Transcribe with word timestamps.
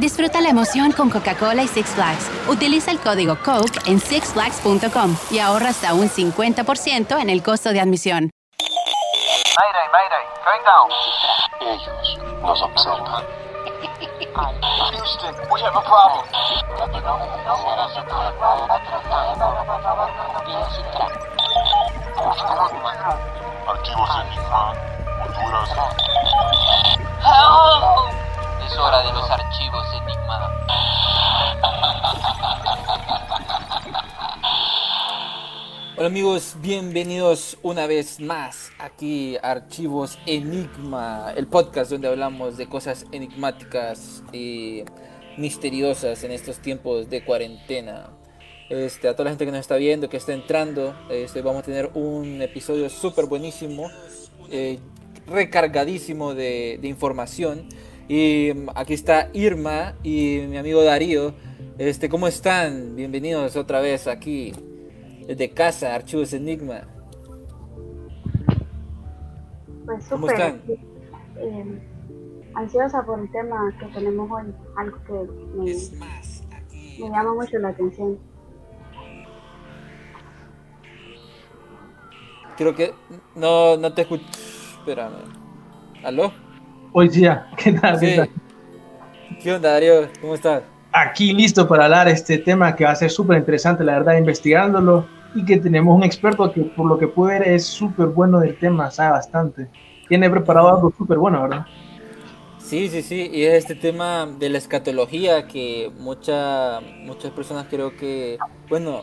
Disfruta 0.00 0.40
la 0.40 0.48
emoción 0.48 0.92
con 0.92 1.10
Coca-Cola 1.10 1.62
y 1.62 1.68
Six 1.68 1.90
Flags. 1.90 2.30
Utiliza 2.48 2.90
el 2.90 2.98
código 3.00 3.36
COKE 3.44 3.80
en 3.84 4.00
sixflags.com 4.00 5.14
y 5.30 5.40
ahorra 5.40 5.68
hasta 5.68 5.92
un 5.92 6.08
50% 6.08 7.20
en 7.20 7.28
el 7.28 7.42
costo 7.42 7.70
de 7.70 7.80
admisión. 7.80 8.30
Mayday, 9.58 9.88
mayday, 9.92 10.24
going 10.42 10.64
down. 10.64 10.90
Ellos 11.60 12.18
nos 12.40 12.62
observan. 12.62 13.26
Houston, 14.90 15.34
we 15.52 15.60
have 15.60 15.76
a 15.76 15.82
problem. 15.82 16.24
Archivos 23.68 24.10
Enigma, 24.24 24.72
Honduras. 25.26 25.68
Hora 28.62 29.02
de 29.02 29.12
los 29.12 29.30
archivos 29.30 29.86
Enigma. 30.02 30.66
Hola 35.96 36.06
amigos, 36.06 36.56
bienvenidos 36.60 37.56
una 37.62 37.86
vez 37.86 38.20
más 38.20 38.70
aquí 38.78 39.38
a 39.38 39.52
Archivos 39.52 40.18
Enigma, 40.26 41.32
el 41.36 41.46
podcast 41.46 41.90
donde 41.90 42.08
hablamos 42.08 42.58
de 42.58 42.68
cosas 42.68 43.06
enigmáticas 43.12 44.22
y 44.30 44.84
misteriosas 45.38 46.22
en 46.22 46.32
estos 46.32 46.58
tiempos 46.58 47.08
de 47.08 47.24
cuarentena. 47.24 48.10
Este, 48.68 49.08
a 49.08 49.12
toda 49.12 49.24
la 49.24 49.30
gente 49.30 49.46
que 49.46 49.52
nos 49.52 49.60
está 49.60 49.76
viendo, 49.76 50.10
que 50.10 50.18
está 50.18 50.34
entrando, 50.34 50.94
este, 51.08 51.40
vamos 51.40 51.62
a 51.62 51.64
tener 51.64 51.90
un 51.94 52.42
episodio 52.42 52.90
súper 52.90 53.24
buenísimo, 53.24 53.90
eh, 54.50 54.78
recargadísimo 55.26 56.34
de, 56.34 56.78
de 56.80 56.88
información. 56.88 57.68
Y 58.12 58.52
mm, 58.52 58.70
aquí 58.74 58.94
está 58.94 59.30
Irma 59.34 59.94
y 60.02 60.40
mi 60.48 60.58
amigo 60.58 60.82
Darío. 60.82 61.32
Este, 61.78 62.08
¿Cómo 62.08 62.26
están? 62.26 62.96
Bienvenidos 62.96 63.54
otra 63.54 63.80
vez 63.80 64.08
aquí 64.08 64.52
desde 65.28 65.50
casa, 65.50 65.94
Archivos 65.94 66.32
Enigma. 66.32 66.88
Pues 69.86 70.08
¿Cómo 70.08 70.26
súper 70.26 70.40
están? 70.40 70.62
eh, 71.36 71.82
ansiosa 72.54 73.00
por 73.06 73.20
el 73.20 73.30
tema 73.30 73.72
que 73.78 73.86
tenemos 73.86 74.28
hoy, 74.28 74.52
algo 74.76 74.98
que 75.04 75.12
me, 75.54 75.64
me 76.98 77.10
llama 77.10 77.34
mucho 77.34 77.58
la 77.58 77.68
atención. 77.68 78.18
Creo 82.56 82.74
que 82.74 82.92
no, 83.36 83.76
no 83.76 83.94
te 83.94 84.02
escucho. 84.02 84.24
Espérame. 84.80 85.14
¿Aló? 86.02 86.49
Hoy 86.92 87.08
día, 87.08 87.46
¿qué 87.56 87.72
tal? 87.72 87.98
¿Qué 88.00 88.10
Sí. 88.10 88.16
tal? 88.16 88.30
¿Qué 89.42 89.52
onda, 89.52 89.72
Darío? 89.72 90.08
¿Cómo 90.20 90.34
estás? 90.34 90.62
Aquí 90.92 91.32
listo 91.32 91.68
para 91.68 91.84
hablar 91.84 92.08
este 92.08 92.38
tema 92.38 92.74
que 92.74 92.84
va 92.84 92.90
a 92.90 92.96
ser 92.96 93.10
súper 93.10 93.38
interesante, 93.38 93.84
la 93.84 93.92
verdad, 93.94 94.16
investigándolo 94.18 95.06
y 95.34 95.44
que 95.44 95.56
tenemos 95.58 95.96
un 95.96 96.02
experto 96.02 96.52
que 96.52 96.62
por 96.62 96.86
lo 96.86 96.98
que 96.98 97.06
pude 97.06 97.38
ver 97.38 97.48
es 97.48 97.64
súper 97.64 98.06
bueno 98.06 98.40
del 98.40 98.58
tema, 98.58 98.90
sabe 98.90 99.12
bastante. 99.12 99.68
Tiene 100.08 100.28
preparado 100.28 100.68
algo 100.68 100.92
súper 100.98 101.18
bueno, 101.18 101.42
¿verdad? 101.42 101.66
Sí, 102.58 102.88
sí, 102.88 103.02
sí, 103.02 103.30
y 103.32 103.44
es 103.44 103.54
este 103.54 103.76
tema 103.76 104.26
de 104.26 104.48
la 104.48 104.58
escatología 104.58 105.46
que 105.46 105.92
mucha, 105.98 106.80
muchas 106.80 107.30
personas 107.30 107.66
creo 107.70 107.96
que, 107.96 108.38
bueno, 108.68 109.02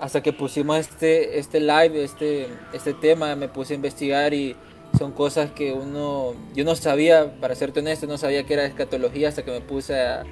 hasta 0.00 0.22
que 0.22 0.32
pusimos 0.32 0.78
este, 0.78 1.38
este 1.38 1.60
live, 1.60 2.02
este, 2.02 2.48
este 2.72 2.94
tema, 2.94 3.36
me 3.36 3.48
puse 3.48 3.74
a 3.74 3.76
investigar 3.76 4.32
y 4.32 4.56
son 4.98 5.12
cosas 5.12 5.50
que 5.50 5.72
uno, 5.72 6.34
yo 6.54 6.64
no 6.64 6.74
sabía, 6.74 7.32
para 7.40 7.54
serte 7.54 7.80
honesto, 7.80 8.06
no 8.06 8.18
sabía 8.18 8.44
que 8.44 8.54
era 8.54 8.64
escatología 8.64 9.28
hasta 9.28 9.44
que 9.44 9.50
me 9.50 9.60
puse 9.60 9.98
a, 9.98 10.24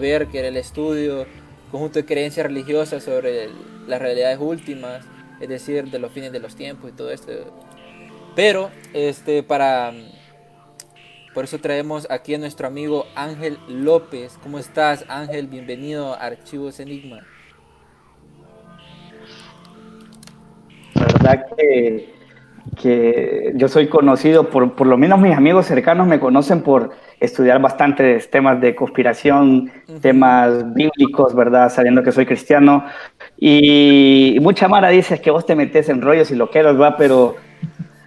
ver 0.00 0.28
que 0.28 0.38
era 0.38 0.48
el 0.48 0.56
estudio, 0.56 1.26
conjunto 1.70 1.98
de 1.98 2.04
creencias 2.04 2.46
religiosas 2.46 3.02
sobre 3.02 3.48
las 3.86 4.00
realidades 4.00 4.38
últimas, 4.40 5.04
es 5.40 5.48
decir, 5.48 5.90
de 5.90 5.98
los 5.98 6.12
fines 6.12 6.32
de 6.32 6.38
los 6.38 6.54
tiempos 6.54 6.90
y 6.90 6.92
todo 6.92 7.10
esto. 7.10 7.32
Pero, 8.36 8.70
este, 8.92 9.42
para, 9.42 9.92
por 11.34 11.44
eso 11.44 11.58
traemos 11.58 12.06
aquí 12.10 12.34
a 12.34 12.38
nuestro 12.38 12.66
amigo 12.66 13.06
Ángel 13.14 13.58
López. 13.66 14.38
¿Cómo 14.42 14.58
estás, 14.58 15.04
Ángel? 15.08 15.46
Bienvenido 15.46 16.14
a 16.14 16.18
Archivos 16.18 16.78
Enigma. 16.78 17.26
La 20.94 21.06
verdad 21.06 21.46
que, 21.56 22.11
que 22.76 23.52
yo 23.54 23.68
soy 23.68 23.88
conocido, 23.88 24.48
por, 24.48 24.74
por 24.74 24.86
lo 24.86 24.96
menos 24.96 25.20
mis 25.20 25.36
amigos 25.36 25.66
cercanos 25.66 26.06
me 26.06 26.18
conocen 26.18 26.62
por 26.62 26.90
estudiar 27.20 27.60
bastantes 27.60 28.30
temas 28.30 28.60
de 28.60 28.74
conspiración, 28.74 29.70
temas 30.00 30.72
bíblicos, 30.74 31.34
¿verdad? 31.34 31.70
Sabiendo 31.70 32.02
que 32.02 32.12
soy 32.12 32.26
cristiano. 32.26 32.84
Y 33.38 34.38
mucha 34.40 34.68
Mara 34.68 34.88
dice 34.88 35.20
que 35.20 35.30
vos 35.30 35.44
te 35.44 35.54
metes 35.54 35.88
en 35.88 36.00
rollos 36.00 36.30
y 36.30 36.34
loqueros, 36.34 36.80
¿va? 36.80 36.96
Pero 36.96 37.36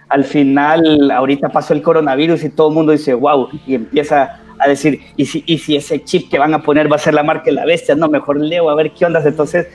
al 0.08 0.24
final, 0.24 1.10
ahorita 1.10 1.48
pasó 1.48 1.72
el 1.72 1.82
coronavirus 1.82 2.44
y 2.44 2.50
todo 2.50 2.68
el 2.68 2.74
mundo 2.74 2.92
dice, 2.92 3.14
wow, 3.14 3.48
y 3.66 3.74
empieza 3.74 4.40
a 4.58 4.68
decir, 4.68 5.00
¿y 5.16 5.26
si, 5.26 5.44
y 5.46 5.58
si 5.58 5.76
ese 5.76 6.02
chip 6.02 6.30
que 6.30 6.38
van 6.38 6.54
a 6.54 6.62
poner 6.62 6.90
va 6.90 6.96
a 6.96 7.00
ser 7.00 7.14
la 7.14 7.22
marca 7.22 7.44
de 7.46 7.52
la 7.52 7.64
bestia? 7.64 7.94
No, 7.94 8.08
mejor 8.08 8.40
leo 8.40 8.68
a 8.68 8.74
ver 8.74 8.92
qué 8.92 9.04
ondas. 9.04 9.26
Entonces, 9.26 9.68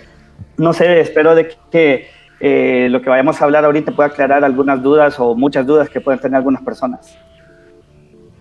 no 0.58 0.74
sé, 0.74 1.00
espero 1.00 1.36
de 1.36 1.50
que 1.72 2.08
eh, 2.42 2.88
lo 2.90 3.02
que 3.02 3.10
vayamos 3.10 3.40
a 3.42 3.46
hablar 3.46 3.66
ahorita 3.66 3.92
pueda 3.92 4.10
aclarar 4.10 4.44
algunas 4.44 4.82
dudas 4.82 5.20
o 5.20 5.36
muchas 5.36 5.66
dudas 5.66 5.90
que 5.90 6.02
pueden 6.02 6.20
tener 6.20 6.38
algunas 6.38 6.64
personas. 6.64 7.16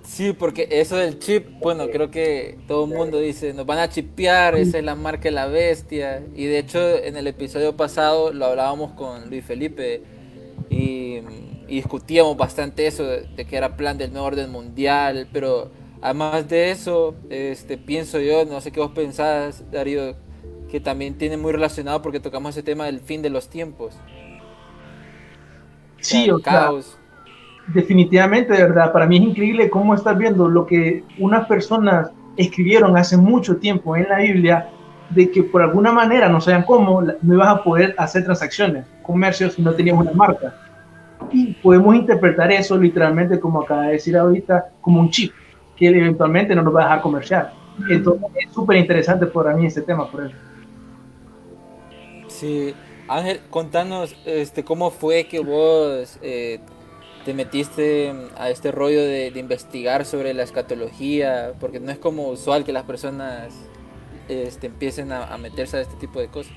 Sí, 0.02 0.32
porque 0.32 0.66
eso 0.70 0.96
del 0.96 1.18
chip, 1.18 1.46
bueno, 1.60 1.88
creo 1.88 2.10
que 2.10 2.58
todo 2.66 2.84
el 2.84 2.90
mundo 2.90 3.20
dice, 3.20 3.54
nos 3.54 3.64
van 3.64 3.78
a 3.78 3.88
chipear, 3.88 4.56
esa 4.56 4.78
es 4.78 4.84
la 4.84 4.96
marca 4.96 5.24
de 5.24 5.30
la 5.30 5.46
bestia. 5.46 6.22
Y 6.34 6.46
de 6.46 6.58
hecho, 6.58 6.80
en 6.98 7.16
el 7.16 7.26
episodio 7.26 7.76
pasado 7.76 8.32
lo 8.32 8.46
hablábamos 8.46 8.92
con 8.92 9.30
Luis 9.30 9.44
Felipe 9.44 10.02
y, 10.68 11.20
y 11.68 11.76
discutíamos 11.76 12.36
bastante 12.36 12.86
eso, 12.86 13.04
de, 13.04 13.22
de 13.36 13.44
que 13.44 13.56
era 13.56 13.76
plan 13.76 13.98
del 13.98 14.12
nuevo 14.12 14.26
orden 14.26 14.50
mundial. 14.50 15.28
Pero 15.32 15.70
además 16.02 16.48
de 16.48 16.70
eso, 16.70 17.14
este, 17.28 17.78
pienso 17.78 18.18
yo, 18.18 18.44
no 18.44 18.60
sé 18.60 18.72
qué 18.72 18.80
vos 18.80 18.90
pensás, 18.92 19.70
Darío, 19.70 20.16
que 20.70 20.80
también 20.80 21.14
tiene 21.14 21.36
muy 21.36 21.52
relacionado 21.52 22.00
porque 22.00 22.20
tocamos 22.20 22.50
ese 22.50 22.62
tema 22.62 22.86
del 22.86 23.00
fin 23.00 23.22
de 23.22 23.30
los 23.30 23.48
tiempos. 23.48 23.98
Sí, 25.98 26.30
o 26.30 26.38
sea, 26.38 26.52
caos. 26.52 26.98
definitivamente, 27.74 28.54
de 28.54 28.62
verdad, 28.62 28.92
para 28.92 29.06
mí 29.06 29.16
es 29.16 29.22
increíble 29.22 29.68
cómo 29.68 29.94
estás 29.94 30.16
viendo 30.16 30.48
lo 30.48 30.66
que 30.66 31.04
unas 31.18 31.46
personas 31.46 32.10
escribieron 32.36 32.96
hace 32.96 33.16
mucho 33.16 33.56
tiempo 33.56 33.96
en 33.96 34.08
la 34.08 34.18
Biblia 34.18 34.70
de 35.10 35.30
que 35.30 35.42
por 35.42 35.60
alguna 35.60 35.92
manera, 35.92 36.28
no 36.28 36.40
sabían 36.40 36.62
cómo, 36.62 37.02
no 37.02 37.34
ibas 37.34 37.48
a 37.48 37.62
poder 37.62 37.94
hacer 37.98 38.24
transacciones, 38.24 38.86
comercios 39.02 39.54
si 39.54 39.62
no 39.62 39.72
tenías 39.72 39.98
una 39.98 40.12
marca. 40.12 40.54
Y 41.32 41.52
podemos 41.54 41.94
interpretar 41.96 42.50
eso 42.52 42.78
literalmente, 42.78 43.38
como 43.38 43.60
acaba 43.62 43.82
de 43.82 43.92
decir 43.92 44.16
ahorita, 44.16 44.70
como 44.80 45.00
un 45.00 45.10
chip, 45.10 45.32
que 45.76 45.88
eventualmente 45.88 46.54
no 46.54 46.62
nos 46.62 46.74
va 46.74 46.82
a 46.82 46.84
dejar 46.84 47.02
comerciar. 47.02 47.52
Entonces 47.88 48.28
es 48.46 48.52
súper 48.52 48.76
interesante 48.76 49.26
para 49.26 49.54
mí 49.54 49.66
este 49.66 49.82
tema, 49.82 50.10
por 50.10 50.26
eso. 50.26 50.36
Sí, 52.40 52.74
Ángel, 53.06 53.42
contanos 53.50 54.16
este, 54.24 54.64
cómo 54.64 54.90
fue 54.90 55.24
que 55.24 55.40
vos 55.40 56.18
eh, 56.22 56.60
te 57.26 57.34
metiste 57.34 58.14
a 58.38 58.48
este 58.48 58.72
rollo 58.72 59.02
de, 59.02 59.30
investigar 59.36 60.06
sobre 60.06 60.32
la 60.32 60.42
escatología, 60.42 61.52
porque 61.60 61.80
no 61.80 61.92
es 61.92 61.98
como 61.98 62.28
usual 62.28 62.64
que 62.64 62.72
las 62.72 62.84
personas 62.84 63.52
este, 64.30 64.68
empiecen 64.68 65.12
a, 65.12 65.24
a 65.26 65.36
meterse 65.36 65.76
a 65.76 65.80
este 65.82 65.96
tipo 65.96 66.18
de 66.18 66.28
cosas. 66.28 66.54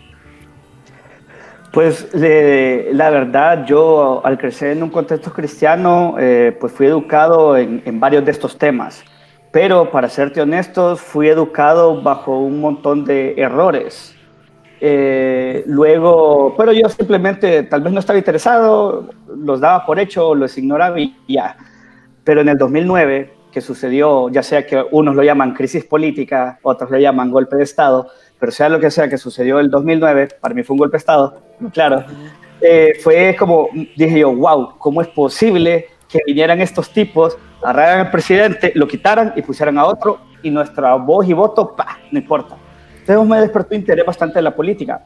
Pues 1.73 2.13
le- 2.13 2.93
la 2.93 3.09
verdad, 3.09 3.65
yo 3.65 4.25
al 4.25 4.37
crecer 4.37 4.69
en 4.77 4.83
un 4.83 4.89
contexto 4.89 5.33
cristiano, 5.33 6.15
eh, 6.17 6.55
pues 6.61 6.71
fui 6.71 6.85
educado 6.85 7.57
en, 7.57 7.81
en 7.83 7.99
varios 7.99 8.23
de 8.23 8.31
estos 8.31 8.57
temas. 8.57 9.03
Pero 9.51 9.91
para 9.91 10.07
serte 10.07 10.39
honestos, 10.39 11.01
fui 11.01 11.27
educado 11.27 12.01
bajo 12.01 12.39
un 12.39 12.61
montón 12.61 13.03
de 13.03 13.33
errores. 13.35 14.12
Eh, 14.85 15.63
luego, 15.65 16.55
pero 16.57 16.73
yo 16.73 16.89
simplemente 16.89 17.63
tal 17.63 17.79
vez 17.79 17.93
no 17.93 18.01
estaba 18.01 18.19
interesado, 18.19 19.09
los 19.33 19.61
daba 19.61 19.85
por 19.85 19.97
hecho, 19.97 20.35
los 20.35 20.57
ignoraba 20.57 20.99
y 20.99 21.15
ya. 21.25 21.55
Pero 22.25 22.41
en 22.41 22.49
el 22.49 22.57
2009, 22.57 23.33
que 23.49 23.61
sucedió, 23.61 24.27
ya 24.27 24.43
sea 24.43 24.67
que 24.67 24.83
unos 24.91 25.15
lo 25.15 25.23
llaman 25.23 25.53
crisis 25.53 25.85
política, 25.85 26.59
otros 26.63 26.91
lo 26.91 26.99
llaman 26.99 27.31
golpe 27.31 27.55
de 27.55 27.63
Estado, 27.63 28.09
pero 28.37 28.51
sea 28.51 28.67
lo 28.67 28.81
que 28.81 28.91
sea 28.91 29.07
que 29.07 29.17
sucedió 29.17 29.57
en 29.59 29.67
el 29.67 29.71
2009, 29.71 30.27
para 30.41 30.53
mí 30.53 30.63
fue 30.63 30.73
un 30.73 30.79
golpe 30.79 30.95
de 30.95 30.99
Estado, 30.99 31.41
claro. 31.71 32.03
eh, 32.59 32.91
fue 33.01 33.37
como, 33.39 33.69
dije 33.95 34.19
yo, 34.19 34.35
wow, 34.35 34.77
¿cómo 34.79 35.01
es 35.01 35.07
posible 35.07 35.85
que 36.09 36.19
vinieran 36.25 36.59
estos 36.59 36.91
tipos, 36.91 37.37
agarraran 37.61 38.07
al 38.07 38.11
presidente, 38.11 38.73
lo 38.75 38.85
quitaran 38.85 39.31
y 39.37 39.43
pusieran 39.43 39.77
a 39.77 39.85
otro 39.85 40.19
y 40.41 40.51
nuestra 40.51 40.95
voz 40.95 41.25
y 41.29 41.31
voto, 41.31 41.73
pa, 41.73 41.99
no 42.11 42.19
importa. 42.19 42.57
Entonces 43.03 43.27
me 43.27 43.41
despertó 43.41 43.75
interés 43.75 44.05
bastante 44.05 44.39
en 44.39 44.45
la 44.45 44.55
política. 44.55 45.03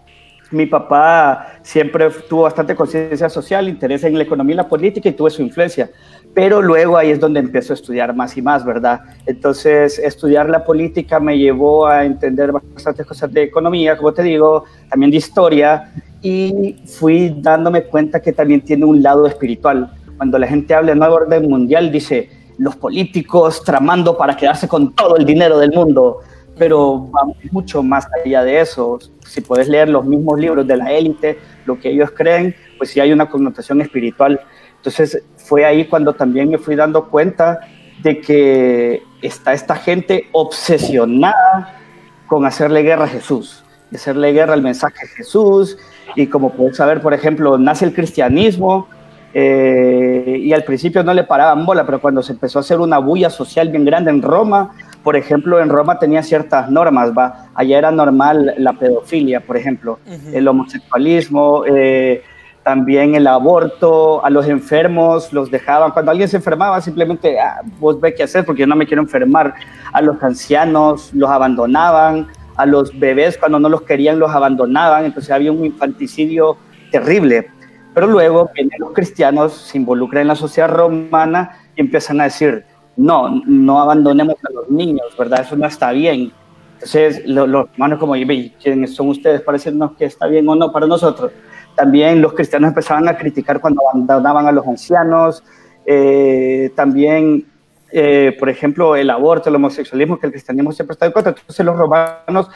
Mi 0.52 0.68
papá 0.68 1.48
siempre 1.64 2.10
tuvo 2.30 2.44
bastante 2.44 2.76
conciencia 2.76 3.28
social, 3.28 3.68
interés 3.68 4.04
en 4.04 4.16
la 4.16 4.24
economía 4.24 4.54
y 4.54 4.58
la 4.58 4.70
política 4.70 5.10
y 5.10 5.14
tuve 5.14 5.32
su 5.32 5.42
influencia. 5.42 5.90
Pero 6.34 6.62
luego 6.62 6.96
ahí 6.96 7.10
es 7.10 7.20
donde 7.20 7.40
empiezo 7.40 7.74
a 7.74 7.76
estudiar 7.76 8.16
más 8.16 8.38
y 8.38 8.42
más, 8.44 8.64
¿verdad? 8.64 9.02
Entonces, 9.26 9.98
estudiar 9.98 10.48
la 10.48 10.64
política 10.64 11.20
me 11.20 11.38
llevó 11.38 11.88
a 11.88 12.06
entender 12.06 12.52
bastantes 12.52 13.06
cosas 13.06 13.34
de 13.34 13.44
economía, 13.44 13.98
como 13.98 14.14
te 14.14 14.22
digo, 14.22 14.64
también 14.90 15.12
de 15.12 15.18
historia, 15.18 15.92
y 16.22 16.76
fui 16.86 17.36
dándome 17.42 17.84
cuenta 17.84 18.22
que 18.22 18.32
también 18.32 18.62
tiene 18.62 18.86
un 18.86 19.02
lado 19.02 19.26
espiritual 19.26 19.92
cuando 20.18 20.38
la 20.38 20.48
gente 20.48 20.74
habla 20.76 20.94
de 20.94 21.00
nuevo 21.00 21.16
orden 21.16 21.50
mundial, 21.50 21.92
dice 21.92 22.30
los 22.60 22.76
políticos 22.76 23.64
tramando 23.64 24.18
para 24.18 24.36
quedarse 24.36 24.68
con 24.68 24.94
todo 24.94 25.18
el 25.18 25.26
dinero 25.26 25.60
del 25.60 25.72
mundo, 25.72 26.22
pero 26.58 27.10
va 27.12 27.22
mucho 27.52 27.84
más 27.84 28.08
allá 28.24 28.44
de 28.44 28.62
eso. 28.62 29.00
Si 29.26 29.42
puedes 29.42 29.68
leer 29.68 29.90
los 29.90 30.06
mismos 30.06 30.40
libros 30.40 30.66
de 30.68 30.78
la 30.78 30.92
élite, 30.92 31.38
lo 31.66 31.80
que 31.80 31.90
ellos 31.90 32.12
creen, 32.12 32.56
pues 32.78 32.92
sí 32.92 33.00
hay 33.00 33.12
una 33.12 33.30
connotación 33.30 33.82
espiritual. 33.82 34.40
Entonces 34.78 35.24
fue 35.38 35.66
ahí 35.66 35.86
cuando 35.86 36.14
también 36.14 36.50
me 36.50 36.58
fui 36.58 36.76
dando 36.76 37.10
cuenta 37.10 37.60
de 38.02 38.22
que 38.22 39.04
está 39.22 39.54
esta 39.54 39.76
gente 39.76 40.28
obsesionada 40.32 41.80
con 42.28 42.46
hacerle 42.46 42.84
guerra 42.84 43.06
a 43.06 43.10
Jesús, 43.10 43.64
hacerle 43.94 44.32
guerra 44.34 44.54
al 44.54 44.62
mensaje 44.62 45.00
de 45.02 45.08
Jesús. 45.08 45.78
Y 46.16 46.28
como 46.28 46.54
puedes 46.54 46.78
saber, 46.78 47.02
por 47.02 47.14
ejemplo, 47.14 47.58
nace 47.58 47.86
el 47.86 47.94
cristianismo, 47.94 48.88
eh, 49.34 50.40
y 50.42 50.54
al 50.54 50.64
principio 50.64 51.04
no 51.04 51.14
le 51.14 51.24
paraban 51.24 51.66
bola, 51.66 51.86
pero 51.86 52.00
cuando 52.00 52.24
se 52.24 52.32
empezó 52.34 52.60
a 52.60 52.62
hacer 52.62 52.80
una 52.80 52.98
bulla 52.98 53.30
social 53.30 53.70
bien 53.70 53.86
grande 53.86 54.10
en 54.10 54.22
Roma, 54.22 54.72
por 55.08 55.16
ejemplo, 55.16 55.62
en 55.62 55.70
Roma 55.70 56.00
tenía 56.00 56.22
ciertas 56.22 56.70
normas, 56.70 57.14
¿va? 57.18 57.46
Allá 57.56 57.78
era 57.78 57.92
normal 57.92 58.54
la 58.58 58.74
pedofilia, 58.74 59.40
por 59.40 59.56
ejemplo, 59.56 60.00
el 60.34 60.46
homosexualismo, 60.46 61.64
eh, 61.66 62.24
también 62.62 63.16
el 63.16 63.26
aborto, 63.26 64.22
a 64.26 64.30
los 64.30 64.50
enfermos 64.50 65.32
los 65.32 65.50
dejaban, 65.50 65.92
cuando 65.92 66.12
alguien 66.12 66.28
se 66.28 66.36
enfermaba 66.36 66.82
simplemente, 66.82 67.40
ah, 67.40 67.62
vos 67.80 68.02
ve 68.02 68.14
qué 68.16 68.24
hacer 68.24 68.44
porque 68.44 68.64
yo 68.64 68.68
no 68.68 68.76
me 68.76 68.86
quiero 68.86 69.02
enfermar, 69.02 69.54
a 69.94 70.02
los 70.02 70.22
ancianos 70.22 71.14
los 71.14 71.30
abandonaban, 71.30 72.28
a 72.58 72.66
los 72.66 72.92
bebés 73.00 73.38
cuando 73.38 73.60
no 73.60 73.70
los 73.70 73.84
querían 73.84 74.20
los 74.20 74.32
abandonaban, 74.32 75.06
entonces 75.06 75.32
había 75.32 75.54
un 75.54 75.64
infanticidio 75.64 76.58
terrible. 76.92 77.48
Pero 77.94 78.08
luego 78.08 78.50
vienen 78.54 78.78
los 78.82 78.92
cristianos, 78.92 79.54
se 79.54 79.78
involucran 79.78 80.24
en 80.24 80.28
la 80.28 80.36
sociedad 80.36 80.68
romana 80.68 81.60
y 81.78 81.80
empiezan 81.80 82.20
a 82.20 82.26
decir, 82.26 82.66
no, 82.98 83.42
no 83.46 83.80
abandonemos 83.80 84.36
a 84.44 84.52
los 84.52 84.70
niños, 84.70 85.06
¿verdad? 85.18 85.42
Eso 85.42 85.56
no 85.56 85.68
está 85.68 85.92
bien. 85.92 86.34
Entonces, 86.74 87.26
los, 87.26 87.50
romanos 87.50 88.00
como, 88.00 88.14
¿quiénes 88.62 88.96
son 88.96 89.10
ustedes 89.10 89.42
para 89.42 89.58
decirnos 89.58 89.92
que 89.98 90.06
está 90.06 90.28
bien 90.28 90.48
o 90.50 90.56
no 90.56 90.72
para 90.72 90.88
nosotros? 90.88 91.32
También 91.76 92.22
los 92.22 92.34
cristianos 92.34 92.70
empezaban 92.70 93.08
a 93.08 93.18
criticar 93.18 93.62
cuando 93.62 93.82
abandonaban 93.88 94.48
a 94.48 94.52
los 94.52 94.66
ancianos. 94.68 95.44
Eh, 95.86 96.72
también, 96.76 97.46
eh, 97.92 98.36
por 98.38 98.50
ejemplo, 98.50 98.96
el 98.96 99.10
aborto, 99.12 99.50
el 99.50 99.56
homosexualismo, 99.56 100.20
que 100.20 100.26
el 100.26 100.32
cristianismo 100.32 100.72
siempre 100.72 100.94
está 100.94 101.06
en 101.06 101.12
contra. 101.12 101.32
Entonces, 101.38 101.66
los 101.66 101.78
romanos 101.78 102.50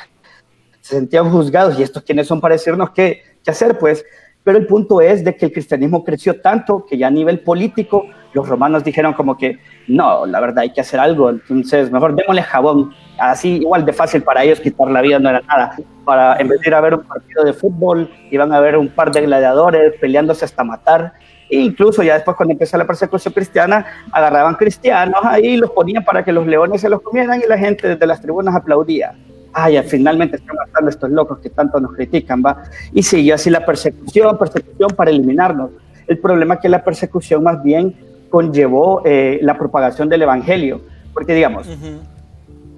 se 0.81 0.95
sentían 0.95 1.29
juzgados. 1.29 1.79
¿Y 1.79 1.83
estos 1.83 2.03
quiénes 2.03 2.27
son 2.27 2.41
para 2.41 2.55
decirnos 2.55 2.89
qué, 2.91 3.21
qué 3.43 3.51
hacer? 3.51 3.77
Pues 3.77 4.03
pero 4.43 4.57
el 4.57 4.65
punto 4.65 5.01
es 5.01 5.23
de 5.23 5.35
que 5.35 5.45
el 5.45 5.51
cristianismo 5.51 6.03
creció 6.03 6.41
tanto 6.41 6.85
que 6.85 6.97
ya 6.97 7.07
a 7.07 7.11
nivel 7.11 7.39
político 7.39 8.07
los 8.33 8.47
romanos 8.47 8.83
dijeron 8.83 9.13
como 9.13 9.37
que 9.37 9.59
no, 9.87 10.25
la 10.25 10.39
verdad 10.39 10.59
hay 10.59 10.71
que 10.71 10.81
hacer 10.81 10.99
algo, 10.99 11.29
entonces 11.29 11.91
mejor 11.91 12.15
démosle 12.15 12.41
jabón. 12.41 12.93
Así 13.19 13.57
igual 13.57 13.85
de 13.85 13.93
fácil 13.93 14.23
para 14.23 14.43
ellos 14.43 14.59
quitar 14.59 14.89
la 14.89 15.01
vida 15.01 15.19
no 15.19 15.29
era 15.29 15.41
nada. 15.41 15.75
Para 16.05 16.37
en 16.37 16.47
vez 16.47 16.59
de 16.61 16.69
ir 16.69 16.73
a 16.73 16.81
ver 16.81 16.95
un 16.95 17.03
partido 17.03 17.43
de 17.43 17.53
fútbol, 17.53 18.09
iban 18.31 18.53
a 18.53 18.59
ver 18.59 18.77
un 18.77 18.87
par 18.87 19.11
de 19.11 19.21
gladiadores 19.21 19.93
peleándose 19.99 20.45
hasta 20.45 20.63
matar. 20.63 21.13
E 21.49 21.57
incluso 21.57 22.01
ya 22.01 22.13
después 22.13 22.37
cuando 22.37 22.53
empezó 22.53 22.77
la 22.77 22.87
persecución 22.87 23.33
cristiana, 23.33 23.85
agarraban 24.11 24.55
cristianos 24.55 25.19
ahí 25.23 25.47
y 25.47 25.57
los 25.57 25.71
ponían 25.71 26.05
para 26.05 26.23
que 26.23 26.31
los 26.31 26.47
leones 26.47 26.79
se 26.79 26.89
los 26.89 27.01
comieran 27.01 27.41
y 27.41 27.47
la 27.47 27.57
gente 27.57 27.89
desde 27.89 28.07
las 28.07 28.21
tribunas 28.21 28.55
aplaudía 28.55 29.13
ay, 29.53 29.81
finalmente 29.83 30.37
están 30.37 30.55
matando 30.55 30.89
estos 30.89 31.09
locos 31.09 31.39
que 31.39 31.49
tanto 31.49 31.79
nos 31.79 31.93
critican, 31.93 32.41
¿va? 32.45 32.63
Y 32.93 33.03
siguió 33.03 33.35
así 33.35 33.49
la 33.49 33.65
persecución, 33.65 34.37
persecución 34.37 34.89
para 34.95 35.11
eliminarnos. 35.11 35.71
El 36.07 36.17
problema 36.19 36.55
es 36.55 36.59
que 36.61 36.69
la 36.69 36.83
persecución 36.83 37.43
más 37.43 37.61
bien 37.63 37.95
conllevó 38.29 39.01
eh, 39.05 39.39
la 39.41 39.57
propagación 39.57 40.09
del 40.09 40.21
evangelio, 40.21 40.81
porque 41.13 41.33
digamos, 41.33 41.67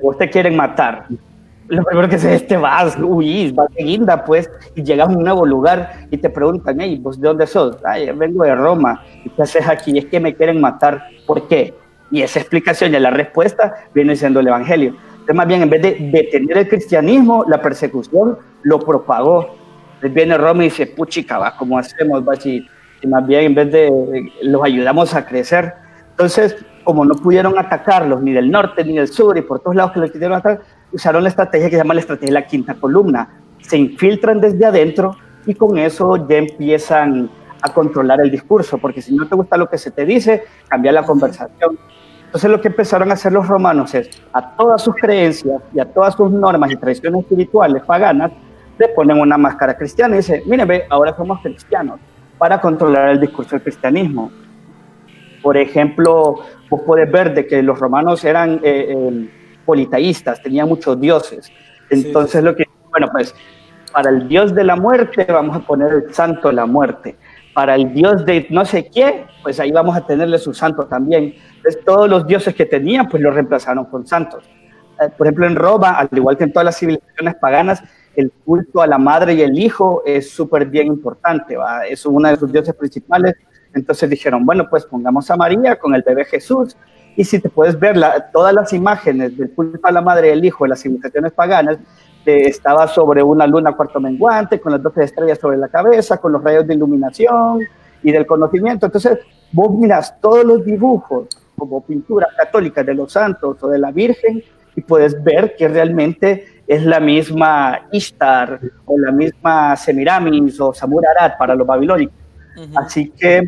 vos 0.02 0.18
te 0.18 0.30
quieren 0.30 0.56
matar, 0.56 1.06
lo 1.68 1.84
primero 1.84 2.10
que 2.10 2.20
se 2.20 2.34
es 2.36 2.46
te 2.46 2.58
vas, 2.58 2.98
huyís, 3.00 3.54
vas 3.56 3.68
de 3.74 3.84
guinda, 3.84 4.26
pues, 4.26 4.50
y 4.76 4.84
llegas 4.84 5.08
a 5.08 5.12
un 5.12 5.24
nuevo 5.24 5.46
lugar 5.46 6.08
y 6.12 6.18
te 6.18 6.30
preguntan, 6.30 6.80
hey, 6.80 7.00
¿vos 7.02 7.20
de 7.20 7.28
dónde 7.28 7.48
sos? 7.48 7.78
Ay, 7.86 8.12
vengo 8.12 8.44
de 8.44 8.54
Roma, 8.54 9.02
¿y 9.24 9.30
qué 9.30 9.42
haces 9.42 9.68
aquí? 9.68 9.98
Es 9.98 10.06
que 10.06 10.20
me 10.20 10.36
quieren 10.36 10.60
matar, 10.60 11.04
¿por 11.26 11.48
qué? 11.48 11.74
Y 12.12 12.22
esa 12.22 12.40
explicación 12.40 12.94
y 12.94 13.00
la 13.00 13.10
respuesta 13.10 13.74
viene 13.94 14.16
siendo 14.16 14.40
el 14.40 14.48
evangelio 14.48 14.96
más 15.34 15.48
bien, 15.48 15.62
en 15.62 15.70
vez 15.70 15.82
de 15.82 16.10
detener 16.12 16.58
el 16.58 16.68
cristianismo, 16.68 17.46
la 17.48 17.62
persecución 17.62 18.38
lo 18.64 18.80
propagó. 18.80 19.56
Entonces 19.96 20.14
viene 20.14 20.38
Roma 20.38 20.64
y 20.64 20.70
dice, 20.70 20.88
puchica, 20.88 21.38
va, 21.38 21.56
¿cómo 21.56 21.78
hacemos? 21.78 22.24
Va? 22.28 22.34
y 22.46 23.08
más 23.08 23.26
bien, 23.28 23.46
en 23.46 23.56
vez 23.56 23.72
de 23.72 24.32
los 24.42 24.64
ayudamos 24.64 25.14
a 25.14 25.26
crecer. 25.26 25.74
Entonces, 26.12 26.56
como 26.84 27.06
no 27.06 27.16
pudieron 27.16 27.58
atacarlos 27.58 28.22
ni 28.22 28.34
del 28.34 28.52
norte 28.52 28.84
ni 28.84 28.98
del 28.98 29.08
sur 29.08 29.38
y 29.38 29.42
por 29.42 29.60
todos 29.60 29.76
lados 29.76 29.94
que 29.94 30.00
los 30.00 30.12
quisieron 30.12 30.38
atacar, 30.38 30.62
usaron 30.92 31.24
la 31.24 31.30
estrategia 31.30 31.70
que 31.70 31.76
se 31.76 31.82
llama 31.82 31.94
la 31.94 32.02
estrategia 32.02 32.28
de 32.28 32.42
la 32.42 32.48
quinta 32.48 32.76
columna. 32.76 33.30
Se 33.62 33.78
infiltran 33.78 34.42
desde 34.42 34.66
adentro 34.66 35.16
y 35.46 35.56
con 35.56 35.78
eso 35.78 36.28
ya 36.28 36.38
empiezan 36.38 37.30
a 37.62 37.74
controlar 37.74 38.20
el 38.22 38.30
discurso, 38.30 38.78
porque 38.78 39.02
si 39.02 39.16
no 39.16 39.28
te 39.28 39.36
gusta 39.36 39.56
lo 39.56 39.70
que 39.70 39.78
se 39.78 39.92
te 39.92 40.06
dice, 40.06 40.44
cambia 40.68 40.92
la 40.92 41.04
conversación. 41.04 41.78
Entonces 42.34 42.50
lo 42.50 42.62
que 42.62 42.70
empezaron 42.70 43.12
a 43.12 43.14
hacer 43.14 43.32
los 43.32 43.48
romanos 43.48 43.94
es 43.94 44.10
a 44.34 44.56
todas 44.56 44.82
sus 44.82 44.96
creencias 44.96 45.62
y 45.72 45.80
a 45.80 45.86
todas 45.86 46.16
sus 46.16 46.32
normas 46.32 46.72
y 46.72 46.76
tradiciones 46.76 47.22
espirituales 47.22 47.84
paganas 47.84 48.32
le 48.80 48.88
ponen 48.88 49.20
una 49.20 49.38
máscara 49.38 49.78
cristiana 49.78 50.16
y 50.16 50.18
dicen, 50.18 50.42
mire, 50.48 50.66
ve, 50.66 50.84
ahora 50.90 51.16
somos 51.16 51.40
cristianos 51.44 52.00
para 52.40 52.60
controlar 52.60 53.10
el 53.10 53.20
discurso 53.20 53.52
del 53.52 53.62
cristianismo. 53.62 54.32
Por 55.44 55.58
ejemplo, 55.58 56.40
vos 56.72 56.82
puedes 56.84 57.12
ver 57.12 57.36
de 57.36 57.46
que 57.46 57.62
los 57.62 57.78
romanos 57.78 58.26
eran 58.26 58.56
eh, 58.64 58.88
eh, 58.90 59.30
politeístas, 59.64 60.42
tenían 60.42 60.68
muchos 60.68 61.00
dioses. 61.00 61.52
Entonces 61.92 62.44
lo 62.44 62.56
que, 62.56 62.64
bueno, 62.90 63.10
pues 63.12 63.36
para 63.92 64.10
el 64.10 64.28
dios 64.28 64.56
de 64.56 64.64
la 64.64 64.76
muerte 64.76 65.28
vamos 65.30 65.58
a 65.58 65.60
poner 65.60 65.94
el 65.94 66.12
santo 66.12 66.48
de 66.48 66.56
la 66.56 66.66
muerte. 66.66 67.16
Para 67.54 67.76
el 67.76 67.94
dios 67.94 68.26
de 68.26 68.48
no 68.50 68.66
sé 68.66 68.90
qué, 68.90 69.26
pues 69.44 69.60
ahí 69.60 69.72
vamos 69.72 69.96
a 69.96 70.06
tenerle 70.06 70.40
su 70.40 70.54
santo 70.54 70.86
también 70.86 71.36
todos 71.86 72.10
los 72.10 72.28
dioses 72.28 72.54
que 72.54 72.66
tenían, 72.66 73.08
pues 73.08 73.22
los 73.22 73.34
reemplazaron 73.34 73.86
con 73.86 74.06
santos. 74.06 74.44
Eh, 75.02 75.10
por 75.18 75.28
ejemplo, 75.28 75.48
en 75.48 75.56
Roma, 75.56 75.92
al 75.92 76.10
igual 76.12 76.38
que 76.38 76.44
en 76.44 76.54
todas 76.54 76.66
las 76.66 76.78
civilizaciones 76.78 77.36
paganas, 77.36 77.84
el 78.16 78.32
culto 78.46 78.82
a 78.82 78.88
la 78.88 78.98
madre 78.98 79.34
y 79.34 79.42
el 79.42 79.58
hijo 79.58 80.04
es 80.06 80.30
súper 80.30 80.68
bien 80.68 80.88
importante, 80.88 81.58
¿va? 81.58 81.86
es 81.86 82.06
uno 82.06 82.30
de 82.30 82.36
sus 82.36 82.52
dioses 82.52 82.76
principales. 82.76 83.36
Entonces 83.74 84.08
dijeron, 84.10 84.46
bueno, 84.46 84.68
pues 84.70 84.86
pongamos 84.86 85.32
a 85.32 85.36
María 85.36 85.78
con 85.78 85.96
el 85.96 86.04
bebé 86.04 86.26
Jesús. 86.26 86.78
Y 87.16 87.24
si 87.24 87.40
te 87.40 87.50
puedes 87.50 87.80
ver 87.80 87.96
todas 88.32 88.54
las 88.54 88.72
imágenes 88.74 89.36
del 89.36 89.52
culto 89.52 89.88
a 89.88 89.92
la 89.92 90.02
madre 90.02 90.30
y 90.30 90.32
el 90.32 90.46
hijo 90.46 90.66
de 90.66 90.70
las 90.70 90.82
civilizaciones 90.82 91.32
paganas, 91.32 91.78
eh, 92.26 92.48
estaba 92.48 92.88
sobre 92.88 93.22
una 93.22 93.46
luna 93.46 93.74
cuarto 93.74 94.00
menguante, 94.00 94.60
con 94.60 94.72
las 94.72 94.82
doce 94.82 95.04
estrellas 95.04 95.40
sobre 95.40 95.58
la 95.58 95.68
cabeza, 95.68 96.18
con 96.18 96.32
los 96.32 96.44
rayos 96.44 96.66
de 96.66 96.74
iluminación 96.74 97.60
y 98.02 98.12
del 98.12 98.26
conocimiento. 98.26 98.86
Entonces, 98.86 99.20
vos 99.52 99.72
miras 99.78 100.20
todos 100.22 100.44
los 100.44 100.66
dibujos 100.66 101.28
como 101.58 101.82
pintura 101.84 102.28
católica 102.38 102.84
de 102.84 102.94
los 102.94 103.12
santos 103.12 103.62
o 103.62 103.68
de 103.68 103.80
la 103.80 103.92
Virgen 103.92 104.44
y 104.76 104.82
puedes 104.82 105.22
ver 105.24 105.56
que 105.56 105.68
realmente 105.68 106.62
es 106.68 106.84
la 106.84 107.00
misma 107.00 107.88
Ishtar 107.92 108.60
o 108.86 108.98
la 108.98 109.12
misma 109.12 109.76
Semiramis 109.76 110.60
o 110.60 110.74
Samurarat 110.74 111.38
para 111.38 111.56
los 111.56 111.68
babilónicos. 111.68 112.16
Así 112.76 113.10
que, 113.10 113.46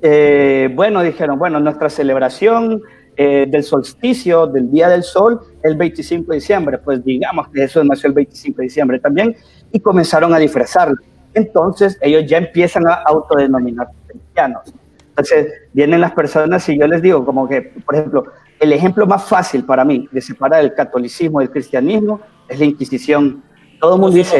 eh, 0.00 0.70
bueno, 0.74 1.02
dijeron, 1.02 1.38
bueno, 1.38 1.58
nuestra 1.60 1.90
celebración 1.90 2.82
eh, 3.20 3.46
del 3.50 3.64
solsticio, 3.64 4.46
del 4.46 4.70
Día 4.70 4.88
del 4.88 5.02
Sol, 5.02 5.40
el 5.62 5.76
25 5.76 6.30
de 6.30 6.36
diciembre, 6.36 6.78
pues 6.78 7.04
digamos 7.04 7.48
que 7.48 7.64
eso 7.64 7.82
nació 7.82 8.06
el 8.08 8.14
25 8.14 8.58
de 8.58 8.62
diciembre 8.62 9.00
también, 9.00 9.36
y 9.72 9.80
comenzaron 9.80 10.32
a 10.32 10.38
disfrazarlo. 10.38 10.96
Entonces 11.34 11.98
ellos 12.00 12.24
ya 12.26 12.38
empiezan 12.38 12.86
a 12.86 12.94
autodenominar 12.94 13.88
cristianos. 14.06 14.72
Entonces, 15.10 15.52
vienen 15.72 16.00
las 16.00 16.12
personas 16.12 16.68
y 16.68 16.78
yo 16.78 16.86
les 16.86 17.02
digo, 17.02 17.24
como 17.26 17.48
que, 17.48 17.60
por 17.84 17.96
ejemplo, 17.96 18.24
el 18.60 18.72
ejemplo 18.72 19.04
más 19.04 19.24
fácil 19.24 19.64
para 19.64 19.84
mí 19.84 20.08
de 20.12 20.20
separar 20.20 20.60
el 20.62 20.74
catolicismo 20.74 21.40
del 21.40 21.50
cristianismo 21.50 22.20
es 22.48 22.58
la 22.60 22.64
Inquisición. 22.66 23.42
Todo 23.80 23.96
el 23.96 24.00
mundo 24.00 24.16
dice, 24.16 24.36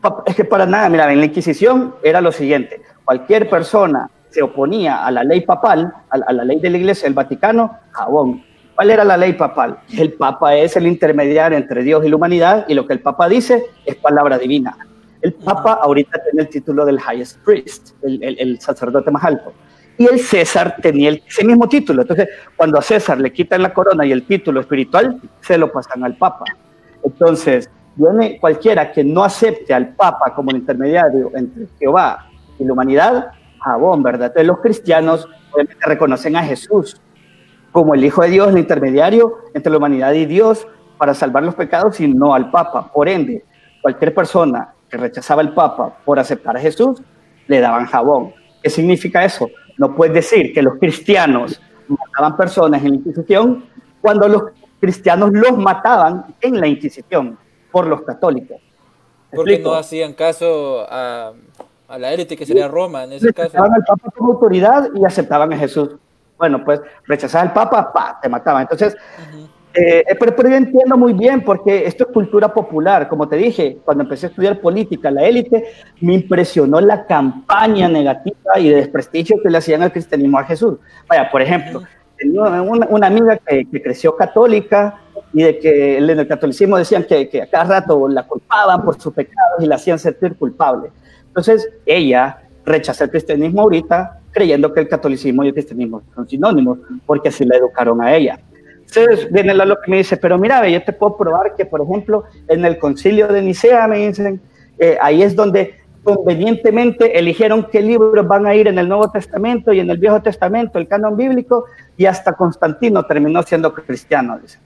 Pa- 0.00 0.22
Es 0.24 0.36
que 0.36 0.44
para 0.44 0.66
nada, 0.66 0.88
mira, 0.88 1.12
en 1.12 1.18
la 1.18 1.26
Inquisición 1.26 1.96
era 2.04 2.20
lo 2.20 2.30
siguiente, 2.30 2.80
cualquier 3.04 3.50
persona 3.50 4.08
se 4.36 4.42
oponía 4.42 5.06
a 5.06 5.10
la 5.10 5.24
ley 5.24 5.40
papal, 5.40 5.90
a, 6.10 6.18
la- 6.18 6.26
a 6.28 6.32
la 6.34 6.44
ley 6.44 6.60
de 6.60 6.68
la 6.68 6.76
Iglesia 6.76 7.04
del 7.06 7.14
Vaticano, 7.14 7.78
jabón. 7.90 8.42
¿Cuál 8.74 8.90
era 8.90 9.02
la 9.02 9.16
ley 9.16 9.32
papal? 9.32 9.78
El 9.96 10.12
Papa 10.12 10.54
es 10.54 10.76
el 10.76 10.86
intermediario 10.86 11.56
entre 11.56 11.82
Dios 11.82 12.04
y 12.04 12.10
la 12.10 12.16
humanidad 12.16 12.66
y 12.68 12.74
lo 12.74 12.86
que 12.86 12.92
el 12.92 13.00
Papa 13.00 13.30
dice 13.30 13.64
es 13.86 13.94
palabra 13.96 14.36
divina. 14.36 14.76
El 15.22 15.32
Papa 15.32 15.78
ahorita 15.82 16.20
tiene 16.24 16.42
el 16.42 16.48
título 16.50 16.84
del 16.84 16.98
highest 17.00 17.38
priest, 17.46 17.94
el, 18.02 18.22
el- 18.22 18.38
el 18.38 18.60
sacerdote 18.60 19.10
más 19.10 19.24
alto. 19.24 19.54
Y 19.96 20.04
el 20.06 20.20
César 20.20 20.76
tenía 20.82 21.08
el- 21.08 21.22
ese 21.26 21.42
mismo 21.46 21.66
título. 21.66 22.02
Entonces, 22.02 22.28
cuando 22.54 22.78
a 22.78 22.82
César 22.82 23.18
le 23.18 23.32
quitan 23.32 23.62
la 23.62 23.72
corona 23.72 24.04
y 24.04 24.12
el 24.12 24.24
título 24.26 24.60
espiritual, 24.60 25.18
se 25.40 25.56
lo 25.56 25.72
pasan 25.72 26.04
al 26.04 26.14
Papa. 26.18 26.44
Entonces, 27.02 27.70
viene 27.94 28.38
cualquiera 28.38 28.92
que 28.92 29.02
no 29.02 29.24
acepte 29.24 29.72
al 29.72 29.94
Papa 29.94 30.34
como 30.34 30.50
el 30.50 30.58
intermediario 30.58 31.30
entre 31.34 31.68
Jehová 31.78 32.26
y 32.58 32.64
la 32.64 32.72
humanidad, 32.74 33.30
jabón, 33.66 34.02
¿verdad? 34.02 34.28
Entonces, 34.28 34.46
los 34.46 34.60
cristianos 34.60 35.28
obviamente 35.52 35.86
reconocen 35.86 36.36
a 36.36 36.42
Jesús 36.42 37.00
como 37.72 37.94
el 37.94 38.04
Hijo 38.04 38.22
de 38.22 38.30
Dios, 38.30 38.48
el 38.48 38.58
intermediario 38.58 39.38
entre 39.52 39.70
la 39.70 39.78
humanidad 39.78 40.12
y 40.14 40.24
Dios 40.24 40.66
para 40.96 41.12
salvar 41.14 41.42
los 41.42 41.54
pecados 41.54 42.00
y 42.00 42.08
no 42.08 42.34
al 42.34 42.50
Papa. 42.50 42.90
Por 42.92 43.08
ende, 43.08 43.44
cualquier 43.82 44.14
persona 44.14 44.72
que 44.88 44.96
rechazaba 44.96 45.42
al 45.42 45.52
Papa 45.52 45.98
por 46.04 46.18
aceptar 46.18 46.56
a 46.56 46.60
Jesús, 46.60 47.02
le 47.46 47.60
daban 47.60 47.86
jabón. 47.86 48.32
¿Qué 48.62 48.70
significa 48.70 49.24
eso? 49.24 49.50
No 49.78 49.94
puedes 49.94 50.14
decir 50.14 50.52
que 50.52 50.62
los 50.62 50.78
cristianos 50.78 51.60
mataban 51.88 52.36
personas 52.36 52.82
en 52.82 52.90
la 52.90 52.96
Inquisición 52.96 53.64
cuando 54.00 54.28
los 54.28 54.42
cristianos 54.80 55.30
los 55.32 55.58
mataban 55.58 56.34
en 56.40 56.60
la 56.60 56.66
Inquisición 56.66 57.38
por 57.70 57.86
los 57.86 58.02
católicos. 58.02 58.58
¿Me 59.32 59.36
Porque 59.36 59.58
no 59.58 59.74
hacían 59.74 60.14
caso 60.14 60.86
a, 60.88 61.32
a 61.88 61.98
la 61.98 62.12
élite 62.12 62.36
que 62.36 62.46
sería 62.46 62.68
Roma 62.68 63.04
en 63.04 63.12
ese 63.12 63.32
caso. 63.32 63.48
rechazaban 63.48 63.74
al 63.74 63.84
Papa 63.84 64.10
como 64.16 64.32
autoridad 64.32 64.88
y 64.94 65.04
aceptaban 65.04 65.52
a 65.52 65.56
Jesús. 65.56 65.96
Bueno, 66.38 66.64
pues 66.64 66.80
rechazar 67.06 67.46
al 67.46 67.52
Papa, 67.52 67.92
pa, 67.92 68.18
te 68.20 68.28
mataban. 68.28 68.62
Entonces, 68.62 68.96
eh, 69.72 70.04
pero, 70.18 70.34
pero 70.34 70.48
yo 70.48 70.56
entiendo 70.56 70.96
muy 70.96 71.12
bien 71.12 71.42
porque 71.42 71.86
esto 71.86 72.04
es 72.04 72.12
cultura 72.12 72.52
popular. 72.52 73.08
Como 73.08 73.28
te 73.28 73.36
dije, 73.36 73.78
cuando 73.84 74.04
empecé 74.04 74.26
a 74.26 74.28
estudiar 74.30 74.60
política, 74.60 75.10
la 75.10 75.24
élite, 75.24 75.64
me 76.00 76.14
impresionó 76.14 76.80
la 76.80 77.06
campaña 77.06 77.88
negativa 77.88 78.58
y 78.58 78.68
de 78.68 78.76
desprestigio 78.76 79.40
que 79.42 79.50
le 79.50 79.58
hacían 79.58 79.82
al 79.82 79.92
cristianismo 79.92 80.38
a 80.38 80.44
Jesús. 80.44 80.78
Vaya, 81.08 81.30
por 81.30 81.40
ejemplo, 81.40 81.82
tenía 82.16 82.42
una, 82.62 82.86
una 82.86 83.06
amiga 83.06 83.38
que, 83.38 83.66
que 83.70 83.82
creció 83.82 84.16
católica 84.16 85.00
y 85.32 85.42
de 85.42 85.58
que 85.58 85.98
en 85.98 86.08
el 86.08 86.26
catolicismo 86.26 86.78
decían 86.78 87.04
que, 87.04 87.28
que 87.28 87.42
a 87.42 87.46
cada 87.46 87.80
rato 87.80 88.08
la 88.08 88.26
culpaban 88.26 88.82
por 88.82 89.00
sus 89.00 89.12
pecados 89.12 89.62
y 89.62 89.66
la 89.66 89.76
hacían 89.76 89.98
sentir 89.98 90.36
culpable. 90.36 90.90
Entonces, 91.36 91.68
ella 91.84 92.38
rechaza 92.64 93.04
el 93.04 93.10
cristianismo 93.10 93.60
ahorita 93.60 94.20
creyendo 94.32 94.72
que 94.72 94.80
el 94.80 94.88
catolicismo 94.88 95.44
y 95.44 95.48
el 95.48 95.52
cristianismo 95.52 96.02
son 96.14 96.26
sinónimos, 96.26 96.78
porque 97.04 97.28
así 97.28 97.44
la 97.44 97.56
educaron 97.56 98.00
a 98.00 98.14
ella. 98.16 98.40
Entonces 98.86 99.30
viene 99.30 99.52
la 99.52 99.66
lo 99.66 99.78
que 99.80 99.90
me 99.90 99.98
dice, 99.98 100.16
pero 100.16 100.38
mira, 100.38 100.66
yo 100.66 100.82
te 100.82 100.94
puedo 100.94 101.16
probar 101.16 101.54
que, 101.54 101.66
por 101.66 101.82
ejemplo, 101.82 102.24
en 102.48 102.64
el 102.64 102.78
concilio 102.78 103.28
de 103.28 103.42
Nicea, 103.42 103.86
me 103.86 104.08
dicen, 104.08 104.40
eh, 104.78 104.96
ahí 105.00 105.22
es 105.22 105.36
donde 105.36 105.74
convenientemente 106.02 107.18
eligieron 107.18 107.66
qué 107.70 107.82
libros 107.82 108.26
van 108.26 108.46
a 108.46 108.54
ir 108.54 108.68
en 108.68 108.78
el 108.78 108.88
Nuevo 108.88 109.10
Testamento 109.10 109.74
y 109.74 109.80
en 109.80 109.90
el 109.90 109.98
Viejo 109.98 110.22
Testamento, 110.22 110.78
el 110.78 110.88
canon 110.88 111.18
bíblico, 111.18 111.66
y 111.98 112.06
hasta 112.06 112.32
Constantino 112.32 113.04
terminó 113.04 113.42
siendo 113.42 113.74
cristiano, 113.74 114.38
dice. 114.38 114.58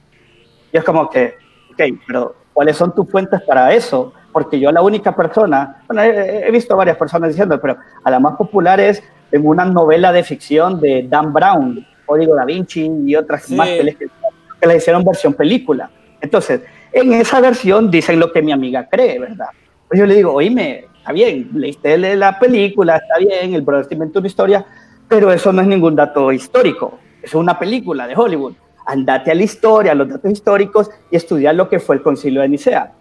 Y 0.72 0.76
es 0.76 0.84
como 0.84 1.10
que, 1.10 1.34
ok, 1.72 1.98
pero 2.06 2.36
¿cuáles 2.52 2.76
son 2.76 2.94
tus 2.94 3.10
fuentes 3.10 3.40
para 3.42 3.74
eso? 3.74 4.12
Porque 4.32 4.60
yo 4.60 4.70
la 4.70 4.82
única 4.82 5.14
persona, 5.16 5.82
bueno, 5.88 6.02
he, 6.02 6.46
he 6.46 6.50
visto 6.50 6.76
varias 6.76 6.96
personas 6.96 7.30
diciendo, 7.30 7.60
pero 7.60 7.76
a 8.04 8.10
la 8.10 8.20
más 8.20 8.36
popular 8.36 8.78
es 8.80 9.02
en 9.32 9.46
una 9.46 9.64
novela 9.64 10.12
de 10.12 10.22
ficción 10.22 10.80
de 10.80 11.06
Dan 11.08 11.32
Brown, 11.32 11.84
Código 12.06 12.34
da 12.34 12.44
Vinci 12.44 12.90
y 13.06 13.16
otras 13.16 13.44
Sí. 13.44 13.54
más 13.54 13.68
que 13.68 13.82
le, 13.84 13.96
que 13.96 14.66
le 14.66 14.76
hicieron 14.76 15.04
versión 15.04 15.34
película. 15.34 15.90
Entonces, 16.20 16.60
en 16.92 17.12
esa 17.12 17.40
versión 17.40 17.90
dicen 17.90 18.18
lo 18.18 18.32
que 18.32 18.42
mi 18.42 18.52
amiga 18.52 18.88
cree, 18.88 19.18
¿verdad? 19.18 19.48
Pues 19.88 19.98
yo 19.98 20.06
le 20.06 20.14
digo, 20.14 20.32
oíme, 20.32 20.86
está 20.98 21.12
bien, 21.12 21.50
leíste 21.54 21.96
la 22.16 22.38
película, 22.38 22.96
está 22.96 23.18
bien, 23.18 23.54
el 23.54 23.62
brother 23.62 23.86
te 23.86 23.94
inventó 23.94 24.18
una 24.18 24.28
historia, 24.28 24.64
pero 25.08 25.32
eso 25.32 25.52
no 25.52 25.62
es 25.62 25.68
ningún 25.68 25.96
dato 25.96 26.30
histórico, 26.32 26.98
es 27.22 27.34
una 27.34 27.58
película 27.58 28.06
de 28.06 28.14
Hollywood. 28.16 28.54
Andate 28.86 29.30
a 29.30 29.34
la 29.34 29.42
historia, 29.44 29.92
a 29.92 29.94
los 29.94 30.08
datos 30.08 30.30
históricos 30.30 30.90
y 31.10 31.16
estudiar 31.16 31.54
lo 31.54 31.68
que 31.68 31.78
fue 31.78 31.96
el 31.96 32.02
concilio 32.02 32.40
de 32.40 32.48
Nicea. 32.48 32.92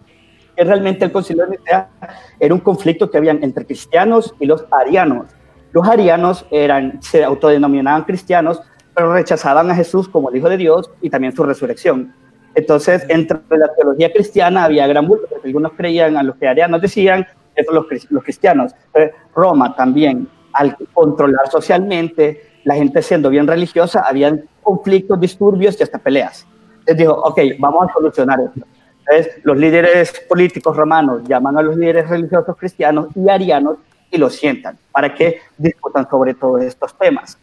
Realmente 0.64 1.04
el 1.04 1.12
concilio 1.12 1.46
de 1.46 1.56
Nicea 1.56 1.88
era 2.38 2.54
un 2.54 2.60
conflicto 2.60 3.10
que 3.10 3.16
habían 3.16 3.42
entre 3.42 3.64
cristianos 3.64 4.34
y 4.38 4.46
los 4.46 4.64
arianos. 4.70 5.26
Los 5.72 5.88
arianos 5.88 6.46
eran, 6.50 7.00
se 7.02 7.24
autodenominaban 7.24 8.04
cristianos, 8.04 8.60
pero 8.94 9.12
rechazaban 9.14 9.70
a 9.70 9.74
Jesús 9.74 10.08
como 10.08 10.30
el 10.30 10.36
Hijo 10.36 10.48
de 10.48 10.56
Dios 10.56 10.90
y 11.00 11.08
también 11.08 11.34
su 11.34 11.44
resurrección. 11.44 12.12
Entonces, 12.54 13.06
entre 13.08 13.38
la 13.50 13.72
teología 13.74 14.12
cristiana 14.12 14.64
había 14.64 14.86
gran 14.86 15.06
bulto, 15.06 15.26
porque 15.30 15.48
algunos 15.48 15.72
creían 15.72 16.16
a 16.16 16.22
lo 16.22 16.36
que 16.36 16.48
arianos 16.48 16.82
decían, 16.82 17.26
eso 17.54 17.72
los, 17.72 17.86
los 18.10 18.24
cristianos. 18.24 18.74
Roma 19.34 19.74
también, 19.76 20.28
al 20.52 20.76
controlar 20.92 21.48
socialmente, 21.48 22.42
la 22.64 22.74
gente 22.74 23.00
siendo 23.02 23.30
bien 23.30 23.46
religiosa, 23.46 24.04
habían 24.06 24.44
conflictos, 24.62 25.20
disturbios 25.20 25.78
y 25.78 25.82
hasta 25.82 25.98
peleas. 25.98 26.46
Entonces 26.80 26.96
dijo, 26.98 27.12
ok, 27.12 27.40
vamos 27.58 27.88
a 27.88 27.92
solucionar 27.92 28.40
esto. 28.40 28.66
Los 29.42 29.56
líderes 29.56 30.12
políticos 30.28 30.76
romanos 30.76 31.22
llaman 31.26 31.58
a 31.58 31.62
los 31.62 31.76
líderes 31.76 32.08
religiosos 32.08 32.56
cristianos 32.56 33.08
y 33.14 33.28
arianos 33.28 33.76
y 34.10 34.18
los 34.18 34.34
sientan 34.34 34.76
para 34.92 35.14
que 35.14 35.38
discutan 35.58 36.08
sobre 36.08 36.34
todos 36.34 36.62
estos 36.62 36.96
temas 36.98 37.38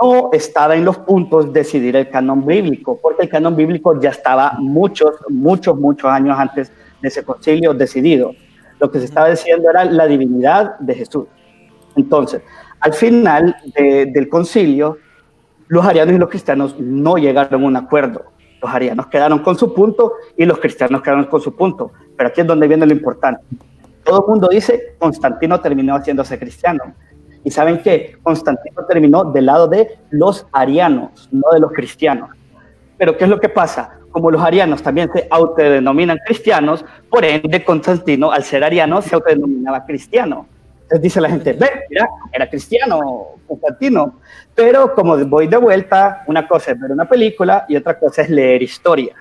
no 0.00 0.30
estaba 0.32 0.76
en 0.76 0.84
los 0.84 0.98
puntos 0.98 1.52
decidir 1.52 1.96
el 1.96 2.08
canon 2.08 2.46
bíblico, 2.46 2.98
porque 3.02 3.22
el 3.22 3.28
canon 3.28 3.56
bíblico 3.56 4.00
ya 4.00 4.10
estaba 4.10 4.52
muchos, 4.58 5.12
muchos, 5.28 5.76
muchos 5.76 6.10
años 6.10 6.38
antes 6.38 6.70
de 7.00 7.08
ese 7.08 7.24
concilio 7.24 7.74
decidido. 7.74 8.32
Lo 8.78 8.90
que 8.90 8.98
se 9.00 9.06
estaba 9.06 9.28
diciendo 9.30 9.68
era 9.70 9.84
la 9.84 10.06
divinidad 10.06 10.78
de 10.78 10.94
Jesús. 10.94 11.26
Entonces, 11.96 12.42
al 12.80 12.92
final 12.92 13.56
de- 13.74 14.06
del 14.06 14.28
concilio, 14.28 14.98
los 15.68 15.84
arianos 15.84 16.14
y 16.14 16.18
los 16.18 16.28
cristianos 16.28 16.76
no 16.78 17.16
llegaron 17.16 17.62
a 17.62 17.66
un 17.66 17.76
acuerdo. 17.76 18.26
Los 18.62 18.72
arianos 18.72 19.08
quedaron 19.08 19.40
con 19.40 19.58
su 19.58 19.74
punto 19.74 20.14
y 20.36 20.44
los 20.44 20.58
cristianos 20.58 21.02
quedaron 21.02 21.24
con 21.24 21.40
su 21.40 21.54
punto. 21.54 21.90
Pero 22.16 22.28
aquí 22.28 22.42
es 22.42 22.46
donde 22.46 22.68
viene 22.68 22.86
lo 22.86 22.92
importante. 22.92 23.42
Todo 24.04 24.22
el 24.24 24.28
mundo 24.28 24.48
dice, 24.48 24.94
Constantino 24.98 25.60
terminó 25.60 25.96
haciéndose 25.96 26.38
cristiano. 26.38 26.94
Y 27.44 27.50
saben 27.50 27.82
que 27.82 28.16
Constantino 28.22 28.84
terminó 28.88 29.24
del 29.24 29.46
lado 29.46 29.66
de 29.66 29.98
los 30.10 30.46
arianos, 30.52 31.28
no 31.32 31.50
de 31.52 31.58
los 31.58 31.72
cristianos. 31.72 32.30
Pero 32.96 33.16
¿qué 33.16 33.24
es 33.24 33.30
lo 33.30 33.40
que 33.40 33.48
pasa? 33.48 33.98
Como 34.12 34.30
los 34.30 34.40
arianos 34.40 34.80
también 34.80 35.10
se 35.12 35.26
autodenominan 35.28 36.18
cristianos, 36.24 36.84
por 37.10 37.24
ende 37.24 37.64
Constantino, 37.64 38.30
al 38.30 38.44
ser 38.44 38.62
ariano, 38.62 39.02
se 39.02 39.16
autodenominaba 39.16 39.84
cristiano. 39.84 40.46
Entonces 40.92 41.02
dice 41.04 41.20
la 41.22 41.30
gente, 41.30 41.54
ve, 41.54 41.70
mira, 41.88 42.06
era 42.30 42.50
cristiano 42.50 43.36
Constantino. 43.48 44.20
Pero 44.54 44.94
como 44.94 45.16
voy 45.24 45.46
de 45.46 45.56
vuelta, 45.56 46.22
una 46.26 46.46
cosa 46.46 46.72
es 46.72 46.80
ver 46.80 46.90
una 46.90 47.08
película 47.08 47.64
y 47.66 47.76
otra 47.76 47.98
cosa 47.98 48.20
es 48.20 48.28
leer 48.28 48.62
historia. 48.62 49.16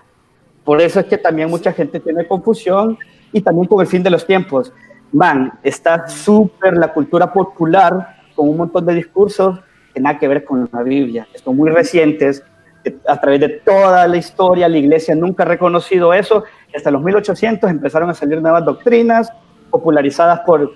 Por 0.65 0.81
eso 0.81 0.99
es 0.99 1.05
que 1.05 1.17
también 1.17 1.49
mucha 1.49 1.71
gente 1.71 2.01
tiene 2.01 2.27
confusión 2.27 2.97
y 3.31 3.39
también 3.39 3.67
con 3.67 3.79
el 3.79 3.87
fin 3.87 4.03
de 4.03 4.09
los 4.09 4.27
tiempos. 4.27 4.73
Man, 5.13 5.53
está 5.63 6.09
súper 6.09 6.75
la 6.75 6.91
cultura 6.91 7.31
popular 7.31 8.17
con 8.35 8.49
un 8.49 8.57
montón 8.57 8.85
de 8.85 8.93
discursos 8.93 9.61
que 9.93 10.01
nada 10.01 10.19
que 10.19 10.27
ver 10.27 10.43
con 10.43 10.69
la 10.73 10.83
Biblia, 10.83 11.25
que 11.31 11.39
son 11.39 11.55
muy 11.55 11.69
recientes. 11.69 12.43
que 12.83 12.97
A 13.07 13.21
través 13.21 13.39
de 13.39 13.47
toda 13.47 14.05
la 14.09 14.17
historia, 14.17 14.67
la 14.67 14.77
iglesia 14.77 15.15
nunca 15.15 15.43
ha 15.43 15.45
reconocido 15.45 16.13
eso. 16.13 16.43
Hasta 16.75 16.91
los 16.91 17.01
1800 17.01 17.69
empezaron 17.69 18.09
a 18.09 18.13
salir 18.13 18.41
nuevas 18.41 18.65
doctrinas 18.65 19.31
popularizadas 19.69 20.41
por, 20.41 20.73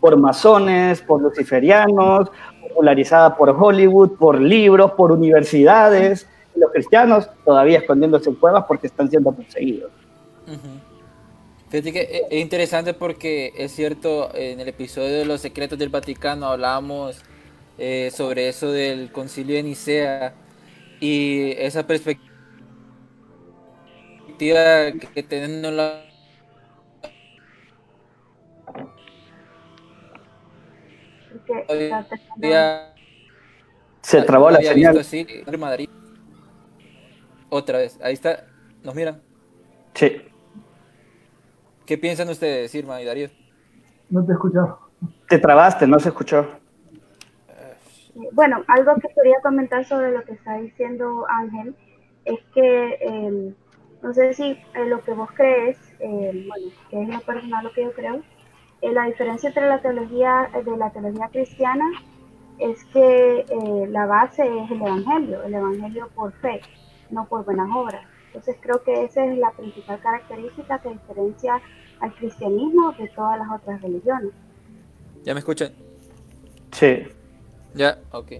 por 0.00 0.16
masones, 0.16 1.00
por 1.02 1.20
luciferianos, 1.20 2.30
popularizadas 2.62 3.34
por 3.34 3.50
Hollywood, 3.50 4.10
por 4.18 4.40
libros, 4.40 4.92
por 4.92 5.12
universidades. 5.12 6.26
Los 6.54 6.72
cristianos 6.72 7.28
todavía 7.44 7.78
escondiéndose 7.78 8.30
en 8.30 8.36
cuevas 8.36 8.64
porque 8.66 8.86
están 8.88 9.08
siendo 9.10 9.32
perseguidos. 9.32 9.90
Fíjate 11.68 11.92
que 11.92 12.00
e- 12.00 12.26
es 12.30 12.40
interesante 12.42 12.94
porque 12.94 13.52
es 13.56 13.72
cierto, 13.72 14.30
en 14.34 14.58
el 14.60 14.68
episodio 14.68 15.18
de 15.18 15.24
los 15.26 15.40
secretos 15.40 15.78
del 15.78 15.90
Vaticano 15.90 16.46
hablábamos 16.46 17.20
eh, 17.76 18.10
sobre 18.12 18.48
eso 18.48 18.72
del 18.72 19.12
concilio 19.12 19.56
de 19.56 19.62
Nicea 19.62 20.34
y 21.00 21.52
esa 21.58 21.86
perspectiva 21.86 22.22
que 25.14 25.22
tienen 25.22 25.76
la 25.76 26.07
Está 31.48 32.94
Se 34.02 34.22
trabó 34.22 34.50
la 34.50 34.58
señal. 34.58 34.94
visto 34.94 35.00
así 35.00 35.26
en 35.46 35.60
Madrid. 35.60 35.88
Otra 37.50 37.78
vez, 37.78 37.98
ahí 38.02 38.14
está, 38.14 38.44
nos 38.82 38.94
miran. 38.94 39.22
Sí. 39.94 40.22
¿Qué 41.86 41.96
piensan 41.96 42.28
ustedes, 42.28 42.74
Irma 42.74 43.00
y 43.00 43.06
Darío? 43.06 43.28
No 44.10 44.24
te 44.24 44.32
escuchamos. 44.32 44.78
Te 45.28 45.38
trabaste, 45.38 45.86
no 45.86 45.98
se 45.98 46.10
escuchó. 46.10 46.46
Bueno, 48.32 48.64
algo 48.66 48.94
que 48.96 49.08
quería 49.14 49.36
comentar 49.42 49.84
sobre 49.84 50.12
lo 50.12 50.22
que 50.24 50.32
está 50.32 50.58
diciendo 50.58 51.24
Ángel 51.28 51.74
es 52.24 52.40
que 52.52 52.98
eh, 53.00 53.54
no 54.02 54.14
sé 54.14 54.34
si 54.34 54.50
eh, 54.74 54.84
lo 54.86 55.02
que 55.02 55.12
vos 55.12 55.30
crees, 55.34 55.78
eh, 56.00 56.46
bueno, 56.48 56.66
que 56.90 57.02
es 57.02 57.08
lo 57.08 57.20
personal 57.20 57.64
lo 57.64 57.72
que 57.72 57.84
yo 57.84 57.92
creo, 57.92 58.22
eh, 58.82 58.92
la 58.92 59.04
diferencia 59.04 59.48
entre 59.48 59.68
la 59.68 59.80
teología 59.80 60.50
de 60.64 60.76
la 60.76 60.90
teología 60.90 61.28
cristiana 61.28 61.84
es 62.58 62.84
que 62.86 63.44
la 63.90 64.06
base 64.06 64.42
es 64.42 64.70
el 64.70 64.82
evangelio, 64.82 65.42
el 65.44 65.54
evangelio 65.54 66.08
por 66.14 66.32
fe, 66.34 66.60
no 67.10 67.24
por 67.26 67.44
buenas 67.44 67.68
obras. 67.74 68.04
Entonces 68.28 68.56
creo 68.60 68.82
que 68.82 69.04
esa 69.04 69.24
es 69.24 69.38
la 69.38 69.50
principal 69.52 69.98
característica 70.00 70.78
que 70.80 70.90
diferencia 70.90 71.60
al 72.00 72.12
cristianismo 72.14 72.92
de 72.98 73.08
todas 73.08 73.38
las 73.38 73.48
otras 73.50 73.80
religiones. 73.80 74.30
¿Ya 75.24 75.34
me 75.34 75.40
escuchan? 75.40 75.72
Sí. 76.72 77.04
Ya, 77.74 77.98
ok. 78.12 78.32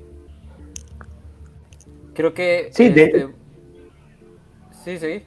Creo 2.14 2.34
que... 2.34 2.68
Sí, 2.72 2.88
de- 2.88 3.04
este, 3.04 3.28
Sí, 4.84 4.98
sí. 4.98 5.24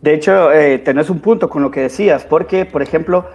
De 0.00 0.14
hecho, 0.14 0.52
eh, 0.52 0.78
tenés 0.78 1.10
un 1.10 1.20
punto 1.20 1.48
con 1.48 1.62
lo 1.62 1.70
que 1.70 1.80
decías, 1.80 2.24
porque, 2.24 2.64
por 2.64 2.82
ejemplo, 2.82 3.26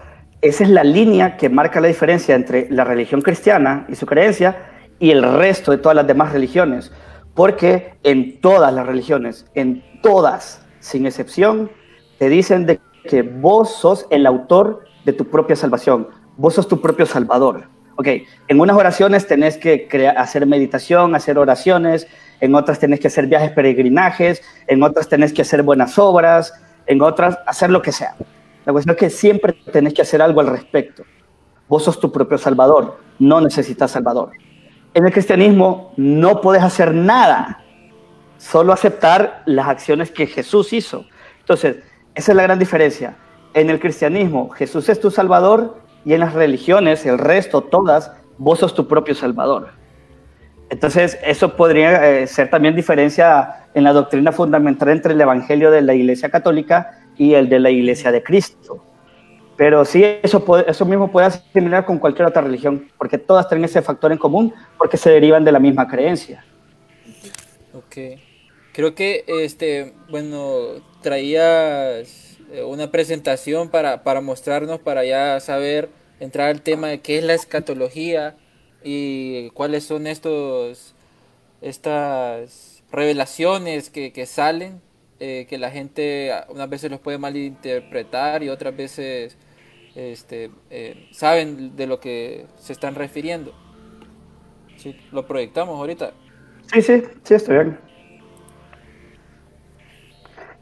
esa 0.41 0.63
es 0.63 0.69
la 0.69 0.83
línea 0.83 1.35
que 1.35 1.49
marca 1.49 1.81
la 1.81 1.87
diferencia 1.87 2.33
entre 2.33 2.67
la 2.69 2.85
religión 2.85 3.21
cristiana 3.21 3.85
y 3.89 3.95
su 3.95 4.05
creencia 4.05 4.57
y 4.97 5.11
el 5.11 5.23
resto 5.23 5.71
de 5.71 5.77
todas 5.77 5.95
las 5.95 6.07
demás 6.07 6.31
religiones. 6.31 6.91
Porque 7.33 7.95
en 8.03 8.39
todas 8.39 8.73
las 8.73 8.85
religiones, 8.85 9.45
en 9.53 9.83
todas, 10.01 10.65
sin 10.79 11.05
excepción, 11.05 11.69
te 12.17 12.29
dicen 12.29 12.65
de 12.65 12.79
que 13.03 13.21
vos 13.21 13.73
sos 13.75 14.07
el 14.09 14.25
autor 14.25 14.85
de 15.05 15.13
tu 15.13 15.25
propia 15.25 15.55
salvación, 15.55 16.07
vos 16.37 16.53
sos 16.53 16.67
tu 16.67 16.81
propio 16.81 17.05
salvador. 17.05 17.63
Ok, 17.97 18.07
en 18.47 18.59
unas 18.61 18.77
oraciones 18.77 19.27
tenés 19.27 19.57
que 19.57 20.13
hacer 20.15 20.45
meditación, 20.45 21.15
hacer 21.15 21.37
oraciones, 21.37 22.07
en 22.39 22.55
otras 22.55 22.79
tenés 22.79 23.01
que 23.01 23.07
hacer 23.07 23.27
viajes 23.27 23.51
peregrinajes, 23.51 24.41
en 24.67 24.81
otras 24.83 25.09
tenés 25.09 25.33
que 25.33 25.41
hacer 25.41 25.63
buenas 25.63 25.99
obras, 25.99 26.53
en 26.87 27.01
otras 27.01 27.37
hacer 27.45 27.69
lo 27.69 27.81
que 27.81 27.91
sea. 27.91 28.15
La 28.65 28.73
cuestión 28.73 28.95
es 28.95 28.99
que 28.99 29.09
siempre 29.09 29.53
tenés 29.71 29.93
que 29.93 30.01
hacer 30.01 30.21
algo 30.21 30.41
al 30.41 30.47
respecto. 30.47 31.03
Vos 31.67 31.83
sos 31.83 31.99
tu 31.99 32.11
propio 32.11 32.37
salvador, 32.37 32.97
no 33.19 33.41
necesitas 33.41 33.91
salvador. 33.91 34.31
En 34.93 35.05
el 35.05 35.13
cristianismo 35.13 35.93
no 35.97 36.41
puedes 36.41 36.63
hacer 36.63 36.93
nada, 36.93 37.63
solo 38.37 38.73
aceptar 38.73 39.43
las 39.45 39.67
acciones 39.67 40.11
que 40.11 40.25
Jesús 40.25 40.73
hizo. 40.73 41.05
Entonces, 41.39 41.77
esa 42.15 42.31
es 42.31 42.35
la 42.35 42.43
gran 42.43 42.59
diferencia. 42.59 43.15
En 43.53 43.69
el 43.69 43.79
cristianismo, 43.79 44.49
Jesús 44.49 44.89
es 44.89 44.99
tu 44.99 45.11
salvador 45.11 45.77
y 46.05 46.13
en 46.13 46.21
las 46.21 46.33
religiones, 46.33 47.05
el 47.05 47.17
resto, 47.17 47.61
todas, 47.61 48.11
vos 48.37 48.59
sos 48.59 48.73
tu 48.73 48.87
propio 48.87 49.13
salvador. 49.13 49.69
Entonces, 50.69 51.17
eso 51.23 51.55
podría 51.55 52.09
eh, 52.09 52.27
ser 52.27 52.49
también 52.49 52.75
diferencia 52.75 53.67
en 53.73 53.83
la 53.83 53.93
doctrina 53.93 54.31
fundamental 54.31 54.89
entre 54.89 55.13
el 55.13 55.21
evangelio 55.21 55.71
de 55.71 55.81
la 55.81 55.93
Iglesia 55.93 56.29
Católica 56.29 56.98
y 57.19 57.35
el 57.35 57.49
de 57.49 57.59
la 57.59 57.69
Iglesia 57.69 58.11
de 58.11 58.23
Cristo. 58.23 58.83
Pero 59.55 59.83
sí, 59.83 60.03
eso, 60.23 60.43
puede- 60.43 60.71
eso 60.71 60.85
mismo 60.85 61.11
puede 61.11 61.27
asimilar 61.27 61.85
con 61.85 61.99
cualquier 61.99 62.27
otra 62.29 62.41
religión, 62.41 62.89
porque 62.97 63.17
todas 63.17 63.47
tienen 63.47 63.65
ese 63.65 63.81
factor 63.81 64.11
en 64.11 64.17
común, 64.17 64.53
porque 64.77 64.97
se 64.97 65.11
derivan 65.11 65.43
de 65.43 65.51
la 65.51 65.59
misma 65.59 65.87
creencia. 65.87 66.45
Ok. 67.73 68.17
Creo 68.71 68.95
que, 68.95 69.25
este, 69.27 69.93
bueno, 70.09 70.81
traías 71.01 72.37
eh, 72.53 72.63
una 72.63 72.89
presentación 72.89 73.69
para, 73.69 74.03
para 74.03 74.21
mostrarnos, 74.21 74.79
para 74.79 75.03
ya 75.03 75.39
saber, 75.41 75.89
entrar 76.21 76.47
al 76.47 76.61
tema 76.61 76.87
de 76.87 77.01
qué 77.01 77.17
es 77.17 77.23
la 77.25 77.33
escatología 77.33 78.37
y 78.81 79.49
cuáles 79.49 79.83
son 79.83 80.07
estos, 80.07 80.95
estas 81.61 82.81
revelaciones 82.91 83.89
que, 83.89 84.13
que 84.13 84.25
salen, 84.25 84.81
eh, 85.19 85.45
que 85.49 85.57
la 85.57 85.71
gente 85.71 86.31
a- 86.33 86.45
unas 86.49 86.69
veces 86.69 86.91
los 86.91 86.99
puede 86.99 87.17
malinterpretar 87.17 88.43
y 88.43 88.49
otras 88.49 88.75
veces 88.75 89.37
este, 89.95 90.51
eh, 90.69 91.07
saben 91.11 91.75
de 91.75 91.87
lo 91.87 91.99
que 91.99 92.47
se 92.57 92.73
están 92.73 92.95
refiriendo. 92.95 93.53
Sí, 94.77 94.95
lo 95.11 95.25
proyectamos 95.27 95.77
ahorita. 95.77 96.13
Sí, 96.71 96.81
sí, 96.81 97.03
sí, 97.23 97.33
estoy 97.33 97.55
bien. 97.55 97.79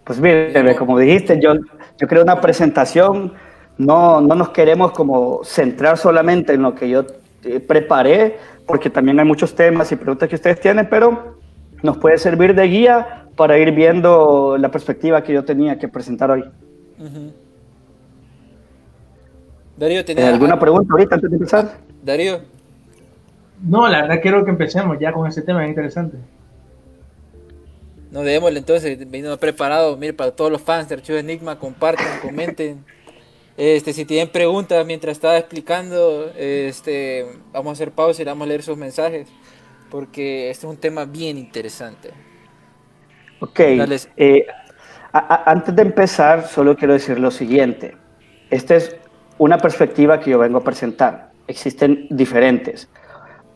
Pues 0.03 0.19
mire, 0.19 0.75
como 0.75 0.97
dijiste, 0.97 1.39
yo, 1.41 1.53
yo 1.97 2.07
creo 2.07 2.23
una 2.23 2.39
presentación, 2.39 3.33
no, 3.77 4.21
no 4.21 4.35
nos 4.35 4.49
queremos 4.49 4.91
como 4.91 5.43
centrar 5.43 5.97
solamente 5.97 6.53
en 6.53 6.61
lo 6.61 6.73
que 6.75 6.89
yo 6.89 7.05
eh, 7.43 7.59
preparé, 7.59 8.37
porque 8.65 8.89
también 8.89 9.19
hay 9.19 9.25
muchos 9.25 9.53
temas 9.53 9.91
y 9.91 9.97
preguntas 9.97 10.29
que 10.29 10.35
ustedes 10.35 10.59
tienen, 10.61 10.87
pero 10.89 11.39
nos 11.83 11.97
puede 11.97 12.17
servir 12.17 12.55
de 12.55 12.63
guía 12.67 13.26
para 13.37 13.59
ir 13.59 13.71
viendo 13.73 14.57
la 14.59 14.71
perspectiva 14.71 15.23
que 15.23 15.33
yo 15.33 15.45
tenía 15.45 15.79
que 15.79 15.89
presentar 15.89 16.31
hoy. 16.31 16.45
Ujú. 16.99 17.33
Darío, 19.77 20.03
¿Eh, 20.03 20.03
¿tenés 20.03 20.25
¿Alguna 20.25 20.59
pregunta 20.59 20.93
ahorita 20.93 21.15
antes 21.15 21.29
de 21.29 21.37
empezar? 21.37 21.81
Darío, 22.01 22.41
No, 23.59 23.87
la 23.87 24.01
verdad 24.03 24.21
quiero 24.21 24.43
que 24.45 24.51
empecemos 24.51 24.97
ya 24.99 25.11
con 25.13 25.27
ese 25.27 25.41
tema, 25.43 25.63
es 25.63 25.69
interesante. 25.69 26.17
no 28.11 28.21
démosle 28.23 28.59
entonces, 28.59 29.09
vino 29.11 29.37
preparado, 29.37 29.97
mire, 29.97 30.13
para 30.13 30.31
todos 30.35 30.51
los 30.51 30.61
fans 30.61 30.87
de 30.89 30.95
Archivo 30.95 31.17
Enigma, 31.19 31.59
compartan, 31.59 32.17
comenten. 32.21 32.85
Este, 33.57 33.93
si 33.93 34.05
tienen 34.05 34.29
preguntas 34.31 34.85
mientras 34.85 35.13
estaba 35.17 35.37
explicando, 35.37 36.31
este, 36.35 37.25
vamos 37.53 37.71
a 37.71 37.73
hacer 37.73 37.91
pausa 37.93 38.21
y 38.21 38.25
vamos 38.25 38.45
a 38.45 38.49
leer 38.49 38.63
sus 38.63 38.77
mensajes, 38.77 39.35
porque 39.89 40.49
este 40.51 40.67
es 40.67 40.71
un 40.71 40.77
tema 40.79 41.05
bien 41.05 41.37
interesante. 41.37 42.17
Ok, 43.39 43.59
eh, 44.17 44.45
a- 45.13 45.19
a- 45.19 45.51
antes 45.51 45.75
de 45.75 45.81
empezar, 45.81 46.47
solo 46.47 46.75
quiero 46.75 46.93
decir 46.93 47.19
lo 47.19 47.31
siguiente. 47.31 47.95
Esta 48.49 48.75
es 48.75 48.95
una 49.37 49.57
perspectiva 49.57 50.19
que 50.19 50.31
yo 50.31 50.39
vengo 50.39 50.59
a 50.59 50.63
presentar. 50.63 51.31
Existen 51.47 52.07
diferentes. 52.09 52.89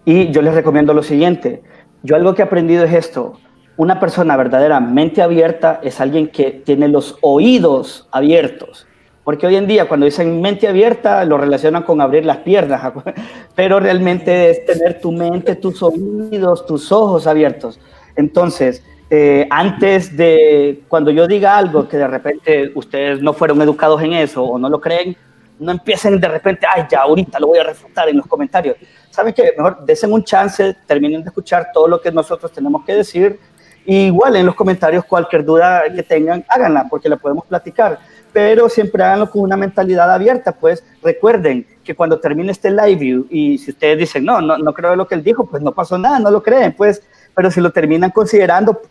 Y 0.05 0.31
yo 0.31 0.41
les 0.41 0.53
recomiendo 0.53 0.93
lo 0.93 1.03
siguiente. 1.03 1.61
Yo 2.03 2.15
algo 2.15 2.33
que 2.33 2.41
he 2.41 2.45
aprendido 2.45 2.83
es 2.83 2.93
esto. 2.93 3.39
Una 3.77 3.99
persona 3.99 4.35
verdaderamente 4.37 5.21
abierta 5.21 5.79
es 5.83 5.99
alguien 6.01 6.27
que 6.29 6.51
tiene 6.51 6.87
los 6.87 7.17
oídos 7.21 8.07
abiertos. 8.11 8.87
Porque 9.23 9.45
hoy 9.45 9.55
en 9.55 9.67
día 9.67 9.87
cuando 9.87 10.05
dicen 10.05 10.41
mente 10.41 10.67
abierta 10.67 11.23
lo 11.25 11.37
relacionan 11.37 11.83
con 11.83 12.01
abrir 12.01 12.25
las 12.25 12.37
piernas, 12.37 12.91
pero 13.55 13.79
realmente 13.79 14.49
es 14.49 14.65
tener 14.65 14.99
tu 14.99 15.11
mente, 15.11 15.55
tus 15.55 15.81
oídos, 15.83 16.65
tus 16.65 16.91
ojos 16.91 17.27
abiertos. 17.27 17.79
Entonces, 18.15 18.83
eh, 19.13 19.45
antes 19.49 20.15
de 20.15 20.83
cuando 20.87 21.11
yo 21.11 21.27
diga 21.27 21.57
algo 21.57 21.85
que 21.85 21.97
de 21.97 22.07
repente 22.07 22.71
ustedes 22.75 23.21
no 23.21 23.33
fueron 23.33 23.61
educados 23.61 24.01
en 24.01 24.13
eso 24.13 24.41
o 24.41 24.57
no 24.57 24.69
lo 24.69 24.79
creen, 24.79 25.17
no 25.59 25.73
empiecen 25.73 26.17
de 26.17 26.29
repente, 26.29 26.65
ay, 26.65 26.85
ya 26.89 27.01
ahorita 27.01 27.37
lo 27.37 27.47
voy 27.47 27.59
a 27.59 27.65
refutar 27.65 28.07
en 28.07 28.15
los 28.15 28.25
comentarios. 28.25 28.77
¿Saben 29.09 29.33
qué? 29.33 29.53
Mejor 29.57 29.85
desen 29.85 30.13
un 30.13 30.23
chance, 30.23 30.77
terminen 30.87 31.23
de 31.23 31.27
escuchar 31.27 31.71
todo 31.73 31.89
lo 31.89 31.99
que 31.99 32.09
nosotros 32.09 32.53
tenemos 32.53 32.85
que 32.85 32.95
decir. 32.95 33.37
Y 33.85 34.05
igual 34.05 34.37
en 34.37 34.45
los 34.45 34.55
comentarios 34.55 35.03
cualquier 35.03 35.43
duda 35.43 35.83
que 35.93 36.03
tengan, 36.03 36.45
háganla 36.47 36.87
porque 36.89 37.09
la 37.09 37.17
podemos 37.17 37.45
platicar. 37.45 37.99
Pero 38.31 38.69
siempre 38.69 39.03
háganlo 39.03 39.29
con 39.29 39.41
una 39.41 39.57
mentalidad 39.57 40.09
abierta, 40.09 40.53
pues 40.53 40.85
recuerden 41.03 41.67
que 41.83 41.93
cuando 41.95 42.17
termine 42.17 42.53
este 42.53 42.71
live 42.71 42.95
view 42.95 43.27
y 43.29 43.57
si 43.57 43.71
ustedes 43.71 43.97
dicen, 43.97 44.23
no, 44.23 44.39
no, 44.39 44.57
no 44.57 44.73
creo 44.73 44.95
lo 44.95 45.05
que 45.05 45.15
él 45.15 45.23
dijo, 45.23 45.45
pues 45.47 45.61
no 45.61 45.73
pasó 45.73 45.97
nada, 45.97 46.17
no 46.17 46.31
lo 46.31 46.41
creen, 46.41 46.71
pues, 46.71 47.03
pero 47.35 47.51
si 47.51 47.59
lo 47.59 47.71
terminan 47.71 48.11
considerando, 48.11 48.81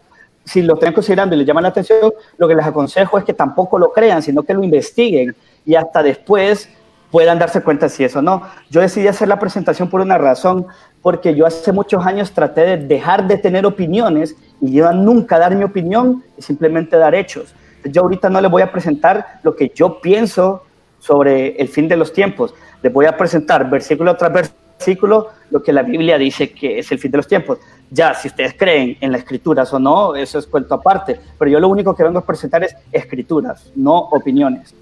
si 0.50 0.62
lo 0.62 0.74
están 0.74 0.92
considerando 0.92 1.36
y 1.36 1.38
les 1.38 1.46
llama 1.46 1.60
la 1.60 1.68
atención, 1.68 2.12
lo 2.36 2.48
que 2.48 2.56
les 2.56 2.66
aconsejo 2.66 3.18
es 3.18 3.24
que 3.24 3.34
tampoco 3.34 3.78
lo 3.78 3.92
crean, 3.92 4.20
sino 4.20 4.42
que 4.42 4.52
lo 4.52 4.64
investiguen 4.64 5.36
y 5.64 5.76
hasta 5.76 6.02
después 6.02 6.68
puedan 7.12 7.38
darse 7.38 7.62
cuenta 7.62 7.88
si 7.88 8.02
eso 8.02 8.20
no. 8.20 8.42
Yo 8.68 8.80
decidí 8.80 9.06
hacer 9.06 9.28
la 9.28 9.38
presentación 9.38 9.88
por 9.88 10.00
una 10.00 10.18
razón, 10.18 10.66
porque 11.02 11.36
yo 11.36 11.46
hace 11.46 11.70
muchos 11.70 12.04
años 12.04 12.32
traté 12.32 12.62
de 12.62 12.76
dejar 12.78 13.28
de 13.28 13.38
tener 13.38 13.64
opiniones 13.64 14.34
y 14.60 14.72
yo 14.72 14.92
nunca 14.92 15.38
dar 15.38 15.54
mi 15.54 15.62
opinión 15.62 16.24
y 16.36 16.42
simplemente 16.42 16.96
dar 16.96 17.14
hechos. 17.14 17.54
Yo 17.84 18.02
ahorita 18.02 18.28
no 18.28 18.40
les 18.40 18.50
voy 18.50 18.62
a 18.62 18.72
presentar 18.72 19.40
lo 19.44 19.54
que 19.54 19.70
yo 19.72 20.00
pienso 20.00 20.64
sobre 20.98 21.56
el 21.62 21.68
fin 21.68 21.86
de 21.86 21.96
los 21.96 22.12
tiempos. 22.12 22.54
Les 22.82 22.92
voy 22.92 23.06
a 23.06 23.16
presentar 23.16 23.70
versículo 23.70 24.16
tras 24.16 24.32
versículo 24.32 25.28
lo 25.50 25.62
que 25.62 25.72
la 25.72 25.82
Biblia 25.82 26.18
dice 26.18 26.50
que 26.50 26.80
es 26.80 26.90
el 26.90 26.98
fin 26.98 27.12
de 27.12 27.18
los 27.18 27.28
tiempos. 27.28 27.58
Ya, 27.90 28.14
si 28.14 28.28
ustedes 28.28 28.54
creen 28.56 28.96
en 29.00 29.10
las 29.10 29.22
escrituras 29.22 29.72
o 29.72 29.78
no, 29.78 30.14
eso 30.14 30.38
es 30.38 30.46
cuento 30.46 30.74
aparte. 30.74 31.18
Pero 31.38 31.50
yo 31.50 31.60
lo 31.60 31.68
único 31.68 31.94
que 31.94 32.04
vengo 32.04 32.20
a 32.20 32.24
presentar 32.24 32.62
es 32.62 32.76
escrituras, 32.92 33.72
no 33.74 33.98
opiniones. 33.98 34.74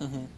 Ujú. 0.00 0.34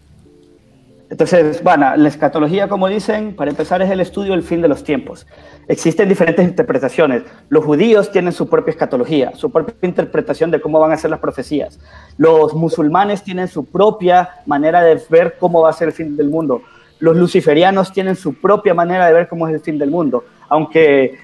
Entonces, 1.09 1.63
bueno, 1.63 1.95
la 1.97 2.09
escatología, 2.09 2.69
como 2.69 2.89
dicen, 2.89 3.37
para 3.37 3.51
empezar 3.51 3.81
es 3.81 3.91
el 3.91 4.01
estudio 4.01 4.33
del 4.33 4.43
fin 4.43 4.61
de 4.61 4.67
los 4.67 4.83
tiempos. 4.83 5.25
Existen 5.69 6.09
diferentes 6.09 6.45
interpretaciones. 6.45 7.23
Los 7.49 7.65
judíos 7.65 8.11
tienen 8.11 8.33
su 8.33 8.49
propia 8.49 8.73
escatología, 8.73 9.33
su 9.37 9.51
propia 9.51 9.75
interpretación 9.83 10.51
de 10.51 10.61
cómo 10.61 10.81
van 10.81 10.91
a 10.91 10.97
ser 10.97 11.11
las 11.11 11.21
profecías. 11.21 11.79
Los 12.17 12.55
musulmanes 12.55 13.23
tienen 13.23 13.47
su 13.47 13.67
propia 13.67 14.31
manera 14.47 14.83
de 14.83 15.01
ver 15.09 15.37
cómo 15.39 15.63
va 15.63 15.71
a 15.71 15.75
ser 15.75 15.89
el 15.89 15.95
fin 15.95 16.17
del 16.17 16.29
mundo. 16.29 16.63
Los 16.99 17.17
luciferianos 17.17 17.93
tienen 17.93 18.17
su 18.17 18.35
propia 18.35 18.75
manera 18.75 19.07
de 19.07 19.13
ver 19.13 19.29
cómo 19.29 19.47
es 19.47 19.55
el 19.55 19.61
fin 19.61 19.79
del 19.79 19.91
mundo, 19.91 20.25
aunque 20.49 21.19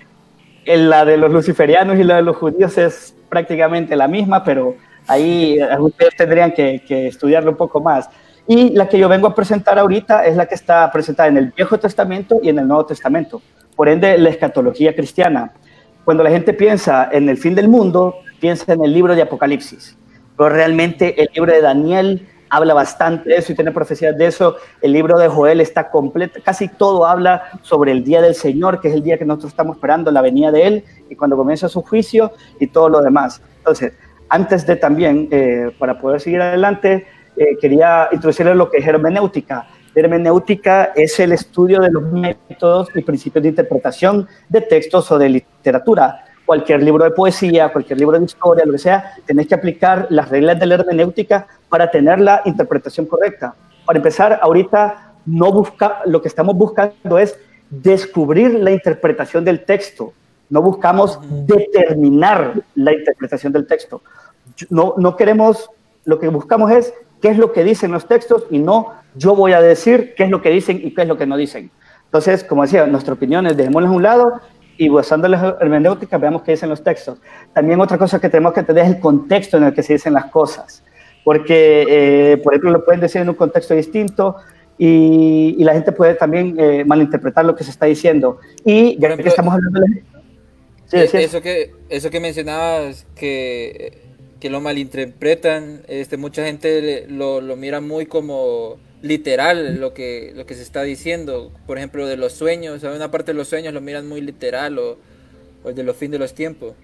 la 0.67 1.05
de 1.05 1.17
los 1.17 1.33
luciferianos 1.33 1.99
y 1.99 2.05
la 2.05 2.17
de 2.17 2.23
los 2.23 2.37
judíos 2.37 2.77
es 2.79 3.15
prácticamente 3.29 3.97
la 3.97 4.09
misma, 4.09 4.45
pero 4.45 4.77
ahí 5.07 5.59
ustedes 5.79 6.17
tendrían 6.17 6.53
que, 6.53 6.83
que 6.87 7.09
estudiarlo 7.09 7.51
un 7.51 7.57
poco 7.57 7.81
más. 7.81 8.09
Y 8.47 8.71
la 8.71 8.89
que 8.89 8.99
yo 8.99 9.09
vengo 9.09 9.29
a 9.29 9.35
presentar 9.35 9.79
ahorita 9.79 10.27
es 10.27 10.37
la 10.37 10.47
que 10.47 10.55
está 10.55 10.91
presentada 10.91 11.29
en 11.29 11.37
el 11.37 11.53
Viejo 11.53 11.79
Testamento 11.79 12.41
y 12.43 12.49
en 12.49 12.59
el 12.59 12.67
Nuevo 12.67 12.87
Testamento. 12.87 13.41
Por 13.77 13.89
ende, 13.89 14.19
la 14.19 14.31
escatología 14.31 14.95
cristiana. 14.95 15.53
Cuando 16.05 16.25
la 16.25 16.31
gente 16.31 16.53
piensa 16.53 17.09
en 17.13 17.29
el 17.29 17.39
fin 17.39 17.55
del 17.55 17.69
mundo, 17.69 18.17
piensa 18.41 18.73
en 18.73 18.85
el 18.85 18.93
libro 18.93 19.15
de 19.15 19.23
Apocalipsis. 19.23 19.97
Pero 20.37 20.49
realmente 20.49 21.21
el 21.23 21.29
libro 21.35 21.53
de 21.53 21.61
Daniel 21.61 22.29
habla 22.53 22.75
bastante 22.75 23.31
de 23.31 23.37
eso 23.37 23.51
y 23.51 23.55
tiene 23.55 23.73
profecías 23.73 24.17
de 24.17 24.27
eso. 24.27 24.57
El 24.83 24.93
libro 24.93 25.19
de 25.19 25.27
Joel 25.27 25.63
está 25.63 25.91
completo, 25.91 26.39
casi 26.45 26.69
todo 26.69 27.07
habla 27.07 27.45
sobre 27.63 27.93
el 27.93 28.05
día 28.05 28.21
del 28.21 28.35
Señor, 28.35 28.79
que 28.79 28.89
es 28.89 28.95
el 28.95 29.03
día 29.03 29.17
que 29.17 29.25
nosotros 29.25 29.53
estamos 29.53 29.77
esperando, 29.77 30.11
la 30.11 30.21
venida 30.21 30.53
de 30.53 30.67
Él 30.67 30.85
y 31.09 31.17
cuando 31.17 31.35
comienza 31.35 31.67
su 31.71 31.81
juicio 31.81 32.33
y 32.61 32.67
todo 32.67 32.91
lo 32.91 33.01
demás. 33.01 33.41
Entonces, 33.57 33.95
antes 34.29 34.67
de 34.67 34.77
también, 34.77 35.29
eh, 35.31 35.71
para 35.79 35.99
poder 35.99 36.21
seguir 36.21 36.43
adelante, 36.43 37.07
eh, 37.39 37.57
quería 37.59 38.11
introducirles 38.13 38.55
lo 38.55 38.71
que 38.71 38.79
es 38.79 38.87
hermenéutica. 38.87 39.67
hermenéutica 39.95 40.93
es 40.95 41.19
el 41.21 41.33
estudio 41.33 41.81
de 41.81 41.91
los 41.91 42.03
métodos 42.03 42.89
y 42.95 43.01
principios 43.01 43.45
de 43.45 43.49
interpretación 43.49 44.29
de 44.51 44.61
textos 44.61 45.11
o 45.11 45.19
de 45.19 45.31
literatura. 45.31 46.27
Cualquier 46.45 46.83
libro 46.83 47.05
de 47.05 47.11
poesía, 47.11 47.73
cualquier 47.73 47.99
libro 47.99 48.19
de 48.19 48.25
historia, 48.25 48.65
lo 48.65 48.73
que 48.73 48.79
sea, 48.79 49.15
tenéis 49.27 49.49
que 49.49 49.55
aplicar 49.55 50.07
las 50.11 50.29
reglas 50.29 50.59
de 50.59 50.67
la 50.67 50.75
hermenéutica 50.75 51.47
para 51.69 51.91
tener 51.91 52.21
la 52.21 52.43
interpretación 52.45 53.07
correcta. 53.07 53.55
Para 53.85 53.99
empezar, 53.99 54.39
ahorita 54.43 55.15
no 55.27 55.53
busca, 55.53 56.01
lo 56.07 56.21
que 56.21 56.29
estamos 56.29 56.57
buscando 56.57 57.19
es 57.19 57.39
descubrir 57.71 58.55
la 58.55 58.71
interpretación 58.71 59.45
del 59.45 59.65
texto. 59.65 60.13
No 60.51 60.61
buscamos 60.63 61.19
determinar 61.47 62.55
la 62.75 62.93
interpretación 62.93 63.53
del 63.53 63.67
texto. 63.67 64.03
No, 64.69 64.95
no 64.99 65.17
queremos, 65.17 65.71
lo 66.05 66.19
que 66.19 66.29
buscamos 66.29 66.71
es 66.71 66.93
qué 67.21 67.29
es 67.29 67.39
lo 67.39 67.53
que 67.53 67.65
dicen 67.65 67.93
los 67.93 68.07
textos 68.07 68.45
y 68.51 68.59
no 68.59 68.93
yo 69.15 69.35
voy 69.35 69.53
a 69.53 69.61
decir 69.61 70.15
qué 70.17 70.25
es 70.25 70.31
lo 70.31 70.43
que 70.43 70.51
dicen 70.51 70.81
y 70.83 70.95
qué 70.95 71.03
es 71.03 71.09
lo 71.09 71.17
que 71.17 71.27
no 71.27 71.37
dicen. 71.37 71.71
Entonces, 72.05 72.45
como 72.45 72.63
decía, 72.63 72.87
nuestra 72.87 73.15
opinión 73.15 73.47
es 73.47 73.57
dejémoslas 73.57 73.91
a 73.91 73.95
un 73.95 74.03
lado 74.03 74.41
y 74.77 74.89
usando 74.91 75.29
la 75.29 75.57
hermenéutica 75.61 76.19
veamos 76.19 76.43
qué 76.43 76.53
dicen 76.53 76.69
los 76.69 76.83
textos. 76.83 77.19
También 77.53 77.81
otra 77.81 77.99
cosa 77.99 78.21
que 78.21 78.29
tenemos 78.29 78.53
que 78.53 78.61
entender 78.61 78.85
es 78.85 78.91
el 78.95 79.01
contexto 79.01 79.57
en 79.57 79.65
el 79.65 79.75
que 79.75 79.83
se 79.83 79.95
dicen 79.95 80.13
las 80.13 80.27
cosas, 80.27 80.83
porque, 81.25 81.87
eh, 81.89 82.37
por 82.39 82.53
ejemplo, 82.55 82.71
lo 82.71 82.85
pueden 82.85 83.01
decir 83.01 83.21
en 83.21 83.29
un 83.29 83.35
contexto 83.35 83.75
distinto 83.75 84.37
y, 84.79 85.63
la 85.63 85.75
gente 85.75 85.93
puede 85.93 86.15
también 86.15 86.57
eh, 86.59 86.85
malinterpretar 86.85 87.45
lo 87.45 87.55
que 87.55 87.65
se 87.65 87.71
está 87.71 87.87
diciendo. 87.87 88.39
Y 88.65 88.99
ya 88.99 89.17
que 89.17 89.29
estamos 89.29 89.55
hablando 89.55 89.81
de... 89.81 90.03
Sí, 90.87 90.97
eh, 90.97 91.25
eso, 91.25 91.41
que, 91.41 91.73
eso 91.89 92.11
que 92.11 92.21
mencionabas, 92.21 93.07
que 93.15 94.03
que 94.43 94.51
lo 94.51 94.61
malinterpretan, 94.61 95.83
este, 95.87 96.17
mucha 96.17 96.45
gente 96.45 97.07
lo, 97.09 97.41
lo, 97.41 97.55
mira 97.55 97.81
muy 97.81 98.07
como 98.07 98.77
literal 99.03 99.81
lo 99.81 99.93
que, 99.93 100.33
lo 100.35 100.47
que 100.47 100.55
se 100.55 100.63
está 100.63 100.83
diciendo, 100.83 101.53
por 101.67 101.77
ejemplo, 101.77 102.07
de 102.07 102.17
los 102.17 102.33
sueños, 102.33 102.83
una 102.85 103.11
parte 103.11 103.33
de 103.33 103.39
los 103.39 103.49
sueños 103.49 103.75
lo 103.75 103.81
miran 103.81 104.09
muy 104.09 104.21
literal 104.21 104.79
o, 104.79 104.97
o 105.65 105.73
de 105.73 105.83
los 105.83 105.97
fines 105.97 106.13
de 106.13 106.19
los 106.21 106.35
tiempos. 106.35 106.75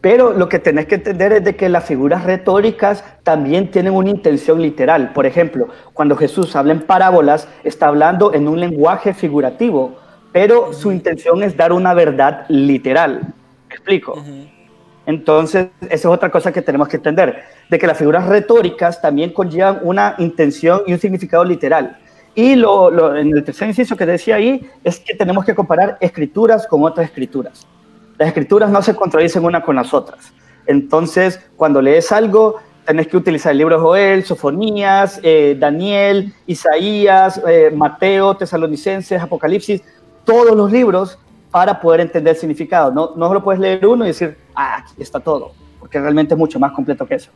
Pero 0.00 0.34
lo 0.34 0.50
que 0.50 0.58
tenés 0.58 0.84
que 0.84 0.96
entender 0.96 1.32
es 1.32 1.44
de 1.44 1.56
que 1.56 1.70
las 1.70 1.86
figuras 1.86 2.24
retóricas 2.24 3.02
también 3.22 3.70
tienen 3.70 3.94
una 3.94 4.10
intención 4.10 4.60
literal. 4.60 5.14
Por 5.14 5.24
ejemplo, 5.24 5.68
cuando 5.94 6.14
Jesús 6.14 6.54
habla 6.54 6.74
en 6.74 6.82
parábolas, 6.82 7.48
está 7.64 7.86
hablando 7.88 8.34
en 8.34 8.46
un 8.46 8.60
lenguaje 8.60 9.14
figurativo, 9.14 9.96
pero 10.30 10.74
su 10.74 10.92
intención 10.92 11.42
es 11.42 11.56
dar 11.56 11.72
una 11.72 11.94
verdad 11.94 12.44
literal. 12.48 13.32
¿Me 13.68 13.74
explico? 13.74 14.22
Entonces, 15.06 15.68
esa 15.82 15.94
es 15.94 16.06
otra 16.06 16.30
cosa 16.30 16.52
que 16.52 16.62
tenemos 16.62 16.88
que 16.88 16.96
entender, 16.96 17.44
de 17.68 17.78
que 17.78 17.86
las 17.86 17.98
figuras 17.98 18.26
retóricas 18.26 19.00
también 19.02 19.32
conllevan 19.32 19.80
una 19.82 20.14
intención 20.18 20.82
y 20.86 20.92
un 20.92 20.98
significado 20.98 21.44
literal. 21.44 21.98
Y 22.34 22.56
lo, 22.56 23.14
en 23.16 23.36
el 23.36 23.44
tercer 23.44 23.68
inciso 23.68 23.96
que 23.96 24.06
decía 24.06 24.36
ahí 24.36 24.68
es 24.82 24.98
que 24.98 25.14
tenemos 25.14 25.44
que 25.44 25.54
comparar 25.54 25.98
escrituras 26.00 26.66
con 26.66 26.82
otras 26.82 27.06
escrituras. 27.06 27.66
Las 28.18 28.28
escrituras 28.28 28.70
no 28.70 28.82
se 28.82 28.94
contradicen 28.94 29.44
una 29.44 29.62
con 29.62 29.76
las 29.76 29.92
otras. 29.94 30.32
Entonces, 30.66 31.40
cuando 31.56 31.80
lees 31.80 32.10
algo, 32.10 32.56
tenés 32.84 33.06
que 33.06 33.16
utilizar 33.16 33.52
el 33.52 33.58
libro 33.58 33.76
de 33.76 33.82
Joel, 33.82 34.24
Sofonías, 34.24 35.20
eh, 35.22 35.56
Daniel, 35.58 36.32
Isaías, 36.46 37.40
eh, 37.46 37.70
Mateo, 37.74 38.36
Tesalonicenses, 38.36 39.20
Apocalipsis, 39.20 39.82
todos 40.24 40.56
los 40.56 40.72
libros 40.72 41.18
para 41.54 41.80
poder 41.80 42.00
entender 42.00 42.34
el 42.34 42.36
significado. 42.36 42.90
No, 42.90 43.12
no 43.14 43.32
lo 43.32 43.40
puedes 43.40 43.60
leer 43.60 43.86
uno 43.86 44.02
y 44.02 44.08
decir, 44.08 44.36
ah, 44.56 44.78
aquí 44.78 45.00
está 45.00 45.20
todo, 45.20 45.52
porque 45.78 46.00
realmente 46.00 46.34
es 46.34 46.38
mucho 46.38 46.58
más 46.58 46.72
completo 46.72 47.06
que 47.06 47.14
eso. 47.14 47.30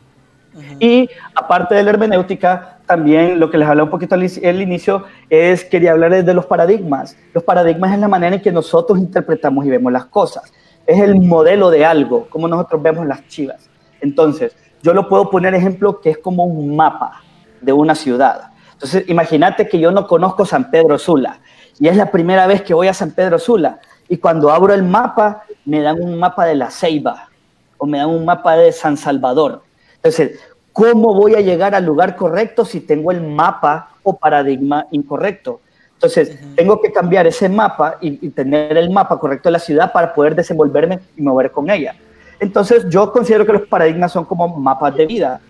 Y 0.80 1.08
aparte 1.36 1.76
de 1.76 1.84
la 1.84 1.90
hermenéutica, 1.90 2.80
también 2.84 3.38
lo 3.38 3.48
que 3.48 3.58
les 3.58 3.68
hablé 3.68 3.84
un 3.84 3.90
poquito 3.90 4.16
al, 4.16 4.60
inicio 4.60 5.04
es, 5.30 5.64
quería 5.64 5.92
hablarles 5.92 6.26
de 6.26 6.34
los 6.34 6.46
paradigmas. 6.46 7.16
Los 7.32 7.44
paradigmas 7.44 7.92
es 7.92 8.00
la 8.00 8.08
manera 8.08 8.34
en 8.34 8.42
que 8.42 8.50
nosotros 8.50 8.98
interpretamos 8.98 9.64
y 9.64 9.70
vemos 9.70 9.92
las 9.92 10.06
cosas. 10.06 10.52
Es 10.84 10.98
el 10.98 11.14
modelo 11.20 11.70
de 11.70 11.84
algo, 11.84 12.26
como 12.28 12.48
nosotros 12.48 12.82
vemos 12.82 13.06
las 13.06 13.24
chivas. 13.28 13.70
Entonces, 14.00 14.56
yo 14.82 14.94
lo 14.94 15.08
puedo 15.08 15.30
poner 15.30 15.54
ejemplo 15.54 16.00
que 16.00 16.10
es 16.10 16.18
como 16.18 16.42
un 16.42 16.74
mapa 16.74 17.22
de 17.60 17.72
una 17.72 17.94
ciudad. 17.94 18.50
Entonces, 18.72 19.04
imagínate 19.06 19.68
que 19.68 19.78
yo 19.78 19.92
no 19.92 20.08
conozco 20.08 20.44
San 20.44 20.72
Pedro 20.72 20.98
Sula 20.98 21.38
y 21.78 21.86
es 21.86 21.96
la 21.96 22.10
primera 22.10 22.48
vez 22.48 22.62
que 22.62 22.74
voy 22.74 22.88
a 22.88 22.94
San 22.94 23.12
Pedro 23.12 23.38
Sula 23.38 23.78
y 24.08 24.16
cuando 24.16 24.50
abro 24.50 24.72
el 24.72 24.82
mapa, 24.82 25.44
me 25.64 25.80
dan 25.82 26.00
un 26.00 26.18
mapa 26.18 26.46
de 26.46 26.54
la 26.54 26.70
Ceiba 26.70 27.28
o 27.76 27.86
me 27.86 27.98
dan 27.98 28.08
un 28.08 28.24
mapa 28.24 28.56
de 28.56 28.72
San 28.72 28.96
Salvador. 28.96 29.62
Entonces, 29.96 30.40
¿cómo 30.72 31.14
voy 31.14 31.34
a 31.34 31.40
llegar 31.40 31.74
al 31.74 31.84
lugar 31.84 32.16
correcto 32.16 32.64
si 32.64 32.80
tengo 32.80 33.12
el 33.12 33.20
mapa 33.20 33.90
o 34.02 34.16
paradigma 34.16 34.86
incorrecto? 34.90 35.60
Entonces, 35.94 36.38
tengo 36.54 36.80
que 36.80 36.92
cambiar 36.92 37.26
ese 37.26 37.48
mapa 37.48 37.98
y, 38.00 38.30
tener 38.30 38.76
el 38.76 38.88
mapa 38.90 39.18
correcto 39.18 39.48
de 39.48 39.54
la 39.54 39.58
ciudad 39.58 39.92
para 39.92 40.14
poder 40.14 40.34
desenvolverme 40.34 41.00
y 41.16 41.22
mover 41.22 41.50
con 41.50 41.68
ella. 41.68 41.96
Entonces, 42.38 42.88
yo 42.88 43.12
considero 43.12 43.44
que 43.44 43.52
los 43.52 43.66
paradigmas 43.66 44.12
son 44.12 44.24
como 44.24 44.46
mapas 44.46 44.94
de 44.94 45.06
vida. 45.06 45.40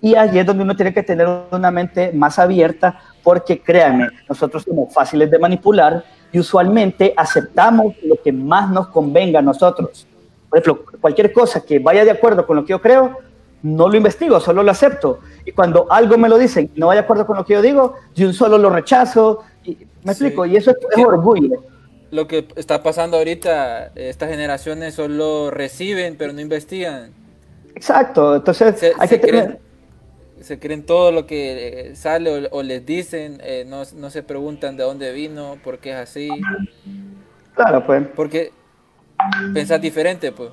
Y 0.00 0.14
allí 0.14 0.38
es 0.38 0.46
donde 0.46 0.62
uno 0.62 0.76
tiene 0.76 0.94
que 0.94 1.02
tener 1.02 1.26
una 1.50 1.72
mente 1.72 2.12
más 2.12 2.38
abierta, 2.38 3.00
porque 3.24 3.60
créanme, 3.60 4.06
nosotros 4.28 4.62
somos 4.62 4.94
fáciles 4.94 5.28
de 5.32 5.38
manipular 5.40 6.04
y 6.32 6.38
usualmente 6.38 7.14
aceptamos 7.16 7.94
lo 8.02 8.16
que 8.22 8.32
más 8.32 8.70
nos 8.70 8.88
convenga 8.88 9.38
a 9.38 9.42
nosotros. 9.42 10.06
Por 10.48 10.58
ejemplo, 10.58 10.84
cualquier 11.00 11.32
cosa 11.32 11.60
que 11.60 11.78
vaya 11.78 12.04
de 12.04 12.10
acuerdo 12.10 12.46
con 12.46 12.56
lo 12.56 12.64
que 12.64 12.70
yo 12.70 12.80
creo, 12.80 13.18
no 13.62 13.88
lo 13.88 13.96
investigo, 13.96 14.40
solo 14.40 14.62
lo 14.62 14.70
acepto. 14.70 15.20
Y 15.44 15.52
cuando 15.52 15.90
algo 15.90 16.16
me 16.16 16.28
lo 16.28 16.38
dicen 16.38 16.70
y 16.74 16.80
no 16.80 16.88
va 16.88 16.94
de 16.94 17.00
acuerdo 17.00 17.26
con 17.26 17.36
lo 17.36 17.44
que 17.44 17.54
yo 17.54 17.62
digo, 17.62 17.94
yo 18.14 18.32
solo 18.32 18.58
lo 18.58 18.70
rechazo. 18.70 19.44
Y, 19.64 19.76
¿Me 20.04 20.12
explico? 20.12 20.46
Y 20.46 20.56
eso 20.56 20.70
es, 20.70 21.04
orgullo. 21.04 21.62
Lo 22.10 22.26
que 22.26 22.48
está 22.56 22.82
pasando 22.82 23.18
ahorita, 23.18 23.88
estas 23.94 24.30
generaciones 24.30 24.94
solo 24.94 25.50
reciben, 25.50 26.16
pero 26.16 26.32
no 26.32 26.40
investigan. 26.40 27.12
Exacto, 27.74 28.36
entonces 28.36 28.92
hay 28.98 29.08
que 29.08 29.18
tener 29.18 29.60
se 30.40 30.58
creen 30.58 30.84
todo 30.84 31.12
lo 31.12 31.26
que 31.26 31.92
sale 31.94 32.48
o, 32.50 32.62
les 32.62 32.84
dicen, 32.84 33.40
eh, 33.42 33.64
no, 33.66 33.82
no, 33.96 34.10
se 34.10 34.22
preguntan 34.22 34.76
de 34.76 34.84
dónde 34.84 35.12
vino, 35.12 35.56
por 35.62 35.78
qué 35.78 35.90
es 35.90 35.96
así. 35.96 36.28
Claro, 37.54 37.84
pues. 37.84 38.06
Porque 38.14 38.52
pensás 39.52 39.80
diferente, 39.80 40.32
pues. 40.32 40.50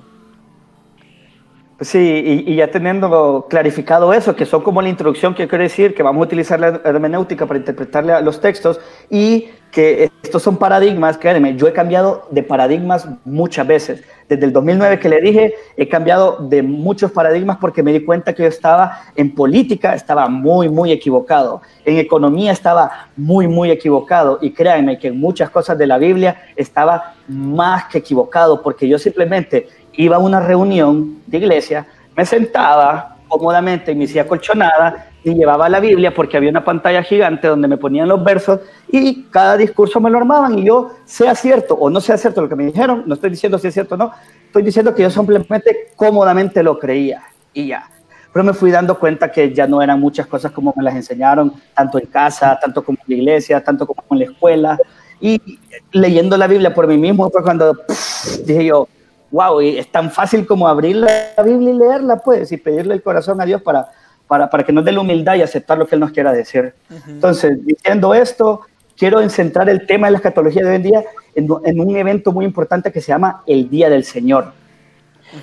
sí, 1.80 2.44
y, 2.46 2.56
ya 2.56 2.70
teniendo 2.70 3.46
clarificado 3.48 4.12
eso, 4.12 4.34
que 4.34 4.46
son 4.46 4.62
como 4.62 4.82
la 4.82 4.88
introducción 4.88 5.34
que 5.34 5.46
quiero 5.46 5.64
decir, 5.64 5.94
que 5.94 6.02
vamos 6.02 6.22
a 6.22 6.26
utilizar 6.26 6.58
la 6.58 6.80
hermenéutica 6.84 7.46
para 7.46 7.58
interpretarle 7.58 8.12
a 8.12 8.20
los 8.20 8.40
textos 8.40 8.80
y 9.10 9.48
que 9.76 10.10
estos 10.22 10.42
son 10.42 10.56
paradigmas, 10.56 11.18
créanme, 11.18 11.54
yo 11.54 11.68
he 11.68 11.72
cambiado 11.74 12.26
de 12.30 12.42
paradigmas 12.42 13.06
muchas 13.26 13.66
veces. 13.66 14.02
Desde 14.26 14.46
el 14.46 14.52
2009 14.54 14.98
que 14.98 15.10
le 15.10 15.20
dije, 15.20 15.52
he 15.76 15.86
cambiado 15.86 16.38
de 16.48 16.62
muchos 16.62 17.12
paradigmas 17.12 17.58
porque 17.58 17.82
me 17.82 17.92
di 17.92 18.02
cuenta 18.02 18.34
que 18.34 18.44
yo 18.44 18.48
estaba 18.48 19.02
en 19.14 19.34
política, 19.34 19.94
estaba 19.94 20.30
muy, 20.30 20.70
muy 20.70 20.92
equivocado. 20.92 21.60
En 21.84 21.98
economía 21.98 22.52
estaba 22.52 23.08
muy, 23.18 23.48
muy 23.48 23.70
equivocado. 23.70 24.38
Y 24.40 24.52
créanme 24.52 24.98
que 24.98 25.08
en 25.08 25.20
muchas 25.20 25.50
cosas 25.50 25.76
de 25.76 25.86
la 25.86 25.98
Biblia 25.98 26.44
estaba 26.56 27.12
más 27.28 27.84
que 27.84 27.98
equivocado 27.98 28.62
porque 28.62 28.88
yo 28.88 28.98
simplemente 28.98 29.68
iba 29.92 30.16
a 30.16 30.20
una 30.20 30.40
reunión 30.40 31.18
de 31.26 31.36
iglesia, 31.36 31.86
me 32.16 32.24
sentaba 32.24 33.18
cómodamente 33.28 33.92
y 33.92 33.94
me 33.94 34.06
hacía 34.06 34.26
colchonada 34.26 35.10
ni 35.26 35.34
llevaba 35.34 35.68
la 35.68 35.80
Biblia 35.80 36.14
porque 36.14 36.36
había 36.36 36.50
una 36.50 36.64
pantalla 36.64 37.02
gigante 37.02 37.48
donde 37.48 37.66
me 37.66 37.76
ponían 37.76 38.08
los 38.08 38.22
versos 38.22 38.60
y 38.88 39.24
cada 39.24 39.56
discurso 39.56 40.00
me 40.00 40.08
lo 40.08 40.18
armaban 40.18 40.56
y 40.56 40.64
yo, 40.64 40.92
sea 41.04 41.34
cierto 41.34 41.74
o 41.74 41.90
no 41.90 42.00
sea 42.00 42.16
cierto 42.16 42.42
lo 42.42 42.48
que 42.48 42.54
me 42.54 42.64
dijeron, 42.64 43.02
no 43.06 43.14
estoy 43.14 43.30
diciendo 43.30 43.58
si 43.58 43.66
es 43.66 43.74
cierto 43.74 43.96
o 43.96 43.98
no, 43.98 44.12
estoy 44.46 44.62
diciendo 44.62 44.94
que 44.94 45.02
yo 45.02 45.10
simplemente 45.10 45.88
cómodamente 45.96 46.62
lo 46.62 46.78
creía 46.78 47.24
y 47.52 47.66
ya. 47.68 47.90
Pero 48.32 48.44
me 48.44 48.52
fui 48.52 48.70
dando 48.70 48.98
cuenta 48.98 49.32
que 49.32 49.52
ya 49.52 49.66
no 49.66 49.82
eran 49.82 49.98
muchas 49.98 50.28
cosas 50.28 50.52
como 50.52 50.72
me 50.76 50.84
las 50.84 50.94
enseñaron, 50.94 51.54
tanto 51.74 51.98
en 51.98 52.06
casa, 52.06 52.56
tanto 52.60 52.84
como 52.84 52.98
en 52.98 53.16
la 53.16 53.22
iglesia, 53.22 53.64
tanto 53.64 53.84
como 53.86 54.02
en 54.10 54.18
la 54.18 54.24
escuela. 54.26 54.78
Y 55.20 55.40
leyendo 55.90 56.36
la 56.36 56.46
Biblia 56.46 56.72
por 56.72 56.86
mí 56.86 56.98
mismo 56.98 57.30
fue 57.30 57.42
cuando 57.42 57.76
dije 58.44 58.66
yo, 58.66 58.86
wow, 59.32 59.60
y 59.60 59.78
es 59.78 59.90
tan 59.90 60.10
fácil 60.10 60.46
como 60.46 60.68
abrir 60.68 60.96
la 60.96 61.42
Biblia 61.42 61.70
y 61.70 61.78
leerla, 61.78 62.18
pues, 62.18 62.52
y 62.52 62.58
pedirle 62.58 62.94
el 62.94 63.02
corazón 63.02 63.40
a 63.40 63.46
Dios 63.46 63.62
para, 63.62 63.88
para, 64.26 64.50
para 64.50 64.64
que 64.64 64.72
nos 64.72 64.84
dé 64.84 64.92
la 64.92 65.00
humildad 65.00 65.36
y 65.36 65.42
aceptar 65.42 65.78
lo 65.78 65.86
que 65.86 65.94
Él 65.94 66.00
nos 66.00 66.10
quiera 66.10 66.32
decir. 66.32 66.74
Entonces, 67.08 67.64
diciendo 67.64 68.14
esto, 68.14 68.62
quiero 68.96 69.26
centrar 69.28 69.68
el 69.68 69.86
tema 69.86 70.06
de 70.08 70.12
la 70.12 70.18
escatología 70.18 70.62
de 70.62 70.70
hoy 70.70 70.76
en 70.76 70.82
día 70.82 71.04
en, 71.34 71.48
en, 71.64 71.80
un 71.80 71.96
evento 71.96 72.32
muy 72.32 72.44
importante 72.44 72.90
que 72.90 73.00
se 73.00 73.08
llama 73.08 73.42
el 73.46 73.68
Día 73.68 73.88
del 73.88 74.04
Señor. 74.04 74.52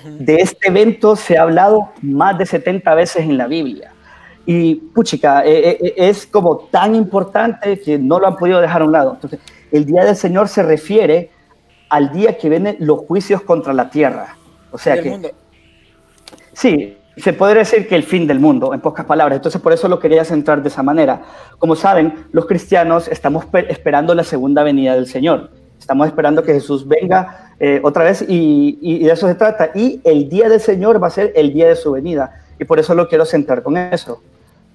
De 0.06 0.36
este 0.36 0.70
evento 0.70 1.16
se 1.16 1.38
ha 1.38 1.44
hablado 1.44 1.92
más 2.02 2.38
de 2.38 2.46
70 2.46 2.94
veces 2.96 3.24
en 3.24 3.38
la 3.38 3.48
Biblia. 3.48 3.92
Y, 4.46 4.76
puchica, 4.76 5.46
eh, 5.46 5.78
eh, 5.82 5.94
es 5.96 6.26
como 6.26 6.68
tan 6.72 6.96
importante 6.96 7.80
que 7.80 7.98
no 7.98 8.20
lo 8.20 8.28
han 8.28 8.36
podido 8.36 8.60
dejar 8.60 8.82
a 8.82 8.86
un 8.86 8.92
lado. 8.92 9.14
Entonces, 9.14 9.40
el 9.72 9.86
Día 9.86 10.04
del 10.04 10.16
Señor 10.16 10.48
se 10.48 10.64
refiere 10.64 11.30
al 11.90 12.12
día 12.12 12.38
que 12.38 12.50
vienen 12.50 12.76
los 12.80 13.00
juicios 13.00 13.42
contra 13.42 13.72
la 13.72 13.90
tierra. 13.90 14.36
O 14.72 14.78
sea 14.78 15.02
que... 15.02 15.10
Mundo. 15.10 15.32
Sí, 16.54 16.98
se 17.18 17.34
podría 17.34 17.60
decir 17.60 17.88
que 17.88 17.96
el 17.96 18.04
fin 18.04 18.26
del 18.26 18.40
mundo, 18.40 18.74
en 18.74 18.82
pocas 18.82 19.06
palabras. 19.06 19.38
Entonces, 19.38 19.62
por 19.62 19.74
eso 19.74 19.88
lo 19.88 20.00
quería 20.00 20.26
centrar 20.26 20.62
de 20.62 20.70
esa 20.70 20.82
manera. 20.82 21.22
Como 21.60 21.76
saben, 21.76 22.26
los 22.32 22.46
cristianos 22.46 23.08
estamos 23.08 23.46
esperando 23.68 24.16
la 24.16 24.24
segunda 24.24 24.64
venida 24.64 24.96
del 24.96 25.08
Señor. 25.08 25.52
Estamos 25.80 26.08
esperando 26.08 26.44
que 26.44 26.54
Jesús 26.54 26.88
venga 26.88 27.54
eh, 27.60 27.82
otra 27.84 28.06
vez 28.06 28.26
y, 28.28 28.80
y, 28.82 29.04
de 29.04 29.12
eso 29.12 29.28
se 29.28 29.36
trata. 29.36 29.72
Y 29.76 30.02
el 30.04 30.30
día 30.30 30.50
del 30.50 30.60
Señor 30.60 31.02
va 31.02 31.08
a 31.08 31.12
ser 31.12 31.34
el 31.36 31.54
día 31.54 31.68
de 31.68 31.76
su 31.76 31.92
venida. 31.92 32.42
Y 32.60 32.66
por 32.66 32.80
eso 32.80 32.96
lo 32.96 33.08
quiero 33.08 33.26
centrar 33.26 33.62
con 33.62 33.78
eso. 33.78 34.22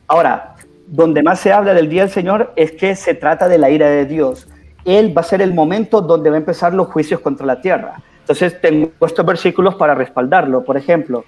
Ahora, 0.06 0.54
donde 0.86 1.22
más 1.22 1.40
se 1.40 1.52
habla 1.52 1.74
del 1.74 1.88
día 1.88 2.02
del 2.02 2.10
Señor 2.10 2.52
es 2.56 2.72
que 2.72 2.94
se 2.94 3.14
trata 3.14 3.48
de 3.48 3.58
la 3.58 3.70
ira 3.70 3.88
de 3.88 4.06
Dios. 4.06 4.48
Él 4.84 5.16
va 5.16 5.22
a 5.22 5.24
ser 5.24 5.42
el 5.42 5.52
momento 5.52 6.00
donde 6.00 6.30
va 6.30 6.36
a 6.36 6.38
empezar 6.38 6.72
los 6.72 6.88
juicios 6.88 7.20
contra 7.20 7.46
la 7.46 7.60
tierra. 7.60 8.00
Entonces, 8.20 8.60
tengo 8.60 8.90
estos 9.00 9.24
versículos 9.26 9.74
para 9.74 9.94
respaldarlo. 9.94 10.62
Por 10.62 10.76
ejemplo, 10.76 11.24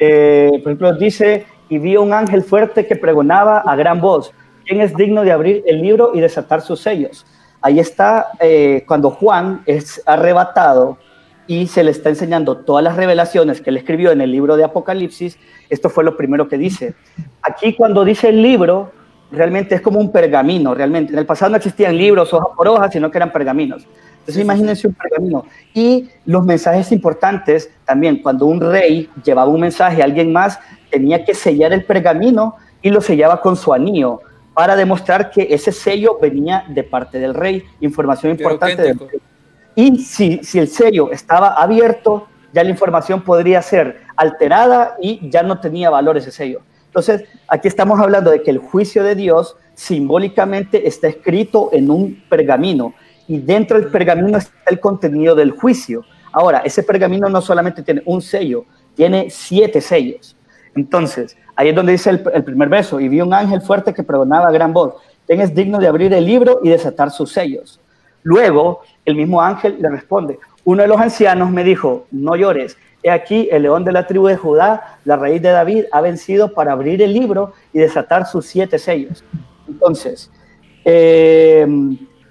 eh, 0.00 0.50
por 0.62 0.72
ejemplo, 0.72 0.94
dice, 0.94 1.46
y 1.68 1.78
vio 1.78 2.02
un 2.02 2.12
ángel 2.12 2.42
fuerte 2.42 2.86
que 2.86 2.96
pregonaba 2.96 3.60
a 3.60 3.76
gran 3.76 4.00
voz, 4.00 4.32
¿quién 4.66 4.80
es 4.80 4.96
digno 4.96 5.22
de 5.22 5.30
abrir 5.30 5.62
el 5.66 5.80
libro 5.82 6.12
y 6.14 6.20
desatar 6.20 6.62
sus 6.62 6.80
sellos? 6.80 7.26
Ahí 7.60 7.78
está 7.78 8.28
eh, 8.40 8.84
cuando 8.88 9.10
Juan 9.10 9.62
es 9.66 10.02
arrebatado 10.06 10.98
y 11.46 11.66
se 11.66 11.84
le 11.84 11.90
está 11.90 12.08
enseñando 12.08 12.58
todas 12.58 12.82
las 12.82 12.96
revelaciones 12.96 13.60
que 13.60 13.70
él 13.70 13.76
escribió 13.76 14.10
en 14.10 14.20
el 14.20 14.32
libro 14.32 14.56
de 14.56 14.64
Apocalipsis. 14.64 15.38
Esto 15.68 15.90
fue 15.90 16.02
lo 16.02 16.16
primero 16.16 16.48
que 16.48 16.56
dice. 16.56 16.94
Aquí 17.42 17.74
cuando 17.74 18.04
dice 18.04 18.30
el 18.30 18.42
libro, 18.42 18.92
realmente 19.30 19.74
es 19.74 19.80
como 19.80 20.00
un 20.00 20.10
pergamino, 20.10 20.74
realmente. 20.74 21.12
En 21.12 21.18
el 21.18 21.26
pasado 21.26 21.50
no 21.50 21.56
existían 21.56 21.96
libros 21.96 22.32
hoja 22.32 22.54
por 22.56 22.68
hoja, 22.68 22.90
sino 22.90 23.10
que 23.10 23.18
eran 23.18 23.32
pergaminos. 23.32 23.86
Entonces 24.30 24.44
imagínense 24.44 24.86
un 24.86 24.94
pergamino. 24.94 25.44
Y 25.74 26.08
los 26.24 26.44
mensajes 26.44 26.92
importantes 26.92 27.70
también, 27.84 28.22
cuando 28.22 28.46
un 28.46 28.60
rey 28.60 29.10
llevaba 29.24 29.50
un 29.50 29.60
mensaje 29.60 30.02
a 30.02 30.04
alguien 30.04 30.32
más, 30.32 30.58
tenía 30.88 31.24
que 31.24 31.34
sellar 31.34 31.72
el 31.72 31.84
pergamino 31.84 32.54
y 32.80 32.90
lo 32.90 33.00
sellaba 33.00 33.40
con 33.40 33.56
su 33.56 33.72
anillo 33.72 34.20
para 34.54 34.76
demostrar 34.76 35.30
que 35.30 35.48
ese 35.50 35.72
sello 35.72 36.18
venía 36.20 36.64
de 36.68 36.84
parte 36.84 37.18
del 37.18 37.34
rey, 37.34 37.64
información 37.80 38.32
importante 38.32 38.82
del 38.82 38.98
rey. 38.98 39.20
Y 39.74 39.98
si, 39.98 40.40
si 40.44 40.60
el 40.60 40.68
sello 40.68 41.10
estaba 41.10 41.54
abierto, 41.54 42.28
ya 42.52 42.62
la 42.62 42.70
información 42.70 43.22
podría 43.22 43.62
ser 43.62 44.02
alterada 44.16 44.96
y 45.00 45.28
ya 45.28 45.42
no 45.42 45.58
tenía 45.58 45.90
valor 45.90 46.16
ese 46.16 46.30
sello. 46.30 46.60
Entonces, 46.86 47.24
aquí 47.48 47.68
estamos 47.68 47.98
hablando 47.98 48.30
de 48.30 48.42
que 48.42 48.50
el 48.50 48.58
juicio 48.58 49.02
de 49.02 49.14
Dios 49.14 49.56
simbólicamente 49.74 50.86
está 50.86 51.08
escrito 51.08 51.70
en 51.72 51.90
un 51.90 52.22
pergamino 52.28 52.94
y 53.30 53.38
dentro 53.38 53.80
del 53.80 53.92
pergamino 53.92 54.38
está 54.38 54.58
el 54.66 54.80
contenido 54.80 55.36
del 55.36 55.52
juicio. 55.52 56.04
Ahora, 56.32 56.62
ese 56.64 56.82
pergamino 56.82 57.28
no 57.28 57.40
solamente 57.40 57.80
tiene 57.80 58.02
un 58.04 58.20
sello, 58.20 58.64
tiene 58.96 59.30
siete 59.30 59.80
sellos. 59.80 60.36
Entonces, 60.74 61.36
ahí 61.54 61.68
es 61.68 61.76
donde 61.76 61.92
dice 61.92 62.10
el, 62.10 62.42
primer 62.42 62.68
verso, 62.68 62.98
y 62.98 63.06
vi 63.06 63.20
un 63.20 63.32
ángel 63.32 63.60
fuerte 63.60 63.94
que 63.94 64.02
pregonaba 64.02 64.48
a 64.48 64.50
gran 64.50 64.72
voz, 64.72 64.94
ten 65.26 65.40
es 65.40 65.54
digno 65.54 65.78
de 65.78 65.86
abrir 65.86 66.12
el 66.12 66.26
libro 66.26 66.58
y 66.64 66.70
desatar 66.70 67.12
sus 67.12 67.30
sellos. 67.30 67.78
Luego, 68.24 68.80
el 69.04 69.14
mismo 69.14 69.40
ángel 69.40 69.76
le 69.80 69.88
responde, 69.90 70.40
uno 70.64 70.82
de 70.82 70.88
los 70.88 70.98
ancianos 70.98 71.52
me 71.52 71.62
dijo, 71.62 72.08
no 72.10 72.34
llores, 72.34 72.76
he 73.00 73.12
aquí 73.12 73.48
el 73.52 73.62
león 73.62 73.84
de 73.84 73.92
la 73.92 74.08
tribu 74.08 74.26
de 74.26 74.36
Judá, 74.36 74.98
la 75.04 75.14
raíz 75.14 75.40
de 75.40 75.50
David, 75.50 75.84
ha 75.92 76.00
vencido 76.00 76.52
para 76.52 76.72
abrir 76.72 77.00
el 77.00 77.12
libro 77.12 77.52
y 77.72 77.78
desatar 77.78 78.26
sus 78.26 78.46
siete 78.46 78.76
sellos. 78.76 79.22
Entonces, 79.68 80.32
eh, 80.84 81.64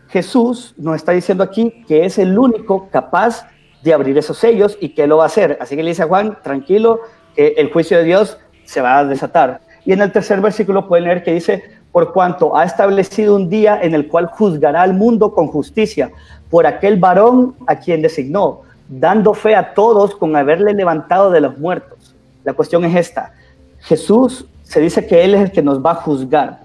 Jesús 0.09 0.73
nos 0.77 0.95
está 0.95 1.11
diciendo 1.11 1.43
aquí 1.43 1.83
que 1.87 2.05
es 2.05 2.17
el 2.17 2.37
único 2.37 2.89
capaz 2.89 3.47
de 3.83 3.93
abrir 3.93 4.17
esos 4.17 4.37
sellos 4.37 4.77
y 4.81 4.89
que 4.89 5.07
lo 5.07 5.17
va 5.17 5.23
a 5.23 5.27
hacer. 5.27 5.57
Así 5.61 5.75
que 5.75 5.83
le 5.83 5.89
dice 5.89 6.03
a 6.03 6.07
Juan, 6.07 6.37
tranquilo, 6.43 7.01
que 7.35 7.49
el 7.57 7.71
juicio 7.71 7.97
de 7.97 8.03
Dios 8.03 8.37
se 8.65 8.81
va 8.81 8.99
a 8.99 9.05
desatar. 9.05 9.61
Y 9.85 9.93
en 9.93 10.01
el 10.01 10.11
tercer 10.11 10.41
versículo 10.41 10.87
pueden 10.87 11.05
leer 11.05 11.23
que 11.23 11.33
dice, 11.33 11.63
por 11.91 12.11
cuanto 12.11 12.57
ha 12.57 12.63
establecido 12.63 13.35
un 13.35 13.49
día 13.49 13.79
en 13.81 13.93
el 13.93 14.07
cual 14.07 14.27
juzgará 14.27 14.81
al 14.81 14.93
mundo 14.93 15.33
con 15.33 15.47
justicia 15.47 16.11
por 16.49 16.65
aquel 16.65 16.97
varón 16.97 17.55
a 17.67 17.75
quien 17.75 18.01
designó, 18.01 18.61
dando 18.87 19.33
fe 19.33 19.55
a 19.55 19.73
todos 19.73 20.15
con 20.15 20.35
haberle 20.35 20.73
levantado 20.73 21.31
de 21.31 21.41
los 21.41 21.57
muertos. 21.57 22.15
La 22.43 22.53
cuestión 22.53 22.83
es 22.85 22.95
esta. 22.95 23.33
Jesús 23.79 24.45
se 24.63 24.81
dice 24.81 25.05
que 25.05 25.23
Él 25.23 25.35
es 25.35 25.41
el 25.41 25.51
que 25.51 25.61
nos 25.61 25.83
va 25.83 25.91
a 25.91 25.95
juzgar. 25.95 26.61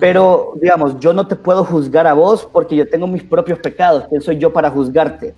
Pero, 0.00 0.54
digamos, 0.60 0.98
yo 0.98 1.12
no 1.12 1.26
te 1.26 1.36
puedo 1.36 1.64
juzgar 1.64 2.06
a 2.06 2.14
vos 2.14 2.48
porque 2.52 2.74
yo 2.74 2.88
tengo 2.88 3.06
mis 3.06 3.22
propios 3.22 3.58
pecados. 3.60 4.06
¿Quién 4.08 4.20
soy 4.20 4.38
yo 4.38 4.52
para 4.52 4.70
juzgarte? 4.70 5.34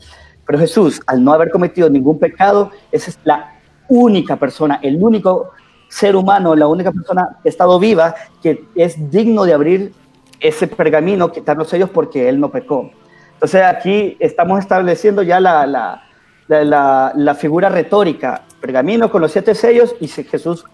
Pero 0.46 0.58
Jesús, 0.58 1.00
al 1.06 1.22
no 1.22 1.32
haber 1.32 1.50
cometido 1.50 1.90
ningún 1.90 2.18
pecado, 2.18 2.70
esa 2.90 3.10
es 3.10 3.18
la 3.24 3.58
única 3.88 4.36
persona, 4.36 4.80
el 4.82 5.02
único 5.02 5.50
ser 5.88 6.16
humano, 6.16 6.54
la 6.54 6.66
única 6.68 6.90
persona 6.90 7.38
que 7.42 7.48
ha 7.48 7.50
estado 7.50 7.78
viva 7.78 8.14
que 8.42 8.64
es 8.74 9.10
digno 9.10 9.44
de 9.44 9.54
abrir 9.54 9.92
ese 10.40 10.66
pergamino, 10.66 11.30
quitar 11.32 11.56
los 11.56 11.68
sellos 11.68 11.90
porque 11.90 12.28
él 12.28 12.40
no 12.40 12.50
pecó. 12.50 12.90
Entonces 13.34 13.62
aquí 13.62 14.16
estamos 14.18 14.58
estableciendo 14.60 15.22
ya 15.22 15.40
la, 15.40 15.66
la, 15.66 16.02
la, 16.48 17.12
la 17.14 17.34
figura 17.34 17.68
retórica, 17.68 18.44
pergamino 18.60 19.10
con 19.10 19.20
los 19.22 19.32
siete 19.32 19.54
sellos 19.54 19.94
y 20.00 20.08
si 20.08 20.24
Jesús 20.24 20.64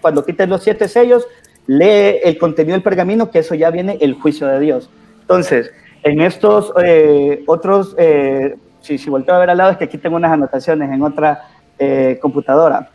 cuando 0.00 0.24
quite 0.24 0.46
los 0.46 0.62
siete 0.62 0.88
sellos 0.88 1.26
lee 1.68 2.18
el 2.24 2.38
contenido 2.38 2.72
del 2.72 2.82
pergamino, 2.82 3.30
que 3.30 3.38
eso 3.38 3.54
ya 3.54 3.70
viene 3.70 3.98
el 4.00 4.14
juicio 4.14 4.48
de 4.48 4.58
Dios. 4.58 4.90
Entonces, 5.20 5.70
en 6.02 6.20
estos 6.22 6.72
eh, 6.82 7.44
otros, 7.46 7.94
eh, 7.98 8.56
si, 8.80 8.98
si 8.98 9.10
volteo 9.10 9.34
a 9.34 9.38
ver 9.38 9.50
al 9.50 9.58
lado, 9.58 9.70
es 9.70 9.76
que 9.76 9.84
aquí 9.84 9.98
tengo 9.98 10.16
unas 10.16 10.32
anotaciones 10.32 10.90
en 10.90 11.02
otra 11.02 11.42
eh, 11.78 12.18
computadora. 12.20 12.90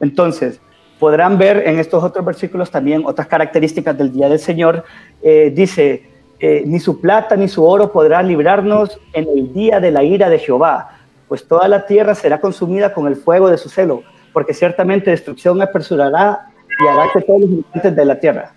Entonces, 0.00 0.58
podrán 0.98 1.36
ver 1.36 1.68
en 1.68 1.78
estos 1.78 2.02
otros 2.02 2.24
versículos 2.24 2.70
también 2.70 3.02
otras 3.04 3.28
características 3.28 3.96
del 3.96 4.10
día 4.12 4.28
del 4.28 4.38
Señor. 4.38 4.84
dice, 5.22 6.08
ni 6.64 6.80
su 6.80 7.00
plata 7.00 7.36
ni 7.36 7.48
su 7.48 7.64
oro 7.64 7.92
podrá 7.92 8.22
librarnos 8.22 8.98
en 9.12 9.28
el 9.28 9.52
día 9.52 9.80
de 9.80 9.90
la 9.90 10.02
ira 10.02 10.30
de 10.30 10.38
Jehová, 10.38 10.98
pues 11.28 11.46
toda 11.46 11.68
la 11.68 11.84
tierra 11.84 12.14
será 12.14 12.40
consumida 12.40 12.94
con 12.94 13.06
el 13.06 13.16
fuego 13.16 13.50
de 13.50 13.58
su 13.58 13.68
celo, 13.68 14.02
porque 14.32 14.54
ciertamente 14.54 15.10
destrucción 15.10 15.60
apresurará 15.60 16.53
y 16.80 16.86
hará 16.86 17.10
todos 17.12 17.40
los 17.40 17.50
habitantes 17.50 17.96
de 17.96 18.04
la 18.04 18.20
tierra. 18.20 18.52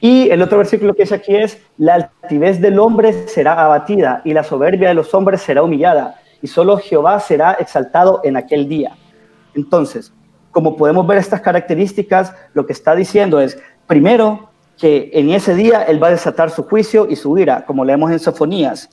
Y 0.00 0.30
el 0.30 0.42
otro 0.42 0.58
versículo 0.58 0.94
que 0.94 1.04
es 1.04 1.12
aquí 1.12 1.36
es, 1.36 1.58
la 1.78 1.94
altivez 2.22 2.60
del 2.60 2.78
hombre 2.80 3.12
será 3.28 3.64
abatida 3.64 4.20
y 4.24 4.32
la 4.32 4.42
soberbia 4.42 4.88
de 4.88 4.94
los 4.94 5.14
hombres 5.14 5.42
será 5.42 5.62
humillada 5.62 6.16
y 6.42 6.48
solo 6.48 6.76
Jehová 6.76 7.20
será 7.20 7.52
exaltado 7.52 8.20
en 8.24 8.36
aquel 8.36 8.68
día. 8.68 8.96
Entonces, 9.54 10.12
como 10.50 10.76
podemos 10.76 11.06
ver 11.06 11.18
estas 11.18 11.40
características, 11.40 12.34
lo 12.52 12.66
que 12.66 12.72
está 12.72 12.94
diciendo 12.94 13.40
es, 13.40 13.58
primero, 13.86 14.50
que 14.78 15.10
en 15.14 15.30
ese 15.30 15.54
día 15.54 15.82
Él 15.84 16.02
va 16.02 16.08
a 16.08 16.12
desatar 16.12 16.50
su 16.50 16.64
juicio 16.64 17.06
y 17.08 17.14
su 17.14 17.38
ira, 17.38 17.64
como 17.64 17.84
leemos 17.84 18.10
en 18.10 18.18
Sofonías. 18.18 18.90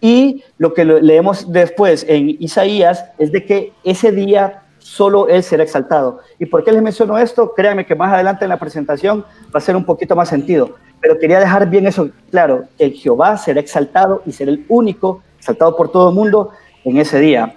Y 0.00 0.44
lo 0.58 0.74
que 0.74 0.84
leemos 0.84 1.50
después 1.50 2.04
en 2.08 2.36
Isaías 2.38 3.06
es 3.18 3.32
de 3.32 3.44
que 3.44 3.72
ese 3.82 4.12
día 4.12 4.62
solo 4.80 5.28
Él 5.28 5.42
será 5.42 5.62
exaltado. 5.62 6.20
¿Y 6.38 6.46
por 6.46 6.64
qué 6.64 6.72
les 6.72 6.82
menciono 6.82 7.16
esto? 7.16 7.54
Créanme 7.54 7.86
que 7.86 7.94
más 7.94 8.12
adelante 8.12 8.44
en 8.44 8.48
la 8.48 8.58
presentación 8.58 9.24
va 9.54 9.58
a 9.58 9.60
ser 9.60 9.76
un 9.76 9.84
poquito 9.84 10.16
más 10.16 10.28
sentido. 10.28 10.74
Pero 11.00 11.18
quería 11.18 11.38
dejar 11.38 11.70
bien 11.70 11.86
eso 11.86 12.10
claro, 12.30 12.64
que 12.76 12.90
Jehová 12.90 13.36
será 13.36 13.60
exaltado 13.60 14.22
y 14.26 14.32
será 14.32 14.50
el 14.50 14.64
único 14.68 15.22
exaltado 15.38 15.76
por 15.76 15.92
todo 15.92 16.08
el 16.10 16.14
mundo 16.14 16.50
en 16.84 16.98
ese 16.98 17.20
día. 17.20 17.56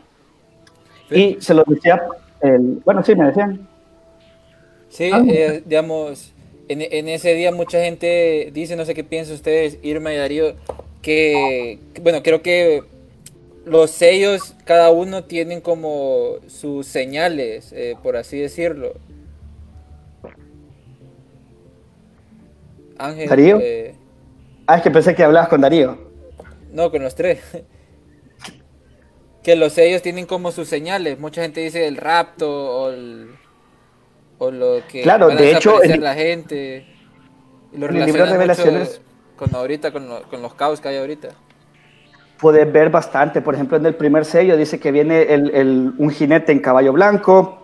Y 1.09 1.37
se 1.39 1.53
lo 1.53 1.63
decía, 1.65 2.01
el, 2.41 2.81
bueno, 2.85 3.03
sí, 3.03 3.15
me 3.15 3.25
decían. 3.25 3.67
Sí, 4.89 5.11
eh, 5.11 5.63
digamos, 5.65 6.33
en, 6.67 6.81
en 6.81 7.07
ese 7.09 7.33
día 7.33 7.51
mucha 7.51 7.81
gente 7.81 8.51
dice, 8.53 8.75
no 8.75 8.85
sé 8.85 8.93
qué 8.93 9.03
piensan 9.03 9.35
ustedes, 9.35 9.79
Irma 9.81 10.13
y 10.13 10.17
Darío, 10.17 10.53
que, 11.01 11.79
bueno, 12.01 12.23
creo 12.23 12.41
que 12.41 12.83
los 13.65 13.91
sellos, 13.91 14.55
cada 14.65 14.91
uno 14.91 15.23
tienen 15.23 15.61
como 15.61 16.35
sus 16.47 16.85
señales, 16.87 17.71
eh, 17.73 17.95
por 18.01 18.17
así 18.17 18.37
decirlo. 18.39 18.93
Ángel. 22.97 23.29
¿Darío? 23.29 23.59
eh, 23.61 23.95
Ah, 24.65 24.77
es 24.77 24.83
que 24.83 24.91
pensé 24.91 25.13
que 25.13 25.23
hablabas 25.23 25.49
con 25.49 25.61
Darío. 25.61 25.97
no, 26.71 26.89
con 26.91 27.03
los 27.03 27.15
tres. 27.15 27.39
que 29.43 29.57
los 29.57 29.73
sellos 29.73 30.01
tienen 30.01 30.25
como 30.25 30.51
sus 30.53 30.69
señales. 30.69 31.19
Mucha 31.19 31.41
gente 31.41 31.59
dice 31.59 31.85
el 31.87 31.97
rapto 31.97 32.49
o, 32.49 32.89
el- 32.91 33.35
o 34.37 34.51
lo 34.51 34.81
que 34.87 35.01
Claro, 35.01 35.27
van 35.27 35.37
a 35.37 35.41
de 35.41 35.51
hecho, 35.51 35.83
el- 35.83 35.99
la 36.01 36.13
gente. 36.13 36.85
Y 37.73 37.77
lo 37.77 37.89
libro 37.89 38.25
de 38.25 38.47
mucho 38.47 38.63
con 39.35 39.53
ahorita, 39.53 39.91
con, 39.91 40.07
lo- 40.07 40.23
con 40.29 40.41
los 40.41 40.53
caos 40.53 40.79
que 40.79 40.87
hay 40.87 40.97
ahorita. 40.97 41.29
Puedes 42.43 42.69
ver 42.73 42.89
bastante, 42.89 43.41
por 43.41 43.55
ejemplo, 43.55 43.77
en 43.77 43.85
el 43.85 43.95
primer 43.95 44.25
sello 44.25 44.57
dice 44.57 44.77
que 44.77 44.91
viene 44.91 45.21
el- 45.33 45.49
el- 45.55 45.93
un 45.97 46.09
jinete 46.09 46.51
en 46.51 46.59
caballo 46.59 46.91
blanco, 46.91 47.59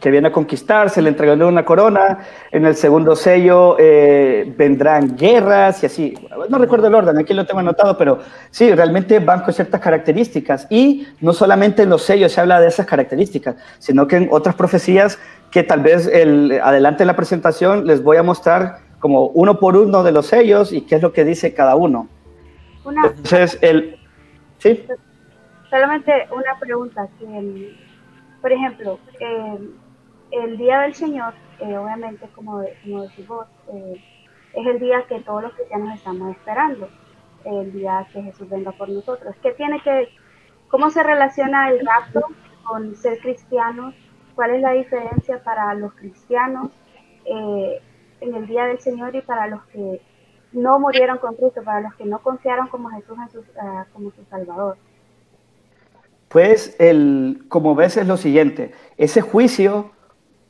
que 0.00 0.10
viene 0.10 0.28
a 0.28 0.32
conquistar, 0.32 0.88
se 0.88 1.02
le 1.02 1.10
entregó 1.10 1.46
una 1.46 1.62
corona. 1.62 2.20
En 2.50 2.64
el 2.64 2.74
segundo 2.74 3.16
sello 3.16 3.76
eh, 3.78 4.50
vendrán 4.56 5.14
guerras 5.14 5.82
y 5.82 5.86
así. 5.86 6.14
No 6.48 6.56
recuerdo 6.56 6.86
el 6.86 6.94
orden, 6.94 7.18
aquí 7.18 7.34
lo 7.34 7.44
tengo 7.44 7.60
anotado, 7.60 7.98
pero 7.98 8.20
sí, 8.50 8.74
realmente 8.74 9.18
van 9.18 9.42
con 9.42 9.52
ciertas 9.52 9.78
características. 9.82 10.68
Y 10.70 11.06
no 11.20 11.34
solamente 11.34 11.82
en 11.82 11.90
los 11.90 12.00
sellos 12.02 12.32
se 12.32 12.40
habla 12.40 12.60
de 12.60 12.68
esas 12.68 12.86
características, 12.86 13.56
sino 13.78 14.06
que 14.06 14.16
en 14.16 14.28
otras 14.30 14.54
profecías 14.54 15.18
que 15.50 15.62
tal 15.62 15.80
vez 15.80 16.06
el, 16.06 16.60
adelante 16.62 17.02
en 17.02 17.08
la 17.08 17.16
presentación 17.16 17.86
les 17.86 18.02
voy 18.02 18.16
a 18.16 18.22
mostrar 18.22 18.78
como 19.00 19.26
uno 19.28 19.58
por 19.60 19.76
uno 19.76 20.02
de 20.02 20.12
los 20.12 20.28
sellos 20.28 20.72
y 20.72 20.80
qué 20.80 20.94
es 20.96 21.02
lo 21.02 21.12
que 21.12 21.26
dice 21.26 21.52
cada 21.52 21.76
uno. 21.76 22.08
Una, 22.86 23.06
Entonces, 23.06 23.58
el... 23.60 23.98
¿Sí? 24.64 24.82
solamente 25.68 26.26
una 26.30 26.58
pregunta, 26.58 27.06
que 27.18 27.76
por 28.40 28.50
ejemplo, 28.50 28.98
eh, 29.20 29.58
el 30.30 30.56
día 30.56 30.80
del 30.80 30.94
Señor, 30.94 31.34
eh, 31.60 31.76
obviamente, 31.76 32.26
como 32.34 32.60
decís 32.60 33.28
vos, 33.28 33.46
eh, 33.74 34.02
es 34.54 34.66
el 34.66 34.78
día 34.78 35.04
que 35.06 35.20
todos 35.20 35.42
los 35.42 35.52
cristianos 35.52 35.94
estamos 35.94 36.34
esperando, 36.34 36.88
el 37.44 37.72
día 37.74 38.06
que 38.10 38.22
Jesús 38.22 38.48
venga 38.48 38.72
por 38.72 38.88
nosotros. 38.88 39.36
¿Qué 39.42 39.50
tiene 39.52 39.80
que, 39.82 40.08
cómo 40.68 40.88
se 40.88 41.02
relaciona 41.02 41.68
el 41.68 41.86
rapto 41.86 42.22
con 42.62 42.96
ser 42.96 43.18
cristianos? 43.18 43.94
¿Cuál 44.34 44.52
es 44.52 44.62
la 44.62 44.72
diferencia 44.72 45.44
para 45.44 45.74
los 45.74 45.92
cristianos 45.92 46.72
eh, 47.26 47.82
en 48.22 48.34
el 48.34 48.46
día 48.46 48.64
del 48.64 48.78
Señor 48.78 49.14
y 49.14 49.20
para 49.20 49.46
los 49.46 49.62
que 49.66 50.00
no 50.54 50.78
murieron 50.78 51.18
con 51.18 51.34
Cristo, 51.34 51.62
para 51.62 51.80
los 51.82 51.94
que 51.94 52.04
no 52.06 52.18
confiaron 52.20 52.68
como 52.68 52.88
Jesús 52.90 53.16
su- 53.32 53.42
ah, 53.60 53.84
como 53.92 54.10
su 54.12 54.24
Salvador? 54.30 54.76
Pues, 56.28 56.74
el, 56.80 57.44
como 57.48 57.74
ves, 57.74 57.96
es 57.96 58.06
lo 58.06 58.16
siguiente. 58.16 58.72
Ese 58.96 59.20
juicio 59.20 59.92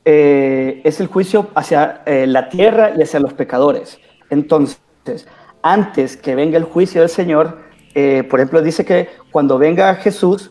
eh, 0.04 0.80
es 0.84 1.00
el 1.00 1.08
juicio 1.08 1.48
hacia 1.54 2.02
eh, 2.06 2.26
la 2.26 2.48
tierra 2.48 2.92
y 2.96 3.02
hacia 3.02 3.20
los 3.20 3.32
pecadores. 3.34 3.98
Entonces, 4.30 4.78
antes 5.62 6.16
que 6.16 6.34
venga 6.34 6.56
el 6.58 6.64
juicio 6.64 7.00
del 7.00 7.10
Señor, 7.10 7.58
eh, 7.94 8.22
por 8.24 8.40
ejemplo, 8.40 8.62
dice 8.62 8.84
que 8.84 9.08
cuando 9.30 9.58
venga 9.58 9.94
Jesús, 9.96 10.50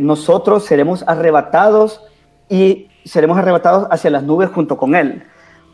nosotros 0.00 0.66
seremos 0.66 1.02
arrebatados 1.08 2.02
y 2.50 2.90
seremos 3.04 3.38
arrebatados 3.38 3.88
hacia 3.90 4.10
las 4.10 4.22
nubes 4.22 4.50
junto 4.50 4.76
con 4.76 4.94
Él. 4.94 5.24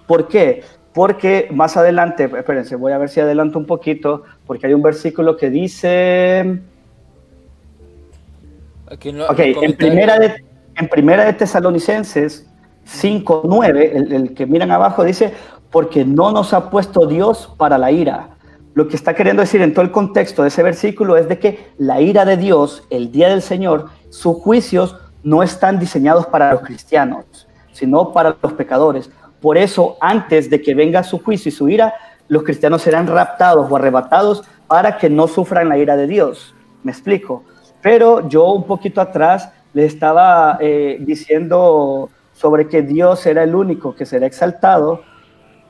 ¿Por 0.07 0.29
qué? 0.29 0.63
Porque 0.93 1.49
más 1.53 1.77
adelante, 1.77 2.25
espérense, 2.25 2.77
voy 2.77 2.93
a 2.93 2.99
ver 2.99 3.09
si 3.09 3.21
adelanto 3.21 3.59
un 3.59 3.67
poquito, 3.67 4.25
porque 4.47 4.67
hay 4.67 4.75
un 4.75 4.83
versículo 4.83 5.37
que 5.37 5.51
dice... 5.51 6.61
Aquí 8.91 9.11
Ok, 9.29 9.39
en 9.39 9.77
primera 9.77 10.19
de, 10.19 10.45
en 10.75 10.89
primera 10.89 11.25
de 11.25 11.33
Tesalonicenses 11.35 12.51
5, 12.85 13.43
9, 13.45 13.93
el, 13.95 14.13
el 14.13 14.35
que 14.35 14.47
miran 14.47 14.73
abajo 14.73 15.05
dice, 15.05 15.33
porque 15.71 16.05
no 16.05 16.33
nos 16.33 16.53
ha 16.53 16.71
puesto 16.71 17.07
Dios 17.07 17.55
para 17.57 17.79
la 17.79 17.93
ira. 17.93 18.31
Lo 18.75 18.89
que 18.89 18.97
está 18.97 19.15
queriendo 19.15 19.43
decir 19.43 19.63
en 19.63 19.75
todo 19.75 19.85
el 19.85 19.91
contexto 19.91 20.43
de 20.43 20.49
ese 20.49 20.63
versículo 20.63 21.17
es 21.17 21.29
de 21.29 21.39
que 21.39 21.71
la 21.79 22.01
ira 22.01 22.25
de 22.25 22.37
Dios, 22.37 22.85
el 22.91 23.11
día 23.11 23.29
del 23.29 23.43
Señor, 23.43 23.87
sus 24.11 24.37
juicios 24.37 24.97
no 25.23 25.43
están 25.43 25.79
diseñados 25.79 26.27
para 26.27 26.53
los 26.53 26.63
cristianos, 26.63 27.25
sino 27.73 28.13
para 28.13 28.37
los 28.41 28.53
pecadores. 28.53 29.11
Por 29.41 29.57
eso, 29.57 29.97
antes 30.01 30.51
de 30.51 30.61
que 30.61 30.75
venga 30.75 31.03
su 31.03 31.19
juicio 31.19 31.49
y 31.49 31.53
su 31.53 31.69
ira, 31.69 31.95
los 32.29 32.43
cristianos 32.43 32.83
serán 32.83 33.07
raptados 33.07 33.71
o 33.71 33.77
arrebatados 33.77 34.45
para 34.67 34.99
que 34.99 35.11
no 35.11 35.27
sufran 35.27 35.69
la 35.69 35.79
ira 35.79 35.97
de 35.97 36.07
Dios. 36.07 36.55
¿Me 36.83 36.93
explico? 36.93 37.45
Pero 37.83 38.29
yo 38.29 38.53
un 38.53 38.65
poquito 38.65 39.01
atrás 39.01 39.51
les 39.73 39.95
estaba 39.95 40.59
eh, 40.61 40.99
diciendo 41.01 42.11
sobre 42.33 42.69
que 42.69 42.83
Dios 42.83 43.27
era 43.27 43.43
el 43.43 43.55
único 43.55 43.95
que 43.95 44.07
será 44.07 44.27
exaltado, 44.27 45.03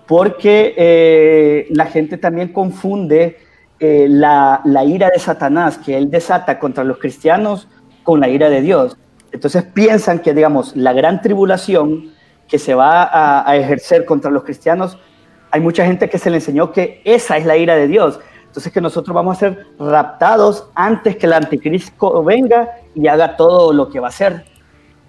porque 0.07 0.75
eh, 0.77 1.67
la 1.71 1.87
gente 1.87 2.19
también 2.19 2.53
confunde 2.53 3.39
eh, 3.79 4.07
la, 4.09 4.61
la 4.65 4.85
ira 4.85 5.09
de 5.09 5.19
Satanás 5.19 5.79
que 5.79 5.97
él 5.97 6.11
desata 6.11 6.59
contra 6.59 6.85
los 6.85 6.99
cristianos 6.99 7.69
con 8.03 8.21
la 8.21 8.29
ira 8.29 8.51
de 8.51 8.61
Dios. 8.61 8.97
Entonces 9.33 9.63
piensan 9.65 10.19
que, 10.19 10.35
digamos, 10.35 10.77
la 10.77 10.93
gran 10.93 11.23
tribulación 11.23 12.11
que 12.51 12.59
se 12.59 12.75
va 12.75 13.49
a, 13.49 13.57
ejercer 13.57 14.05
contra 14.05 14.31
los 14.31 14.43
cristianos, 14.43 14.99
hay 15.53 15.61
mucha 15.61 15.87
gente 15.87 16.11
que 16.11 16.19
se 16.19 16.31
le 16.31 16.39
enseñó 16.39 16.73
que 16.73 17.01
esa 17.05 17.37
es 17.37 17.47
la 17.47 17.57
ira 17.57 17.77
de 17.77 17.87
Dios. 17.87 18.19
Entonces 18.47 18.73
que 18.73 18.81
nosotros 18.81 19.15
vamos 19.15 19.37
a 19.37 19.41
ser 19.41 19.67
raptados 19.79 20.69
antes 20.75 21.17
que 21.17 21.27
el 21.27 21.33
anticristo 21.33 22.25
venga 22.25 22.73
y 22.97 23.07
haga 23.07 23.37
todo 23.37 23.73
lo 23.73 23.89
que 23.89 24.01
va 24.01 24.09
a 24.09 24.11
hacer. 24.11 24.45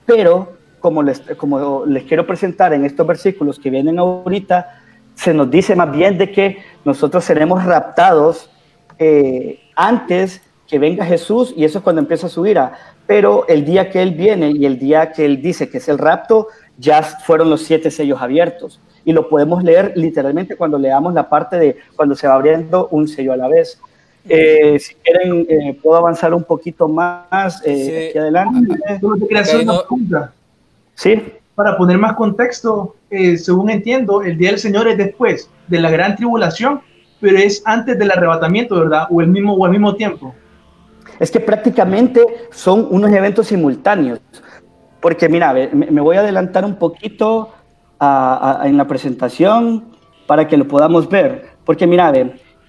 Pero 0.06 0.54
como 0.80 1.02
les, 1.02 1.22
como 1.38 1.86
les 1.86 2.04
quiero 2.04 2.28
presentar 2.28 2.74
en 2.74 2.86
estos 2.86 3.08
versículos 3.08 3.58
que 3.58 3.72
vienen 3.72 3.98
ahorita, 3.98 4.80
se 5.16 5.34
nos 5.34 5.50
dice 5.50 5.76
más 5.76 5.92
bien 5.92 6.20
de 6.20 6.32
que 6.32 6.64
nosotros 6.86 7.24
seremos 7.24 7.64
raptados 7.66 8.52
eh, 9.00 9.60
antes 9.76 10.42
que 10.68 10.78
venga 10.78 11.06
Jesús 11.06 11.54
y 11.58 11.66
eso 11.66 11.80
es 11.80 11.84
cuando 11.84 12.02
empieza 12.02 12.30
su 12.30 12.46
ira. 12.46 12.74
Pero 13.08 13.46
el 13.48 13.66
día 13.66 13.90
que 13.90 14.02
Él 14.02 14.12
viene 14.12 14.52
y 14.52 14.66
el 14.66 14.78
día 14.78 15.12
que 15.12 15.26
Él 15.26 15.42
dice 15.42 15.70
que 15.70 15.80
es 15.80 15.90
el 15.90 15.98
rapto, 15.98 16.48
ya 16.82 17.04
fueron 17.04 17.50
los 17.50 17.62
siete 17.64 17.92
sellos 17.92 18.22
abiertos. 18.22 18.82
Y 19.06 19.14
lo 19.14 19.30
podemos 19.30 19.64
leer 19.64 19.94
literalmente 19.96 20.56
cuando 20.56 20.78
leamos 20.78 21.14
la 21.14 21.30
parte 21.30 21.58
de 21.58 21.78
cuando 21.96 22.16
se 22.16 22.28
va 22.28 22.34
abriendo 22.34 22.88
un 22.90 23.08
sello 23.08 23.32
a 23.34 23.38
la 23.38 23.48
vez. 23.48 23.80
Eh, 24.28 24.78
si 24.80 24.94
quieren, 24.96 25.46
eh, 25.50 25.78
puedo 25.82 25.98
avanzar 25.98 26.34
un 26.34 26.44
poquito 26.44 26.88
más 26.88 27.62
eh, 27.66 27.86
Sí. 28.04 28.10
aquí 28.10 28.18
adelante. 28.20 28.78
Solo 29.00 29.16
te 29.16 29.28
quería 29.28 29.42
hacer 29.42 29.56
Ok, 29.58 29.64
una 29.64 29.74
no. 29.74 29.80
pregunta. 29.80 30.34
Sí, 30.96 31.24
Para 31.56 31.78
poner 31.78 31.98
más 31.98 32.14
contexto, 32.16 32.96
eh, 33.10 33.38
según 33.38 33.70
entiendo, 33.70 34.22
el 34.24 34.38
día 34.38 34.50
del 34.52 34.60
Señor 34.60 34.88
es 34.88 34.98
después 34.98 35.50
de 35.68 35.80
la 35.80 35.92
gran 35.92 36.16
tribulación, 36.16 36.82
pero 37.20 37.38
es 37.38 37.62
antes 37.66 38.00
del 38.00 38.10
arrebatamiento, 38.10 38.80
¿verdad? 38.80 39.08
O 39.12 39.22
el 39.22 39.28
mismo, 39.28 39.54
o 39.54 39.66
al 39.66 39.72
mismo 39.72 39.94
tiempo. 39.96 40.34
Es 41.20 41.30
que 41.30 41.40
prácticamente 41.40 42.22
son 42.52 42.88
unos 42.90 43.12
eventos 43.12 43.48
simultáneos. 43.48 44.20
Porque 45.02 45.28
mira, 45.30 45.54
me, 45.54 46.02
voy 46.02 46.18
a 46.18 46.20
adelantar 46.20 46.64
un 46.64 46.76
poquito 46.76 47.50
en 48.00 48.78
la 48.78 48.86
presentación 48.88 49.86
para 50.28 50.48
que 50.48 50.58
lo 50.58 50.68
podamos 50.68 51.10
ver. 51.10 51.50
Porque 51.66 51.88
mira, 51.88 52.12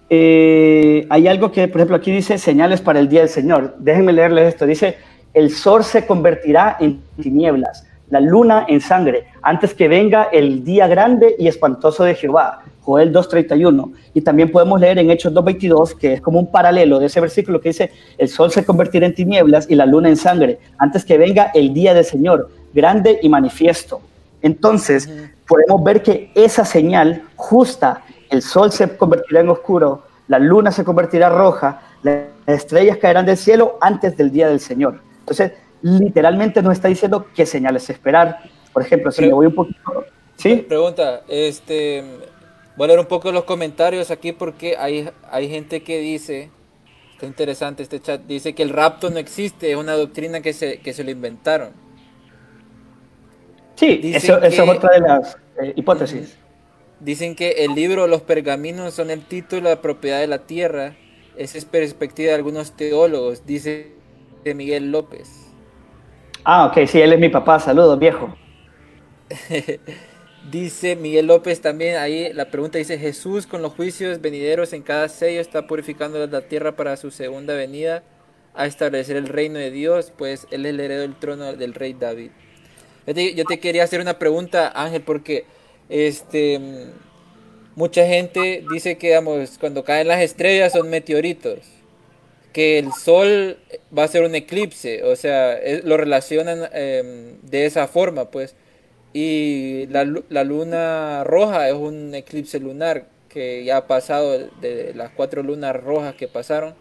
eh, 0.08 1.06
hay 1.08 1.28
algo 1.28 1.52
que, 1.52 1.68
por 1.68 1.80
ejemplo, 1.80 1.96
aquí 1.96 2.10
dice 2.10 2.38
señales 2.38 2.80
para 2.80 3.00
el 3.00 3.08
día 3.08 3.20
del 3.20 3.28
Señor. 3.28 3.76
Déjenme 3.78 4.12
leerles 4.12 4.48
esto. 4.48 4.66
Dice, 4.66 4.96
el 5.34 5.50
sol 5.50 5.84
se 5.84 6.06
convertirá 6.06 6.76
en 6.80 7.02
tinieblas, 7.20 7.86
la 8.10 8.20
luna 8.20 8.66
en 8.68 8.80
sangre, 8.80 9.24
antes 9.40 9.72
que 9.74 9.88
venga 9.88 10.24
el 10.24 10.64
día 10.64 10.86
grande 10.86 11.34
y 11.38 11.48
espantoso 11.48 12.04
de 12.04 12.14
Jehová. 12.14 12.60
Joel 12.84 13.12
2.31. 13.12 13.92
Y 14.14 14.20
también 14.20 14.50
podemos 14.50 14.80
leer 14.80 14.98
en 14.98 15.10
Hechos 15.10 15.32
2.22, 15.32 15.96
que 15.96 16.14
es 16.14 16.20
como 16.20 16.38
un 16.38 16.50
paralelo 16.50 16.98
de 16.98 17.06
ese 17.06 17.20
versículo 17.20 17.60
que 17.60 17.70
dice, 17.70 17.92
el 18.18 18.28
sol 18.28 18.50
se 18.50 18.64
convertirá 18.64 19.06
en 19.06 19.14
tinieblas 19.14 19.66
y 19.70 19.74
la 19.74 19.86
luna 19.86 20.08
en 20.08 20.16
sangre, 20.16 20.58
antes 20.78 21.04
que 21.04 21.18
venga 21.18 21.50
el 21.54 21.72
día 21.72 21.94
del 21.94 22.04
Señor, 22.04 22.50
grande 22.72 23.18
y 23.22 23.28
manifiesto. 23.28 24.00
Entonces, 24.42 25.08
podemos 25.46 25.82
ver 25.84 26.02
que 26.02 26.30
esa 26.34 26.64
señal 26.64 27.22
justa, 27.36 28.02
el 28.30 28.42
sol 28.42 28.72
se 28.72 28.96
convertirá 28.96 29.40
en 29.40 29.48
oscuro, 29.48 30.02
la 30.28 30.38
luna 30.38 30.72
se 30.72 30.84
convertirá 30.84 31.28
roja, 31.28 31.82
las 32.02 32.24
estrellas 32.46 32.96
caerán 32.96 33.26
del 33.26 33.36
cielo 33.36 33.78
antes 33.80 34.16
del 34.16 34.32
día 34.32 34.48
del 34.48 34.60
Señor. 34.60 35.00
Entonces, 35.20 35.52
literalmente 35.82 36.62
nos 36.62 36.72
está 36.72 36.88
diciendo 36.88 37.26
qué 37.34 37.46
señales 37.46 37.88
esperar. 37.90 38.38
Por 38.72 38.82
ejemplo, 38.82 39.12
si 39.12 39.22
me 39.22 39.32
voy 39.32 39.46
un 39.46 39.54
poquito... 39.54 40.04
¿Sí? 40.36 40.56
Pregunta, 40.68 41.22
este, 41.28 42.02
voy 42.76 42.84
a 42.84 42.88
leer 42.88 43.00
un 43.00 43.06
poco 43.06 43.32
los 43.32 43.44
comentarios 43.44 44.10
aquí 44.10 44.32
porque 44.32 44.76
hay, 44.76 45.08
hay 45.30 45.48
gente 45.48 45.82
que 45.82 45.98
dice, 45.98 46.50
está 47.12 47.26
interesante 47.26 47.82
este 47.82 48.00
chat, 48.00 48.22
dice 48.22 48.54
que 48.54 48.62
el 48.62 48.70
rapto 48.70 49.10
no 49.10 49.18
existe, 49.18 49.70
es 49.70 49.76
una 49.76 49.92
doctrina 49.94 50.40
que 50.40 50.52
se, 50.52 50.78
que 50.80 50.92
se 50.92 51.04
lo 51.04 51.10
inventaron. 51.10 51.70
Sí, 53.74 54.00
eso, 54.14 54.38
eso 54.42 54.62
es 54.62 54.68
otra 54.68 54.90
de 54.92 55.00
las 55.00 55.36
eh, 55.60 55.72
hipótesis. 55.76 56.36
dicen 57.00 57.34
que 57.34 57.64
el 57.64 57.74
libro 57.74 58.06
Los 58.06 58.22
Pergaminos 58.22 58.94
son 58.94 59.10
el 59.10 59.24
título 59.24 59.68
de 59.68 59.74
la 59.76 59.82
propiedad 59.82 60.20
de 60.20 60.26
la 60.26 60.40
tierra. 60.40 60.94
Esa 61.36 61.58
es 61.58 61.64
perspectiva 61.64 62.28
de 62.28 62.34
algunos 62.36 62.72
teólogos, 62.72 63.46
dice 63.46 63.92
de 64.44 64.54
Miguel 64.54 64.92
López. 64.92 65.48
Ah, 66.44 66.66
ok, 66.66 66.86
sí, 66.86 67.00
él 67.00 67.12
es 67.12 67.20
mi 67.20 67.28
papá, 67.28 67.58
saludos, 67.60 67.98
viejo. 67.98 68.34
dice 70.50 70.96
Miguel 70.96 71.26
López 71.26 71.60
también, 71.60 71.96
ahí 71.96 72.32
la 72.32 72.46
pregunta 72.46 72.78
dice, 72.78 72.98
Jesús 72.98 73.46
con 73.46 73.62
los 73.62 73.72
juicios 73.72 74.20
venideros 74.20 74.72
en 74.72 74.82
cada 74.82 75.08
sello 75.08 75.40
está 75.40 75.66
purificando 75.66 76.26
la 76.26 76.40
tierra 76.42 76.76
para 76.76 76.96
su 76.96 77.10
segunda 77.10 77.54
venida 77.54 78.02
a 78.54 78.66
establecer 78.66 79.16
el 79.16 79.28
reino 79.28 79.58
de 79.58 79.70
Dios, 79.70 80.12
pues 80.16 80.46
él 80.50 80.66
es 80.66 80.70
el 80.70 80.80
heredero 80.80 81.02
del 81.02 81.18
trono 81.18 81.52
del 81.54 81.74
rey 81.74 81.94
David. 81.94 82.30
Yo 83.06 83.44
te, 83.44 83.58
quería 83.58 83.84
hacer 83.84 84.00
una 84.00 84.18
pregunta, 84.18 84.72
Ángel, 84.74 85.02
porque 85.02 85.44
este 85.88 86.60
mucha 87.74 88.06
gente 88.06 88.64
dice 88.70 88.98
que 88.98 89.18
cuando 89.58 89.82
caen 89.84 90.08
las 90.08 90.20
estrellas 90.20 90.72
son 90.72 90.90
meteoritos, 90.90 91.60
que 92.52 92.78
el 92.78 92.92
sol 92.92 93.58
va 93.96 94.04
a 94.04 94.08
ser 94.08 94.24
un 94.24 94.34
eclipse, 94.34 95.02
o 95.04 95.16
sea, 95.16 95.58
lo 95.84 95.96
relacionan 95.96 96.68
em, 96.72 97.40
de 97.42 97.66
esa 97.66 97.88
forma, 97.88 98.30
pues. 98.30 98.54
Y 99.12 99.86
la, 99.88 100.04
la, 100.30 100.44
luna 100.44 101.22
roja 101.24 101.68
es 101.68 101.74
un 101.74 102.14
eclipse 102.14 102.58
lunar 102.58 103.06
que 103.28 103.64
ya 103.64 103.78
ha 103.78 103.86
pasado 103.86 104.38
de 104.60 104.92
las 104.94 105.10
cuatro 105.10 105.42
lunas 105.42 105.76
rojas 105.76 106.14
que 106.14 106.28
pasaron. 106.28 106.74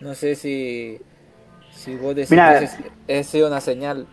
No 0.00 0.14
sé 0.14 0.34
si, 0.34 0.98
si 1.70 1.96
vos 1.96 2.14
decís 2.14 2.38
que 2.38 3.18
es, 3.18 3.34
una 3.34 3.60
señal. 3.60 4.06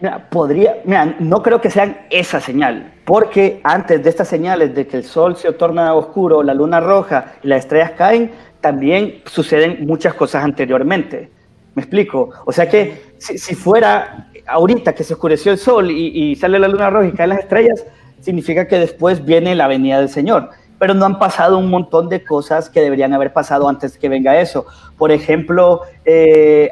Mira, 0.00 0.28
podría, 0.30 0.80
mira, 0.84 1.16
no 1.18 1.42
creo 1.42 1.60
que 1.60 1.70
sean 1.70 2.06
esa 2.10 2.40
señal, 2.40 2.92
porque 3.04 3.60
antes 3.62 4.02
de 4.02 4.10
estas 4.10 4.28
señales 4.28 4.74
de 4.74 4.86
que 4.86 4.98
el 4.98 5.04
sol 5.04 5.36
se 5.36 5.52
torna 5.52 5.94
oscuro, 5.94 6.42
la 6.42 6.54
luna 6.54 6.80
roja 6.80 7.34
y 7.42 7.48
las 7.48 7.60
estrellas 7.60 7.92
caen, 7.92 8.32
también 8.60 9.22
suceden 9.26 9.86
muchas 9.86 10.14
cosas 10.14 10.42
anteriormente. 10.42 11.30
¿Me 11.74 11.82
explico? 11.82 12.30
O 12.44 12.52
sea 12.52 12.68
que 12.68 13.14
si, 13.18 13.54
fuera 13.54 14.30
ahorita 14.46 14.94
que 14.94 15.04
se 15.04 15.14
oscureció 15.14 15.52
el 15.52 15.58
sol 15.58 15.90
y, 15.90 16.36
sale 16.36 16.58
la 16.58 16.68
luna 16.68 16.90
roja 16.90 17.08
y 17.08 17.12
caen 17.12 17.30
las 17.30 17.40
estrellas, 17.40 17.84
significa 18.20 18.68
que 18.68 18.78
después 18.78 19.24
viene 19.24 19.54
la 19.54 19.66
venida 19.66 19.98
del 19.98 20.08
Señor 20.08 20.50
pero 20.78 20.92
no 20.92 21.06
han 21.06 21.18
pasado 21.18 21.56
un 21.56 21.70
montón 21.70 22.08
de 22.08 22.24
cosas 22.24 22.68
que 22.68 22.80
deberían 22.80 23.12
haber 23.14 23.32
pasado 23.32 23.68
antes 23.68 23.96
que 23.96 24.08
venga 24.08 24.38
eso. 24.38 24.66
Por 24.98 25.12
ejemplo, 25.12 25.82
eh, 26.04 26.70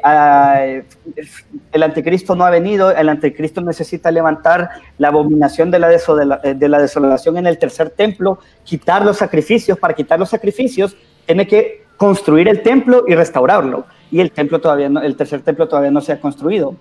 el 1.71 1.83
anticristo 1.83 2.35
no 2.35 2.45
ha 2.45 2.49
venido, 2.49 2.91
el 2.91 3.09
anticristo 3.09 3.61
necesita 3.61 4.11
levantar 4.11 4.69
la 4.97 5.07
abominación 5.07 5.73
eh, 5.73 6.53
de 6.53 6.69
la 6.69 6.79
desolación 6.79 7.37
en 7.37 7.47
el 7.47 7.57
tercer 7.57 7.89
templo, 7.89 8.39
quitar 8.63 9.03
los 9.03 9.17
sacrificios, 9.17 9.79
para 9.79 9.93
quitar 9.93 10.19
los 10.19 10.29
sacrificios 10.29 10.95
tiene 11.25 11.47
que 11.47 11.85
construir 11.97 12.47
el 12.47 12.61
templo 12.61 13.05
y 13.07 13.15
restaurarlo. 13.15 13.85
Y 14.11 14.19
el 14.19 14.31
templo 14.31 14.59
todavía 14.59 14.89
no, 14.89 15.01
el 15.01 15.15
tercer 15.15 15.41
templo 15.41 15.67
todavía 15.67 15.91
no 15.91 16.01
se 16.01 16.11
ha 16.11 16.19
construido. 16.19 16.75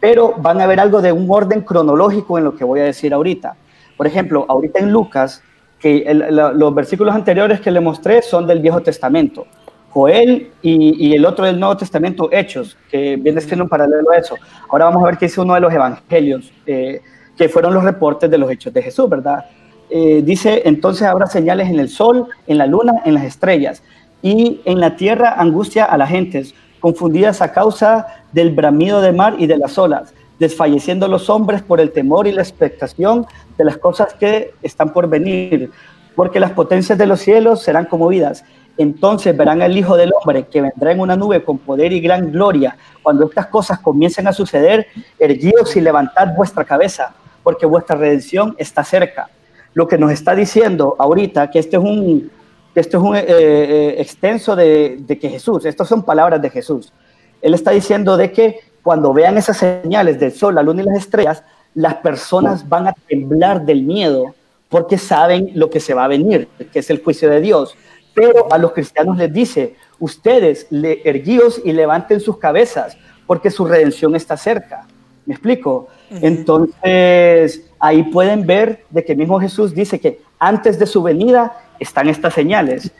Pero 0.00 0.34
van 0.38 0.60
a 0.60 0.66
ver 0.66 0.80
algo 0.80 1.02
de 1.02 1.12
un 1.12 1.26
orden 1.28 1.62
cronológico 1.62 2.38
en 2.38 2.44
lo 2.44 2.54
que 2.54 2.64
voy 2.64 2.80
a 2.80 2.84
decir 2.84 3.12
ahorita. 3.12 3.56
Por 3.96 4.06
ejemplo, 4.06 4.46
ahorita 4.48 4.78
en 4.78 4.92
Lucas 4.92 5.42
que 5.78 6.04
los 6.32 6.74
versículos 6.74 7.14
anteriores 7.14 7.60
que 7.60 7.70
le 7.70 7.80
mostré 7.80 8.22
son 8.22 8.46
del 8.46 8.60
Viejo 8.60 8.80
Testamento. 8.80 9.46
Joel 9.90 10.50
y, 10.62 11.14
el 11.14 11.24
otro 11.24 11.44
del 11.44 11.58
Nuevo 11.58 11.76
Testamento, 11.76 12.28
Hechos, 12.30 12.76
que 12.90 13.16
viene 13.16 13.40
siendo 13.40 13.64
un 13.64 13.70
paralelo 13.70 14.10
a 14.10 14.16
eso. 14.16 14.36
Ahora 14.68 14.86
vamos 14.86 15.02
a 15.02 15.06
ver 15.06 15.18
qué 15.18 15.26
dice 15.26 15.40
uno 15.40 15.54
de 15.54 15.60
los 15.60 15.72
evangelios, 15.72 16.52
eh, 16.66 17.00
que 17.36 17.48
fueron 17.48 17.74
los 17.74 17.84
reportes 17.84 18.30
de 18.30 18.38
los 18.38 18.50
hechos 18.50 18.72
de 18.72 18.82
Jesús, 18.82 19.08
¿verdad? 19.08 19.44
Eh, 19.90 20.22
dice, 20.24 20.62
entonces 20.64 21.06
habrá 21.06 21.26
señales 21.26 21.68
en 21.68 21.80
el 21.80 21.88
sol, 21.88 22.26
en 22.46 22.58
la 22.58 22.66
luna, 22.66 22.94
en 23.04 23.14
las 23.14 23.24
estrellas, 23.24 23.82
y 24.22 24.60
en 24.64 24.80
la 24.80 24.96
tierra 24.96 25.34
angustia 25.38 25.84
a 25.84 25.96
las 25.96 26.10
gentes, 26.10 26.54
confundidas 26.80 27.40
a 27.40 27.52
causa 27.52 28.06
del 28.32 28.50
bramido 28.50 29.00
de 29.00 29.12
mar 29.12 29.36
y 29.38 29.46
de 29.46 29.58
las 29.58 29.78
olas 29.78 30.12
desfalleciendo 30.38 31.08
los 31.08 31.28
hombres 31.30 31.62
por 31.62 31.80
el 31.80 31.92
temor 31.92 32.26
y 32.26 32.32
la 32.32 32.42
expectación 32.42 33.26
de 33.56 33.64
las 33.64 33.76
cosas 33.76 34.14
que 34.14 34.54
están 34.62 34.92
por 34.92 35.08
venir, 35.08 35.70
porque 36.14 36.40
las 36.40 36.52
potencias 36.52 36.98
de 36.98 37.06
los 37.06 37.20
cielos 37.20 37.62
serán 37.62 37.86
conmovidas. 37.86 38.44
Entonces 38.76 39.36
verán 39.36 39.60
al 39.60 39.76
Hijo 39.76 39.96
del 39.96 40.12
Hombre 40.20 40.46
que 40.46 40.62
vendrá 40.62 40.92
en 40.92 41.00
una 41.00 41.16
nube 41.16 41.42
con 41.42 41.58
poder 41.58 41.92
y 41.92 42.00
gran 42.00 42.30
gloria. 42.30 42.76
Cuando 43.02 43.26
estas 43.26 43.46
cosas 43.46 43.80
comiencen 43.80 44.28
a 44.28 44.32
suceder, 44.32 44.86
erguíos 45.18 45.74
y 45.76 45.80
levantad 45.80 46.28
vuestra 46.36 46.64
cabeza, 46.64 47.12
porque 47.42 47.66
vuestra 47.66 47.96
redención 47.96 48.54
está 48.58 48.84
cerca. 48.84 49.28
Lo 49.74 49.86
que 49.86 49.98
nos 49.98 50.12
está 50.12 50.34
diciendo 50.34 50.96
ahorita, 50.98 51.50
que 51.50 51.58
este 51.58 51.76
es 51.76 51.82
un, 51.82 52.30
este 52.74 52.96
es 52.96 53.02
un 53.02 53.16
eh, 53.16 53.24
eh, 53.26 53.94
extenso 53.98 54.56
de, 54.56 54.98
de 55.00 55.18
que 55.18 55.28
Jesús, 55.28 55.64
estas 55.64 55.88
son 55.88 56.02
palabras 56.02 56.40
de 56.40 56.50
Jesús. 56.50 56.92
Él 57.40 57.54
está 57.54 57.70
diciendo 57.70 58.16
de 58.16 58.32
que 58.32 58.60
cuando 58.82 59.12
vean 59.12 59.36
esas 59.36 59.58
señales 59.58 60.18
del 60.18 60.32
sol, 60.32 60.54
la 60.54 60.62
luna 60.62 60.82
y 60.82 60.86
las 60.86 60.98
estrellas, 60.98 61.44
las 61.74 61.94
personas 61.96 62.68
van 62.68 62.88
a 62.88 62.94
temblar 63.06 63.64
del 63.64 63.82
miedo 63.82 64.34
porque 64.68 64.98
saben 64.98 65.52
lo 65.54 65.70
que 65.70 65.80
se 65.80 65.94
va 65.94 66.04
a 66.04 66.08
venir, 66.08 66.48
que 66.72 66.80
es 66.80 66.90
el 66.90 67.02
juicio 67.02 67.30
de 67.30 67.40
Dios. 67.40 67.74
Pero 68.14 68.52
a 68.52 68.58
los 68.58 68.72
cristianos 68.72 69.16
les 69.16 69.32
dice, 69.32 69.76
ustedes 69.98 70.66
le 70.70 71.02
erguíos 71.08 71.60
y 71.64 71.72
levanten 71.72 72.20
sus 72.20 72.38
cabezas 72.38 72.96
porque 73.26 73.50
su 73.50 73.64
redención 73.64 74.16
está 74.16 74.36
cerca. 74.36 74.86
¿Me 75.26 75.34
explico? 75.34 75.88
Entonces, 76.10 77.64
ahí 77.78 78.02
pueden 78.04 78.46
ver 78.46 78.84
de 78.90 79.04
que 79.04 79.14
mismo 79.14 79.40
Jesús 79.40 79.74
dice 79.74 80.00
que 80.00 80.20
antes 80.38 80.78
de 80.78 80.86
su 80.86 81.02
venida 81.02 81.52
están 81.78 82.08
estas 82.08 82.34
señales. 82.34 82.92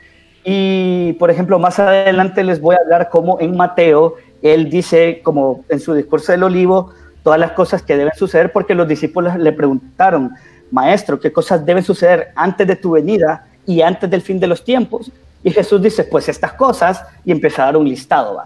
Y, 0.43 1.13
por 1.13 1.29
ejemplo, 1.29 1.59
más 1.59 1.79
adelante 1.79 2.43
les 2.43 2.61
voy 2.61 2.75
a 2.75 2.79
hablar 2.79 3.09
cómo 3.09 3.39
en 3.39 3.55
Mateo 3.57 4.15
él 4.41 4.69
dice, 4.69 5.21
como 5.23 5.65
en 5.69 5.79
su 5.79 5.93
discurso 5.93 6.31
del 6.31 6.43
olivo, 6.43 6.93
todas 7.23 7.39
las 7.39 7.51
cosas 7.51 7.81
que 7.81 7.97
deben 7.97 8.13
suceder 8.15 8.51
porque 8.51 8.73
los 8.73 8.87
discípulos 8.87 9.35
le 9.35 9.51
preguntaron, 9.51 10.31
maestro, 10.71 11.19
¿qué 11.19 11.31
cosas 11.31 11.65
deben 11.65 11.83
suceder 11.83 12.29
antes 12.35 12.67
de 12.67 12.75
tu 12.75 12.91
venida 12.91 13.47
y 13.65 13.81
antes 13.81 14.09
del 14.09 14.21
fin 14.21 14.39
de 14.39 14.47
los 14.47 14.63
tiempos? 14.63 15.11
Y 15.43 15.51
Jesús 15.51 15.81
dice, 15.81 16.03
pues 16.03 16.29
estas 16.29 16.53
cosas, 16.53 17.03
y 17.25 17.31
un 17.33 17.89
listado. 17.89 18.41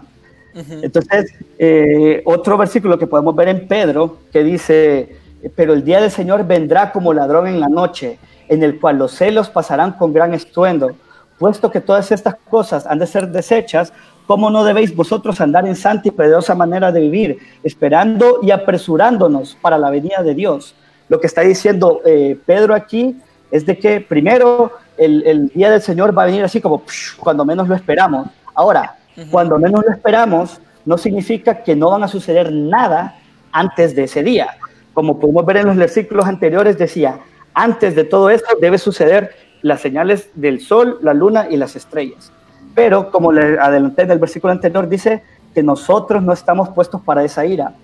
Entonces, 0.54 1.34
eh, 1.58 2.22
otro 2.24 2.56
versículo 2.56 2.98
que 2.98 3.06
podemos 3.06 3.34
ver 3.34 3.48
en 3.48 3.66
Pedro, 3.66 4.18
que 4.32 4.44
dice, 4.44 5.16
pero 5.56 5.72
el 5.72 5.84
día 5.84 6.00
del 6.00 6.10
Señor 6.10 6.46
vendrá 6.46 6.92
como 6.92 7.12
ladrón 7.12 7.48
en 7.48 7.60
la 7.60 7.68
noche, 7.68 8.18
en 8.48 8.62
el 8.62 8.78
cual 8.78 8.98
los 8.98 9.12
celos 9.12 9.50
pasarán 9.50 9.92
con 9.92 10.12
gran 10.12 10.32
estruendo, 10.32 10.92
puesto 11.38 11.70
que 11.70 11.80
todas 11.80 12.12
estas 12.12 12.36
cosas 12.48 12.86
han 12.86 12.98
de 12.98 13.06
ser 13.06 13.28
desechas, 13.28 13.92
¿Cómo 14.26 14.48
no 14.48 14.64
debéis 14.64 14.96
vosotros 14.96 15.40
andar 15.42 15.66
en 15.66 15.76
santa 15.76 16.08
y 16.08 16.10
preciosa 16.10 16.54
manera 16.54 16.90
de 16.90 17.00
vivir, 17.00 17.38
esperando 17.62 18.38
y 18.42 18.52
apresurándonos 18.52 19.54
para 19.60 19.76
la 19.76 19.90
venida 19.90 20.22
de 20.22 20.34
Dios? 20.34 20.74
Lo 21.10 21.20
que 21.20 21.26
está 21.26 21.42
diciendo 21.42 22.00
eh, 22.06 22.38
Pedro 22.46 22.74
aquí 22.74 23.16
es 23.50 23.66
de 23.66 23.78
que 23.78 24.00
primero 24.00 24.72
el, 24.96 25.48
día 25.48 25.70
del 25.70 25.82
Señor 25.82 26.16
va 26.16 26.22
a 26.22 26.26
venir 26.26 26.42
así 26.42 26.60
como 26.60 26.82
cuando 27.20 27.44
menos 27.44 27.68
lo 27.68 27.74
esperamos. 27.74 28.28
Ahora, 28.54 28.96
cuando 29.30 29.58
menos 29.58 29.84
lo 29.86 29.92
esperamos, 29.92 30.60
no 30.84 30.98
significa 30.98 31.62
que 31.62 31.76
no 31.76 31.90
van 31.90 32.04
a 32.04 32.08
suceder 32.08 32.52
nada 32.52 33.16
antes 33.52 33.94
de 33.94 34.04
ese 34.04 34.22
día. 34.22 34.48
Como 34.92 35.18
podemos 35.18 35.44
ver 35.46 35.58
en 35.58 35.66
los 35.66 35.76
versículos 35.76 36.26
anteriores, 36.26 36.78
decía, 36.78 37.20
antes 37.54 37.94
de 37.94 38.04
todo 38.04 38.30
esto 38.30 38.56
debe 38.60 38.78
suceder 38.78 39.30
las 39.62 39.80
señales 39.80 40.28
del 40.34 40.60
sol, 40.60 40.98
la 41.02 41.14
luna 41.14 41.46
y 41.50 41.56
las 41.56 41.76
estrellas. 41.76 42.32
Pero 42.74 43.10
como 43.10 43.32
le 43.32 43.58
adelanté 43.58 44.02
en 44.02 44.10
el 44.10 44.18
versículo 44.18 44.52
anterior, 44.52 44.88
dice 44.88 45.22
que 45.54 45.62
nosotros 45.62 46.22
no 46.22 46.32
estamos 46.32 46.68
puestos 46.70 47.00
para 47.00 47.24
esa 47.24 47.46
ira. 47.46 47.74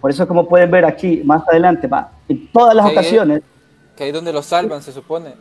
Por 0.00 0.10
eso, 0.10 0.26
como 0.26 0.48
pueden 0.48 0.70
ver 0.70 0.84
aquí 0.84 1.22
más 1.24 1.46
adelante, 1.48 1.86
va, 1.86 2.12
en 2.28 2.50
todas 2.50 2.74
las 2.74 2.90
ocasiones. 2.90 3.42
que 3.96 4.04
ahí 4.04 4.10
es 4.10 4.14
donde 4.14 4.32
lo 4.32 4.42
salvan, 4.42 4.82
se 4.82 4.92
supone. 4.92 5.34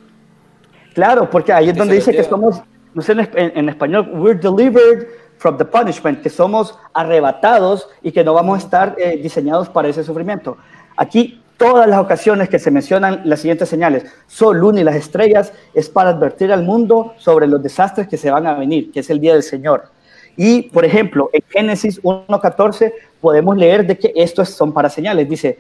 Claro, 0.94 1.30
porque 1.30 1.54
ahí 1.54 1.70
es 1.70 1.76
donde 1.76 1.96
dice 1.96 2.12
que 2.12 2.24
somos, 2.24 2.62
no 2.94 3.02
sé 3.02 3.14
en, 3.14 3.70
español, 3.70 4.10
we're 4.16 4.40
delivered 4.40 5.08
from 5.38 5.58
the 5.58 5.66
punishment, 5.66 6.22
que 6.22 6.30
somos 6.30 6.78
arrebatados 6.94 7.90
y 8.02 8.12
que 8.12 8.24
no 8.24 8.34
vamos 8.34 8.56
a 8.56 8.64
estar 8.64 8.96
eh, 8.98 9.18
diseñados 9.22 9.70
para 9.70 9.88
ese 9.88 10.04
sufrimiento. 10.04 10.58
Aquí 10.96 11.42
todas 11.58 11.88
las 11.88 12.00
ocasiones 12.00 12.50
que 12.50 12.60
se 12.60 12.72
mencionan 12.72 13.22
las 13.26 13.40
siguientes 13.42 13.70
señales, 13.70 14.06
Sol, 14.28 14.58
Luna 14.58 14.82
y 14.82 14.84
las 14.84 14.96
estrellas, 14.96 15.54
es 15.74 15.90
para 15.90 16.12
advertir 16.12 16.52
al 16.52 16.64
mundo 16.64 17.14
sobre 17.18 17.48
los 17.48 17.62
desastres 17.62 18.08
que 18.08 18.18
se 18.18 18.32
van 18.32 18.48
a 18.48 18.54
venir, 18.54 18.92
que 18.92 19.00
es 19.02 19.10
el 19.10 19.20
día 19.20 19.34
del 19.34 19.44
Señor. 19.44 19.92
Y, 20.36 20.64
por 20.64 20.86
ejemplo, 20.86 21.30
en 21.34 21.42
Génesis 21.50 22.02
1.14 22.04 22.94
podemos 23.20 23.58
leer 23.58 23.88
de 23.88 23.98
que 23.98 24.14
estos 24.16 24.50
son 24.50 24.72
para 24.72 24.90
señales. 24.90 25.28
Dice, 25.28 25.58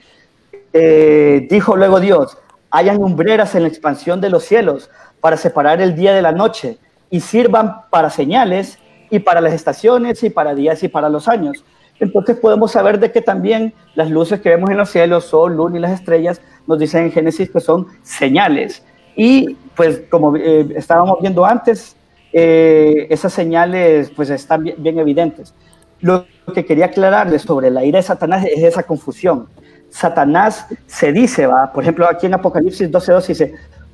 eh, 0.72 1.48
dijo 1.50 1.76
luego 1.76 2.00
Dios, 2.00 2.38
hayan 2.70 3.02
umbreras 3.02 3.56
en 3.56 3.64
la 3.64 3.70
expansión 3.70 4.22
de 4.22 4.30
los 4.30 4.44
cielos 4.44 4.92
para 5.20 5.36
separar 5.36 5.82
el 5.82 5.96
día 5.96 6.14
de 6.14 6.22
la 6.22 6.32
noche 6.32 6.78
y 7.10 7.22
sirvan 7.22 7.90
para 7.90 8.12
señales 8.12 8.78
y 9.10 9.20
para 9.20 9.42
las 9.42 9.54
estaciones 9.54 10.24
y 10.24 10.30
para 10.30 10.56
días 10.56 10.84
y 10.84 10.88
para 10.88 11.10
los 11.10 11.28
años 11.28 11.64
entonces 12.00 12.38
podemos 12.38 12.72
saber 12.72 13.00
de 13.00 13.12
que 13.12 13.22
también 13.22 13.74
las 13.96 14.10
luces 14.10 14.40
que 14.42 14.50
vemos 14.50 14.70
en 14.70 14.78
los 14.78 14.90
cielos, 14.90 15.26
sol, 15.26 15.56
luna 15.56 15.78
y 15.78 15.82
las 15.82 16.00
estrellas, 16.00 16.42
nos 16.68 16.80
dicen 16.80 17.06
en 17.06 17.12
Génesis 17.12 17.50
que 17.50 17.60
son 17.60 17.88
señales. 18.04 18.84
Y 19.16 19.56
pues 19.76 20.04
como 20.10 20.36
eh, 20.36 20.68
estábamos 20.76 21.18
viendo 21.22 21.46
antes, 21.46 21.96
eh, 22.34 23.08
esas 23.10 23.34
señales 23.34 24.12
pues 24.16 24.30
están 24.30 24.64
bien, 24.64 24.76
bien, 24.78 25.00
evidentes. 25.00 25.56
Lo 26.00 26.26
que 26.54 26.66
quería 26.66 26.86
aclararles 26.86 27.42
sobre 27.42 27.72
la 27.72 27.84
ira 27.84 27.98
de 27.98 28.04
Satanás 28.04 28.46
es 28.46 28.64
esa 28.64 28.84
confusión. 28.84 29.48
Satanás 29.90 30.68
se 30.86 31.12
dice, 31.12 31.48
va, 31.48 31.72
por 31.74 31.84
ejemplo, 31.84 32.08
aquí 32.08 32.28
en 32.28 32.36
Apocalipsis 32.36 32.92
12.2 32.92 33.28
dice, 33.28 33.54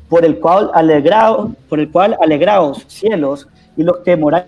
por 0.10 0.26
el 0.26 0.40
cual 0.40 0.72
alegraos, 0.74 1.52
por 1.70 1.80
el 1.80 1.90
cual 1.90 2.18
alegraos 2.22 2.84
cielos 2.88 3.48
y 3.78 3.84
los 3.84 4.00
que 4.00 4.18
moráis 4.18 4.46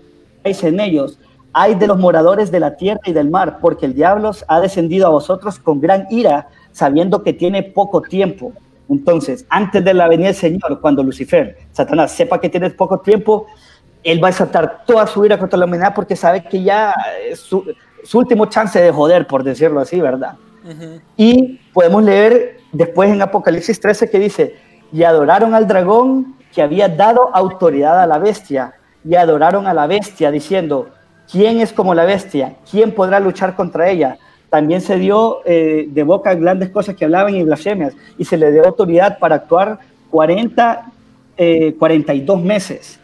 en 0.62 0.80
ellos, 0.80 1.18
hay 1.52 1.74
de 1.74 1.86
los 1.86 1.98
moradores 1.98 2.50
de 2.50 2.60
la 2.60 2.76
tierra 2.76 3.00
y 3.06 3.12
del 3.12 3.30
mar, 3.30 3.58
porque 3.60 3.86
el 3.86 3.94
diablo 3.94 4.32
ha 4.46 4.60
descendido 4.60 5.06
a 5.06 5.10
vosotros 5.10 5.58
con 5.58 5.80
gran 5.80 6.06
ira, 6.10 6.48
sabiendo 6.72 7.22
que 7.22 7.32
tiene 7.32 7.62
poco 7.62 8.02
tiempo. 8.02 8.52
Entonces, 8.88 9.46
antes 9.48 9.82
de 9.84 9.94
la 9.94 10.06
venida 10.06 10.26
del 10.26 10.36
Señor, 10.36 10.80
cuando 10.80 11.02
Lucifer, 11.02 11.56
Satanás, 11.72 12.12
sepa 12.12 12.40
que 12.40 12.48
tiene 12.48 12.70
poco 12.70 13.00
tiempo, 13.00 13.46
él 14.04 14.22
va 14.22 14.28
a 14.28 14.30
desatar 14.30 14.84
toda 14.86 15.06
su 15.06 15.24
ira 15.24 15.38
contra 15.38 15.58
la 15.58 15.64
humanidad 15.64 15.94
porque 15.94 16.14
sabe 16.14 16.44
que 16.44 16.62
ya 16.62 16.94
es 17.28 17.40
su, 17.40 17.64
su 18.04 18.18
último 18.18 18.46
chance 18.46 18.80
de 18.80 18.92
joder, 18.92 19.26
por 19.26 19.42
decirlo 19.42 19.80
así, 19.80 20.00
¿verdad? 20.00 20.36
Uh 20.64 20.68
-huh. 20.68 21.00
Y 21.16 21.60
podemos 21.72 22.04
leer 22.04 22.60
después 22.72 23.10
en 23.10 23.20
Apocalipsis 23.20 23.80
13 23.80 24.10
que 24.10 24.18
dice, 24.18 24.56
y 24.92 25.02
adoraron 25.02 25.54
al 25.54 25.66
dragón 25.66 26.36
que 26.52 26.62
había 26.62 26.88
dado 26.88 27.34
autoridad 27.34 28.00
a 28.00 28.06
la 28.06 28.18
bestia, 28.18 28.74
y 29.08 29.14
adoraron 29.14 29.66
a 29.66 29.74
la 29.74 29.86
bestia 29.86 30.30
diciendo, 30.30 30.88
¿quién 31.30 31.60
es 31.60 31.72
como 31.72 31.94
la 31.94 32.04
bestia? 32.04 32.56
¿Quién 32.68 32.92
podrá 32.92 33.20
luchar 33.20 33.54
contra 33.54 33.88
ella? 33.88 34.18
También 34.50 34.80
se 34.80 34.96
dio 34.96 35.40
eh, 35.44 35.86
de 35.88 36.02
boca 36.02 36.34
grandes 36.34 36.70
cosas 36.70 36.96
que 36.96 37.04
hablaban 37.04 37.34
y 37.34 37.42
blasfemias, 37.44 37.94
y 38.18 38.24
se 38.24 38.36
le 38.36 38.50
dio 38.52 38.64
autoridad 38.64 39.18
para 39.18 39.36
actuar 39.36 39.78
40, 40.10 40.92
eh, 41.36 41.74
42 41.78 42.42
meses, 42.42 42.98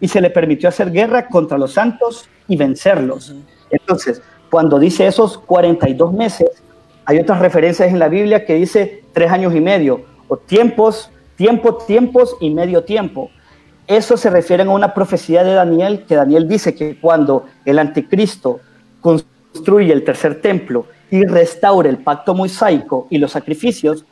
y 0.00 0.08
se 0.08 0.20
le 0.20 0.30
permitió 0.30 0.68
hacer 0.68 0.90
guerra 0.90 1.28
contra 1.28 1.58
los 1.58 1.72
santos 1.72 2.28
y 2.48 2.56
vencerlos. 2.56 3.34
Entonces, 3.70 4.22
cuando 4.50 4.78
dice 4.78 5.06
esos 5.06 5.38
42 5.38 6.12
meses, 6.12 6.62
hay 7.04 7.18
otras 7.18 7.38
referencias 7.40 7.90
en 7.90 7.98
la 7.98 8.08
Biblia 8.08 8.44
que 8.44 8.54
dice 8.54 9.04
tres 9.12 9.30
años 9.30 9.54
y 9.54 9.60
medio, 9.60 10.02
o 10.28 10.36
tiempos, 10.36 11.10
tiempo, 11.36 11.76
tiempos 11.76 12.36
y 12.40 12.50
medio 12.50 12.84
tiempo. 12.84 13.30
Eso 13.86 14.16
se 14.16 14.30
refiere 14.30 14.62
a 14.62 14.70
una 14.70 14.94
profecía 14.94 15.44
de 15.44 15.52
Daniel, 15.52 16.04
que 16.06 16.14
Daniel 16.14 16.48
dice 16.48 16.74
que 16.74 16.98
cuando 16.98 17.46
el 17.64 17.78
anticristo 17.78 18.60
construye 19.00 19.92
el 19.92 20.04
tercer 20.04 20.40
templo 20.40 20.86
y 21.10 21.24
restaure 21.24 21.90
el 21.90 21.98
pacto 21.98 22.34
mosaico 22.34 23.06
y 23.10 23.18
los 23.18 23.32
sacrificios, 23.32 24.04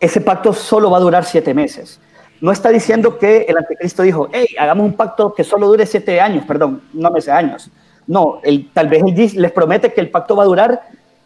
ese 0.00 0.20
pacto 0.20 0.52
solo 0.52 0.90
va 0.90 0.96
a 0.96 1.00
durar 1.00 1.24
siete 1.24 1.52
meses. 1.52 2.00
No 2.40 2.52
está 2.52 2.70
diciendo 2.70 3.18
que 3.18 3.46
el 3.48 3.56
anticristo 3.56 4.02
dijo, 4.02 4.28
hey, 4.32 4.46
hagamos 4.58 4.86
un 4.86 4.92
pacto 4.94 5.32
que 5.34 5.44
solo 5.44 5.68
dure 5.68 5.86
siete 5.86 6.20
años, 6.20 6.44
perdón, 6.46 6.82
no 6.92 7.10
meses, 7.10 7.30
años. 7.30 7.70
No, 8.06 8.40
él, 8.42 8.70
tal 8.72 8.88
vez 8.88 9.02
él 9.06 9.40
les 9.40 9.52
promete 9.52 9.92
que 9.92 10.00
el 10.00 10.10
pacto 10.10 10.36
va 10.36 10.44
a 10.44 10.46
durar 10.46 10.82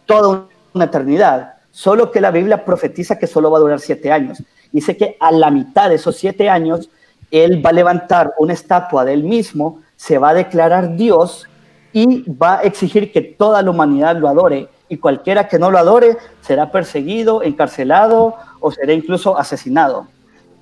toda 0.07 0.47
una 0.73 0.85
eternidad, 0.85 1.55
solo 1.71 2.11
que 2.11 2.21
la 2.21 2.31
Biblia 2.31 2.65
profetiza 2.65 3.19
que 3.19 3.27
solo 3.27 3.51
va 3.51 3.59
a 3.59 3.61
durar 3.61 3.81
siete 3.81 4.11
años. 4.11 4.43
Dice 4.73 4.97
que 4.97 5.17
a 5.21 5.33
la 5.33 5.51
mitad 5.51 5.89
de 5.89 5.97
esos 5.97 6.17
siete 6.17 6.49
años, 6.49 6.91
él 7.31 7.65
va 7.65 7.71
a 7.71 7.75
levantar 7.75 8.35
una 8.39 8.53
estatua 8.53 9.05
de 9.05 9.15
él 9.15 9.25
mismo, 9.25 9.81
se 9.97 10.19
va 10.19 10.31
a 10.31 10.35
declarar 10.35 10.97
Dios 10.97 11.49
y 11.93 12.31
va 12.31 12.59
a 12.59 12.63
exigir 12.63 13.13
que 13.13 13.21
toda 13.21 13.63
la 13.63 13.71
humanidad 13.71 14.17
lo 14.17 14.29
adore. 14.29 14.69
Y 14.89 14.97
cualquiera 14.97 15.49
que 15.49 15.59
no 15.59 15.71
lo 15.71 15.79
adore 15.79 16.17
será 16.41 16.71
perseguido, 16.71 17.43
encarcelado 17.43 18.35
o 18.61 18.71
será 18.73 18.93
incluso 18.93 19.39
asesinado. 19.39 20.09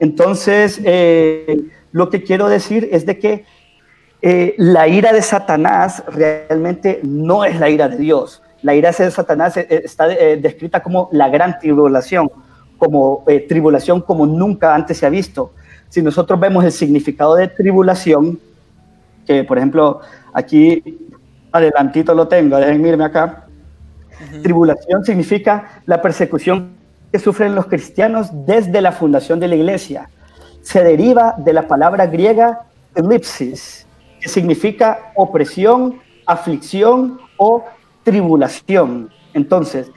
Entonces, 0.01 0.81
eh, 0.85 1.71
lo 1.93 2.11
que 2.11 2.23
quiero 2.23 2.49
decir 2.49 2.89
es 2.93 3.07
de 3.07 3.19
que 3.19 3.45
eh, 4.21 4.55
la 4.59 4.89
ira 4.89 5.13
de 5.13 5.23
Satanás 5.23 6.03
realmente 6.09 7.01
no 7.05 7.45
es 7.45 7.59
la 7.59 7.71
ira 7.71 7.89
de 7.89 7.97
Dios. 7.97 8.43
La 8.63 8.75
ira 8.75 8.91
de 8.91 9.11
Satanás 9.11 9.57
eh, 9.57 9.67
está 9.85 10.13
eh, 10.13 10.37
descrita 10.37 10.83
como 10.83 11.09
la 11.13 11.29
gran 11.29 11.59
tribulación, 11.59 12.29
como 12.79 13.25
tribulación 13.49 14.01
como 14.01 14.27
nunca 14.27 14.75
antes 14.75 14.99
se 14.99 15.07
ha 15.07 15.11
visto. 15.11 15.53
Si 15.89 16.03
nosotros 16.03 16.39
vemos 16.39 16.65
el 16.65 16.73
significado 16.73 17.35
de 17.35 17.49
tribulación, 17.49 18.39
que 19.27 19.45
por 19.45 19.59
ejemplo 19.59 20.01
aquí 20.33 20.83
adelantito 21.53 22.15
lo 22.15 22.29
tengo, 22.29 22.57
déjenme 22.57 22.89
irme 22.89 23.05
acá. 23.05 23.47
Uh 23.47 24.37
-huh. 24.37 24.43
Tribulación 24.43 25.05
significa 25.05 25.83
la 25.87 26.01
persecución 26.03 26.77
que 27.11 27.19
sufren 27.19 27.55
los 27.55 27.67
cristianos 27.67 28.29
desde 28.47 28.81
la 28.81 28.93
fundación 28.93 29.41
de 29.41 29.49
la 29.49 29.57
iglesia. 29.57 30.11
Se 30.63 30.83
deriva 30.83 31.35
de 31.39 31.53
la 31.53 31.67
palabra 31.67 32.07
griega 32.07 32.67
elipsis, 32.95 33.87
que 34.21 34.29
significa 34.29 35.13
opresión, 35.15 36.01
aflicción 36.27 37.19
o 37.39 37.65
tribulación. 38.03 39.11
Entonces, 39.33 39.91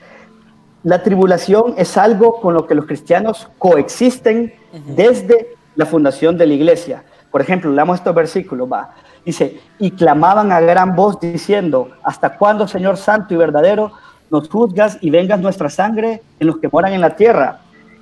la 0.84 1.02
tribulación 1.02 1.74
es 1.76 1.96
algo 1.96 2.40
con 2.40 2.54
lo 2.54 2.66
que 2.66 2.74
los 2.74 2.86
cristianos 2.86 3.48
coexisten 3.58 4.54
uh 4.72 4.76
-huh. 4.76 4.94
desde 4.94 5.36
la 5.74 5.86
fundación 5.86 6.36
de 6.36 6.46
la 6.46 6.54
iglesia. 6.54 7.02
Por 7.30 7.40
ejemplo, 7.40 7.70
leamos 7.70 7.98
estos 7.98 8.14
versículos, 8.14 8.70
va. 8.70 8.94
Dice, 9.24 9.60
y 9.78 9.92
clamaban 9.92 10.52
a 10.52 10.60
gran 10.60 10.94
voz 10.94 11.18
diciendo, 11.20 11.90
¿hasta 12.02 12.36
cuándo, 12.36 12.66
Señor 12.68 12.96
Santo 12.96 13.34
y 13.34 13.36
verdadero, 13.36 13.92
nos 14.30 14.48
juzgas 14.48 14.98
y 15.00 15.10
vengas 15.10 15.40
nuestra 15.40 15.70
sangre 15.70 16.22
en 16.40 16.46
los 16.46 16.58
que 16.58 16.68
moran 16.68 16.92
en 16.92 17.00
la 17.00 17.16
tierra? 17.16 17.60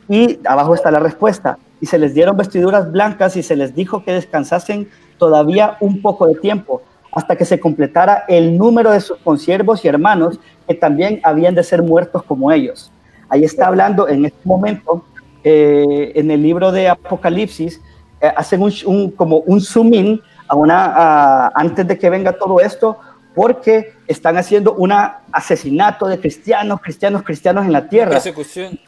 Y 0.09 0.41
abajo 0.47 0.75
está 0.75 0.91
la 0.91 0.99
respuesta. 0.99 1.59
Y 1.81 1.87
se 1.87 1.99
les 1.99 2.15
dieron 2.15 2.37
vestiduras 2.37 2.91
blancas 2.91 3.37
y 3.37 3.43
se 3.43 3.57
les 3.57 3.75
dijo 3.75 4.05
que 4.05 4.13
descansasen 4.13 4.89
todavía 5.19 5.77
un 5.81 6.03
poco 6.03 6.27
de 6.27 6.35
tiempo, 6.35 6.83
hasta 7.13 7.37
que 7.37 7.45
se 7.45 7.61
completara 7.61 8.25
el 8.29 8.57
número 8.57 8.91
de 8.91 9.01
sus 9.01 9.19
consiervos 9.19 9.85
y 9.85 9.89
hermanos 9.89 10.41
que 10.67 10.75
también 10.75 11.21
habían 11.23 11.55
de 11.55 11.63
ser 11.63 11.83
muertos 11.83 12.23
como 12.23 12.51
ellos. 12.51 12.91
Ahí 13.29 13.45
está 13.45 13.69
hablando 13.69 14.09
en 14.09 14.25
este 14.25 14.41
momento, 14.45 15.05
eh, 15.45 16.13
en 16.15 16.31
el 16.31 16.43
libro 16.43 16.73
de 16.73 16.89
Apocalipsis, 16.89 17.81
eh, 18.21 18.33
hacen 18.37 18.63
un, 18.63 18.73
un, 18.87 19.11
como 19.11 19.39
un 19.39 19.61
zoom 19.61 19.95
in 19.95 20.23
a 20.49 20.55
una, 20.57 20.85
a, 20.87 21.53
antes 21.55 21.87
de 21.87 21.99
que 21.99 22.11
venga 22.11 22.33
todo 22.33 22.61
esto, 22.61 22.99
porque 23.35 23.95
están 24.07 24.37
haciendo 24.37 24.75
un 24.75 24.93
asesinato 25.33 26.07
de 26.07 26.19
cristianos, 26.19 26.81
cristianos, 26.81 27.23
cristianos 27.23 27.65
en 27.65 27.73
la 27.73 27.89
tierra. 27.89 28.11
Persecución. 28.13 28.79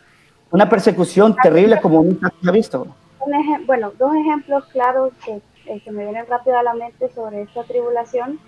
Una 0.50 0.68
persecución 0.68 1.34
terrible 1.42 1.80
como 1.80 2.02
nunca 2.02 2.32
se 2.42 2.48
ha 2.48 2.52
visto. 2.52 2.86
Un 3.20 3.66
bueno, 3.66 3.92
dos 3.98 4.14
ejemplos 4.14 4.64
claros 4.66 5.12
que, 5.24 5.40
eh, 5.66 5.80
que, 5.82 5.90
me 5.92 6.02
vienen 6.02 6.26
rápido 6.26 6.58
a 6.58 6.62
la 6.62 6.74
mente 6.74 7.08
sobre 7.14 7.42
esta 7.42 7.62
tribulación. 7.64 8.38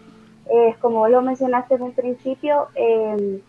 Eh, 0.50 0.74
como 0.80 0.98
vos 0.98 1.11
lo 1.11 1.22
mencionaste 1.22 1.76
en 1.76 1.82
un 1.82 1.92
principio, 1.92 2.68
eh, 2.74 3.40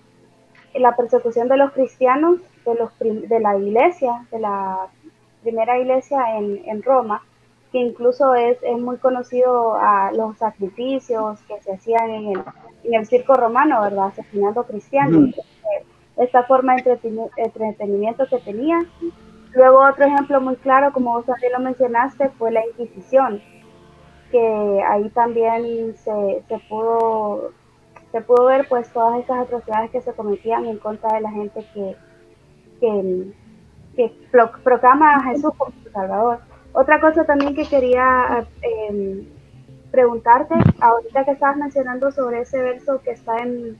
la 0.76 0.96
persecución 0.96 1.50
de 1.50 1.58
los 1.58 1.72
cristianos, 1.72 2.38
de, 2.66 2.76
los 2.76 2.90
de 3.00 3.40
la 3.40 3.58
iglesia, 3.58 4.26
de 4.32 4.40
la 4.40 4.88
primera 5.42 5.78
iglesia 5.78 6.38
en, 6.38 6.62
en 6.66 6.82
Roma, 6.84 7.22
que 7.72 7.80
incluso 7.80 8.34
es, 8.36 8.58
es, 8.64 8.80
muy 8.80 8.98
conocido 8.98 9.76
a 9.76 10.12
los 10.14 10.38
sacrificios 10.38 11.40
que 11.48 11.62
se 11.62 11.74
hacían 11.74 12.10
en 12.10 12.28
el, 12.32 12.44
en 12.84 12.94
el 12.96 13.06
circo 13.06 13.36
romano, 13.36 13.82
¿verdad? 13.82 14.08
Asesinando 14.08 14.64
cristianos. 14.64 15.30
Mm. 15.30 16.22
Esta 16.22 16.44
forma 16.44 16.76
de 16.78 16.98
entretenimiento 17.36 18.26
que 18.28 18.40
tenía. 18.40 18.86
Luego 19.54 19.86
otro 19.86 20.06
ejemplo 20.06 20.40
muy 20.40 20.56
claro, 20.56 20.94
como 20.94 21.14
vos 21.14 21.26
también 21.26 21.52
lo 21.52 21.60
mencionaste, 21.60 22.30
fue 22.30 22.52
la 22.52 22.66
Inquisición, 22.66 23.42
que 24.32 24.84
ahí 24.88 25.10
también 25.10 25.96
se, 25.98 26.44
se 26.48 26.60
pudo 26.70 27.52
se 28.16 28.22
pudo 28.22 28.46
ver 28.46 28.66
pues 28.70 28.90
todas 28.94 29.20
estas 29.20 29.40
atrocidades 29.40 29.92
que 29.92 30.00
se 30.00 30.14
cometían 30.14 30.66
en 30.68 30.78
contra 30.78 31.16
de 31.16 31.20
la 31.20 31.32
gente 31.32 31.66
que, 31.74 31.98
que, 33.96 34.12
proclama 34.64 35.16
a 35.16 35.24
Jesús 35.24 35.52
como 35.58 35.72
su 35.84 35.90
Salvador. 35.90 36.40
Otra 36.74 37.00
cosa 37.00 37.24
también 37.24 37.56
que 37.56 37.66
quería 37.66 38.46
eh, 38.62 39.26
preguntarte, 39.92 40.56
ahorita 40.82 41.24
que 41.24 41.32
estabas 41.32 41.58
mencionando 41.58 42.12
sobre 42.12 42.42
ese 42.42 42.62
verso 42.62 43.02
que 43.02 43.12
está 43.12 43.38
en, 43.38 43.78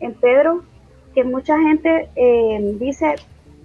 en 0.00 0.14
Pedro, 0.14 0.62
que 1.14 1.24
mucha 1.24 1.58
gente 1.58 2.10
eh, 2.16 2.76
dice, 2.78 3.14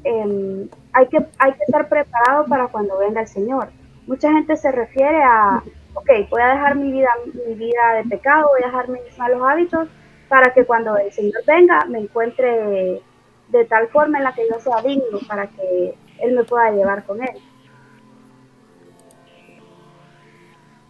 eh, 0.05 0.67
hay, 0.93 1.07
que, 1.07 1.25
hay 1.37 1.53
que 1.53 1.63
estar 1.67 1.89
preparado 1.89 2.45
para 2.45 2.67
cuando 2.67 2.97
venga 2.99 3.21
el 3.21 3.27
Señor. 3.27 3.69
Mucha 4.07 4.31
gente 4.31 4.55
se 4.55 4.71
refiere 4.71 5.21
a, 5.21 5.61
ok, 5.93 6.09
voy 6.29 6.41
a 6.41 6.53
dejar 6.53 6.75
mi 6.75 6.91
vida, 6.91 7.09
mi 7.47 7.53
vida 7.55 7.93
de 7.97 8.09
pecado, 8.09 8.47
voy 8.49 8.63
a 8.63 8.67
dejar 8.67 8.89
mis 8.89 9.17
malos 9.17 9.41
hábitos, 9.43 9.89
para 10.29 10.53
que 10.53 10.63
cuando 10.63 10.95
el 10.97 11.11
Señor 11.11 11.43
venga 11.45 11.85
me 11.85 11.99
encuentre 11.99 13.01
de 13.49 13.65
tal 13.65 13.87
forma 13.89 14.17
en 14.17 14.23
la 14.23 14.33
que 14.33 14.47
yo 14.49 14.59
sea 14.59 14.81
digno, 14.81 15.19
para 15.27 15.47
que 15.47 15.95
Él 16.19 16.35
me 16.35 16.43
pueda 16.43 16.71
llevar 16.71 17.03
con 17.05 17.21
Él. 17.21 17.41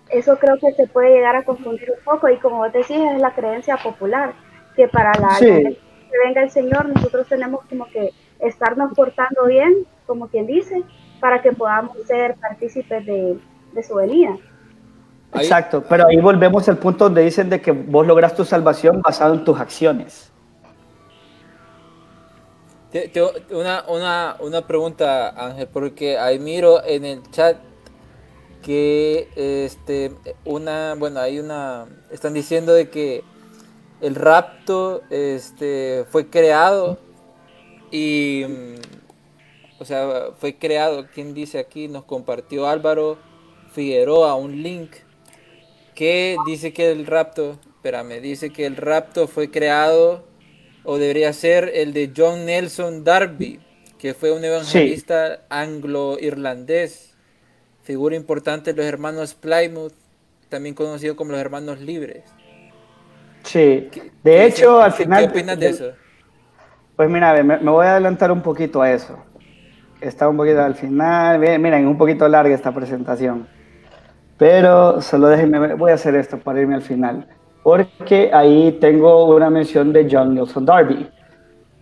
eso 0.10 0.38
creo 0.38 0.58
que 0.58 0.74
se 0.74 0.88
puede 0.88 1.14
llegar 1.14 1.36
a 1.36 1.44
confundir 1.44 1.92
un 1.92 2.04
poco 2.04 2.30
y 2.30 2.38
como 2.38 2.58
vos 2.58 2.74
decís 2.74 2.98
es 2.98 3.22
la 3.22 3.34
creencia 3.34 3.78
popular 3.78 4.34
que 4.76 4.88
para 4.88 5.12
la 5.20 5.30
sí. 5.32 5.46
que 5.46 5.78
venga 6.26 6.44
el 6.44 6.50
Señor 6.50 6.90
nosotros 6.90 7.28
tenemos 7.28 7.62
como 7.70 7.86
que 7.86 8.12
estarnos 8.40 8.94
portando 8.94 9.46
bien 9.46 9.86
como 10.06 10.28
quien 10.28 10.48
dice 10.48 10.84
para 11.20 11.42
que 11.42 11.52
podamos 11.52 11.98
ser 12.08 12.36
partícipes 12.36 13.06
de, 13.06 13.38
de 13.74 13.84
su 13.84 13.96
venida. 13.96 14.38
Exacto, 15.34 15.84
pero 15.88 16.08
ahí 16.08 16.18
volvemos 16.18 16.68
al 16.70 16.78
punto 16.78 17.04
donde 17.04 17.22
dicen 17.22 17.50
de 17.50 17.62
que 17.62 17.72
vos 17.72 18.08
logras 18.08 18.34
tu 18.34 18.46
salvación 18.46 19.02
basado 19.02 19.34
en 19.36 19.44
tus 19.44 19.60
acciones. 19.60 20.29
Una, 23.52 23.86
una, 23.88 24.38
una 24.40 24.66
pregunta, 24.66 25.30
Ángel, 25.30 25.68
porque 25.68 26.18
ahí 26.18 26.40
miro 26.40 26.84
en 26.84 27.06
el 27.06 27.22
chat 27.30 27.58
que 28.64 29.30
este 29.36 30.12
una 30.44 30.96
bueno 30.96 31.20
hay 31.20 31.40
una 31.40 31.88
están 32.12 32.34
diciendo 32.34 32.74
de 32.74 32.90
que 32.90 33.24
el 34.02 34.16
rapto 34.16 35.02
este 35.10 36.06
fue 36.10 36.30
creado 36.30 36.98
y 37.92 38.44
mm, 38.48 39.82
o 39.82 39.86
sea 39.86 40.30
fue 40.40 40.58
creado. 40.58 41.08
Quién 41.14 41.34
dice 41.34 41.60
aquí 41.60 41.88
nos 41.88 42.06
compartió 42.06 42.68
Álvaro 42.68 43.18
Figueroa 43.72 44.36
un 44.36 44.64
link 44.64 44.92
que 45.94 46.38
dice 46.46 46.74
que 46.74 46.92
el 46.92 47.06
rapto 47.06 47.60
espérame 47.76 48.20
dice 48.20 48.52
que 48.52 48.66
el 48.66 48.78
rapto 48.78 49.28
fue 49.28 49.52
creado 49.52 50.29
o 50.84 50.98
debería 50.98 51.34
ser 51.34 51.72
el 51.74 51.94
de 51.94 52.12
John 52.16 52.46
Nelson 52.46 53.04
Darby 53.04 53.60
que 53.98 54.14
fue 54.14 54.32
un 54.32 54.44
evangelista 54.46 55.42
anglo-irlandés 55.50 57.14
figura 57.84 58.16
importante 58.16 58.72
de 58.72 58.78
los 58.78 58.86
hermanos 58.86 59.34
Plymouth, 59.34 59.94
también 60.48 60.76
conocido 60.76 61.16
como 61.16 61.32
los 61.32 61.42
hermanos 61.42 61.80
libres. 61.82 62.24
Sí, 63.44 63.90
¿Qué- 63.92 64.12
de 64.24 64.46
hecho, 64.46 64.80
al 64.80 64.92
final... 64.94 65.24
¿Qué 65.24 65.30
opinas 65.32 65.60
de 65.60 65.70
eso? 65.70 65.92
Pues 66.96 67.10
mira, 67.10 67.34
me, 67.44 67.58
me 67.58 67.72
voy 67.72 67.86
a 67.86 67.92
adelantar 67.94 68.32
un 68.32 68.42
poquito 68.42 68.82
a 68.82 68.92
eso. 68.92 69.18
Está 70.02 70.30
un 70.30 70.38
poquito 70.38 70.62
al 70.62 70.76
final. 70.76 71.40
Miren, 71.40 71.88
un 71.88 71.98
poquito 71.98 72.28
larga 72.28 72.54
esta 72.54 72.74
presentación. 72.74 73.48
Pero 74.38 75.02
solo 75.02 75.28
déjenme, 75.28 75.60
ver, 75.60 75.76
voy 75.76 75.92
a 75.92 75.96
hacer 75.96 76.16
esto 76.16 76.38
para 76.40 76.62
irme 76.62 76.76
al 76.76 76.82
final. 76.82 77.28
Porque 77.70 78.32
ahí 78.34 78.80
tengo 78.82 79.26
una 79.36 79.52
mención 79.52 79.94
de 79.94 80.08
John 80.10 80.34
Nelson 80.34 80.66
Darby. 80.66 81.08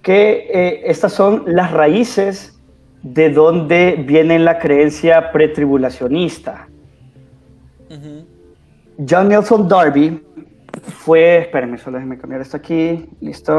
Que 0.01 0.49
eh, 0.53 0.81
estas 0.83 1.13
son 1.13 1.43
las 1.45 1.71
raíces 1.71 2.61
de 3.03 3.29
donde 3.29 3.95
viene 4.05 4.37
la 4.37 4.59
creencia 4.59 5.31
pretribulacionista. 5.31 6.67
John 9.09 9.29
Nelson 9.29 9.69
Darby 9.69 10.21
fue, 10.81 11.37
espérenme, 11.37 11.77
solo 11.77 11.95
déjenme 11.95 12.17
cambiar 12.17 12.41
esto 12.41 12.57
aquí, 12.57 13.05
listo. 13.21 13.53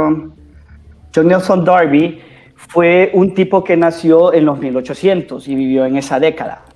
John 1.15 1.29
Nelson 1.29 1.65
Darby 1.65 2.21
fue 2.57 3.11
un 3.15 3.33
tipo 3.33 3.65
que 3.65 3.75
nació 3.75 4.35
en 4.35 4.45
los 4.45 4.59
1800 4.59 5.49
y 5.49 5.55
vivió 5.55 5.87
en 5.87 5.97
esa 5.97 6.21
década. 6.21 6.68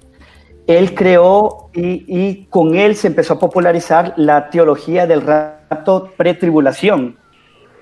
Él 0.66 0.94
creó 0.94 1.70
y, 1.74 2.44
con 2.46 2.76
él 2.76 2.94
se 2.94 3.08
empezó 3.08 3.34
a 3.34 3.38
popularizar 3.38 4.14
la 4.16 4.50
teología 4.50 5.06
del 5.06 5.22
rapto 5.22 6.10
pretribulación. 6.16 7.16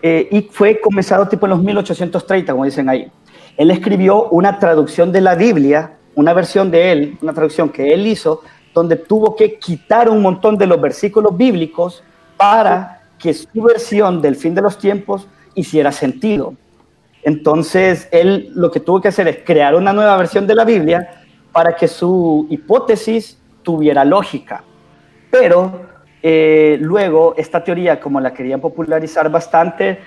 Eh, 0.03 0.28
y 0.31 0.43
fue 0.43 0.81
comenzado 0.81 1.28
tipo 1.28 1.47
en 1.47 1.51
los 1.51 1.62
1830, 1.62 2.53
como 2.53 2.64
dicen 2.64 2.89
ahí. 2.89 3.11
Él 3.57 3.70
escribió 3.70 4.28
una 4.31 4.59
traducción 4.59 5.12
de 5.12 5.20
la 5.20 5.35
Biblia, 5.35 5.99
una 6.14 6.33
versión 6.33 6.70
de 6.70 6.93
él, 6.93 7.18
una 7.20 7.35
traducción 7.35 7.68
que 7.68 7.93
él 7.93 8.07
hizo, 8.07 8.41
donde 8.72 8.97
tuvo 8.97 9.37
que 9.37 9.59
quitar 9.59 10.09
un 10.09 10.22
montón 10.22 10.57
de 10.57 10.66
los 10.66 10.81
versículos 10.81 11.37
bíblicos 11.37 12.03
para 12.37 13.03
que 13.18 13.35
su 13.35 13.62
versión 13.62 14.22
del 14.22 14.37
fin 14.37 14.55
de 14.55 14.62
los 14.62 14.78
tiempos 14.78 15.28
hiciera 15.55 15.93
sentido. 15.93 16.55
Entonces, 17.22 18.09
él 18.12 18.51
lo 18.55 18.70
que 18.70 18.81
tuvo 18.81 19.01
que 19.01 19.09
hacer 19.09 19.28
es 19.28 19.39
crear 19.45 19.74
una 19.74 19.93
nueva 19.93 20.16
versión 20.16 20.47
de 20.47 20.55
la 20.55 20.64
Biblia 20.64 21.19
para 21.53 21.74
que 21.74 21.88
su 21.88 22.46
hipótesis 22.51 23.38
tuviera 23.62 24.05
lógica. 24.05 24.62
Pero 25.30 25.82
eh, 26.22 26.78
luego 26.80 27.34
esta 27.36 27.62
teoría, 27.62 28.01
como 28.01 28.20
la 28.20 28.32
querían 28.32 28.61
popularizar 28.61 29.30
bastante, 29.30 29.98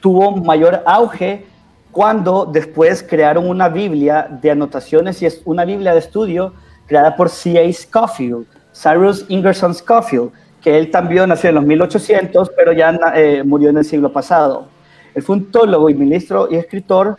tuvo 0.00 0.36
mayor 0.36 0.82
auge 0.84 1.46
cuando 1.92 2.46
después 2.46 3.02
crearon 3.02 3.48
una 3.48 3.68
Biblia 3.68 4.26
de 4.28 4.50
anotaciones 4.50 5.22
y 5.22 5.26
es 5.26 5.42
una 5.44 5.64
Biblia 5.64 5.92
de 5.92 6.00
estudio 6.00 6.54
creada 6.86 7.14
por 7.14 7.28
C.A. 7.28 7.70
Scofield, 7.72 8.46
Cyrus 8.74 9.26
Ingerson 9.28 9.74
Scofield, 9.74 10.32
que 10.62 10.78
él 10.78 10.90
también 10.90 11.28
nació 11.28 11.50
en 11.50 11.56
los 11.56 11.64
1800, 11.64 12.50
pero 12.56 12.72
ya 12.72 12.98
eh, 13.14 13.42
murió 13.44 13.68
en 13.70 13.76
el 13.76 13.84
siglo 13.84 14.10
pasado. 14.10 14.68
Él 15.14 15.22
fue 15.22 15.36
un 15.36 15.50
teólogo 15.50 15.90
y 15.90 15.94
ministro 15.94 16.48
y 16.50 16.56
escritor 16.56 17.18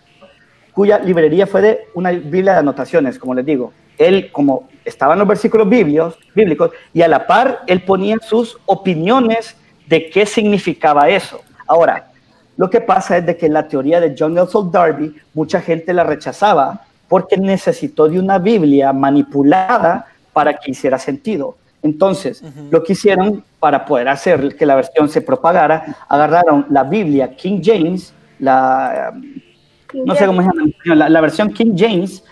cuya 0.74 0.99
librería 0.99 1.47
fue 1.47 1.61
de 1.61 1.80
una 1.93 2.11
Biblia 2.11 2.53
de 2.53 2.59
anotaciones, 2.59 3.19
como 3.19 3.36
les 3.36 3.45
digo. 3.45 3.74
Él, 3.97 4.32
como 4.32 4.67
estaban 4.84 5.19
los 5.19 5.28
versículos 5.28 5.69
bíblicos, 5.69 6.17
bíblicos, 6.36 6.71
y 6.93 7.01
a 7.01 7.07
la 7.07 7.28
par, 7.28 7.61
él 7.67 7.84
ponía 7.84 8.17
sus 8.21 8.57
opiniones 8.65 9.55
de 9.88 10.09
qué 10.09 10.26
significaba 10.26 11.09
eso. 11.09 11.41
Ahora, 11.67 12.07
lo 12.57 12.69
que 12.69 12.82
pasa 12.82 13.17
es 13.17 13.26
de 13.26 13.38
que 13.38 13.49
la 13.49 13.67
teoría 13.67 13.99
de 13.99 14.15
John 14.17 14.34
Nelson 14.34 14.71
Darby, 14.71 15.15
mucha 15.34 15.61
gente 15.61 15.93
la 15.93 16.03
rechazaba 16.03 16.82
porque 17.07 17.38
necesitó 17.38 18.09
de 18.09 18.19
una 18.19 18.39
Biblia 18.39 18.91
manipulada 18.93 20.07
para 20.34 20.53
que 20.55 20.71
hiciera 20.71 20.97
sentido. 20.97 21.57
Entonces, 21.84 22.41
uh 22.41 22.45
-huh. 22.45 22.71
lo 22.71 22.84
que 22.84 22.93
hicieron 22.93 23.43
para 23.59 23.86
poder 23.86 24.07
hacer 24.07 24.55
que 24.55 24.65
la 24.65 24.76
versión 24.76 25.09
se 25.09 25.21
propagara, 25.21 25.97
agarraron 26.07 26.65
la 26.69 26.84
Biblia 26.84 27.36
King 27.36 27.61
James, 27.63 28.13
la, 28.39 29.13
no 29.93 30.15
sé 30.15 30.25
cómo 30.25 30.41
se 30.41 30.49
llama, 30.85 31.09
la, 31.09 31.21
versión 31.21 31.51
King 31.51 31.75
James, 31.77 32.23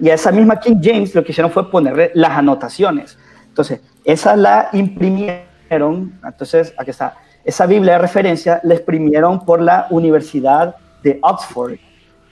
y 0.00 0.10
a 0.10 0.14
esa 0.14 0.32
misma 0.32 0.58
King 0.60 0.76
James 0.82 1.14
lo 1.14 1.24
que 1.24 1.32
hicieron 1.32 1.50
fue 1.50 1.70
ponerle 1.70 2.10
las 2.14 2.32
anotaciones. 2.32 3.18
Entonces, 3.48 3.80
esa 4.04 4.36
la 4.36 4.68
imprimieron, 4.72 6.18
entonces, 6.24 6.74
aquí 6.76 6.90
está, 6.90 7.16
esa 7.44 7.66
Biblia 7.66 7.94
de 7.94 7.98
referencia 7.98 8.60
la 8.64 8.74
imprimieron 8.74 9.44
por 9.44 9.60
la 9.62 9.86
Universidad 9.90 10.76
de 11.02 11.18
Oxford 11.22 11.74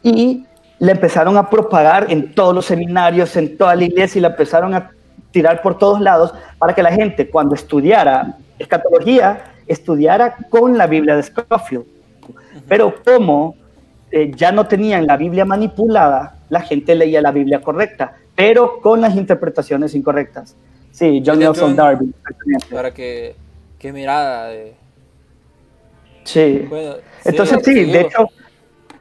y 0.02 0.44
la 0.78 0.92
empezaron 0.92 1.36
a 1.36 1.48
propagar 1.48 2.10
en 2.10 2.34
todos 2.34 2.54
los 2.54 2.66
seminarios, 2.66 3.36
en 3.36 3.56
toda 3.56 3.74
la 3.74 3.84
iglesia 3.84 4.18
y 4.18 4.22
la 4.22 4.28
empezaron 4.28 4.74
a 4.74 4.90
tirar 5.30 5.62
por 5.62 5.78
todos 5.78 6.00
lados 6.00 6.34
para 6.58 6.74
que 6.74 6.82
la 6.82 6.92
gente 6.92 7.30
cuando 7.30 7.54
estudiara 7.54 8.36
escatología 8.58 9.44
estudiara 9.66 10.36
con 10.50 10.76
la 10.76 10.86
Biblia 10.86 11.16
de 11.16 11.22
Scofield. 11.22 11.86
Pero 12.68 12.94
como 13.04 13.56
eh, 14.16 14.30
ya 14.32 14.52
no 14.52 14.68
tenían 14.68 15.08
la 15.08 15.16
Biblia 15.16 15.44
manipulada, 15.44 16.36
la 16.48 16.60
gente 16.60 16.94
leía 16.94 17.20
la 17.20 17.32
Biblia 17.32 17.60
correcta, 17.60 18.14
pero 18.36 18.80
con 18.80 19.00
las 19.00 19.16
interpretaciones 19.16 19.92
incorrectas. 19.92 20.54
Sí, 20.92 21.20
John 21.26 21.40
Nelson 21.40 21.74
Darby. 21.74 22.14
Para 22.70 22.94
que, 22.94 23.34
qué 23.76 23.92
mirada 23.92 24.50
de... 24.50 24.74
Sí. 26.22 26.64
Bueno, 26.70 26.94
Entonces 27.24 27.58
sí, 27.64 27.74
sí 27.74 27.84
de 27.90 28.02
hecho, 28.02 28.28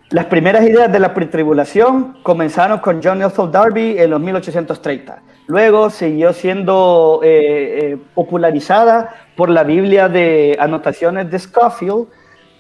las 0.10 0.26
primeras 0.26 0.68
ideas 0.68 0.92
de 0.92 1.00
la 1.00 1.14
pretribulación 1.14 2.18
comenzaron 2.24 2.80
con 2.80 3.00
John 3.04 3.20
Nelson 3.20 3.52
Darby 3.52 3.96
en 4.00 4.10
los 4.10 4.20
1830. 4.20 5.22
Luego 5.46 5.92
siguió 5.92 6.34
siendo 6.34 7.20
eh, 7.24 7.92
eh, 7.92 7.98
popularizada 8.16 9.14
por 9.36 9.50
la 9.50 9.62
Biblia 9.64 10.10
de 10.10 10.58
anotaciones 10.60 11.30
de 11.30 11.38
Scofield 11.38 12.08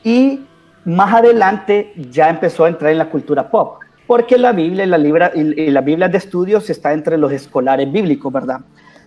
y 0.04 0.41
más 0.86 1.14
adelante 1.14 1.94
ya 2.12 2.30
empezó 2.30 2.66
a 2.66 2.70
entrar 2.70 2.92
en 2.92 2.98
la 2.98 3.10
cultura 3.10 3.50
pop, 3.50 3.80
porque 4.08 4.38
la 4.38 4.52
Biblia 4.52 4.84
y 4.84 4.88
la, 4.88 4.98
libra, 4.98 5.32
y, 5.34 5.44
Biblia 5.80 6.08
de 6.08 6.18
estudios 6.18 6.70
está 6.70 6.94
entre 6.94 7.18
los 7.18 7.32
escolares 7.32 7.92
bíblicos, 7.92 8.32
¿verdad? 8.32 8.62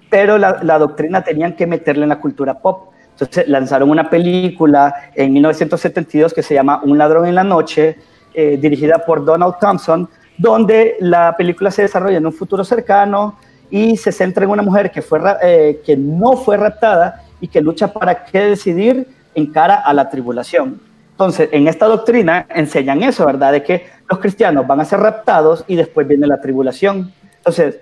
Pero 0.09 0.39
la, 0.39 0.61
la 0.63 0.79
doctrina 0.79 1.23
tenían 1.23 1.55
que 1.55 1.67
meterla 1.67 2.05
en 2.05 2.11
la 2.11 2.21
cultura 2.21 2.55
pop. 2.59 2.93
Entonces 3.11 3.49
lanzaron 3.49 3.91
una 3.91 4.11
película 4.11 4.95
en 5.15 5.33
1972 5.33 6.35
que 6.35 6.43
se 6.43 6.55
llama 6.55 6.81
Un 6.85 6.99
ladrón 6.99 7.27
en 7.27 7.35
la 7.35 7.45
noche, 7.45 7.97
eh, 8.35 8.59
dirigida 8.61 8.99
por 8.99 9.25
Donald 9.25 9.55
Thompson, 9.59 10.07
donde 10.37 10.97
la 11.01 11.35
película 11.37 11.71
se 11.71 11.83
desarrolla 11.83 12.19
en 12.19 12.27
un 12.27 12.33
futuro 12.33 12.65
cercano 12.65 13.39
y 13.71 13.97
se 13.97 14.13
centra 14.13 14.45
en 14.45 14.51
una 14.51 14.63
mujer 14.63 14.91
que, 14.91 15.01
fue, 15.01 15.19
eh, 15.43 15.81
que 15.85 15.97
no 15.97 16.37
fue 16.37 16.59
raptada 16.59 17.23
y 17.41 17.49
que 17.49 17.63
lucha 17.63 17.93
para 17.93 18.25
qué 18.25 18.41
decidir 18.41 19.09
en 19.35 19.47
cara 19.47 19.77
a 19.77 19.95
la 19.95 20.11
tribulación. 20.11 20.79
Entonces, 21.17 21.49
en 21.51 21.67
esta 21.67 21.87
doctrina 21.87 22.47
enseñan 22.55 23.03
eso, 23.03 23.25
¿verdad? 23.25 23.53
De 23.53 23.63
que 23.63 23.87
los 24.11 24.19
cristianos 24.19 24.67
van 24.67 24.81
a 24.81 24.85
ser 24.85 25.01
raptados 25.01 25.65
y 25.67 25.75
después 25.75 26.07
viene 26.07 26.27
la 26.27 26.43
tribulación. 26.43 27.11
Entonces, 27.39 27.79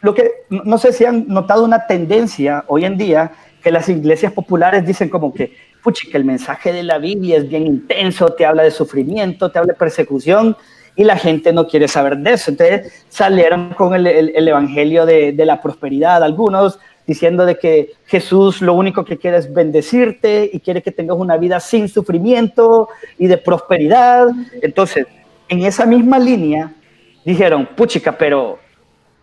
lo 0.00 0.14
que 0.14 0.30
no 0.48 0.78
sé 0.78 0.92
si 0.92 1.04
han 1.04 1.26
notado 1.26 1.64
una 1.64 1.88
tendencia 1.88 2.62
hoy 2.68 2.84
en 2.84 2.96
día 2.96 3.32
que 3.64 3.72
las 3.72 3.88
iglesias 3.88 4.32
populares 4.32 4.86
dicen 4.86 5.08
como 5.08 5.34
que, 5.34 5.56
puchi, 5.82 6.08
que 6.08 6.16
el 6.16 6.24
mensaje 6.24 6.72
de 6.72 6.84
la 6.84 6.98
Biblia 6.98 7.38
es 7.38 7.48
bien 7.48 7.66
intenso, 7.66 8.28
te 8.28 8.46
habla 8.46 8.62
de 8.62 8.70
sufrimiento, 8.70 9.50
te 9.50 9.58
habla 9.58 9.72
de 9.72 9.78
persecución, 9.78 10.56
y 10.94 11.02
la 11.02 11.16
gente 11.16 11.52
no 11.52 11.66
quiere 11.66 11.88
saber 11.88 12.18
de 12.18 12.34
eso. 12.34 12.52
Entonces 12.52 13.04
salieron 13.08 13.70
con 13.70 13.92
el, 13.92 14.06
el, 14.06 14.32
el 14.36 14.46
evangelio 14.46 15.04
de, 15.04 15.32
de, 15.32 15.46
la 15.46 15.60
prosperidad, 15.60 16.22
algunos 16.22 16.78
diciendo 17.08 17.46
de 17.46 17.58
que 17.58 17.94
Jesús 18.04 18.60
lo 18.60 18.74
único 18.74 19.02
que 19.02 19.16
quiere 19.16 19.38
es 19.38 19.50
bendecirte 19.50 20.50
y 20.52 20.60
quiere 20.60 20.82
que 20.82 20.92
tengas 20.92 21.16
una 21.16 21.38
vida 21.38 21.58
sin 21.58 21.88
sufrimiento 21.88 22.90
y 23.16 23.28
de 23.28 23.38
prosperidad. 23.38 24.28
Entonces, 24.60 25.06
en 25.48 25.62
esa 25.62 25.86
misma 25.86 26.18
línea, 26.18 26.70
dijeron, 27.24 27.66
puchica, 27.74 28.18
pero 28.18 28.58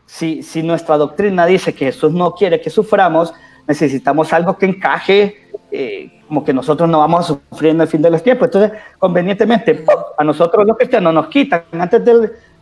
si, 0.08 0.42
si 0.42 0.64
nuestra 0.64 0.98
doctrina 0.98 1.46
dice 1.46 1.76
que 1.76 1.86
Jesús 1.86 2.12
no 2.12 2.34
quiere 2.34 2.60
que 2.60 2.72
suframos, 2.72 3.36
necesitamos 3.68 4.34
algo 4.34 4.58
que 4.58 4.66
encaje, 4.66 5.36
eh, 5.72 6.22
como 6.28 6.44
que 6.44 6.54
nosotros 6.54 6.90
no 6.90 6.98
vamos 6.98 7.20
a 7.30 7.40
sufrir 7.52 7.70
en 7.70 7.82
el 7.82 7.88
fin 7.88 8.02
de 8.02 8.10
los 8.10 8.24
tiempos. 8.24 8.48
Entonces, 8.48 8.80
convenientemente, 8.98 9.86
a 10.18 10.24
nosotros 10.24 10.66
los 10.66 10.76
cristianos 10.76 11.14
nos 11.14 11.28
quitan 11.28 11.66
antes 11.74 12.02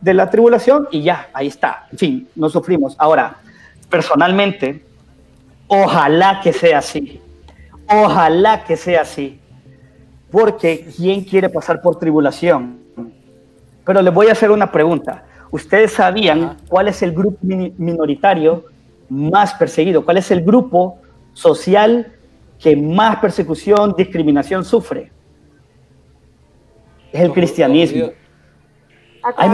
de 0.02 0.14
la 0.14 0.30
tribulación 0.30 0.90
y 0.92 1.02
ya, 1.02 1.30
ahí 1.34 1.48
está. 1.48 1.88
En 1.94 1.98
fin, 1.98 2.28
no 2.36 2.50
sufrimos. 2.50 2.98
Ahora, 3.00 3.38
personalmente, 3.90 4.84
ojalá 5.68 6.40
que 6.42 6.54
sea 6.54 6.80
así. 6.80 7.22
Ojalá 7.88 8.64
que 8.64 8.78
sea 8.78 9.02
así. 9.02 9.40
Porque 10.32 10.88
¿quién 10.96 11.24
quiere 11.24 11.50
pasar 11.50 11.82
por 11.82 12.00
tribulación? 12.00 12.80
Pero 13.86 14.02
les 14.02 14.14
voy 14.14 14.28
a 14.28 14.32
hacer 14.32 14.52
una 14.52 14.72
pregunta. 14.72 15.26
¿Ustedes 15.52 15.94
sabían 15.94 16.58
cuál 16.68 16.88
es 16.88 17.04
el 17.04 17.12
grupo 17.12 17.38
minoritario 17.42 18.66
más 19.10 19.54
perseguido? 19.54 20.04
¿Cuál 20.04 20.18
es 20.18 20.32
el 20.32 20.44
grupo 20.44 21.00
social 21.34 22.12
que 22.60 22.76
más 22.76 23.18
persecución, 23.18 23.94
discriminación 23.96 24.66
sufre? 24.66 25.12
Es 27.12 27.22
el 27.22 27.32
cristianismo. 27.32 28.10
Hay, 29.38 29.50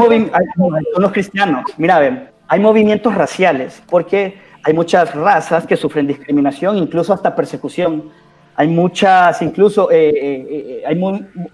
son 0.93 1.01
los 1.01 1.12
cristianos. 1.12 1.66
Mira, 1.78 1.99
ven, 1.99 2.30
hay 2.47 2.60
movimientos 2.60 3.14
raciales 3.14 3.84
porque 3.89 4.39
hay 4.64 4.74
muchas 4.74 5.14
razas 5.16 5.66
que 5.66 5.78
sufren 5.78 6.07
discriminación, 6.07 6.78
incluso 6.78 7.14
hasta 7.14 7.36
persecución. 7.36 8.10
Hay 8.55 8.68
muchas, 8.68 9.41
incluso 9.41 9.89
eh, 9.89 10.10
eh, 10.10 10.47
eh, 10.49 10.84
hay 10.86 10.99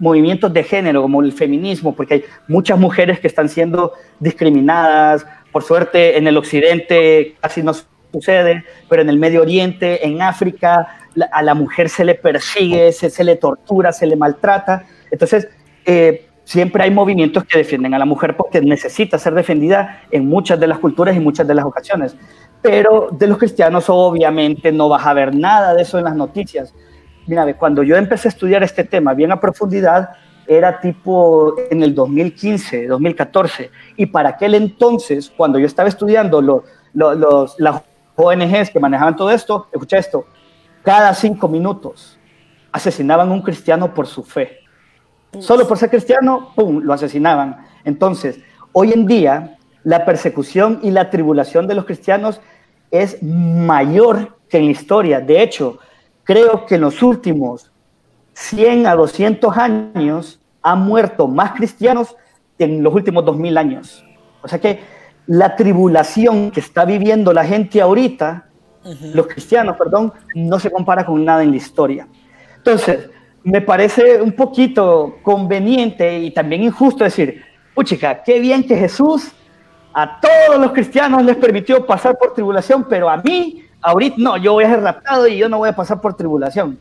movimientos 0.00 0.52
de 0.52 0.64
género 0.64 1.02
como 1.02 1.22
el 1.22 1.32
feminismo, 1.32 1.94
porque 1.94 2.14
hay 2.14 2.24
muchas 2.48 2.78
mujeres 2.78 3.20
que 3.20 3.28
están 3.28 3.48
siendo 3.48 3.92
discriminadas. 4.18 5.24
Por 5.52 5.62
suerte, 5.62 6.18
en 6.18 6.26
el 6.26 6.36
occidente 6.36 7.36
casi 7.40 7.62
no 7.62 7.72
sucede, 8.12 8.64
pero 8.88 9.02
en 9.02 9.08
el 9.08 9.18
Medio 9.18 9.42
Oriente, 9.42 10.04
en 10.04 10.20
África, 10.20 10.98
a 11.32 11.42
la 11.42 11.54
mujer 11.54 11.88
se 11.88 12.04
le 12.04 12.14
persigue, 12.16 12.92
se, 12.92 13.08
se 13.08 13.22
le 13.22 13.36
tortura, 13.36 13.92
se 13.92 14.06
le 14.06 14.16
maltrata. 14.16 14.84
Entonces, 15.10 15.48
siempre 16.46 16.84
hay 16.84 16.90
movimientos 16.90 17.44
que 17.44 17.58
defienden 17.58 17.92
a 17.94 17.98
la 17.98 18.04
mujer 18.04 18.36
porque 18.36 18.60
necesita 18.60 19.18
ser 19.18 19.34
defendida 19.34 20.02
en 20.10 20.26
muchas 20.26 20.58
de 20.58 20.66
las 20.66 20.78
culturas 20.78 21.14
y 21.14 21.20
muchas 21.20 21.46
de 21.46 21.54
las 21.54 21.64
ocasiones. 21.64 22.16
Pero 22.68 23.08
de 23.10 23.26
los 23.26 23.38
cristianos 23.38 23.84
obviamente 23.88 24.72
no 24.72 24.88
vas 24.88 25.06
a 25.06 25.14
ver 25.14 25.34
nada 25.34 25.74
de 25.74 25.82
eso 25.82 25.98
en 25.98 26.04
las 26.04 26.16
noticias 26.16 26.74
mira, 27.26 27.54
cuando 27.54 27.82
yo 27.82 27.96
empecé 27.96 28.28
a 28.28 28.30
estudiar 28.30 28.62
este 28.62 28.84
tema 28.84 29.14
bien 29.14 29.32
a 29.32 29.40
profundidad, 29.40 30.10
era 30.46 30.80
tipo 30.80 31.56
en 31.70 31.82
el 31.82 31.94
2015, 31.94 32.86
2014. 32.86 33.70
Y 33.96 34.06
para 34.06 34.30
aquel 34.30 34.54
entonces, 34.54 35.32
cuando 35.36 35.58
yo 35.58 35.66
estaba 35.66 35.88
estudiando 35.88 36.40
los, 36.40 37.58
las 37.58 37.82
ONGs 38.14 38.70
que 38.70 38.80
manejaban 38.80 39.16
todo 39.16 39.30
esto, 39.30 39.66
escucha 39.72 39.98
esto, 39.98 40.26
cada 40.82 41.12
cinco 41.14 41.48
minutos 41.48 42.18
asesinaban 42.70 43.28
a 43.28 43.32
un 43.32 43.42
cristiano 43.42 43.92
por 43.92 44.06
su 44.06 44.22
fe. 44.22 44.58
Solo 45.40 45.66
por 45.66 45.76
ser 45.76 45.90
cristiano, 45.90 46.52
¡pum!, 46.54 46.80
lo 46.82 46.92
asesinaban. 46.92 47.66
Entonces, 47.84 48.38
hoy 48.72 48.92
en 48.92 49.06
día, 49.06 49.58
la 49.82 50.04
persecución 50.04 50.78
y 50.82 50.92
la 50.92 51.10
tribulación 51.10 51.66
de 51.66 51.74
los 51.74 51.84
cristianos 51.84 52.40
es 52.90 53.22
mayor 53.22 54.36
que 54.48 54.58
en 54.58 54.66
la 54.66 54.70
historia. 54.70 55.20
De 55.20 55.42
hecho, 55.42 55.78
creo 56.24 56.66
que 56.66 56.76
en 56.76 56.82
los 56.82 57.02
últimos 57.02 57.72
100 58.34 58.86
a 58.86 58.94
200 58.94 59.56
años 59.56 60.40
han 60.62 60.80
muerto 60.80 61.28
más 61.28 61.52
cristianos 61.52 62.16
que 62.58 62.64
en 62.64 62.82
los 62.82 62.94
últimos 62.94 63.24
2000 63.24 63.58
años. 63.58 64.04
O 64.42 64.48
sea 64.48 64.58
que 64.58 64.80
la 65.26 65.56
tribulación 65.56 66.50
que 66.50 66.60
está 66.60 66.84
viviendo 66.84 67.32
la 67.32 67.44
gente 67.44 67.80
ahorita, 67.80 68.48
los 69.14 69.26
cristianos, 69.26 69.76
perdón, 69.76 70.12
no 70.34 70.58
se 70.58 70.70
compara 70.70 71.04
con 71.04 71.24
nada 71.24 71.42
en 71.42 71.50
la 71.50 71.56
historia. 71.56 72.06
Entonces, 72.56 73.10
me 73.42 73.60
parece 73.60 74.20
un 74.20 74.32
poquito 74.32 75.18
conveniente 75.22 76.18
y 76.18 76.30
también 76.32 76.62
injusto 76.62 77.04
decir, 77.04 77.42
puchica, 77.74 78.22
qué 78.22 78.40
bien 78.40 78.66
que 78.66 78.76
Jesús 78.76 79.32
a 79.98 80.20
todos 80.20 80.60
los 80.60 80.72
cristianos 80.72 81.24
les 81.24 81.36
permitió 81.36 81.86
pasar 81.86 82.18
por 82.18 82.34
tribulación, 82.34 82.84
pero 82.86 83.08
a 83.08 83.16
mí 83.16 83.64
ahorita 83.80 84.16
no, 84.18 84.36
yo 84.36 84.52
voy 84.52 84.64
a 84.64 84.68
ser 84.68 84.82
raptado 84.82 85.26
y 85.26 85.38
yo 85.38 85.48
no 85.48 85.56
voy 85.56 85.70
a 85.70 85.74
pasar 85.74 86.02
por 86.02 86.12
tribulación. 86.12 86.78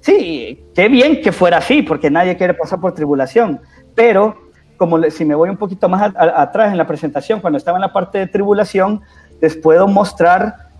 Sí, 0.00 0.64
qué 0.74 0.88
bien 0.88 1.22
que 1.22 1.30
fuera 1.30 1.58
así, 1.58 1.82
porque 1.82 2.10
nadie 2.10 2.36
quiere 2.36 2.54
pasar 2.54 2.80
por 2.80 2.92
tribulación, 2.92 3.60
pero 3.94 4.36
como 4.76 5.00
si 5.10 5.24
me 5.24 5.36
voy 5.36 5.48
un 5.48 5.56
poquito 5.56 5.88
más 5.88 6.12
atrás 6.16 6.72
en 6.72 6.76
la 6.76 6.88
presentación, 6.88 7.40
cuando 7.40 7.56
estaba 7.56 7.78
en 7.78 7.82
la 7.82 7.92
parte 7.92 8.18
de 8.18 8.26
tribulación, 8.26 9.00
les 9.40 9.56
puedo 9.56 9.86
mostrar 9.86 10.70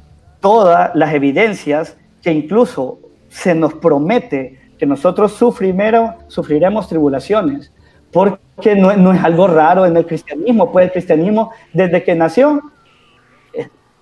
todas 0.41 0.91
las 0.93 1.15
evidencias 1.15 1.97
que 2.21 2.33
incluso 2.33 2.99
se 3.29 3.55
nos 3.55 3.75
promete 3.75 4.59
que 4.77 4.87
nosotros 4.87 5.35
sufrimero, 5.35 6.17
sufriremos 6.27 6.89
tribulaciones, 6.89 7.71
porque 8.13 8.75
no, 8.77 8.97
no, 8.97 9.13
es 9.13 9.23
algo 9.23 9.47
raro 9.47 9.87
en 9.87 9.97
el 9.97 10.07
cristianismo, 10.07 10.73
pues 10.73 10.87
el 10.87 10.93
cristianismo 10.93 11.53
desde 11.73 12.03
que 12.03 12.15
nació 12.15 12.63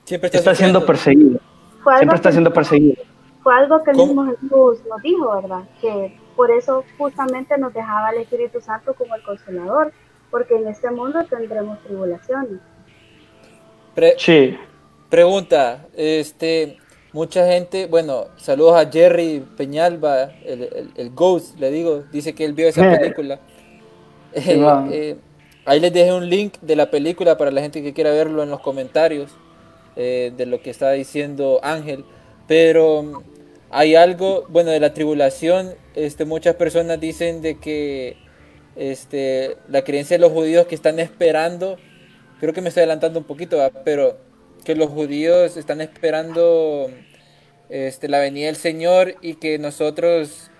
Siempre 0.04 0.30
está 0.32 0.54
siendo 0.54 0.84
perseguido 0.84 1.40
Siempre 1.96 2.16
está 2.16 2.32
siendo 2.32 2.52
perseguido. 2.52 3.02
Fue 3.42 3.54
algo 3.54 3.82
que 3.82 3.90
el 3.90 3.96
mismo 3.98 4.24
Jesús 4.24 4.78
nos 4.88 5.02
dijo, 5.02 5.34
¿verdad? 5.34 5.64
Que 5.80 6.18
por 6.34 6.50
eso 6.50 6.82
justamente 6.96 7.58
nos 7.58 7.74
dejaba 7.74 8.10
el 8.10 8.22
Espíritu 8.22 8.60
Santo 8.60 8.94
como 8.94 9.14
el 9.14 9.22
consolador, 9.22 9.92
porque 10.30 10.56
en 10.56 10.66
este 10.68 10.90
mundo 10.90 11.24
tendremos 11.24 11.78
tribulaciones. 11.82 12.60
sí. 14.16 14.56
Pregunta, 15.10 15.86
este, 15.94 16.78
mucha 17.12 17.46
gente, 17.46 17.86
bueno, 17.86 18.24
saludos 18.36 18.74
a 18.74 18.90
Jerry 18.90 19.46
Peñalba, 19.56 20.30
el, 20.42 21.10
Ghost, 21.14 21.60
le 21.60 21.70
digo, 21.70 22.02
dice 22.10 22.34
que 22.34 22.44
él 22.44 22.54
vio 22.54 22.66
esa 22.66 22.90
película. 22.98 23.38
Eh, 24.36 24.86
eh, 24.90 25.16
ahí 25.64 25.78
les 25.78 25.92
dejé 25.92 26.12
un 26.12 26.28
link 26.28 26.58
de 26.60 26.76
la 26.76 26.90
película 26.90 27.38
para 27.38 27.50
la 27.50 27.60
gente 27.60 27.82
que 27.82 27.92
quiera 27.92 28.10
verlo 28.10 28.42
en 28.42 28.50
los 28.50 28.60
comentarios. 28.60 29.30
Eh, 29.96 30.32
de 30.36 30.44
lo 30.44 30.60
que 30.60 30.70
está 30.70 30.90
diciendo 30.90 31.60
Ángel, 31.62 32.04
pero 32.48 33.22
hay 33.70 33.94
algo, 33.94 34.44
bueno, 34.48 34.72
de 34.72 34.80
la 34.80 34.92
tribulación, 34.92 35.74
este, 35.94 36.24
muchas 36.24 36.56
personas 36.56 36.98
dicen 36.98 37.42
de 37.42 37.60
que 37.60 38.16
este, 38.74 39.56
la 39.68 39.84
creencia 39.84 40.16
de 40.16 40.20
los 40.20 40.32
judíos 40.32 40.66
que 40.66 40.74
están 40.74 40.98
esperando, 40.98 41.76
creo 42.40 42.52
que 42.52 42.60
me 42.60 42.70
estoy 42.70 42.80
adelantando 42.80 43.20
un 43.20 43.24
poquito, 43.24 43.56
pero 43.84 44.18
que 44.64 44.74
los 44.74 44.88
judíos 44.88 45.56
están 45.56 45.80
esperando 45.80 46.90
este, 47.68 48.08
la 48.08 48.18
venida 48.18 48.46
del 48.46 48.56
Señor 48.56 49.14
y 49.22 49.34
que 49.34 49.60
nosotros, 49.60 50.50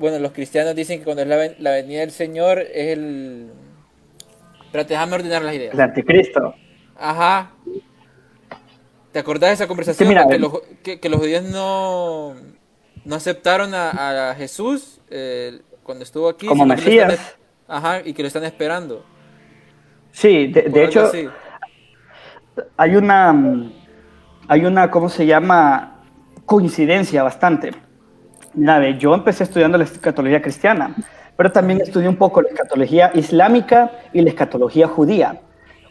bueno, 0.00 0.18
los 0.18 0.32
cristianos 0.32 0.74
dicen 0.74 0.98
que 0.98 1.04
cuando 1.04 1.22
es 1.22 1.28
la, 1.28 1.36
la 1.58 1.70
venida 1.70 2.00
del 2.00 2.10
Señor 2.10 2.58
es 2.58 2.98
el... 2.98 3.52
Pero 4.72 4.84
déjame 4.84 5.14
ordenar 5.14 5.42
las 5.42 5.54
ideas. 5.54 5.74
El 5.74 5.80
anticristo. 5.80 6.54
Ajá, 6.96 7.52
¿Te 9.12 9.18
acordás 9.18 9.50
de 9.50 9.54
esa 9.54 9.66
conversación? 9.66 10.08
que, 10.08 10.38
los, 10.38 10.52
que, 10.82 11.08
los, 11.08 11.18
judíos 11.18 11.42
no, 11.42 12.34
no 13.04 13.16
aceptaron 13.16 13.74
a, 13.74 14.34
Jesús 14.36 15.00
eh, 15.10 15.60
cuando 15.82 16.04
estuvo 16.04 16.28
aquí. 16.28 16.46
Como 16.46 16.64
Mesías. 16.64 17.36
ajá, 17.66 18.02
y 18.04 18.12
que 18.12 18.22
lo 18.22 18.28
están 18.28 18.44
esperando. 18.44 19.04
Sí, 20.12 20.48
de, 20.48 20.84
hecho, 20.84 21.10
hay 22.76 22.96
una, 22.96 23.34
hay 24.48 24.64
una, 24.64 24.90
¿cómo 24.90 25.08
se 25.08 25.26
llama? 25.26 26.02
Coincidencia 26.46 27.22
bastante. 27.22 27.72
Mira, 28.54 28.90
yo 28.98 29.14
empecé 29.14 29.44
estudiando 29.44 29.78
la 29.78 29.84
escatología 29.84 30.42
cristiana, 30.42 30.94
pero 31.36 31.52
también 31.52 31.80
estudié 31.80 32.08
un 32.08 32.16
poco 32.16 32.42
la 32.42 32.48
escatología 32.48 33.10
islámica 33.14 33.90
y 34.12 34.20
la 34.20 34.30
escatología 34.30 34.88
judía. 34.88 35.40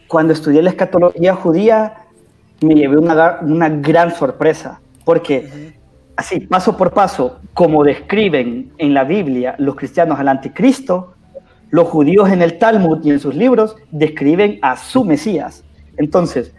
Cuando 0.08 0.32
estudié 0.32 0.62
la 0.62 0.70
escatología 0.70 1.34
judía, 1.34 1.94
me 2.60 2.74
llevé 2.74 2.98
una, 2.98 3.38
una 3.42 3.68
gran 3.68 4.14
sorpresa, 4.14 4.80
porque 5.04 5.74
así, 6.16 6.40
paso 6.40 6.76
por 6.76 6.92
paso, 6.92 7.40
como 7.54 7.82
describen 7.82 8.72
en 8.78 8.94
la 8.94 9.04
Biblia 9.04 9.54
los 9.58 9.76
cristianos 9.76 10.18
al 10.20 10.28
anticristo, 10.28 11.14
los 11.70 11.88
judíos 11.88 12.30
en 12.30 12.42
el 12.42 12.58
Talmud 12.58 12.98
y 13.04 13.10
en 13.10 13.20
sus 13.20 13.34
libros 13.34 13.76
describen 13.90 14.58
a 14.60 14.76
su 14.76 15.04
Mesías. 15.04 15.64
Entonces, 15.96 16.52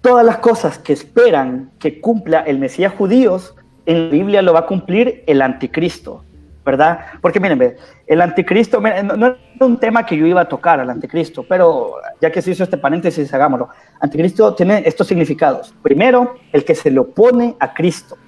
todas 0.00 0.26
las 0.26 0.38
cosas 0.38 0.78
que 0.78 0.92
esperan 0.92 1.70
que 1.78 2.00
cumpla 2.00 2.40
el 2.40 2.58
Mesías 2.58 2.92
judíos, 2.92 3.54
en 3.88 4.04
la 4.04 4.10
Biblia 4.10 4.42
lo 4.42 4.52
va 4.52 4.60
a 4.60 4.66
cumplir 4.66 5.24
el 5.26 5.42
anticristo. 5.42 6.24
¿verdad? 6.64 7.00
Porque 7.22 7.40
miren, 7.40 7.76
el 8.06 8.20
anticristo, 8.20 8.78
no, 8.78 9.26
es 9.26 9.36
un 9.58 9.78
tema 9.78 10.04
que 10.04 10.14
yo 10.14 10.26
iba 10.26 10.42
a 10.42 10.48
tocar 10.48 10.78
al 10.78 10.90
anticristo, 10.90 11.42
pero 11.42 11.94
ya 12.20 12.30
que 12.30 12.42
se 12.42 12.50
hizo 12.50 12.62
este 12.62 12.76
paréntesis, 12.76 13.32
hagámoslo. 13.32 13.70
Anticristo 13.98 14.54
tiene 14.54 14.82
estos 14.84 15.06
significados. 15.06 15.74
Primero, 15.80 16.34
el 16.52 16.66
que 16.66 16.74
se 16.74 16.90
le 16.90 16.98
opone 16.98 17.56
a 17.58 17.72
Cristo. 17.72 18.18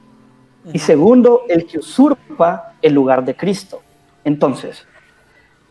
Y 0.73 0.79
segundo, 0.79 1.43
el 1.51 1.67
que 1.67 1.81
usurpa 1.81 2.73
el 2.81 2.95
lugar 2.95 3.27
de 3.27 3.37
Cristo. 3.37 3.83
Entonces, 4.25 4.87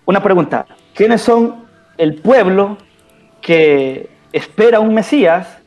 una 0.06 0.22
pregunta, 0.22 0.68
¿quiénes 0.94 1.24
son 1.24 1.66
el 1.98 2.22
pueblo 2.22 2.78
que 3.42 4.10
espera 4.32 4.80
un 4.80 4.94
Mesías, 4.94 5.58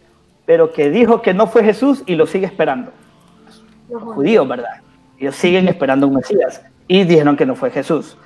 pero 0.47 0.73
que 0.73 0.91
dijo 0.91 1.23
que 1.23 1.35
no 1.35 1.47
fue 1.47 1.64
Jesús 1.64 2.03
y 2.07 2.14
lo 2.14 2.27
sigue 2.27 2.47
esperando. 2.47 2.93
Los 3.93 4.03
judíos, 4.03 4.49
¿verdad? 4.49 4.80
Ellos 5.18 5.36
siguen 5.36 5.68
esperando 5.68 6.09
un 6.09 6.14
Mesías 6.14 6.62
y 6.88 7.05
dijeron 7.05 7.36
que 7.36 7.47
no 7.47 7.55
fue 7.55 7.70
Jesús. 7.70 8.16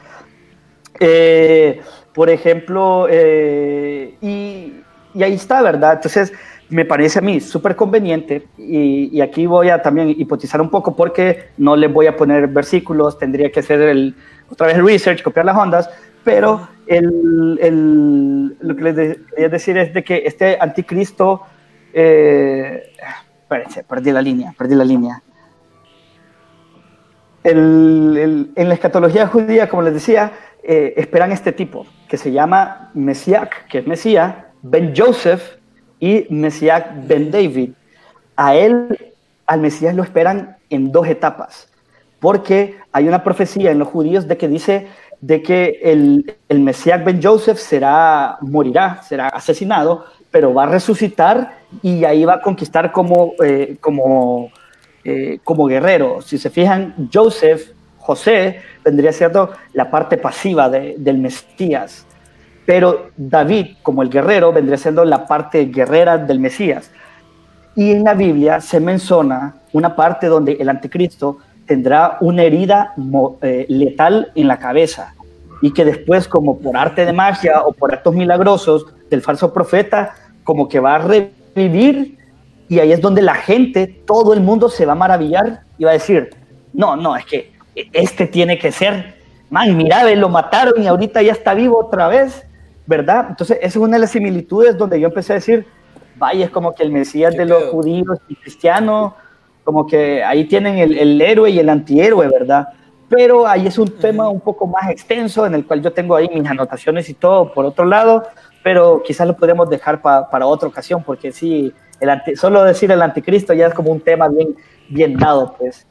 Eh, 1.01 1.81
por 2.15 2.31
ejemplo, 2.31 3.07
eh, 3.11 4.17
y, 4.23 4.73
y, 5.15 5.23
ahí 5.23 5.35
está, 5.35 5.61
¿verdad? 5.61 5.95
Entonces, 5.95 6.33
me 6.69 6.85
parece 6.85 7.19
a 7.19 7.23
mí 7.23 7.41
súper 7.41 7.77
conveniente 7.77 8.47
y, 8.57 9.11
y, 9.13 9.21
aquí 9.21 9.47
voy 9.47 9.69
a 9.69 9.83
también 9.83 10.09
hipotizar 10.11 10.61
un 10.61 10.71
poco 10.71 10.97
porque 10.97 11.51
no 11.59 11.77
le 11.77 11.89
voy 11.89 12.07
a 12.07 12.17
poner 12.17 12.49
versículos, 12.49 13.19
tendría 13.19 13.53
que 13.53 13.61
hacer 13.61 13.81
el, 13.83 14.15
otra 14.49 14.69
vez 14.69 14.77
el 14.77 14.87
research, 14.87 15.23
copiar 15.23 15.45
las 15.45 15.57
ondas, 15.57 15.91
pero 16.25 16.69
el, 16.87 17.59
el, 17.61 18.57
lo 18.61 18.75
que 18.75 18.83
les 18.83 19.19
quería 19.29 19.49
decir 19.49 19.77
es 19.77 19.93
de 19.93 20.03
que 20.03 20.23
este 20.25 20.57
anticristo, 20.61 21.43
eh, 21.93 22.93
espérense, 23.43 23.85
perdí 23.85 24.11
la 24.11 24.23
línea, 24.23 24.55
perdí 24.57 24.75
la 24.75 24.85
línea. 24.85 25.23
En 27.49 28.69
la 28.69 28.75
escatología 28.75 29.29
judía, 29.29 29.69
como 29.69 29.83
les 29.83 29.95
decía, 29.95 30.33
eh, 30.65 30.95
esperan 30.97 31.31
este 31.31 31.53
tipo, 31.53 31.87
que 32.09 32.17
se 32.17 32.33
llama 32.33 32.91
Mesías, 32.93 33.49
que 33.71 33.79
es 33.79 33.87
Mesías, 33.87 34.35
Ben 34.63 34.93
Joseph 34.97 35.59
y 36.01 36.27
Mesías 36.29 36.85
Ben 37.07 37.31
David. 37.31 37.71
A 38.35 38.57
él, 38.57 39.15
al 39.47 39.61
Mesías 39.61 39.95
lo 39.95 40.03
esperan 40.03 40.57
en 40.71 40.91
dos 40.91 41.07
etapas, 41.07 41.69
porque 42.19 42.77
hay 42.91 43.07
una 43.07 43.23
profecía 43.23 43.71
en 43.71 43.79
los 43.79 43.87
judíos 43.87 44.27
de 44.27 44.37
que 44.37 44.49
dice 44.49 44.89
de 45.21 45.41
que 45.41 45.81
el, 45.85 46.37
el 46.49 46.61
Mesías 46.61 47.05
Ben 47.05 47.23
Joseph 47.23 47.59
será, 47.59 48.39
morirá, 48.41 49.03
será 49.03 49.29
asesinado, 49.29 50.05
pero 50.33 50.53
va 50.53 50.65
a 50.65 50.67
resucitar 50.67 51.59
y 51.81 52.05
ahí 52.05 52.25
va 52.25 52.35
a 52.35 52.41
conquistar 52.41 52.91
como, 52.91 53.35
eh, 53.43 53.77
como, 53.81 54.51
eh, 55.09 55.39
como 55.45 55.67
guerrero. 55.67 56.21
Si 56.21 56.37
se 56.37 56.51
fijan, 56.51 57.09
Joseph, 57.13 57.71
José, 57.99 58.61
vendría 58.85 59.13
siendo 59.13 59.53
la 59.73 59.89
parte 59.89 60.17
pasiva 60.17 60.69
de, 60.69 60.97
del 60.99 61.19
Mesías, 61.19 62.05
pero 62.65 63.11
David, 63.17 63.77
como 63.85 64.03
el 64.03 64.11
guerrero, 64.11 64.53
vendría 64.53 64.77
siendo 64.77 65.05
la 65.05 65.29
parte 65.29 65.67
guerrera 65.67 66.19
del 66.19 66.41
Mesías. 66.41 66.91
Y 67.77 67.93
en 67.93 68.03
la 68.03 68.15
Biblia 68.15 68.61
se 68.61 68.81
menciona 68.81 69.55
una 69.73 69.95
parte 69.95 70.27
donde 70.27 70.55
el 70.55 70.69
anticristo 70.69 71.39
tendrá 71.67 72.19
una 72.21 72.43
herida 72.43 72.93
eh, 73.43 73.67
letal 73.69 74.33
en 74.35 74.49
la 74.49 74.59
cabeza 74.59 75.15
y 75.63 75.73
que 75.73 75.85
después, 75.85 76.27
como 76.27 76.59
por 76.59 76.77
arte 76.77 77.07
de 77.07 77.13
magia 77.13 77.63
o 77.63 77.73
por 77.73 77.95
actos 77.95 78.13
milagrosos 78.13 78.87
del 79.09 79.23
falso 79.23 79.53
profeta, 79.53 80.15
como 80.43 80.69
que 80.69 80.81
va 80.81 80.97
a 80.97 80.99
revivir 80.99 82.19
y 82.69 82.81
ahí 82.81 82.93
es 82.93 83.01
donde 83.01 83.23
la 83.23 83.35
gente, 83.35 83.87
todo 83.87 84.33
el 84.35 84.41
mundo 84.41 84.69
se 84.69 84.87
va 84.87 84.93
a 84.93 84.97
maravillar 84.97 85.63
y 85.79 85.85
va 85.85 85.91
a 85.91 85.95
decir, 85.95 86.31
no, 86.73 86.97
no, 86.97 87.17
es 87.17 87.25
que 87.25 87.53
este 87.93 88.27
tiene 88.27 88.59
que 88.59 88.73
ser, 88.73 89.15
man, 89.51 89.77
mira, 89.77 90.03
lo 90.15 90.29
mataron 90.29 90.83
y 90.83 90.87
ahorita 90.87 91.23
ya 91.23 91.33
está 91.33 91.55
vivo 91.55 91.79
otra 91.79 92.09
vez, 92.09 92.47
¿verdad? 92.87 93.27
Entonces, 93.31 93.59
esa 93.59 93.67
es 93.67 93.77
una 93.77 93.97
de 93.97 94.01
las 94.01 94.11
similitudes 94.11 94.77
donde 94.77 95.01
yo 95.01 95.09
empecé 95.09 95.33
a 95.33 95.37
decir, 95.37 95.67
vaya, 96.17 96.47
es 96.47 96.51
como 96.51 96.75
que 96.75 96.83
el 96.83 96.91
Mesías 96.91 97.37
de 97.37 97.45
los 97.45 97.65
judíos 97.65 98.19
y 98.29 98.37
cristianos, 98.37 99.13
como 99.65 99.87
que 99.87 100.23
ahí 100.25 100.45
tienen 100.47 100.79
el, 100.79 100.97
el 100.97 101.21
héroe 101.21 101.51
y 101.51 101.59
el 101.59 101.69
antihéroe, 101.69 102.29
¿verdad? 102.29 102.69
Pero 103.09 103.47
ahí 103.47 103.67
es 103.67 103.79
un 103.79 103.89
tema 103.89 104.29
un 104.29 104.41
poco 104.41 104.67
más 104.67 104.91
extenso 104.91 105.47
en 105.47 105.55
el 105.55 105.65
cual 105.67 105.83
yo 105.83 105.93
tengo 105.93 106.17
ahí 106.17 106.29
mis 106.29 106.49
anotaciones 106.49 107.09
y 107.09 107.15
todo 107.15 107.53
por 107.53 107.65
otro 107.65 107.85
lado, 107.85 108.25
pero 108.63 109.03
quizás 109.05 109.29
lo 109.29 109.37
podemos 109.37 109.71
dejar 109.71 110.03
para 110.03 110.47
otra 110.47 110.69
ocasión, 110.69 111.03
porque 111.05 111.31
sí, 111.31 111.73
el 112.01 112.37
solo 112.37 112.63
decir 112.65 112.91
el 112.91 113.03
anticristo 113.03 113.53
ya 113.55 113.69
es 113.69 113.75
como 113.75 113.91
un 113.91 114.01
tema 114.01 114.29
bien, 114.29 114.55
bien 114.89 115.17
dado, 115.17 115.55
pues, 115.59 115.87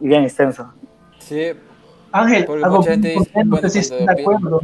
y 0.00 0.08
bien 0.08 0.24
extenso. 0.24 0.72
Sí. 1.18 1.52
Ángel, 2.12 2.46
algo 2.62 2.84
no 3.44 3.56
sé 3.58 3.70
si 3.70 3.78
estás 3.80 4.06
de 4.06 4.22
acuerdo. 4.22 4.60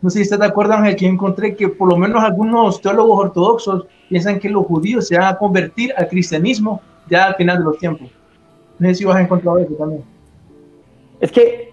No 0.00 0.10
sé 0.10 0.18
si 0.18 0.22
estás 0.22 0.40
de 0.40 0.46
acuerdo, 0.46 0.74
Ángel, 0.74 0.96
que 0.96 1.06
encontré 1.06 1.54
que 1.54 1.68
por 1.68 1.88
lo 1.88 1.96
menos 1.96 2.22
algunos 2.22 2.80
teólogos 2.80 3.26
ortodoxos 3.26 3.86
piensan 4.08 4.38
que 4.38 4.48
los 4.48 4.66
judíos 4.66 5.08
se 5.08 5.16
van 5.16 5.34
a 5.34 5.38
convertir 5.38 5.92
al 5.96 6.08
cristianismo 6.08 6.80
ya 7.08 7.26
al 7.26 7.34
final 7.36 7.58
de 7.58 7.64
los 7.64 7.78
tiempos. 7.78 8.10
No 8.78 8.88
sé 8.88 8.96
si 8.96 9.04
vas 9.04 9.16
a 9.16 9.22
encontrar 9.22 9.58
eso 9.60 9.74
también. 9.74 10.04
Es 11.20 11.30
que, 11.30 11.71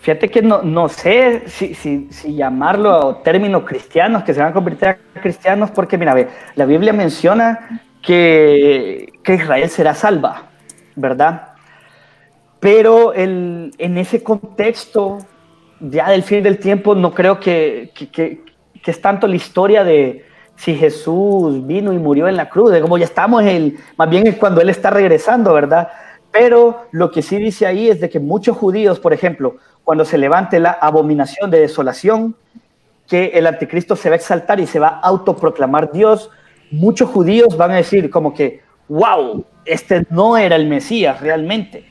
fíjate 0.00 0.28
que 0.28 0.42
no, 0.42 0.62
no 0.62 0.88
sé 0.88 1.44
si, 1.46 1.74
si, 1.74 2.08
si 2.10 2.34
llamarlo 2.34 3.16
términos 3.16 3.64
cristianos, 3.64 4.22
que 4.22 4.34
se 4.34 4.40
van 4.40 4.50
a 4.50 4.52
convertir 4.52 4.88
a 4.88 4.98
cristianos, 5.20 5.70
porque 5.70 5.98
mira, 5.98 6.14
la 6.54 6.64
Biblia 6.64 6.92
menciona 6.92 7.82
que, 8.02 9.12
que 9.22 9.34
Israel 9.34 9.68
será 9.68 9.94
salva, 9.94 10.44
¿verdad? 10.96 11.48
Pero 12.60 13.12
el, 13.12 13.72
en 13.78 13.98
ese 13.98 14.22
contexto, 14.22 15.18
ya 15.80 16.10
del 16.10 16.22
fin 16.22 16.42
del 16.42 16.58
tiempo, 16.58 16.94
no 16.94 17.14
creo 17.14 17.38
que, 17.38 17.92
que, 17.94 18.08
que, 18.10 18.44
que 18.82 18.90
es 18.90 19.00
tanto 19.00 19.26
la 19.26 19.36
historia 19.36 19.84
de, 19.84 20.24
si 20.58 20.74
Jesús 20.74 21.64
vino 21.66 21.92
y 21.92 21.98
murió 21.98 22.26
en 22.26 22.36
la 22.36 22.48
cruz, 22.48 22.72
de 22.72 22.80
como 22.80 22.98
ya 22.98 23.04
estamos, 23.04 23.44
el, 23.44 23.78
más 23.96 24.10
bien 24.10 24.26
es 24.26 24.36
cuando 24.36 24.60
Él 24.60 24.68
está 24.68 24.90
regresando, 24.90 25.54
¿verdad? 25.54 25.88
Pero 26.32 26.88
lo 26.90 27.10
que 27.12 27.22
sí 27.22 27.36
dice 27.36 27.64
ahí 27.64 27.88
es 27.88 28.00
de 28.00 28.10
que 28.10 28.18
muchos 28.18 28.56
judíos, 28.56 28.98
por 28.98 29.12
ejemplo, 29.12 29.56
cuando 29.88 30.04
se 30.04 30.18
levante 30.18 30.60
la 30.60 30.72
abominación 30.72 31.50
de 31.50 31.60
desolación, 31.60 32.36
que 33.08 33.28
el 33.28 33.46
anticristo 33.46 33.96
se 33.96 34.10
va 34.10 34.16
a 34.16 34.18
exaltar 34.18 34.60
y 34.60 34.66
se 34.66 34.78
va 34.78 34.88
a 34.88 35.00
autoproclamar 35.00 35.90
Dios, 35.92 36.28
muchos 36.70 37.08
judíos 37.08 37.56
van 37.56 37.70
a 37.70 37.76
decir 37.76 38.10
como 38.10 38.34
que, 38.34 38.60
wow, 38.90 39.46
este 39.64 40.04
no 40.10 40.36
era 40.36 40.56
el 40.56 40.66
Mesías 40.66 41.22
realmente. 41.22 41.86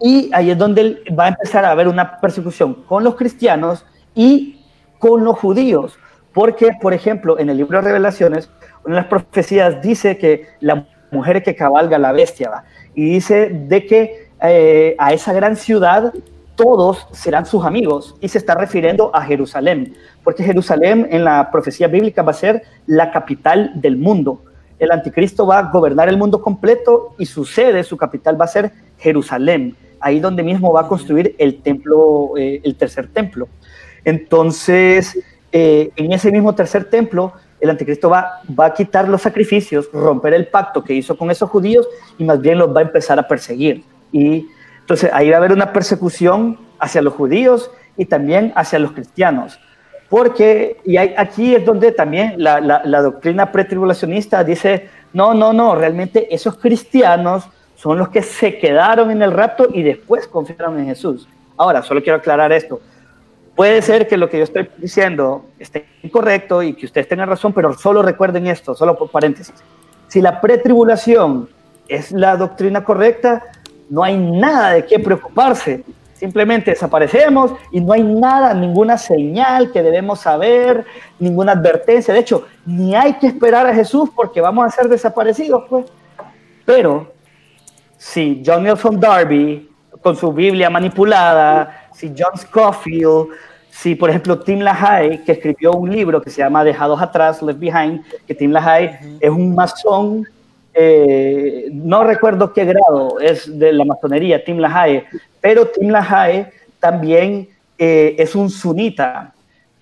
Y 0.00 0.30
ahí 0.32 0.52
es 0.52 0.56
donde 0.56 1.02
va 1.18 1.24
a 1.24 1.28
empezar 1.30 1.64
a 1.64 1.72
haber 1.72 1.88
una 1.88 2.20
persecución 2.20 2.74
con 2.84 3.02
los 3.02 3.16
cristianos 3.16 3.84
y 4.14 4.60
con 5.00 5.24
los 5.24 5.36
judíos. 5.36 5.98
Porque, 6.32 6.70
por 6.80 6.94
ejemplo, 6.94 7.40
en 7.40 7.50
el 7.50 7.56
libro 7.56 7.78
de 7.78 7.88
Revelaciones, 7.88 8.50
una 8.84 8.94
de 8.94 9.00
las 9.00 9.10
profecías 9.10 9.82
dice 9.82 10.16
que 10.16 10.46
la 10.60 10.86
mujer 11.10 11.42
que 11.42 11.56
cabalga 11.56 11.98
la 11.98 12.12
bestia 12.12 12.50
va 12.50 12.64
y 12.94 13.10
dice 13.10 13.48
de 13.48 13.84
que 13.84 14.30
eh, 14.40 14.94
a 14.96 15.12
esa 15.12 15.32
gran 15.32 15.56
ciudad 15.56 16.12
todos 16.54 17.06
serán 17.12 17.46
sus 17.46 17.64
amigos 17.64 18.14
y 18.20 18.28
se 18.28 18.38
está 18.38 18.54
refiriendo 18.54 19.10
a 19.14 19.22
Jerusalén, 19.22 19.94
porque 20.22 20.44
Jerusalén 20.44 21.08
en 21.10 21.24
la 21.24 21.50
profecía 21.50 21.88
bíblica 21.88 22.22
va 22.22 22.32
a 22.32 22.34
ser 22.34 22.62
la 22.86 23.10
capital 23.10 23.72
del 23.74 23.96
mundo. 23.96 24.42
El 24.78 24.90
anticristo 24.90 25.46
va 25.46 25.58
a 25.58 25.70
gobernar 25.70 26.08
el 26.08 26.18
mundo 26.18 26.42
completo 26.42 27.14
y 27.18 27.26
su 27.26 27.44
sede, 27.44 27.84
su 27.84 27.96
capital 27.96 28.40
va 28.40 28.44
a 28.44 28.48
ser 28.48 28.72
Jerusalén, 28.98 29.76
ahí 30.00 30.20
donde 30.20 30.42
mismo 30.42 30.72
va 30.72 30.82
a 30.82 30.88
construir 30.88 31.34
el 31.38 31.62
templo, 31.62 32.32
eh, 32.36 32.60
el 32.64 32.74
tercer 32.76 33.08
templo. 33.08 33.48
Entonces, 34.04 35.18
eh, 35.52 35.90
en 35.96 36.12
ese 36.12 36.30
mismo 36.32 36.54
tercer 36.54 36.84
templo 36.84 37.32
el 37.60 37.70
anticristo 37.70 38.10
va, 38.10 38.40
va 38.58 38.66
a 38.66 38.74
quitar 38.74 39.08
los 39.08 39.22
sacrificios, 39.22 39.88
romper 39.92 40.34
el 40.34 40.48
pacto 40.48 40.82
que 40.82 40.94
hizo 40.94 41.16
con 41.16 41.30
esos 41.30 41.48
judíos 41.48 41.88
y 42.18 42.24
más 42.24 42.40
bien 42.40 42.58
los 42.58 42.74
va 42.74 42.80
a 42.80 42.82
empezar 42.82 43.20
a 43.20 43.28
perseguir. 43.28 43.84
Y 44.10 44.48
entonces 44.82 45.10
ahí 45.12 45.30
va 45.30 45.36
a 45.36 45.38
haber 45.38 45.52
una 45.52 45.72
persecución 45.72 46.58
hacia 46.78 47.02
los 47.02 47.14
judíos 47.14 47.70
y 47.96 48.04
también 48.04 48.52
hacia 48.54 48.78
los 48.78 48.92
cristianos. 48.92 49.58
Porque, 50.08 50.78
y 50.84 50.98
aquí 50.98 51.54
es 51.54 51.64
donde 51.64 51.92
también 51.92 52.34
la, 52.36 52.60
la, 52.60 52.82
la 52.84 53.00
doctrina 53.00 53.50
pretribulacionista 53.50 54.44
dice, 54.44 54.90
no, 55.14 55.32
no, 55.32 55.52
no, 55.54 55.74
realmente 55.74 56.34
esos 56.34 56.58
cristianos 56.58 57.48
son 57.76 57.98
los 57.98 58.10
que 58.10 58.22
se 58.22 58.58
quedaron 58.58 59.10
en 59.10 59.22
el 59.22 59.32
rapto 59.32 59.68
y 59.72 59.82
después 59.82 60.28
confiaron 60.28 60.78
en 60.78 60.86
Jesús. 60.86 61.26
Ahora, 61.56 61.82
solo 61.82 62.02
quiero 62.02 62.18
aclarar 62.18 62.52
esto. 62.52 62.80
Puede 63.56 63.82
ser 63.82 64.08
que 64.08 64.16
lo 64.16 64.28
que 64.30 64.38
yo 64.38 64.44
estoy 64.44 64.68
diciendo 64.78 65.46
esté 65.58 65.86
incorrecto 66.02 66.62
y 66.62 66.74
que 66.74 66.86
ustedes 66.86 67.08
tengan 67.08 67.28
razón, 67.28 67.52
pero 67.52 67.72
solo 67.74 68.02
recuerden 68.02 68.46
esto, 68.46 68.74
solo 68.74 68.96
por 68.96 69.10
paréntesis. 69.10 69.54
Si 70.08 70.20
la 70.20 70.40
pretribulación 70.40 71.48
es 71.88 72.12
la 72.12 72.36
doctrina 72.36 72.84
correcta, 72.84 73.42
no 73.92 74.02
hay 74.02 74.16
nada 74.16 74.70
de 74.70 74.86
qué 74.86 74.98
preocuparse. 74.98 75.84
Simplemente 76.14 76.70
desaparecemos 76.70 77.52
y 77.70 77.78
no 77.78 77.92
hay 77.92 78.02
nada, 78.02 78.54
ninguna 78.54 78.96
señal 78.96 79.70
que 79.70 79.82
debemos 79.82 80.20
saber, 80.20 80.86
ninguna 81.18 81.52
advertencia. 81.52 82.14
De 82.14 82.20
hecho, 82.20 82.46
ni 82.64 82.94
hay 82.94 83.12
que 83.18 83.26
esperar 83.26 83.66
a 83.66 83.74
Jesús 83.74 84.08
porque 84.16 84.40
vamos 84.40 84.64
a 84.64 84.70
ser 84.70 84.88
desaparecidos, 84.88 85.64
pues. 85.68 85.84
Pero 86.64 87.12
si 87.98 88.42
John 88.46 88.62
Nelson 88.62 88.98
Darby, 88.98 89.68
con 90.00 90.16
su 90.16 90.32
Biblia 90.32 90.70
manipulada, 90.70 91.88
si 91.92 92.14
John 92.16 92.38
Scofield, 92.38 93.28
si 93.68 93.94
por 93.94 94.08
ejemplo 94.08 94.38
Tim 94.38 94.60
LaHaye, 94.60 95.22
que 95.22 95.32
escribió 95.32 95.72
un 95.72 95.90
libro 95.90 96.22
que 96.22 96.30
se 96.30 96.38
llama 96.38 96.64
Dejados 96.64 97.02
Atrás, 97.02 97.42
Left 97.42 97.60
Behind, 97.60 98.02
que 98.26 98.34
Tim 98.34 98.52
LaHaye 98.52 99.18
es 99.20 99.30
un 99.30 99.54
masón, 99.54 100.26
eh, 100.74 101.68
no 101.72 102.04
recuerdo 102.04 102.52
qué 102.52 102.64
grado 102.64 103.20
es 103.20 103.58
de 103.58 103.72
la 103.72 103.84
masonería, 103.84 104.42
Tim 104.44 104.58
LaHaye, 104.58 105.04
pero 105.40 105.66
Tim 105.66 105.90
LaHaye 105.90 106.50
también 106.80 107.48
eh, 107.78 108.14
es 108.18 108.34
un 108.34 108.48
sunita. 108.50 109.34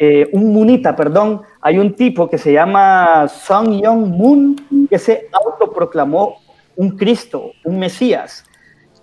eh, 0.03 0.27
un 0.33 0.55
munita, 0.55 0.97
perdón, 0.97 1.43
hay 1.61 1.79
un 1.79 1.93
tipo 1.93 2.27
que 2.27 2.39
se 2.39 2.55
llama 2.55 3.29
Song 3.29 3.83
Young 3.83 4.07
Moon 4.09 4.57
que 4.89 4.99
se 4.99 5.29
autoproclamó 5.31 6.39
un 6.75 6.97
Cristo, 6.97 7.53
un 7.65 7.79
Mesías. 7.79 8.43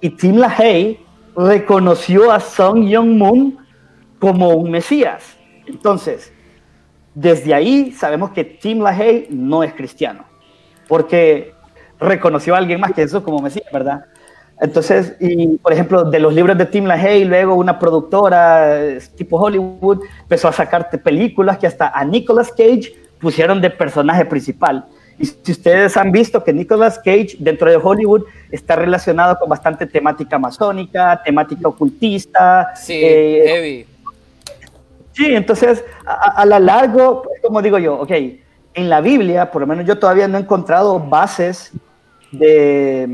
Y 0.02 0.10
Tim 0.10 0.38
LaHaye 0.38 1.00
reconoció 1.36 2.32
a 2.32 2.40
Song 2.40 2.88
Young 2.88 3.10
Moon 3.16 3.60
como 4.18 4.56
un 4.56 4.72
Mesías. 4.72 5.38
Entonces, 5.68 6.34
desde 7.14 7.54
ahí 7.54 7.92
sabemos 7.92 8.32
que 8.32 8.44
Tim 8.44 8.82
LaHaye 8.82 9.28
no 9.30 9.62
es 9.62 9.74
cristiano, 9.74 10.24
porque 10.88 11.54
reconoció 12.00 12.56
a 12.56 12.58
alguien 12.58 12.80
más 12.80 12.94
que 12.94 13.04
eso 13.04 13.24
como 13.24 13.40
Mesías, 13.40 13.66
¿verdad? 13.72 14.06
Entonces, 14.60 15.16
y 15.20 15.58
por 15.58 15.72
ejemplo, 15.72 16.04
de 16.04 16.20
los 16.20 16.34
libros 16.34 16.58
de 16.58 16.66
Tim 16.66 16.86
LaHaye, 16.86 17.26
luego 17.26 17.56
una 17.56 17.78
productora 17.78 18.98
tipo 19.16 19.38
Hollywood 19.38 20.00
empezó 20.22 20.48
a 20.48 20.52
sacarte 20.52 20.98
películas 20.98 21.60
que 21.60 21.68
hasta 21.68 21.90
a 21.90 22.04
Nicolas 22.04 22.50
Cage 22.50 22.96
pusieron 23.20 23.62
de 23.62 23.70
personaje 23.70 24.26
principal. 24.26 24.86
Y 25.20 25.26
si 25.26 25.52
ustedes 25.52 25.96
han 25.98 26.12
visto 26.12 26.44
que 26.44 26.54
Nicolas 26.54 26.98
Cage 26.98 27.38
dentro 27.40 27.70
de 27.70 27.78
Hollywood 27.78 28.24
está 28.52 28.76
relacionado 28.76 29.38
con 29.38 29.50
bastante 29.50 29.86
temática 29.86 30.40
masónica, 30.40 31.22
temática 31.24 31.68
ocultista. 31.68 32.74
Sí, 32.76 32.94
eh, 33.04 33.44
heavy. 33.46 33.86
Sí, 35.14 35.34
entonces 35.34 35.84
a, 36.06 36.42
a 36.42 36.46
la 36.46 36.60
largo, 36.60 37.24
pues, 37.24 37.42
como 37.42 37.62
digo 37.62 37.80
yo, 37.80 37.96
ok, 38.00 38.12
en 38.74 38.90
la 38.90 39.02
Biblia, 39.02 39.52
por 39.52 39.62
lo 39.62 39.68
menos 39.68 39.86
yo 39.86 39.98
todavía 39.98 40.28
no 40.28 40.38
he 40.38 40.42
encontrado 40.42 41.00
bases 41.00 41.72
de, 42.32 43.08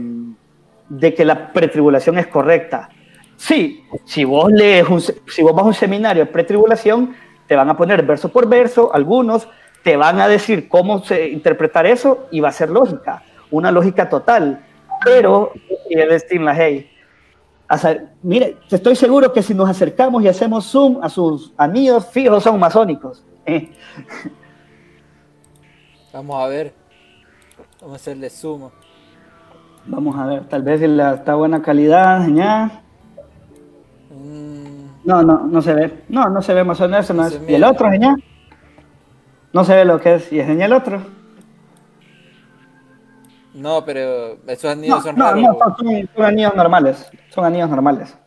de 0.89 1.13
que 1.13 1.25
la 1.25 1.51
pretribulación 1.51 2.17
es 2.17 2.27
correcta. 2.27 2.89
Sí, 3.35 3.83
si 4.05 4.23
vos 4.23 4.51
lees 4.51 4.87
un, 4.87 5.01
si 5.01 5.41
vos 5.41 5.53
vas 5.53 5.63
a 5.63 5.67
un 5.67 5.73
seminario 5.73 6.25
de 6.25 6.31
pretribulación, 6.31 7.15
te 7.47 7.55
van 7.55 7.69
a 7.69 7.77
poner 7.77 8.03
verso 8.03 8.29
por 8.29 8.47
verso, 8.47 8.93
algunos 8.93 9.47
te 9.83 9.97
van 9.97 10.19
a 10.21 10.27
decir 10.27 10.69
cómo 10.69 11.03
se, 11.03 11.27
interpretar 11.27 11.85
eso 11.85 12.27
y 12.31 12.39
va 12.39 12.49
a 12.49 12.53
ser 12.53 12.69
lógica, 12.69 13.23
una 13.51 13.71
lógica 13.71 14.07
total. 14.09 14.65
Pero, 15.03 15.51
y 15.89 15.99
el 15.99 16.17
Steve 16.19 16.89
sea, 17.77 18.13
mire, 18.21 18.57
estoy 18.71 18.95
seguro 18.95 19.33
que 19.33 19.43
si 19.43 19.53
nos 19.53 19.69
acercamos 19.69 20.23
y 20.23 20.27
hacemos 20.27 20.65
zoom 20.65 21.03
a 21.03 21.09
sus 21.09 21.53
anillos 21.57 22.05
fijos 22.07 22.43
son 22.43 22.59
masónicos. 22.59 23.23
¿eh? 23.45 23.71
Vamos 26.13 26.41
a 26.41 26.47
ver. 26.47 26.73
Vamos 27.81 27.93
a 27.93 27.95
hacerle 27.97 28.29
sumo. 28.29 28.71
Vamos 29.85 30.17
a 30.17 30.25
ver, 30.27 30.43
tal 30.47 30.63
vez 30.63 30.79
si 30.79 30.87
la, 30.87 31.15
está 31.15 31.35
buena 31.35 31.61
calidad, 31.61 32.25
ya. 32.29 32.81
Mm, 34.11 34.85
No, 35.03 35.21
no, 35.23 35.39
no 35.45 35.61
se 35.61 35.73
ve. 35.73 36.03
No, 36.09 36.29
no 36.29 36.41
se 36.41 36.53
ve 36.53 36.63
masón 36.63 36.93
eso, 36.95 37.13
no 37.13 37.23
No 37.23 37.27
es. 37.27 37.41
¿Y 37.47 37.55
el 37.55 37.63
otro, 37.63 37.89
señor? 37.89 38.19
No 39.51 39.63
se 39.63 39.75
ve 39.75 39.85
lo 39.85 39.99
que 39.99 40.15
es. 40.15 40.31
¿Y 40.31 40.39
es 40.39 40.49
el 40.49 40.73
otro? 40.73 41.01
no, 43.55 43.85
pero 43.85 44.37
esos 44.47 44.71
anillos 44.71 44.97
No, 44.97 45.03
son 45.03 45.15
no, 45.15 45.25
raros. 45.25 45.41
no, 45.43 45.57
son, 45.59 45.75
son- 45.77 46.09
son 46.15 46.25
anillos 46.25 46.55
normales. 46.55 47.07
Son 47.29 47.45
anillos 47.45 47.69
normales. 47.69 48.17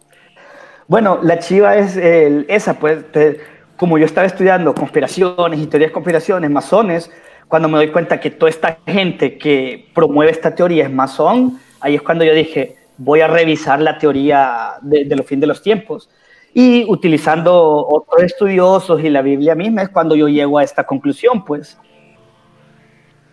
Bueno, 0.87 1.19
la 1.21 1.41
chiva 1.41 1.75
es 1.77 1.97
el- 1.97 2.47
esa, 2.49 2.75
pues, 2.75 3.11
te- 3.11 3.41
como 3.77 3.99
yo 3.99 4.05
estaba 4.07 4.27
estudiando 4.27 4.73
conspiraciones 4.73 5.59
y 5.59 5.67
teorías 5.67 5.89
de 5.91 5.93
conspiraciones, 5.93 6.49
masones, 6.49 7.11
cuando 7.49 7.69
me 7.69 7.77
doy 7.77 7.89
cuenta 7.89 8.21
que 8.21 8.31
toda 8.31 8.51
esta 8.51 8.79
gente 8.87 9.39
que 9.39 9.89
promueve 9.95 10.33
esta 10.33 10.55
teoría 10.55 10.85
es 10.85 10.93
masón, 10.93 11.61
ahí 11.81 11.95
es 11.95 12.03
cuando 12.03 12.25
yo 12.25 12.35
dije, 12.35 12.77
voy 12.99 13.21
a 13.21 13.29
revisar 13.29 13.81
la 13.81 13.99
teoría 13.99 14.75
de, 14.83 15.05
de 15.05 15.17
los 15.17 15.27
fin 15.27 15.41
de 15.41 15.47
los 15.47 15.63
tiempos. 15.63 16.11
Y 16.53 16.85
utilizando 16.89 17.87
otros 17.87 18.23
estudiosos 18.23 19.03
y 19.03 19.11
la 19.11 19.23
Biblia 19.23 19.55
misma 19.55 19.83
es 19.83 19.91
cuando 19.91 20.17
yo 20.17 20.27
llego 20.27 20.59
a 20.59 20.65
esta 20.65 20.85
conclusión, 20.85 21.45
pues. 21.45 21.79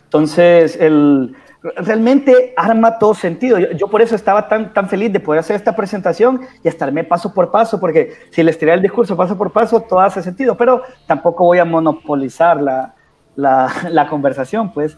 Entonces, 0.06 0.76
el, 0.76 1.36
realmente 1.78 2.54
arma 2.58 3.00
todo 3.00 3.14
sentido. 3.14 3.58
Yo, 3.58 3.72
yo 3.72 3.88
por 3.88 4.02
eso 4.02 4.16
estaba 4.16 4.48
tan, 4.48 4.74
tan 4.74 4.90
feliz 4.90 5.12
de 5.12 5.22
poder 5.22 5.40
hacer 5.40 5.56
esta 5.56 5.76
presentación 5.76 6.42
y 6.64 6.68
estarme 6.68 7.04
paso 7.04 7.34
por 7.34 7.50
paso, 7.50 7.80
porque 7.80 8.14
si 8.30 8.44
les 8.44 8.60
tiré 8.60 8.74
el 8.74 8.82
discurso 8.82 9.16
paso 9.16 9.38
por 9.38 9.52
paso, 9.52 9.80
todo 9.82 10.02
hace 10.02 10.22
sentido, 10.22 10.56
pero 10.58 10.84
tampoco 11.08 11.46
voy 11.46 11.60
a 11.60 11.66
monopolizar 11.66 12.62
la, 12.62 12.94
la, 13.36 13.72
la 13.92 14.08
conversación, 14.08 14.72
pues. 14.74 14.98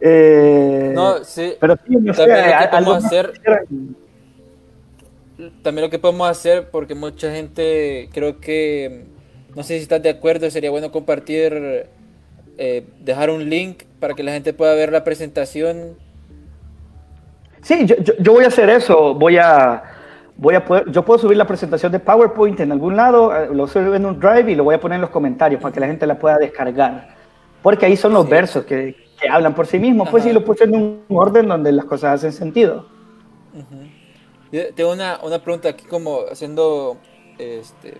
Eh, 0.00 0.92
No, 0.94 1.22
sí. 1.24 1.54
pero 1.60 1.76
sí, 1.86 1.96
no 1.96 2.12
sé, 2.12 2.26
También 2.26 2.50
lo 2.50 2.58
que 2.58 2.68
podemos 2.68 3.04
hacer- 3.04 3.32
También 5.62 5.84
lo 5.84 5.90
que 5.90 5.98
podemos 5.98 6.28
hacer, 6.28 6.68
porque 6.70 6.94
mucha 6.94 7.30
gente 7.32 8.08
creo 8.12 8.38
que, 8.40 9.04
no 9.54 9.62
sé 9.62 9.76
si 9.76 9.82
estás 9.82 10.02
de 10.02 10.10
acuerdo, 10.10 10.50
sería 10.50 10.70
bueno 10.70 10.90
compartir, 10.92 11.86
eh, 12.58 12.86
dejar 13.00 13.30
un 13.30 13.48
link 13.48 13.84
para 13.98 14.14
que 14.14 14.22
la 14.22 14.32
gente 14.32 14.52
pueda 14.52 14.74
ver 14.74 14.92
la 14.92 15.04
presentación. 15.04 15.96
Sí, 17.62 17.86
yo, 17.86 17.96
yo, 17.98 18.14
yo 18.18 18.32
voy 18.32 18.44
a 18.44 18.48
hacer 18.48 18.68
eso. 18.70 19.14
Voy 19.14 19.36
a, 19.38 19.82
voy 20.36 20.54
a 20.56 20.64
poder, 20.64 20.90
yo 20.90 21.04
puedo 21.04 21.18
subir 21.20 21.36
la 21.36 21.46
presentación 21.46 21.92
de 21.92 22.00
PowerPoint 22.00 22.58
en 22.60 22.72
algún 22.72 22.96
lado, 22.96 23.34
eh, 23.36 23.48
lo 23.52 23.66
subo 23.68 23.94
en 23.94 24.04
un 24.04 24.18
drive 24.18 24.50
y 24.50 24.54
lo 24.56 24.64
voy 24.64 24.74
a 24.74 24.80
poner 24.80 24.96
en 24.96 25.02
los 25.02 25.10
comentarios 25.10 25.60
para 25.62 25.72
que 25.72 25.80
la 25.80 25.86
gente 25.86 26.06
la 26.06 26.18
pueda 26.18 26.38
descargar. 26.38 27.21
Porque 27.62 27.86
ahí 27.86 27.96
son 27.96 28.12
los 28.12 28.24
Sí. 28.24 28.30
versos 28.30 28.64
que, 28.64 28.96
que 29.20 29.28
hablan 29.28 29.54
por 29.54 29.66
sí 29.66 29.78
mismos. 29.78 30.08
Pues 30.10 30.24
sí, 30.24 30.32
lo 30.32 30.44
puse 30.44 30.64
en 30.64 30.74
un 30.74 31.04
orden 31.10 31.48
donde 31.48 31.72
las 31.72 31.84
cosas 31.84 32.14
hacen 32.14 32.32
sentido. 32.32 32.86
Yo 34.50 34.74
Tengo 34.74 34.92
una, 34.92 35.18
una 35.22 35.42
pregunta 35.42 35.70
aquí 35.70 35.84
como 35.86 36.20
haciendo 36.30 36.96
este 37.38 37.94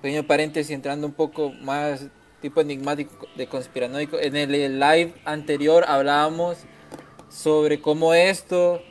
pequeño 0.00 0.24
paréntesis, 0.26 0.70
entrando 0.74 1.06
un 1.06 1.12
poco 1.12 1.52
más 1.62 2.08
tipo 2.40 2.60
enigmático 2.60 3.26
de 3.36 3.46
conspiranoico. 3.46 4.18
En 4.18 4.34
el, 4.36 4.54
el 4.54 4.80
live 4.80 5.14
anterior 5.24 5.84
hablábamos 5.86 6.58
sobre 7.28 7.80
cómo 7.80 8.12
esto 8.14 8.82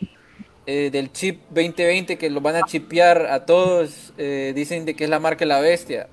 eh, 0.65 0.89
del 0.91 1.11
chip 1.11 1.41
2020 1.49 2.17
que 2.17 2.29
lo 2.29 2.39
van 2.39 2.55
a 2.55 2.61
chipear 2.63 3.25
a 3.25 3.45
todos, 3.45 4.13
eh, 4.17 4.53
dicen 4.55 4.86
de 4.86 4.95
que 4.95 5.03
es 5.03 5.09
la 5.09 5.19
marca 5.19 5.39
de 5.39 5.47
la 5.47 5.59
bestia. 5.59 6.07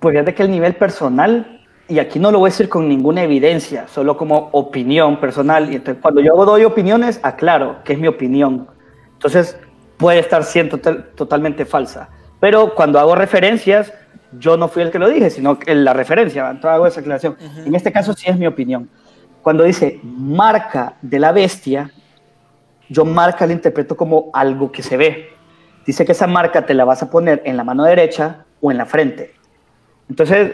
Pues 0.00 0.14
fíjate 0.14 0.34
que 0.34 0.42
el 0.42 0.50
nivel 0.50 0.74
personal, 0.74 1.60
y 1.86 1.98
aquí 1.98 2.18
no 2.18 2.30
lo 2.30 2.38
voy 2.38 2.48
a 2.48 2.52
decir 2.52 2.68
con 2.68 2.88
ninguna 2.88 3.22
evidencia, 3.22 3.86
solo 3.88 4.16
como 4.16 4.48
opinión 4.52 5.20
personal. 5.20 5.70
Y 5.70 5.76
entonces, 5.76 6.00
cuando 6.00 6.20
yo 6.20 6.32
doy 6.44 6.64
opiniones, 6.64 7.20
aclaro 7.22 7.82
que 7.84 7.92
es 7.92 7.98
mi 7.98 8.08
opinión. 8.08 8.66
Entonces, 9.12 9.58
puede 9.98 10.18
estar 10.20 10.42
siendo 10.44 10.78
total- 10.78 11.10
totalmente 11.14 11.66
falsa. 11.66 12.08
Pero 12.40 12.74
cuando 12.74 12.98
hago 12.98 13.14
referencias, 13.14 13.92
yo 14.38 14.56
no 14.56 14.68
fui 14.68 14.82
el 14.82 14.90
que 14.90 14.98
lo 14.98 15.08
dije, 15.08 15.28
sino 15.28 15.58
que 15.58 15.74
la 15.74 15.92
referencia. 15.92 16.42
Entonces 16.48 16.70
hago 16.70 16.86
esa 16.86 17.00
aclaración. 17.00 17.36
En 17.66 17.74
este 17.74 17.92
caso, 17.92 18.14
sí 18.14 18.30
es 18.30 18.38
mi 18.38 18.46
opinión. 18.46 18.88
Cuando 19.42 19.64
dice 19.64 20.00
marca 20.02 20.94
de 21.02 21.18
la 21.18 21.32
bestia, 21.32 21.90
yo 22.88 23.04
marca 23.04 23.46
la 23.46 23.52
interpreto 23.52 23.96
como 23.96 24.30
algo 24.32 24.72
que 24.72 24.82
se 24.82 24.96
ve. 24.96 25.28
Dice 25.84 26.04
que 26.06 26.12
esa 26.12 26.26
marca 26.26 26.64
te 26.64 26.72
la 26.72 26.84
vas 26.84 27.02
a 27.02 27.10
poner 27.10 27.42
en 27.44 27.56
la 27.56 27.64
mano 27.64 27.84
derecha 27.84 28.44
o 28.62 28.70
en 28.70 28.78
la 28.78 28.86
frente. 28.86 29.34
Entonces, 30.10 30.52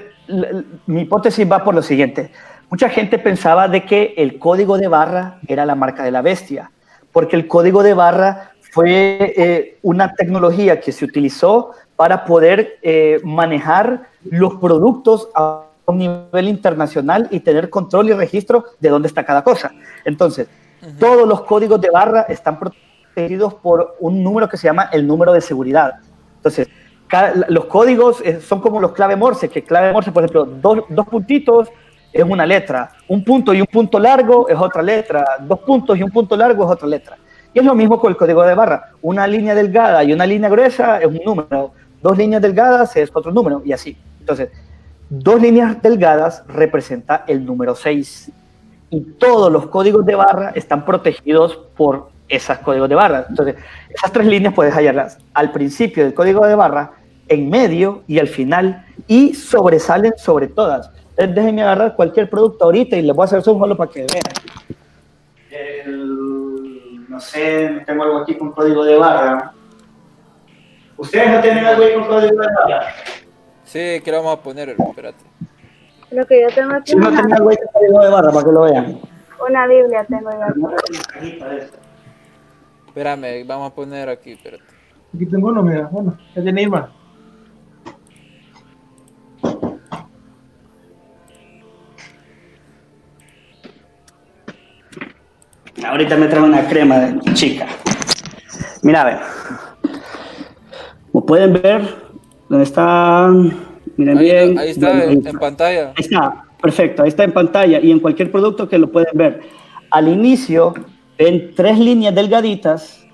mi 0.86 1.02
hipótesis 1.02 1.50
va 1.50 1.64
por 1.64 1.74
lo 1.74 1.82
siguiente. 1.82 2.30
Mucha 2.70 2.90
gente 2.90 3.18
pensaba 3.18 3.68
de 3.68 3.84
que 3.84 4.14
el 4.18 4.38
código 4.38 4.76
de 4.76 4.86
barra 4.86 5.38
era 5.48 5.64
la 5.64 5.74
marca 5.74 6.04
de 6.04 6.10
la 6.10 6.20
bestia, 6.20 6.70
porque 7.10 7.36
el 7.36 7.48
código 7.48 7.82
de 7.82 7.94
barra 7.94 8.52
fue 8.72 9.32
eh, 9.36 9.78
una 9.82 10.12
tecnología 10.12 10.78
que 10.78 10.92
se 10.92 11.06
utilizó 11.06 11.70
para 11.96 12.26
poder 12.26 12.78
eh, 12.82 13.20
manejar 13.24 14.10
los 14.24 14.56
productos 14.56 15.30
a 15.34 15.62
un 15.86 15.98
nivel 15.98 16.48
internacional 16.48 17.28
y 17.30 17.40
tener 17.40 17.70
control 17.70 18.10
y 18.10 18.12
registro 18.12 18.64
de 18.78 18.90
dónde 18.90 19.08
está 19.08 19.24
cada 19.24 19.42
cosa. 19.42 19.72
Entonces, 20.04 20.48
todos 20.98 21.26
los 21.26 21.42
códigos 21.42 21.80
de 21.80 21.90
barra 21.90 22.22
están 22.28 22.58
protegidos 22.58 23.54
por 23.54 23.96
un 24.00 24.22
número 24.22 24.48
que 24.48 24.58
se 24.58 24.66
llama 24.66 24.90
el 24.92 25.06
número 25.06 25.32
de 25.32 25.40
seguridad. 25.40 25.94
Entonces, 26.36 26.68
cada- 27.08 27.46
los 27.48 27.66
códigos 27.66 28.20
eh, 28.22 28.40
son 28.40 28.60
como 28.60 28.80
los 28.80 28.92
clave 28.92 29.16
Morse, 29.16 29.48
que 29.48 29.62
clave 29.62 29.92
Morse, 29.92 30.12
por 30.12 30.24
ejemplo, 30.24 30.44
dos, 30.44 30.84
dos 30.88 31.06
puntitos 31.06 31.68
es 32.12 32.24
una 32.24 32.46
letra, 32.46 32.90
un 33.08 33.22
punto 33.22 33.52
y 33.52 33.60
un 33.60 33.66
punto 33.66 33.98
largo 33.98 34.48
es 34.48 34.56
otra 34.58 34.82
letra, 34.82 35.24
dos 35.40 35.58
puntos 35.60 35.98
y 35.98 36.02
un 36.02 36.10
punto 36.10 36.36
largo 36.36 36.64
es 36.64 36.70
otra 36.70 36.88
letra. 36.88 37.16
Y 37.52 37.58
es 37.58 37.64
lo 37.64 37.74
mismo 37.74 37.98
con 38.00 38.10
el 38.10 38.16
código 38.16 38.42
de 38.42 38.54
barra. 38.54 38.90
Una 39.02 39.26
línea 39.26 39.54
delgada 39.54 40.02
y 40.04 40.12
una 40.12 40.26
línea 40.26 40.48
gruesa 40.48 40.98
es 40.98 41.06
un 41.06 41.20
número, 41.24 41.72
dos 42.02 42.16
líneas 42.16 42.42
delgadas 42.42 42.96
es 42.96 43.10
otro 43.14 43.32
número, 43.32 43.62
y 43.64 43.72
así. 43.72 43.96
Entonces, 44.20 44.50
dos 45.08 45.40
líneas 45.40 45.80
delgadas 45.82 46.42
representa 46.48 47.24
el 47.26 47.44
número 47.44 47.74
6 47.74 48.30
y 48.90 49.00
todos 49.00 49.52
los 49.52 49.66
códigos 49.68 50.04
de 50.06 50.14
barra 50.14 50.50
están 50.54 50.84
protegidos 50.84 51.56
por 51.76 52.10
esos 52.28 52.58
códigos 52.58 52.88
de 52.88 52.94
barra. 52.94 53.26
Entonces, 53.28 53.56
esas 53.88 54.12
tres 54.12 54.26
líneas 54.26 54.52
puedes 54.54 54.74
hallarlas 54.74 55.18
al 55.34 55.52
principio 55.52 56.04
del 56.04 56.14
código 56.14 56.46
de 56.46 56.54
barra, 56.54 56.92
en 57.28 57.48
medio 57.50 58.02
y 58.06 58.18
al 58.18 58.28
final, 58.28 58.84
y 59.06 59.34
sobresalen 59.34 60.12
sobre 60.16 60.46
todas. 60.48 60.90
Entonces, 61.10 61.34
déjenme 61.34 61.62
agarrar 61.62 61.96
cualquier 61.96 62.28
producto 62.30 62.64
ahorita 62.66 62.96
y 62.96 63.02
les 63.02 63.14
voy 63.16 63.22
a 63.22 63.26
hacer 63.26 63.42
zoom 63.42 63.58
solo 63.58 63.76
para 63.76 63.90
que 63.90 64.00
vean. 64.00 64.22
El- 65.50 67.08
no 67.08 67.20
sé, 67.20 67.82
tengo 67.86 68.02
algo 68.02 68.18
aquí 68.18 68.34
con 68.34 68.52
código 68.52 68.84
de 68.84 68.96
barra. 68.98 69.52
¿Ustedes 70.98 71.30
no 71.30 71.40
tienen 71.40 71.64
algo 71.64 71.84
ahí 71.84 71.94
con 71.94 72.04
código 72.06 72.40
de 72.42 72.46
barra? 72.48 72.86
Sí, 73.64 74.00
que 74.04 74.10
lo 74.10 74.18
vamos 74.18 74.38
a 74.38 74.42
poner, 74.42 74.68
espérate. 74.70 75.24
Lo 76.10 76.24
que 76.26 76.42
yo 76.42 76.48
tengo 76.54 76.74
aquí 76.74 76.90
Si 76.92 76.96
no 76.96 77.08
una, 77.08 77.20
algo 77.20 77.48
ahí 77.50 77.56
que 77.56 77.62
código 77.72 78.00
de 78.04 78.10
barra 78.10 78.30
para 78.32 78.44
que 78.44 78.52
lo 78.52 78.62
vean. 78.62 79.00
una 79.48 79.66
Biblia, 79.66 80.04
tengo 80.08 80.30
yo. 80.30 80.68
Espérame, 82.96 83.44
vamos 83.46 83.70
a 83.70 83.74
poner 83.74 84.08
aquí, 84.08 84.32
espérate. 84.32 84.64
Aquí 85.14 85.26
tengo 85.26 85.48
uno, 85.48 85.62
mira. 85.62 85.86
Bueno, 85.92 86.16
ya 86.34 86.42
tiene 86.42 86.62
Irma. 86.62 86.90
Ahorita 95.86 96.16
me 96.16 96.26
trae 96.26 96.42
una 96.42 96.66
crema 96.66 96.98
de 97.00 97.34
chica. 97.34 97.66
Mira, 98.82 99.02
a 99.02 99.04
ver. 99.04 99.18
Como 101.12 101.26
pueden 101.26 101.52
ver, 101.52 101.82
¿dónde 102.48 102.64
está? 102.64 103.30
Miren 103.98 104.16
Ahí, 104.16 104.24
bien. 104.24 104.58
ahí 104.58 104.70
está, 104.70 105.04
en 105.04 105.22
pantalla. 105.38 105.88
Ahí 105.88 105.94
está, 105.98 106.46
perfecto, 106.62 107.02
ahí 107.02 107.10
está 107.10 107.24
en 107.24 107.32
pantalla 107.32 107.78
y 107.78 107.90
en 107.90 108.00
cualquier 108.00 108.32
producto 108.32 108.70
que 108.70 108.78
lo 108.78 108.90
pueden 108.90 109.14
ver. 109.18 109.42
Al 109.90 110.08
inicio 110.08 110.72
ven 111.18 111.52
tres 111.54 111.78
líneas 111.78 112.14
delgaditas, 112.14 113.06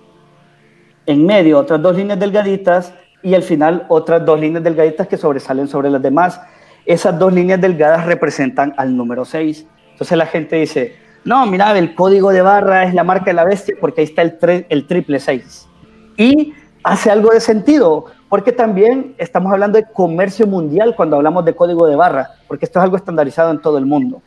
en 1.07 1.27
medio 1.27 1.59
otras 1.59 1.83
dos 1.83 1.97
líneas 1.97 2.19
delgaditas 2.19 2.95
y 3.23 3.35
al 3.35 3.43
final 3.43 3.87
otras 3.89 4.25
dos 4.25 4.39
líneas 4.39 4.63
delgaditas 4.63 5.07
que 5.09 5.17
sobresalen 5.17 5.69
sobre 5.69 5.91
las 5.91 6.03
demás. 6.03 6.41
Esas 6.85 7.19
dos 7.19 7.33
líneas 7.33 7.61
delgadas 7.61 8.07
representan 8.07 8.75
al 8.77 8.97
número 8.97 9.25
6. 9.25 9.67
Entonces 9.93 10.19
la 10.19 10.27
gente 10.27 10.57
dice, 10.57 10.97
no, 11.25 11.47
mira, 11.47 11.77
el 11.79 11.95
código 11.95 12.31
de 12.31 12.43
barra 12.43 12.85
es 12.85 12.95
la 12.95 13.05
marca 13.05 13.27
de 13.27 13.35
la 13.35 13.45
bestia 13.45 13.77
porque 13.81 14.01
ahí 14.01 14.07
está 14.07 14.23
el, 14.23 14.67
el 14.69 14.87
triple 14.87 15.21
6. 15.21 15.69
Y 16.17 16.53
hace 16.83 17.11
algo 17.11 17.31
de 17.31 17.41
sentido, 17.41 18.07
porque 18.29 18.53
también 18.53 19.15
estamos 19.19 19.53
hablando 19.53 19.79
de 19.79 19.87
comercio 19.93 20.47
mundial 20.47 20.95
cuando 20.97 21.17
hablamos 21.17 21.45
de 21.45 21.55
código 21.55 21.87
de 21.87 21.97
barra, 21.97 22.31
porque 22.49 22.65
esto 22.65 22.79
es 22.79 22.83
algo 22.83 22.97
estandarizado 22.97 23.51
en 23.51 23.61
todo 23.61 23.79
el 23.79 23.87
mundo. 23.87 24.23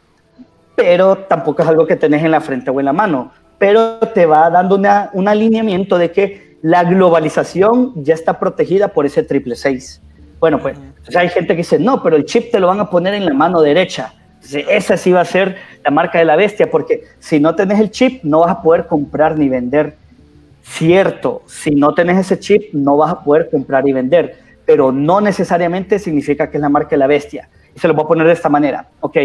Pero 0.76 1.18
tampoco 1.18 1.62
es 1.62 1.68
algo 1.68 1.86
que 1.86 1.96
tenés 1.96 2.24
en 2.24 2.32
la 2.32 2.42
frente 2.42 2.70
o 2.70 2.80
en 2.80 2.86
la 2.86 2.94
mano, 2.94 3.32
pero 3.58 4.00
te 4.14 4.26
va 4.26 4.50
dando 4.50 4.76
una- 4.76 5.10
un 5.14 5.28
alineamiento 5.28 5.98
de 5.98 6.12
que 6.12 6.58
la 6.62 6.84
globalización 6.84 7.94
ya 8.04 8.14
está 8.14 8.40
protegida 8.40 8.88
por 8.90 9.06
ese 9.06 9.24
triple 9.24 9.56
6. 9.56 10.02
Bueno, 10.40 10.60
pues 10.60 10.78
entonces 10.78 11.16
hay 11.16 11.30
gente 11.30 11.54
que 11.54 11.58
dice, 11.58 11.80
no, 11.80 12.02
pero 12.04 12.16
el 12.16 12.26
chip 12.26 12.52
te 12.52 12.60
lo 12.60 12.68
van 12.68 12.80
a 12.80 12.90
poner 12.90 13.14
en 13.14 13.26
la 13.26 13.34
mano 13.34 13.62
derecha. 13.62 14.14
Entonces, 14.36 14.66
esa 14.70 14.98
sí 14.98 15.12
va 15.12 15.22
a 15.22 15.26
ser 15.26 15.58
la 15.84 15.92
marca 15.92 16.20
de 16.20 16.26
la 16.26 16.36
bestia, 16.36 16.70
porque 16.70 17.04
si 17.20 17.40
no 17.40 17.56
tenés 17.56 17.80
el 17.80 17.90
chip, 17.90 18.24
no 18.24 18.42
vas 18.42 18.52
a 18.52 18.62
poder 18.62 18.86
comprar 18.86 19.38
ni 19.38 19.50
vender. 19.50 19.96
Cierto, 20.64 21.44
si 21.46 21.72
no 21.72 21.94
tenés 21.94 22.18
ese 22.18 22.40
chip, 22.40 22.74
no 22.74 22.98
vas 22.98 23.12
a 23.12 23.24
poder 23.24 23.50
comprar 23.50 23.88
y 23.88 23.94
vender, 23.94 24.38
pero 24.66 24.92
no 24.92 25.22
necesariamente 25.22 26.00
significa 26.00 26.50
que 26.50 26.58
es 26.58 26.62
la 26.62 26.70
marca 26.70 26.90
de 26.92 26.98
la 26.98 27.08
bestia. 27.08 27.48
Y 27.76 27.80
se 27.80 27.88
lo 27.88 27.94
voy 27.94 28.04
a 28.04 28.08
poner 28.08 28.28
de 28.28 28.34
esta 28.34 28.50
manera. 28.50 28.88
Ok, 29.00 29.18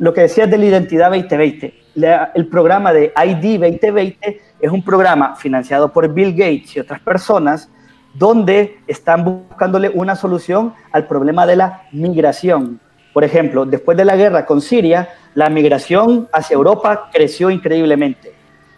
lo 0.00 0.14
que 0.14 0.22
decías 0.22 0.50
de 0.50 0.56
la 0.58 0.64
identidad 0.64 1.10
2020, 1.10 1.74
la- 1.94 2.32
el 2.34 2.46
programa 2.48 2.92
de 2.92 3.12
ID 3.16 3.58
2020 3.60 4.40
es 4.58 4.70
un 4.70 4.82
programa 4.82 5.36
financiado 5.36 5.92
por 5.92 6.08
Bill 6.12 6.32
Gates 6.32 6.74
y 6.76 6.80
otras 6.80 7.00
personas 7.00 7.70
donde 8.14 8.78
están 8.86 9.24
buscándole 9.24 9.90
una 9.90 10.16
solución 10.16 10.72
al 10.90 11.06
problema 11.06 11.46
de 11.46 11.56
la 11.56 11.82
migración. 11.92 12.80
Por 13.12 13.24
ejemplo, 13.24 13.66
después 13.66 13.96
de 13.96 14.04
la 14.06 14.16
guerra 14.16 14.46
con 14.46 14.60
Siria, 14.62 15.10
la 15.34 15.50
migración 15.50 16.28
hacia 16.32 16.54
Europa 16.54 17.10
creció 17.12 17.50
increíblemente. 17.50 18.32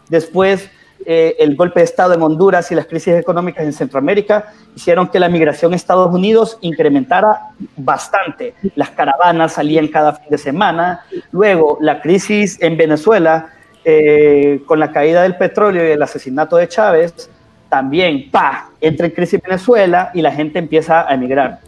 Después, 0.08 0.70
eh, 1.06 1.36
el 1.38 1.56
golpe 1.56 1.80
de 1.80 1.84
Estado 1.84 2.14
en 2.14 2.22
Honduras 2.22 2.70
y 2.70 2.74
las 2.74 2.86
crisis 2.86 3.14
económicas 3.14 3.64
en 3.64 3.72
Centroamérica 3.72 4.52
hicieron 4.74 5.08
que 5.08 5.18
la 5.18 5.28
migración 5.28 5.72
a 5.72 5.76
Estados 5.76 6.12
Unidos 6.14 6.58
incrementara 6.60 7.50
bastante. 7.76 8.54
Las 8.74 8.90
caravanas 8.90 9.54
salían 9.54 9.88
cada 9.88 10.14
fin 10.14 10.30
de 10.30 10.38
semana. 10.38 11.04
Luego, 11.30 11.78
la 11.80 12.00
crisis 12.00 12.60
en 12.60 12.76
Venezuela, 12.76 13.48
eh, 13.84 14.62
con 14.66 14.78
la 14.78 14.92
caída 14.92 15.22
del 15.22 15.36
petróleo 15.36 15.86
y 15.86 15.90
el 15.90 16.02
asesinato 16.02 16.56
de 16.56 16.68
Chávez, 16.68 17.30
también, 17.68 18.30
pa, 18.30 18.70
entra 18.80 19.06
en 19.06 19.12
crisis 19.12 19.40
Venezuela 19.42 20.10
y 20.14 20.22
la 20.22 20.30
gente 20.30 20.58
empieza 20.58 21.08
a 21.08 21.14
emigrar. 21.14 21.60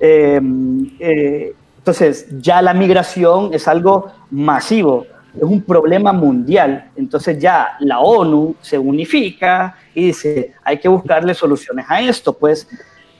Eh, 0.00 1.54
entonces, 1.78 2.26
ya 2.40 2.60
la 2.62 2.74
migración 2.74 3.54
es 3.54 3.68
algo 3.68 4.10
masivo, 4.30 5.06
es 5.36 5.42
un 5.42 5.62
problema 5.62 6.12
mundial. 6.12 6.90
Entonces 6.96 7.38
ya 7.38 7.76
la 7.80 8.00
ONU 8.00 8.56
se 8.60 8.78
unifica 8.78 9.76
y 9.94 10.06
dice, 10.06 10.54
hay 10.64 10.78
que 10.78 10.88
buscarle 10.88 11.34
soluciones 11.34 11.86
a 11.88 12.00
esto. 12.00 12.32
Pues 12.32 12.68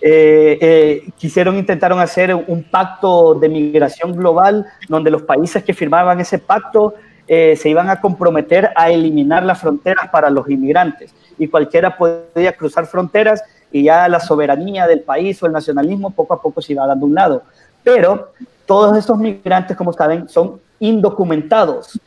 eh, 0.01 0.59
eh, 0.61 1.11
quisieron, 1.17 1.57
intentaron 1.57 2.01
hacer 2.01 2.35
un 2.35 2.63
pacto 2.65 3.35
de 3.35 3.49
migración 3.49 4.13
global 4.13 4.67
donde 4.89 5.11
los 5.11 5.23
países 5.23 5.63
que 5.65 5.75
firmaban 5.75 6.21
ese 6.21 6.39
pacto 6.39 6.95
eh, 7.29 7.57
se 7.57 7.69
iban 7.69 7.91
a 7.91 8.01
comprometer 8.01 8.71
a 8.77 8.91
eliminar 8.91 9.43
las 9.43 9.61
fronteras 9.61 10.09
para 10.11 10.31
los 10.31 10.49
inmigrantes 10.49 11.13
y 11.39 11.49
cualquiera 11.49 11.97
podía 11.97 12.53
cruzar 12.53 12.87
fronteras 12.87 13.43
y 13.73 13.85
ya 13.85 14.09
la 14.09 14.21
soberanía 14.21 14.87
del 14.87 15.01
país 15.01 15.43
o 15.43 15.47
el 15.47 15.53
nacionalismo 15.53 16.11
poco 16.11 16.35
a 16.35 16.41
poco 16.41 16.63
se 16.63 16.73
iba 16.73 16.87
dando 16.87 17.07
un 17.07 17.15
lado. 17.15 17.43
Pero 17.83 18.33
todos 18.65 18.97
esos 18.97 19.19
migrantes, 19.19 19.77
como 19.77 19.93
saben, 19.93 20.29
son 20.29 20.61
indocumentados. 20.81 22.01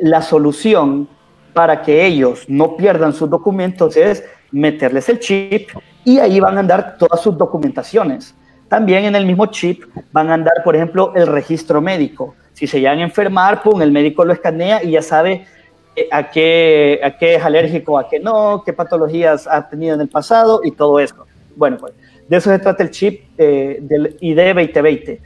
La 0.00 0.22
solución 0.22 1.08
para 1.52 1.82
que 1.82 2.04
ellos 2.04 2.44
no 2.48 2.76
pierdan 2.76 3.12
sus 3.12 3.30
documentos 3.30 3.96
es 3.96 4.24
meterles 4.52 5.08
el 5.08 5.18
chip 5.20 5.70
y 6.04 6.18
ahí 6.18 6.38
van 6.40 6.56
a 6.56 6.60
andar 6.60 6.96
todas 6.98 7.20
sus 7.20 7.36
documentaciones. 7.36 8.34
También 8.68 9.04
en 9.04 9.14
el 9.14 9.26
mismo 9.26 9.46
chip 9.46 9.84
van 10.12 10.30
a 10.30 10.34
andar, 10.34 10.54
por 10.64 10.76
ejemplo, 10.76 11.12
el 11.14 11.26
registro 11.26 11.80
médico. 11.80 12.34
Si 12.52 12.66
se 12.66 12.80
llegan 12.80 12.98
a 12.98 13.02
enfermar, 13.02 13.62
pum, 13.62 13.80
el 13.82 13.92
médico 13.92 14.24
lo 14.24 14.32
escanea 14.32 14.82
y 14.82 14.92
ya 14.92 15.02
sabe 15.02 15.46
eh, 15.94 16.08
a 16.10 16.30
qué, 16.30 17.00
a 17.02 17.16
qué 17.16 17.36
es 17.36 17.44
alérgico, 17.44 17.98
a 17.98 18.08
qué 18.08 18.18
no, 18.18 18.62
qué 18.64 18.72
patologías 18.72 19.46
ha 19.46 19.68
tenido 19.68 19.94
en 19.94 20.00
el 20.00 20.08
pasado 20.08 20.60
y 20.64 20.72
todo 20.72 21.00
eso. 21.00 21.26
Bueno, 21.54 21.78
pues 21.78 21.94
de 22.28 22.36
eso 22.36 22.50
se 22.50 22.58
trata 22.58 22.82
el 22.82 22.90
chip 22.90 23.22
eh, 23.38 23.78
del 23.80 24.16
ID 24.20 24.54
2020. 24.54 25.20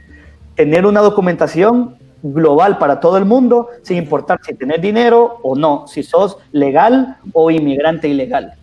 Tener 0.55 0.85
una 0.85 1.01
documentación 1.01 1.97
global 2.23 2.77
para 2.77 2.99
todo 2.99 3.17
el 3.17 3.25
mundo, 3.25 3.69
sin 3.81 3.97
importar 3.97 4.39
si 4.43 4.53
tenés 4.53 4.81
dinero 4.81 5.39
o 5.41 5.55
no, 5.55 5.87
si 5.87 6.03
sos 6.03 6.37
legal 6.51 7.17
o 7.33 7.49
inmigrante 7.51 8.07
ilegal. 8.07 8.53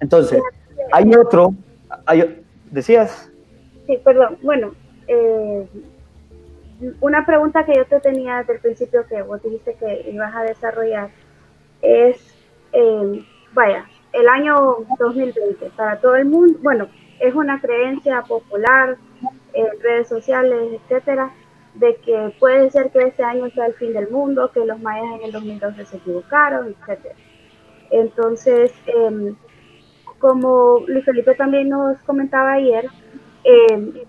Entonces, 0.00 0.40
hay 0.90 1.14
otro, 1.14 1.54
hay, 2.06 2.42
decías, 2.70 3.30
Sí, 3.86 3.98
perdón. 4.04 4.38
Bueno, 4.42 4.74
eh, 5.08 5.66
una 7.00 7.26
pregunta 7.26 7.64
que 7.64 7.74
yo 7.74 7.84
te 7.86 8.00
tenía 8.00 8.38
desde 8.38 8.54
el 8.54 8.60
principio 8.60 9.06
que 9.06 9.22
vos 9.22 9.42
dijiste 9.42 9.74
que 9.74 10.10
ibas 10.10 10.34
a 10.34 10.42
desarrollar 10.42 11.10
es, 11.80 12.16
eh, 12.72 13.24
vaya, 13.52 13.86
el 14.12 14.28
año 14.28 14.78
2020 14.98 15.70
para 15.76 15.98
todo 16.00 16.16
el 16.16 16.26
mundo, 16.26 16.58
bueno, 16.62 16.88
es 17.18 17.34
una 17.34 17.60
creencia 17.60 18.22
popular 18.22 18.96
en 19.52 19.66
redes 19.80 20.08
sociales, 20.08 20.80
etcétera, 20.82 21.32
de 21.74 21.96
que 21.96 22.34
puede 22.38 22.70
ser 22.70 22.90
que 22.90 23.00
este 23.00 23.22
año 23.22 23.48
sea 23.50 23.66
el 23.66 23.74
fin 23.74 23.92
del 23.92 24.10
mundo, 24.10 24.50
que 24.52 24.64
los 24.64 24.78
mayas 24.80 25.20
en 25.20 25.24
el 25.24 25.32
2012 25.32 25.84
se 25.86 25.96
equivocaron, 25.96 26.74
etcétera. 26.78 27.14
Entonces, 27.90 28.72
eh, 28.86 29.34
como 30.18 30.80
Luis 30.86 31.04
Felipe 31.04 31.34
también 31.34 31.68
nos 31.68 31.98
comentaba 32.02 32.52
ayer, 32.52 32.86
eh, 33.44 34.06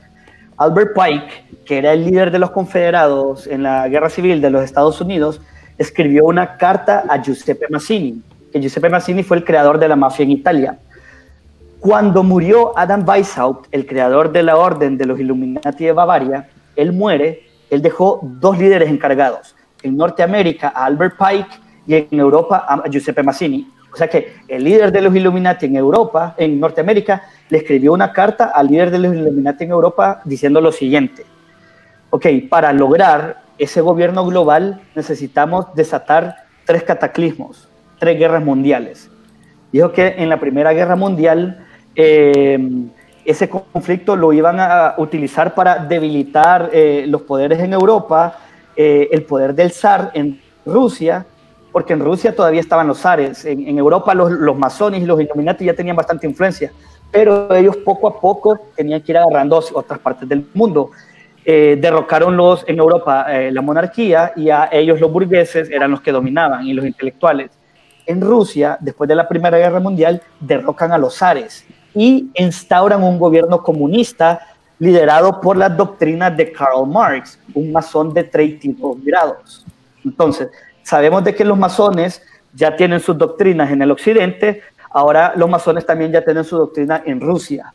Albert 0.56 0.94
Pike, 0.94 1.44
que 1.66 1.78
era 1.78 1.92
el 1.92 2.04
líder 2.04 2.30
de 2.30 2.38
los 2.38 2.50
confederados 2.50 3.46
en 3.46 3.62
la 3.62 3.88
guerra 3.88 4.08
civil 4.08 4.40
de 4.40 4.48
los 4.50 4.64
Estados 4.64 5.00
Unidos, 5.00 5.40
escribió 5.76 6.24
una 6.24 6.56
carta 6.56 7.04
a 7.08 7.22
Giuseppe 7.22 7.66
Mazzini, 7.68 8.22
que 8.52 8.60
Giuseppe 8.60 8.88
Mazzini 8.88 9.22
fue 9.22 9.36
el 9.36 9.44
creador 9.44 9.78
de 9.78 9.88
la 9.88 9.96
mafia 9.96 10.22
en 10.22 10.30
Italia. 10.30 10.78
Cuando 11.80 12.22
murió 12.22 12.72
Adam 12.78 13.06
Weishaupt, 13.06 13.66
el 13.70 13.86
creador 13.86 14.32
de 14.32 14.42
la 14.42 14.56
Orden 14.56 14.96
de 14.96 15.04
los 15.04 15.20
Illuminati 15.20 15.84
de 15.84 15.92
Bavaria, 15.92 16.48
él 16.74 16.92
muere, 16.92 17.42
él 17.70 17.82
dejó 17.82 18.20
dos 18.22 18.58
líderes 18.58 18.90
encargados, 18.90 19.54
en 19.82 19.96
Norteamérica 19.96 20.72
a 20.74 20.86
Albert 20.86 21.16
Pike 21.18 21.60
y 21.86 21.94
en 21.94 22.20
Europa 22.20 22.64
a 22.68 22.88
Giuseppe 22.88 23.22
Mazzini. 23.22 23.70
O 23.92 23.96
sea 23.96 24.08
que 24.08 24.34
el 24.48 24.64
líder 24.64 24.92
de 24.92 25.00
los 25.00 25.14
Illuminati 25.14 25.66
en 25.66 25.76
Europa, 25.76 26.34
en 26.36 26.60
Norteamérica, 26.60 27.22
le 27.48 27.58
escribió 27.58 27.92
una 27.92 28.12
carta 28.12 28.52
al 28.54 28.66
líder 28.66 28.90
de 28.90 28.98
los 28.98 29.14
Illuminati 29.14 29.64
en 29.64 29.70
Europa 29.70 30.20
diciendo 30.24 30.60
lo 30.60 30.70
siguiente. 30.70 31.24
Ok, 32.10 32.26
para 32.50 32.72
lograr 32.72 33.42
ese 33.58 33.80
gobierno 33.80 34.26
global 34.26 34.82
necesitamos 34.94 35.66
desatar 35.74 36.36
tres 36.66 36.82
cataclismos, 36.82 37.68
tres 37.98 38.18
guerras 38.18 38.44
mundiales. 38.44 39.10
Dijo 39.72 39.92
que 39.92 40.14
en 40.18 40.28
la 40.28 40.38
Primera 40.38 40.72
Guerra 40.72 40.96
Mundial 40.96 41.64
eh, 41.94 42.58
ese 43.26 43.48
conflicto 43.48 44.14
lo 44.14 44.32
iban 44.32 44.60
a 44.60 44.94
utilizar 44.98 45.54
para 45.54 45.78
debilitar 45.78 46.70
eh, 46.72 47.04
los 47.08 47.22
poderes 47.22 47.58
en 47.58 47.72
Europa, 47.72 48.38
eh, 48.76 49.08
el 49.10 49.24
poder 49.24 49.54
del 49.54 49.72
zar 49.72 50.12
en 50.14 50.40
Rusia, 50.64 51.26
porque 51.72 51.92
en 51.92 52.00
Rusia 52.00 52.34
todavía 52.34 52.60
estaban 52.60 52.86
los 52.86 53.00
zares, 53.00 53.44
en, 53.44 53.76
Europa 53.76 54.14
los, 54.14 54.30
los, 54.30 54.56
masones 54.56 55.02
y 55.02 55.06
los 55.06 55.20
Illuminati 55.20 55.64
ya 55.64 55.74
tenían 55.74 55.96
bastante 55.96 56.26
influencia, 56.26 56.72
pero 57.10 57.52
ellos 57.54 57.76
poco 57.78 58.08
a 58.08 58.20
poco 58.20 58.58
tenían 58.74 59.02
que 59.02 59.12
ir 59.12 59.18
agarrando 59.18 59.62
otras 59.74 59.98
partes 59.98 60.28
del 60.28 60.46
mundo. 60.54 60.90
derrocaron 61.44 62.36
los, 62.36 62.64
en 62.66 62.78
Europa 62.78 63.26
la 63.50 63.62
monarquía 63.62 64.32
y 64.36 64.50
a 64.50 64.68
ellos 64.72 65.00
los 65.00 65.12
burgueses 65.12 65.70
eran 65.70 65.90
los 65.90 66.00
que 66.00 66.12
dominaban 66.12 66.66
y 66.66 66.72
los 66.72 66.86
intelectuales. 66.86 67.50
En 68.06 68.20
Rusia, 68.20 68.78
después 68.80 69.06
de 69.08 69.14
la 69.14 69.28
Primera 69.28 69.58
Guerra 69.58 69.80
Mundial, 69.80 70.22
derrocan 70.40 70.92
a 70.92 70.98
los 70.98 71.16
zares 71.18 71.66
y 71.96 72.28
instauran 72.34 73.02
un 73.02 73.18
gobierno 73.18 73.62
comunista 73.62 74.38
liderado 74.78 75.40
por 75.40 75.56
las 75.56 75.74
doctrinas 75.74 76.36
de 76.36 76.52
Karl 76.52 76.86
Marx, 76.86 77.38
un 77.54 77.72
masón 77.72 78.12
de 78.12 78.22
32 78.22 79.02
grados. 79.02 79.64
Entonces, 80.04 80.50
sabemos 80.82 81.24
de 81.24 81.34
que 81.34 81.42
los 81.42 81.56
masones 81.56 82.20
ya 82.52 82.76
tienen 82.76 83.00
sus 83.00 83.16
doctrinas 83.16 83.70
en 83.70 83.80
el 83.80 83.90
occidente, 83.90 84.60
ahora 84.90 85.32
los 85.36 85.48
masones 85.48 85.86
también 85.86 86.12
ya 86.12 86.22
tienen 86.22 86.44
su 86.44 86.58
doctrina 86.58 87.02
en 87.06 87.18
Rusia. 87.18 87.72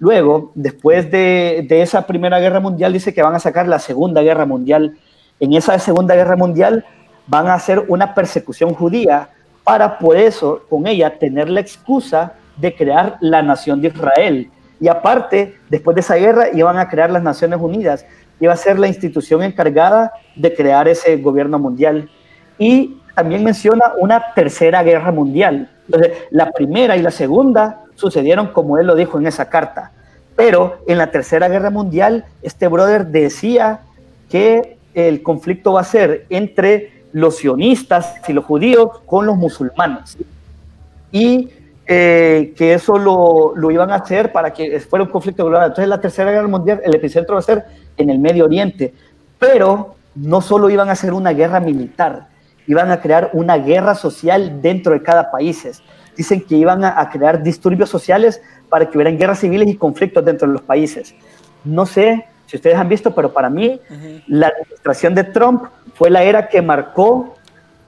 Luego, 0.00 0.50
después 0.56 1.08
de, 1.08 1.64
de, 1.68 1.82
esa 1.82 2.04
Primera 2.08 2.40
Guerra 2.40 2.58
Mundial, 2.58 2.92
dice 2.92 3.14
que 3.14 3.22
van 3.22 3.36
a 3.36 3.38
sacar 3.38 3.68
la 3.68 3.78
Segunda 3.78 4.20
Guerra 4.20 4.46
Mundial. 4.46 4.96
En 5.38 5.52
esa 5.52 5.78
Segunda 5.78 6.16
Guerra 6.16 6.34
Mundial 6.34 6.84
van 7.28 7.46
a 7.46 7.54
hacer 7.54 7.84
una 7.86 8.14
persecución 8.14 8.74
judía 8.74 9.28
para 9.62 9.96
por 9.98 10.16
eso 10.16 10.64
con 10.68 10.88
ella 10.88 11.16
tener 11.18 11.48
la 11.48 11.60
excusa 11.60 12.34
de 12.60 12.74
crear 12.74 13.16
la 13.20 13.42
nación 13.42 13.80
de 13.80 13.88
Israel. 13.88 14.50
Y 14.80 14.88
aparte, 14.88 15.56
después 15.68 15.94
de 15.94 16.00
esa 16.00 16.16
guerra, 16.16 16.48
iban 16.52 16.78
a 16.78 16.88
crear 16.88 17.10
las 17.10 17.22
Naciones 17.22 17.60
Unidas, 17.60 18.06
iba 18.40 18.52
a 18.52 18.56
ser 18.56 18.78
la 18.78 18.88
institución 18.88 19.42
encargada 19.42 20.12
de 20.34 20.54
crear 20.54 20.88
ese 20.88 21.16
gobierno 21.18 21.58
mundial. 21.58 22.08
Y 22.58 22.96
también 23.14 23.44
menciona 23.44 23.92
una 23.98 24.32
tercera 24.34 24.82
guerra 24.82 25.12
mundial. 25.12 25.70
Entonces, 25.86 26.12
la 26.30 26.50
primera 26.50 26.96
y 26.96 27.02
la 27.02 27.10
segunda 27.10 27.82
sucedieron 27.94 28.48
como 28.48 28.78
él 28.78 28.86
lo 28.86 28.94
dijo 28.94 29.18
en 29.18 29.26
esa 29.26 29.48
carta. 29.48 29.92
Pero 30.36 30.78
en 30.86 30.96
la 30.96 31.10
tercera 31.10 31.48
guerra 31.48 31.70
mundial, 31.70 32.24
este 32.42 32.68
brother 32.68 33.06
decía 33.06 33.80
que 34.30 34.78
el 34.94 35.22
conflicto 35.22 35.74
va 35.74 35.82
a 35.82 35.84
ser 35.84 36.24
entre 36.30 37.04
los 37.12 37.36
sionistas 37.36 38.14
y 38.26 38.32
los 38.32 38.44
judíos 38.44 39.00
con 39.04 39.26
los 39.26 39.36
musulmanes. 39.36 40.16
Y 41.12 41.50
eh, 41.92 42.54
que 42.56 42.74
eso 42.74 42.96
lo, 42.98 43.52
lo, 43.56 43.70
iban 43.72 43.90
a 43.90 43.96
hacer 43.96 44.30
para 44.30 44.52
que 44.52 44.78
fuera 44.78 45.04
un 45.04 45.10
conflicto 45.10 45.44
global. 45.44 45.66
Entonces, 45.66 45.88
la 45.88 46.00
Tercera 46.00 46.30
Guerra 46.30 46.46
Mundial, 46.46 46.80
el 46.84 46.94
epicentro 46.94 47.34
va 47.34 47.40
a 47.40 47.42
ser 47.42 47.64
en 47.96 48.10
el 48.10 48.20
Medio 48.20 48.44
Oriente. 48.44 48.94
Pero 49.40 49.96
no 50.14 50.40
solo 50.40 50.70
iban 50.70 50.88
a 50.88 50.92
hacer 50.92 51.12
una 51.12 51.32
guerra 51.32 51.58
militar, 51.58 52.28
iban 52.68 52.92
a 52.92 53.00
crear 53.00 53.30
una 53.32 53.56
guerra 53.56 53.96
social 53.96 54.62
dentro 54.62 54.92
de 54.92 55.02
cada 55.02 55.32
país. 55.32 55.82
Dicen 56.16 56.40
que 56.42 56.54
iban 56.54 56.84
a, 56.84 57.00
a 57.00 57.10
crear 57.10 57.42
disturbios 57.42 57.90
sociales 57.90 58.40
para 58.68 58.88
que 58.88 58.96
hubieran 58.96 59.18
guerras 59.18 59.40
civiles 59.40 59.68
y 59.68 59.76
conflictos 59.76 60.24
dentro 60.24 60.46
de 60.46 60.52
los 60.52 60.62
países. 60.62 61.12
No 61.64 61.86
sé 61.86 62.24
si 62.46 62.56
ustedes 62.56 62.76
han 62.76 62.88
visto, 62.88 63.12
pero 63.14 63.32
para 63.32 63.50
mí 63.50 63.80
la 64.28 64.46
administración 64.46 65.14
de 65.14 65.24
Trump 65.24 65.64
fue 65.94 66.08
la 66.08 66.22
era 66.22 66.48
que 66.48 66.62
marcó 66.62 67.36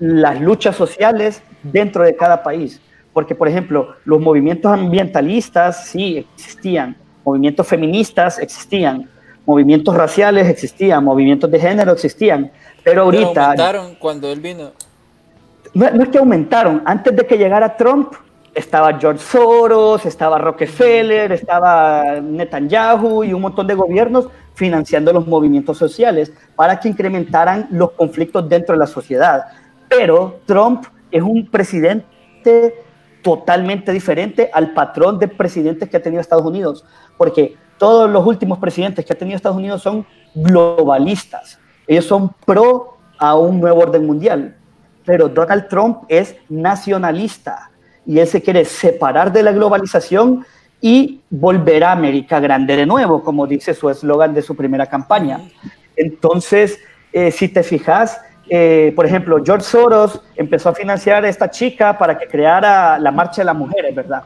las 0.01 0.41
luchas 0.41 0.75
sociales 0.75 1.41
dentro 1.63 2.03
de 2.03 2.17
cada 2.17 2.43
país. 2.43 2.81
Porque, 3.13 3.35
por 3.35 3.49
ejemplo, 3.49 3.97
los 4.05 4.21
movimientos 4.21 4.73
ambientalistas 4.73 5.87
sí 5.87 6.19
existían, 6.19 6.97
movimientos 7.25 7.67
feministas 7.67 8.39
existían, 8.39 9.09
movimientos 9.45 9.95
raciales 9.95 10.49
existían, 10.49 11.05
movimientos 11.05 11.51
de 11.51 11.61
género 11.61 11.93
existían, 11.93 12.51
pero 12.83 13.03
ahorita... 13.03 13.33
Pero 13.33 13.43
aumentaron 13.43 13.95
cuando 13.97 14.33
él 14.33 14.41
vino. 14.41 14.73
No, 15.75 15.91
no 15.91 16.03
es 16.03 16.09
que 16.09 16.19
aumentaron, 16.19 16.83
antes 16.85 17.15
de 17.15 17.27
que 17.27 17.37
llegara 17.37 17.77
Trump, 17.77 18.15
estaba 18.55 18.99
George 18.99 19.21
Soros, 19.21 20.05
estaba 20.05 20.39
Rockefeller, 20.39 21.33
estaba 21.33 22.21
Netanyahu 22.21 23.25
y 23.25 23.33
un 23.33 23.43
montón 23.43 23.67
de 23.67 23.75
gobiernos 23.75 24.29
financiando 24.55 25.13
los 25.13 25.27
movimientos 25.27 25.79
sociales 25.79 26.33
para 26.55 26.79
que 26.79 26.89
incrementaran 26.89 27.69
los 27.71 27.93
conflictos 27.93 28.49
dentro 28.49 28.75
de 28.75 28.81
la 28.81 28.87
sociedad. 28.87 29.45
Pero 29.89 30.41
Trump 30.47 30.85
es 31.11 31.23
un 31.23 31.47
presidente 31.47 32.85
totalmente 33.23 33.93
diferente 33.93 34.51
al 34.53 34.73
patrón 34.73 35.19
de 35.19 35.29
presidentes 35.29 35.89
que 35.89 35.97
ha 35.97 36.03
tenido 36.03 36.21
Estados 36.21 36.45
Unidos, 36.45 36.85
porque 37.17 37.57
todos 37.79 38.11
los 38.11 38.27
últimos 38.27 38.59
presidentes 38.59 39.05
que 39.05 39.13
ha 39.13 39.19
tenido 39.19 39.37
Estados 39.37 39.59
Unidos 39.59 39.83
son 39.83 40.07
globalistas. 40.35 41.59
Ellos 41.87 42.05
son 42.05 42.31
pro 42.45 42.99
a 43.19 43.37
un 43.37 43.61
nuevo 43.61 43.81
orden 43.81 44.07
mundial. 44.07 44.57
Pero 45.05 45.29
Donald 45.29 45.69
Trump 45.69 46.05
es 46.09 46.37
nacionalista 46.49 47.71
y 48.07 48.19
él 48.19 48.27
se 48.27 48.43
quiere 48.43 48.65
separar 48.65 49.33
de 49.33 49.43
la 49.43 49.53
globalización 49.53 50.45
y 50.81 51.21
volver 51.31 51.85
a 51.85 51.93
América 51.93 52.41
Grande 52.41 52.77
de 52.77 52.87
nuevo, 52.87 53.23
como 53.23 53.47
dice 53.47 53.75
su 53.75 53.89
eslogan 53.91 54.35
de 54.35 54.43
su 54.43 54.57
primera 54.57 54.87
campaña. 54.87 55.41
Entonces, 55.97 56.79
eh, 57.13 57.31
si 57.31 57.49
te 57.49 57.63
fijas, 57.63 58.21
eh, 58.49 58.93
por 58.95 59.07
ejemplo, 59.07 59.43
George 59.45 59.65
Soros 59.65 60.21
empezó 60.37 60.69
a 60.69 60.75
financiar 60.75 61.25
a 61.25 61.29
esta 61.29 61.51
chica 61.51 61.97
para 61.97 62.19
que 62.19 62.27
creara 62.27 62.99
la 62.99 63.11
Marcha 63.11 63.43
de 63.43 63.47
las 63.47 63.57
Mujeres, 63.57 63.95
¿verdad? 63.95 64.23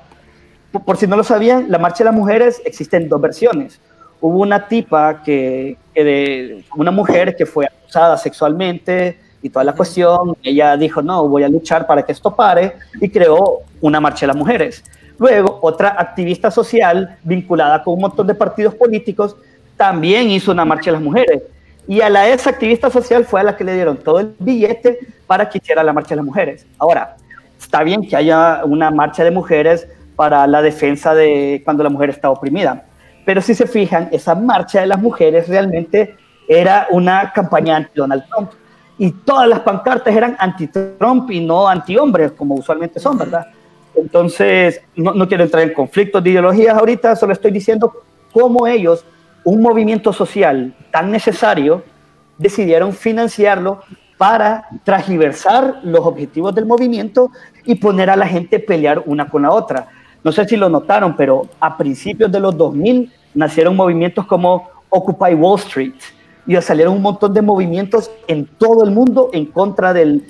Por, 0.73 0.85
por 0.85 0.97
si 0.97 1.07
no 1.07 1.17
lo 1.17 1.25
sabían, 1.25 1.67
la 1.71 1.79
Marcha 1.79 1.99
de 1.99 2.11
las 2.11 2.15
Mujeres 2.15 2.61
existe 2.65 2.97
en 2.97 3.09
dos 3.09 3.21
versiones. 3.21 3.81
Hubo 4.21 4.41
una 4.41 4.67
tipa 4.67 5.23
que, 5.23 5.77
que 5.95 6.05
de 6.05 6.65
una 6.77 6.91
mujer 6.91 7.37
que 7.37 7.47
fue 7.47 7.67
acusada 7.67 8.17
sexualmente, 8.17 9.19
y 9.43 9.51
toda 9.51 9.65
la 9.65 9.75
cuestión, 9.75 10.37
ella 10.43 10.77
dijo, 10.77 11.03
no, 11.03 11.29
voy 11.29 11.45
a 11.45 11.49
luchar 11.49 11.87
para 11.87 12.03
que 12.03 12.13
esto 12.13 12.35
pare 12.35 12.75
y 13.01 13.09
creó 13.09 13.61
una 13.81 14.01
marcha 14.01 14.21
de 14.21 14.29
las 14.29 14.37
mujeres. 14.37 14.83
Luego, 15.19 15.59
otra 15.63 15.95
activista 15.99 16.51
social 16.51 17.17
vinculada 17.23 17.83
con 17.83 17.95
un 17.95 18.01
montón 18.01 18.27
de 18.27 18.35
partidos 18.35 18.75
políticos 18.75 19.37
también 19.77 20.31
hizo 20.31 20.51
una 20.51 20.65
marcha 20.65 20.87
de 20.87 20.93
las 20.93 21.03
mujeres. 21.03 21.43
Y 21.89 22.01
a 22.01 22.11
la 22.11 22.31
ex 22.33 22.47
activista 22.47 22.91
social 22.91 23.25
fue 23.25 23.41
a 23.41 23.45
la 23.45 23.57
que 23.57 23.65
le 23.65 23.75
dieron 23.75 23.97
todo 23.97 24.21
el 24.21 24.35
billete 24.39 24.99
para 25.27 25.49
que 25.49 25.59
hiciera 25.59 25.83
la 25.83 25.93
marcha 25.93 26.11
de 26.11 26.17
las 26.17 26.25
mujeres. 26.25 26.67
Ahora, 26.79 27.17
está 27.59 27.83
bien 27.83 28.07
que 28.09 28.17
haya 28.17 28.63
una 28.65 28.91
marcha 28.91 29.23
de 29.23 29.31
mujeres 29.31 29.89
para 30.17 30.47
la 30.47 30.63
defensa 30.63 31.15
de 31.15 31.63
cuando 31.65 31.83
la 31.85 31.91
mujer 31.91 32.11
está 32.11 32.31
oprimida. 32.31 32.85
Pero 33.25 33.41
si 33.41 33.55
se 33.55 33.67
fijan, 33.67 34.09
esa 34.13 34.35
marcha 34.35 34.81
de 34.81 34.87
las 34.87 35.01
mujeres 35.01 35.49
realmente 35.49 36.17
era 36.49 36.87
una 36.91 37.33
campaña 37.33 37.77
anti 37.77 37.91
Donald 37.95 38.25
Trump 38.29 38.51
y 38.99 39.11
todas 39.11 39.49
las 39.49 39.61
pancartas 39.61 40.15
eran 40.15 40.37
anti-Trump 40.39 41.31
y 41.31 41.41
no 41.41 41.69
anti-hombres, 41.69 42.33
como 42.33 42.55
usualmente 42.55 42.99
son, 42.99 43.19
¿verdad? 43.19 43.47
Entonces, 43.95 44.81
no, 44.95 45.13
no, 45.13 45.29
quiero 45.29 45.45
entrar 45.45 45.63
en 45.63 45.75
conflictos 45.75 46.23
de 46.23 46.31
ideologías 46.31 46.77
ahorita, 46.77 47.17
solo 47.17 47.33
estoy 47.33 47.51
diciendo 47.51 47.93
cómo 48.33 48.67
ellos, 48.67 49.05
un 49.47 49.63
movimiento 49.63 50.13
social 50.13 50.75
tan 50.91 51.13
necesario, 51.13 51.85
decidieron 52.37 52.93
financiarlo 52.93 53.81
para 54.19 54.67
transversar 54.83 55.83
los 55.85 56.01
objetivos 56.01 56.53
del 56.53 56.67
movimiento 56.67 57.31
y 57.65 57.77
poner 57.77 58.11
a 58.11 58.17
la 58.17 58.27
gente 58.27 58.59
pelear 58.59 59.05
una 59.07 59.29
con 59.29 59.43
la 59.43 59.53
otra. 59.53 59.87
No 60.25 60.33
sé 60.33 60.49
si 60.49 60.57
lo 60.57 60.69
notaron, 60.69 61.15
pero 61.15 61.49
a 61.61 61.77
principios 61.77 62.33
de 62.33 62.41
los 62.41 62.57
2000 62.57 63.13
nacieron 63.35 63.77
movimientos 63.77 64.27
como 64.27 64.69
Occupy 64.89 65.35
Wall 65.35 65.61
Street 65.61 65.95
y 66.45 66.57
salieron 66.57 66.95
un 66.95 67.03
montón 67.03 67.33
de 67.33 67.41
movimientos 67.41 68.11
en 68.27 68.47
todo 68.47 68.83
el 68.83 68.91
mundo 68.91 69.31
en 69.33 69.47
contra 69.47 69.93
del 69.93 70.25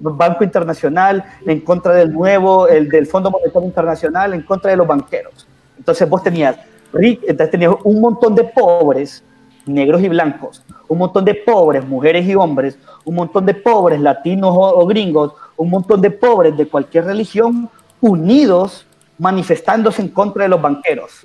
Banco 0.00 0.44
Internacional, 0.44 1.22
en 1.44 1.60
contra 1.60 1.92
del 1.92 2.10
nuevo, 2.10 2.68
el 2.68 2.88
del 2.88 3.06
Fondo 3.06 3.30
Monetario 3.30 3.68
Internacional, 3.68 4.32
en 4.32 4.40
contra 4.40 4.70
de 4.70 4.78
los 4.78 4.86
banqueros. 4.86 5.46
Entonces 5.76 6.08
vos 6.08 6.22
tenías, 6.22 6.56
entonces 7.00 7.50
tenías 7.50 7.74
un 7.84 8.00
montón 8.00 8.34
de 8.34 8.44
pobres, 8.44 9.22
negros 9.66 10.00
y 10.02 10.08
blancos, 10.08 10.62
un 10.88 10.98
montón 10.98 11.24
de 11.24 11.34
pobres, 11.34 11.86
mujeres 11.86 12.26
y 12.26 12.34
hombres, 12.34 12.78
un 13.04 13.16
montón 13.16 13.46
de 13.46 13.54
pobres, 13.54 14.00
latinos 14.00 14.54
o 14.56 14.86
gringos, 14.86 15.32
un 15.56 15.70
montón 15.70 16.00
de 16.00 16.10
pobres 16.10 16.56
de 16.56 16.66
cualquier 16.66 17.04
religión, 17.04 17.68
unidos 18.00 18.86
manifestándose 19.18 20.02
en 20.02 20.08
contra 20.08 20.44
de 20.44 20.50
los 20.50 20.60
banqueros. 20.60 21.20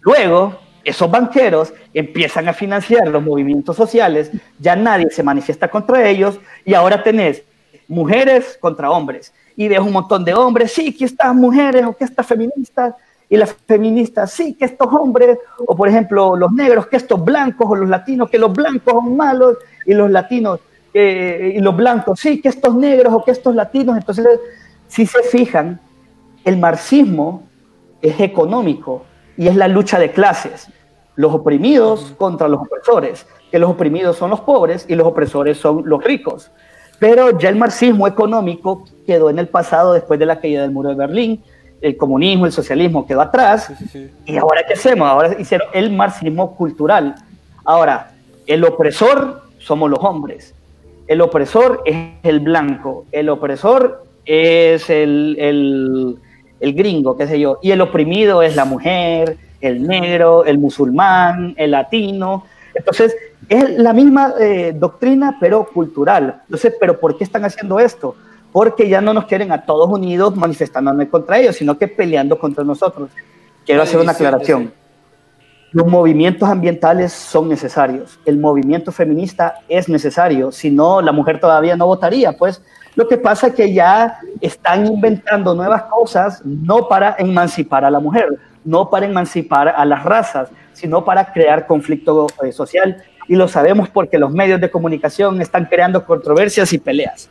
Luego, 0.00 0.58
esos 0.84 1.10
banqueros 1.10 1.72
empiezan 1.94 2.48
a 2.48 2.52
financiar 2.52 3.06
los 3.08 3.22
movimientos 3.22 3.76
sociales, 3.76 4.30
ya 4.58 4.74
nadie 4.74 5.10
se 5.10 5.22
manifiesta 5.22 5.68
contra 5.68 6.08
ellos 6.08 6.38
y 6.64 6.74
ahora 6.74 7.02
tenés 7.02 7.42
mujeres 7.86 8.58
contra 8.60 8.90
hombres 8.90 9.32
y 9.56 9.68
ves 9.68 9.78
un 9.78 9.92
montón 9.92 10.24
de 10.24 10.34
hombres, 10.34 10.72
sí, 10.72 10.96
que 10.96 11.04
estas 11.04 11.34
mujeres 11.34 11.84
o 11.84 11.96
que 11.96 12.04
estas 12.04 12.26
feministas 12.26 12.94
y 13.32 13.38
las 13.38 13.54
feministas, 13.66 14.30
sí, 14.30 14.52
que 14.52 14.66
estos 14.66 14.88
hombres, 14.92 15.38
o 15.66 15.74
por 15.74 15.88
ejemplo 15.88 16.36
los 16.36 16.52
negros, 16.52 16.86
que 16.88 16.98
estos 16.98 17.24
blancos 17.24 17.66
o 17.66 17.74
los 17.74 17.88
latinos, 17.88 18.28
que 18.28 18.36
los 18.36 18.52
blancos 18.52 18.92
son 18.92 19.16
malos 19.16 19.56
y 19.86 19.94
los 19.94 20.10
latinos 20.10 20.60
y 20.92 21.58
los 21.58 21.74
blancos, 21.74 22.20
sí, 22.20 22.42
que 22.42 22.50
estos 22.50 22.74
negros 22.74 23.14
o 23.14 23.24
que 23.24 23.30
estos 23.30 23.54
latinos. 23.54 23.96
Entonces, 23.96 24.26
si 24.86 25.06
se 25.06 25.22
fijan, 25.22 25.80
el 26.44 26.58
marxismo 26.58 27.44
es 28.02 28.20
económico 28.20 29.04
y 29.38 29.48
es 29.48 29.56
la 29.56 29.66
lucha 29.66 29.98
de 29.98 30.10
clases. 30.10 30.68
Los 31.16 31.32
oprimidos 31.32 32.12
contra 32.18 32.48
los 32.48 32.60
opresores, 32.60 33.26
que 33.50 33.58
los 33.58 33.70
oprimidos 33.70 34.18
son 34.18 34.28
los 34.28 34.42
pobres 34.42 34.84
y 34.90 34.94
los 34.94 35.06
opresores 35.06 35.56
son 35.56 35.84
los 35.86 36.04
ricos. 36.04 36.50
Pero 36.98 37.38
ya 37.38 37.48
el 37.48 37.56
marxismo 37.56 38.06
económico 38.06 38.84
quedó 39.06 39.30
en 39.30 39.38
el 39.38 39.48
pasado 39.48 39.94
después 39.94 40.20
de 40.20 40.26
la 40.26 40.38
caída 40.38 40.60
del 40.60 40.70
muro 40.70 40.90
de 40.90 40.96
Berlín, 40.96 41.42
el 41.82 41.96
comunismo, 41.96 42.46
el 42.46 42.52
socialismo 42.52 43.06
quedó 43.06 43.20
atrás. 43.20 43.72
¿Y 44.24 44.36
ahora 44.36 44.62
qué 44.66 44.74
hacemos? 44.74 45.08
Ahora 45.08 45.36
hicieron 45.38 45.68
el 45.74 45.92
marxismo 45.92 46.56
cultural. 46.56 47.14
Ahora, 47.64 48.12
el 48.46 48.64
opresor 48.64 49.42
somos 49.58 49.90
los 49.90 49.98
hombres, 50.00 50.54
el 51.06 51.20
opresor 51.20 51.82
es 51.84 51.96
el 52.22 52.40
blanco, 52.40 53.04
el 53.12 53.28
opresor 53.28 54.04
es 54.24 54.88
el, 54.88 55.36
el 55.38 56.18
el 56.62 56.74
gringo, 56.74 57.16
qué 57.16 57.26
sé 57.26 57.40
yo, 57.40 57.58
y 57.60 57.72
el 57.72 57.80
oprimido 57.80 58.40
es 58.40 58.54
la 58.54 58.64
mujer, 58.64 59.36
el 59.60 59.84
negro, 59.84 60.44
el 60.44 60.58
musulmán, 60.58 61.54
el 61.58 61.72
latino. 61.72 62.44
Entonces, 62.72 63.16
es 63.48 63.68
la 63.78 63.92
misma 63.92 64.34
eh, 64.38 64.72
doctrina, 64.72 65.38
pero 65.40 65.66
cultural. 65.66 66.42
Entonces, 66.44 66.74
¿pero 66.78 67.00
por 67.00 67.18
qué 67.18 67.24
están 67.24 67.44
haciendo 67.44 67.80
esto? 67.80 68.14
Porque 68.52 68.88
ya 68.88 69.00
no 69.00 69.14
nos 69.14 69.24
quieren 69.24 69.50
a 69.50 69.64
todos 69.64 69.88
unidos 69.88 70.36
manifestándonos 70.36 71.08
contra 71.08 71.38
ellos, 71.38 71.56
sino 71.56 71.78
que 71.78 71.88
peleando 71.88 72.38
contra 72.38 72.62
nosotros. 72.62 73.10
Quiero 73.64 73.82
hacer 73.82 73.98
una 74.00 74.12
aclaración. 74.12 74.72
Los 75.72 75.86
movimientos 75.86 76.46
ambientales 76.46 77.14
son 77.14 77.48
necesarios. 77.48 78.20
El 78.26 78.38
movimiento 78.38 78.92
feminista 78.92 79.54
es 79.68 79.88
necesario. 79.88 80.52
Si 80.52 80.70
no, 80.70 81.00
la 81.00 81.12
mujer 81.12 81.40
todavía 81.40 81.76
no 81.76 81.86
votaría. 81.86 82.32
Pues 82.32 82.62
lo 82.94 83.08
que 83.08 83.16
pasa 83.16 83.46
es 83.48 83.54
que 83.54 83.72
ya 83.72 84.18
están 84.42 84.86
inventando 84.86 85.54
nuevas 85.54 85.84
cosas, 85.84 86.42
no 86.44 86.88
para 86.88 87.16
emancipar 87.18 87.86
a 87.86 87.90
la 87.90 88.00
mujer, 88.00 88.38
no 88.64 88.90
para 88.90 89.06
emancipar 89.06 89.68
a 89.68 89.84
las 89.86 90.04
razas, 90.04 90.50
sino 90.74 91.06
para 91.06 91.32
crear 91.32 91.66
conflicto 91.66 92.26
eh, 92.42 92.52
social. 92.52 93.02
Y 93.26 93.36
lo 93.36 93.48
sabemos 93.48 93.88
porque 93.88 94.18
los 94.18 94.30
medios 94.30 94.60
de 94.60 94.70
comunicación 94.70 95.40
están 95.40 95.64
creando 95.64 96.04
controversias 96.04 96.70
y 96.74 96.78
peleas. 96.78 97.30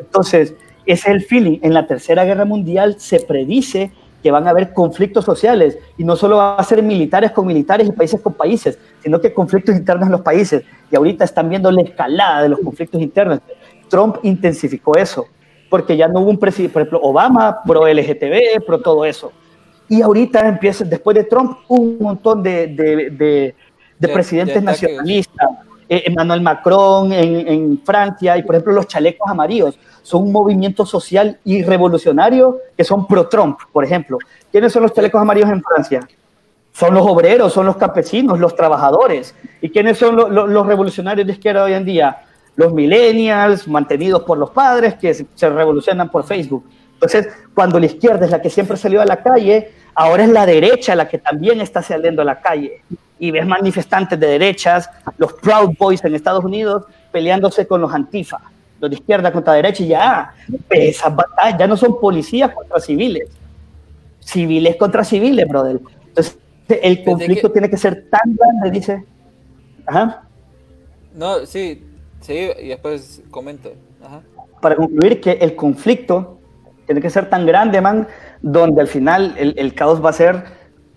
Entonces, 0.00 0.54
ese 0.86 1.08
es 1.10 1.14
el 1.14 1.22
feeling. 1.22 1.58
En 1.62 1.74
la 1.74 1.86
Tercera 1.86 2.24
Guerra 2.24 2.44
Mundial 2.44 2.96
se 2.98 3.20
predice 3.20 3.92
que 4.22 4.30
van 4.30 4.46
a 4.46 4.50
haber 4.50 4.72
conflictos 4.72 5.24
sociales 5.24 5.78
y 5.96 6.04
no 6.04 6.16
solo 6.16 6.36
va 6.36 6.56
a 6.56 6.64
ser 6.64 6.82
militares 6.82 7.30
con 7.30 7.46
militares 7.46 7.88
y 7.88 7.92
países 7.92 8.20
con 8.20 8.34
países, 8.34 8.78
sino 9.02 9.20
que 9.20 9.32
conflictos 9.32 9.74
internos 9.74 10.06
en 10.06 10.12
los 10.12 10.20
países. 10.20 10.62
Y 10.90 10.96
ahorita 10.96 11.24
están 11.24 11.48
viendo 11.48 11.70
la 11.70 11.82
escalada 11.82 12.42
de 12.42 12.50
los 12.50 12.60
conflictos 12.60 13.00
internos. 13.00 13.40
Trump 13.88 14.16
intensificó 14.22 14.96
eso, 14.96 15.26
porque 15.68 15.96
ya 15.96 16.08
no 16.08 16.20
hubo 16.20 16.30
un 16.30 16.38
presidente, 16.38 16.72
por 16.72 16.82
ejemplo, 16.82 17.00
Obama, 17.02 17.62
pro 17.64 17.86
LGTB, 17.86 18.64
pro 18.66 18.80
todo 18.80 19.04
eso. 19.04 19.32
Y 19.88 20.02
ahorita 20.02 20.46
empieza, 20.46 20.84
después 20.84 21.16
de 21.16 21.24
Trump, 21.24 21.58
un 21.68 21.98
montón 21.98 22.42
de, 22.42 22.68
de, 22.68 23.54
de, 23.98 24.08
presidentes 24.08 24.62
nacionalistas. 24.62 25.48
Emmanuel 25.90 26.40
Macron 26.40 27.12
en, 27.12 27.48
en, 27.48 27.80
Francia 27.84 28.38
y, 28.38 28.42
por 28.42 28.54
ejemplo, 28.54 28.72
los 28.72 28.86
chalecos 28.86 29.28
amarillos 29.28 29.78
son 30.02 30.22
un 30.22 30.32
movimiento 30.32 30.86
social 30.86 31.38
y 31.44 31.62
revolucionario 31.62 32.58
que 32.76 32.84
son 32.84 33.06
pro-Trump, 33.06 33.58
por 33.72 33.84
ejemplo. 33.84 34.18
¿Quiénes 34.50 34.72
son 34.72 34.84
los 34.84 34.94
chalecos 34.94 35.20
amarillos 35.20 35.50
en 35.50 35.62
Francia? 35.62 36.08
Son 36.72 36.94
los 36.94 37.06
obreros, 37.06 37.52
son 37.52 37.66
los 37.66 37.76
campesinos, 37.76 38.38
los 38.38 38.54
trabajadores. 38.54 39.34
¿Y 39.60 39.68
quiénes 39.68 39.98
son 39.98 40.16
los 40.16 40.66
revolucionarios 40.66 41.26
de 41.26 41.32
izquierda 41.32 41.64
hoy 41.64 41.74
en 41.74 41.84
día? 41.84 42.24
los 42.60 42.72
millennials 42.74 43.66
mantenidos 43.66 44.22
por 44.22 44.36
los 44.36 44.50
padres 44.50 44.94
que 44.94 45.14
se 45.14 45.48
revolucionan 45.48 46.10
por 46.10 46.24
Facebook. 46.24 46.64
Entonces, 46.94 47.28
cuando 47.54 47.80
la 47.80 47.86
izquierda 47.86 48.26
es 48.26 48.30
la 48.30 48.42
que 48.42 48.50
siempre 48.50 48.76
salió 48.76 49.00
a 49.00 49.06
la 49.06 49.22
calle, 49.22 49.72
ahora 49.94 50.24
es 50.24 50.30
la 50.30 50.46
derecha 50.46 50.94
la 50.94 51.08
que 51.08 51.18
también 51.18 51.60
está 51.60 51.82
saliendo 51.82 52.22
a 52.22 52.24
la 52.24 52.40
calle. 52.40 52.82
Y 53.18 53.30
ves 53.30 53.46
manifestantes 53.46 54.18
de 54.18 54.26
derechas, 54.26 54.88
los 55.18 55.34
Proud 55.34 55.76
Boys 55.78 56.02
en 56.04 56.14
Estados 56.14 56.44
Unidos 56.44 56.84
peleándose 57.12 57.66
con 57.66 57.80
los 57.80 57.92
Antifa, 57.92 58.40
los 58.80 58.90
de 58.90 58.96
izquierda 58.96 59.30
contra 59.30 59.54
derecha, 59.54 59.82
y 59.82 59.88
ya, 59.88 60.34
esas 60.70 61.14
batallas 61.14 61.58
ya 61.58 61.66
no 61.66 61.76
son 61.76 62.00
policías 62.00 62.50
contra 62.52 62.80
civiles, 62.80 63.28
civiles 64.20 64.76
contra 64.76 65.04
civiles, 65.04 65.46
brother. 65.46 65.80
Entonces, 66.06 66.38
el 66.68 67.04
conflicto 67.04 67.50
tiene 67.50 67.68
que 67.68 67.76
ser 67.76 68.08
tan 68.08 68.34
grande, 68.34 68.70
dice. 68.70 69.04
Ajá. 69.86 70.22
No, 71.12 71.44
sí, 71.44 71.82
Sí, 72.20 72.50
y 72.60 72.68
después 72.68 73.22
comento. 73.30 73.72
Para 74.60 74.76
concluir 74.76 75.20
que 75.20 75.32
el 75.32 75.56
conflicto 75.56 76.39
tiene 76.90 77.00
que 77.00 77.10
ser 77.10 77.30
tan 77.30 77.46
grande, 77.46 77.80
man, 77.80 78.08
donde 78.42 78.80
al 78.80 78.88
final 78.88 79.36
el, 79.38 79.74
caos 79.74 80.04
va 80.04 80.10
a 80.10 80.12
ser 80.12 80.42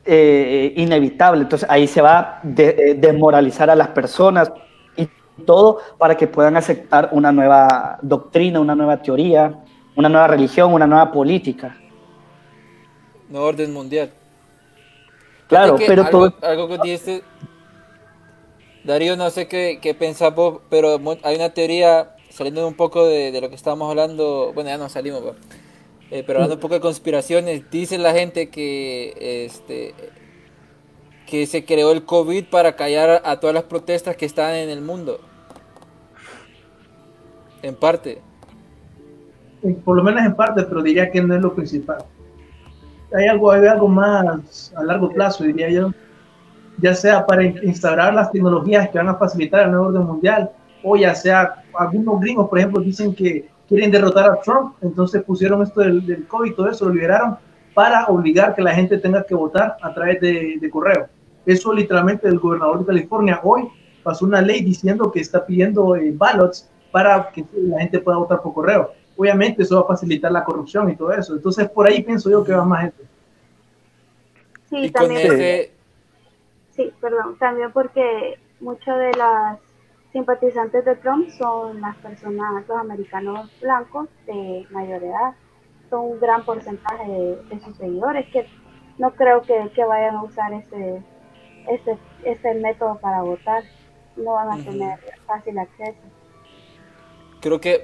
eh, 0.05 0.73
inevitable. 0.75 1.43
Entonces 1.43 1.69
ahí 1.69 1.85
se 1.85 2.01
va 2.01 2.17
a 2.17 2.41
eh, 2.57 2.95
desmoralizar 2.97 3.69
a 3.69 3.75
las 3.75 3.89
personas 3.89 4.51
y 4.97 5.07
todo 5.45 5.81
para 5.99 6.17
que 6.17 6.25
puedan 6.25 6.57
aceptar 6.57 7.09
una 7.11 7.31
nueva 7.31 7.99
doctrina, 8.01 8.59
una 8.59 8.73
nueva 8.73 9.03
teoría, 9.03 9.53
una 9.95 10.09
nueva 10.09 10.25
religión, 10.25 10.73
una 10.73 10.87
nueva 10.87 11.11
política. 11.11 11.77
No 13.29 13.41
orden 13.41 13.71
mundial. 13.71 14.09
Claro, 15.47 15.75
pero 15.77 16.09
todo... 16.09 16.33
Algo 16.41 16.69
que 16.69 16.79
dijiste 16.79 17.21
Darío, 18.83 19.15
no 19.15 19.29
sé 19.29 19.47
qué, 19.47 19.77
qué 19.79 19.93
pensás 19.93 20.33
vos, 20.33 20.61
pero 20.71 20.99
hay 21.21 21.35
una 21.35 21.51
teoría, 21.51 22.15
saliendo 22.31 22.67
un 22.67 22.73
poco 22.73 23.05
de, 23.05 23.39
lo 23.39 23.49
que 23.49 23.55
estábamos 23.55 23.91
hablando, 23.91 24.53
bueno, 24.55 24.71
ya 24.71 24.79
no 24.79 24.89
salimos, 24.89 25.21
eh, 26.13 26.23
pero 26.27 26.37
hablando 26.37 26.55
un 26.55 26.61
poco 26.61 26.75
de 26.75 26.79
conspiraciones, 26.79 27.63
dice 27.71 27.97
la 27.97 28.13
gente 28.13 28.49
que, 28.49 29.47
este, 29.47 29.95
que 31.25 31.47
se 31.47 31.65
creó 31.65 31.91
el 31.91 32.05
COVID 32.05 32.45
para 32.51 32.75
callar 32.75 33.23
a 33.25 33.39
todas 33.39 33.55
las 33.55 33.63
protestas 33.63 34.15
que 34.15 34.27
están 34.27 34.53
en 34.53 34.69
el 34.69 34.81
mundo. 34.81 35.19
En 37.63 37.73
parte. 37.73 38.21
Por 39.83 39.97
lo 39.97 40.03
menos 40.03 40.23
en 40.23 40.35
parte, 40.35 40.61
pero 40.61 40.83
diría 40.83 41.09
que 41.09 41.19
no 41.19 41.33
es 41.33 41.41
lo 41.41 41.55
principal. 41.55 42.05
Hay 43.15 43.25
algo, 43.25 43.49
hay 43.49 43.65
algo 43.65 43.87
más 43.87 44.71
a 44.75 44.83
largo 44.83 45.09
plazo, 45.11 45.43
diría 45.43 45.71
yo 45.71 45.91
ya 46.77 46.93
sea 46.93 47.25
para 47.25 47.43
instaurar 47.43 48.13
las 48.13 48.31
tecnologías 48.31 48.89
que 48.89 48.99
van 48.99 49.09
a 49.09 49.15
facilitar 49.15 49.63
el 49.63 49.71
nuevo 49.71 49.87
orden 49.87 50.03
mundial, 50.03 50.51
o 50.83 50.95
ya 50.95 51.15
sea 51.15 51.63
algunos 51.73 52.19
gringos, 52.19 52.49
por 52.49 52.59
ejemplo, 52.59 52.81
dicen 52.81 53.15
que 53.15 53.49
quieren 53.67 53.91
derrotar 53.91 54.29
a 54.29 54.39
Trump, 54.41 54.75
entonces 54.81 55.23
pusieron 55.23 55.61
esto 55.61 55.81
del, 55.81 56.05
del 56.05 56.27
COVID, 56.27 56.53
todo 56.53 56.69
eso 56.69 56.85
lo 56.85 56.93
liberaron 56.93 57.37
para 57.73 58.05
obligar 58.07 58.55
que 58.55 58.61
la 58.61 58.73
gente 58.73 58.97
tenga 58.97 59.23
que 59.23 59.35
votar 59.35 59.77
a 59.81 59.93
través 59.93 60.21
de, 60.21 60.69
correo. 60.71 61.07
Eso 61.45 61.73
literalmente 61.73 62.27
el 62.27 62.39
gobernador 62.39 62.79
de 62.79 62.85
California 62.85 63.39
hoy 63.43 63.67
pasó 64.03 64.25
una 64.25 64.41
ley 64.41 64.63
diciendo 64.63 65.11
que 65.11 65.19
está 65.19 65.45
pidiendo 65.45 65.95
eh, 65.95 66.11
ballots 66.15 66.69
para 66.91 67.29
que 67.29 67.45
la 67.53 67.79
gente 67.79 67.99
pueda 67.99 68.17
votar 68.17 68.41
por 68.41 68.53
correo. 68.53 68.91
Obviamente 69.17 69.63
eso 69.63 69.75
va 69.75 69.81
a 69.81 69.95
facilitar 69.95 70.31
la 70.31 70.43
corrupción 70.43 70.89
y 70.89 70.95
todo 70.95 71.11
eso. 71.11 71.33
Entonces 71.33 71.69
por 71.69 71.87
ahí 71.87 72.03
pienso 72.03 72.29
yo 72.29 72.43
que 72.43 72.53
va 72.53 72.63
más 72.63 72.81
gente. 72.81 73.03
Sí, 74.69 74.89
también. 74.91 75.69
Sí, 76.71 76.91
perdón, 76.99 77.37
también 77.37 77.71
porque 77.71 78.39
muchas 78.59 78.97
de 78.97 79.11
las 79.13 79.59
simpatizantes 80.13 80.85
de 80.85 80.95
Trump 80.97 81.27
son 81.29 81.81
las 81.81 81.97
personas, 81.97 82.65
los 82.67 82.77
americanos 82.77 83.49
blancos 83.59 84.07
de 84.27 84.65
mayor 84.69 85.03
edad. 85.03 85.33
Son 85.89 86.11
un 86.11 86.19
gran 86.19 86.45
porcentaje 86.45 87.09
de, 87.09 87.59
sus 87.59 87.75
seguidores 87.75 88.27
que 88.31 88.47
no 88.99 89.13
creo 89.15 89.41
que, 89.41 89.71
que 89.75 89.83
vayan 89.83 90.15
a 90.15 90.23
usar 90.23 90.53
ese, 90.53 91.01
ese, 91.67 91.97
ese 92.23 92.53
método 92.53 92.99
para 92.99 93.23
votar. 93.23 93.63
No 94.15 94.33
van 94.33 94.51
a 94.51 94.63
tener 94.63 94.99
fácil 95.25 95.57
acceso. 95.57 95.97
Creo 97.41 97.59
que 97.59 97.83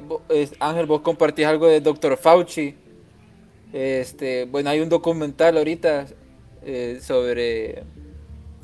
Ángel, 0.59 0.85
vos 0.85 1.01
compartís 1.01 1.45
algo 1.45 1.67
de 1.67 1.81
Dr. 1.81 2.15
Fauci. 2.15 2.77
Este, 3.73 4.45
bueno, 4.45 4.69
hay 4.69 4.79
un 4.79 4.89
documental 4.89 5.57
ahorita 5.57 6.05
eh, 6.61 6.99
sobre 7.01 7.83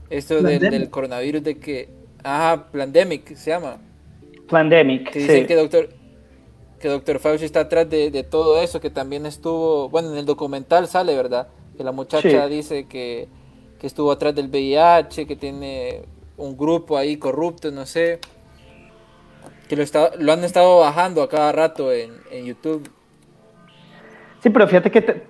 esto 0.09 0.41
del, 0.41 0.59
del, 0.59 0.89
coronavirus 0.89 1.43
de 1.43 1.59
que, 1.59 1.89
ajá, 2.25 2.71
Plandemic 2.71 3.35
se 3.35 3.51
llama. 3.51 3.77
Plandemic. 4.47 5.11
Que 5.11 5.19
dice 5.19 5.45
que 5.45 5.55
doctor 5.55 5.89
que 6.79 6.89
doctor 6.89 7.19
Fauci 7.19 7.45
está 7.45 7.61
atrás 7.61 7.89
de, 7.89 8.23
todo 8.29 8.61
eso, 8.61 8.79
que 8.79 8.89
también 8.89 9.25
estuvo, 9.25 9.89
bueno, 9.89 10.11
en 10.11 10.17
el 10.17 10.25
documental 10.25 10.87
sale, 10.87 11.15
¿verdad? 11.15 11.47
Que 11.77 11.83
la 11.83 11.91
muchacha 11.91 12.47
dice 12.47 12.87
que, 12.87 13.27
que 13.79 13.87
estuvo 13.87 14.11
atrás 14.11 14.35
del 14.35 14.49
VIH, 14.49 15.25
que 15.25 15.35
tiene 15.35 16.03
un 16.37 16.55
grupo 16.57 16.97
ahí 16.97 17.17
corrupto, 17.17 17.71
no 17.71 17.85
sé. 17.85 18.19
Que 19.67 19.75
lo, 19.75 19.83
está, 19.83 20.11
lo 20.19 20.31
han 20.31 20.43
estado 20.43 20.79
bajando 20.79 21.23
a 21.23 21.29
cada 21.29 21.51
rato 21.51 21.91
en, 21.91 22.11
en 22.29 22.45
YouTube. 22.45 22.87
Sí, 24.43 24.49
pero 24.51 24.67
fíjate 24.67 24.91
que 24.91 25.23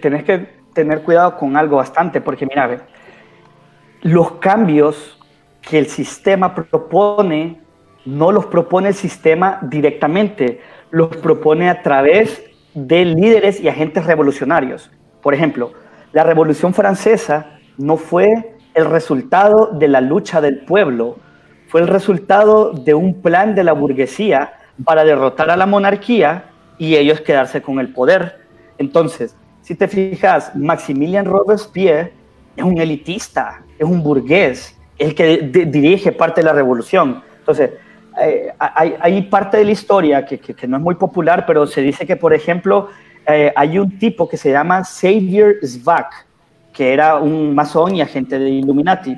tenés 0.00 0.22
que 0.22 0.48
tener 0.74 1.02
cuidado 1.02 1.36
con 1.36 1.56
algo 1.56 1.78
bastante, 1.78 2.20
porque 2.20 2.46
mira, 2.46 2.86
los 4.02 4.32
cambios 4.32 5.18
que 5.68 5.78
el 5.78 5.86
sistema 5.86 6.54
propone, 6.54 7.60
no 8.04 8.32
los 8.32 8.46
propone 8.46 8.88
el 8.88 8.94
sistema 8.94 9.58
directamente, 9.62 10.60
los 10.90 11.08
propone 11.16 11.68
a 11.68 11.82
través 11.82 12.42
de 12.74 13.04
líderes 13.04 13.60
y 13.60 13.68
agentes 13.68 14.04
revolucionarios. 14.04 14.90
Por 15.22 15.34
ejemplo, 15.34 15.72
la 16.12 16.24
Revolución 16.24 16.74
Francesa 16.74 17.58
no 17.78 17.96
fue 17.96 18.56
el 18.74 18.84
resultado 18.86 19.70
de 19.72 19.88
la 19.88 20.00
lucha 20.00 20.40
del 20.40 20.64
pueblo, 20.64 21.16
fue 21.68 21.80
el 21.80 21.88
resultado 21.88 22.72
de 22.72 22.94
un 22.94 23.22
plan 23.22 23.54
de 23.54 23.64
la 23.64 23.72
burguesía 23.72 24.54
para 24.84 25.04
derrotar 25.04 25.50
a 25.50 25.56
la 25.56 25.66
monarquía 25.66 26.50
y 26.78 26.96
ellos 26.96 27.20
quedarse 27.20 27.62
con 27.62 27.78
el 27.78 27.92
poder. 27.92 28.40
Entonces, 28.78 29.36
si 29.62 29.74
te 29.74 29.88
fijas, 29.88 30.54
Maximilian 30.54 31.24
Robespierre 31.24 32.12
es 32.56 32.64
un 32.64 32.78
elitista, 32.78 33.62
es 33.78 33.86
un 33.86 34.02
burgués, 34.02 34.78
es 34.98 35.08
el 35.08 35.14
que 35.14 35.38
dirige 35.66 36.12
parte 36.12 36.40
de 36.40 36.46
la 36.46 36.52
revolución. 36.52 37.22
Entonces, 37.38 37.70
eh, 38.20 38.52
hay, 38.58 39.22
parte 39.22 39.56
de 39.56 39.64
la 39.64 39.72
historia 39.72 40.24
que, 40.24 40.40
no 40.68 40.76
es 40.76 40.82
muy 40.82 40.94
popular, 40.94 41.44
pero 41.46 41.66
se 41.66 41.80
dice 41.80 42.06
que, 42.06 42.16
por 42.16 42.32
ejemplo, 42.32 42.88
eh, 43.26 43.52
hay 43.56 43.78
un 43.78 43.98
tipo 43.98 44.28
que 44.28 44.36
se 44.36 44.50
llama 44.52 44.84
Xavier 44.84 45.56
Zvak, 45.64 46.26
que 46.72 46.92
era 46.92 47.16
un 47.16 47.54
masón 47.54 47.94
y 47.96 48.02
agente 48.02 48.38
de 48.38 48.50
Illuminati, 48.50 49.16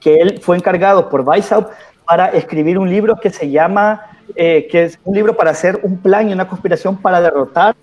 que 0.00 0.16
él 0.16 0.38
fue 0.40 0.56
encargado 0.56 1.08
por 1.08 1.22
Weishaupt 1.22 1.72
para 2.04 2.28
escribir 2.28 2.78
un 2.78 2.90
libro 2.90 3.16
que 3.16 3.30
se 3.30 3.50
llama, 3.50 4.02
eh, 4.34 4.68
que 4.70 4.84
es 4.84 4.98
un 5.04 5.14
libro 5.14 5.36
para 5.36 5.50
hacer 5.50 5.80
un 5.82 5.98
plan 5.98 6.28
y 6.28 6.32
una 6.32 6.46
conspiración 6.46 6.96
para 6.98 7.20
derrotar 7.20 7.74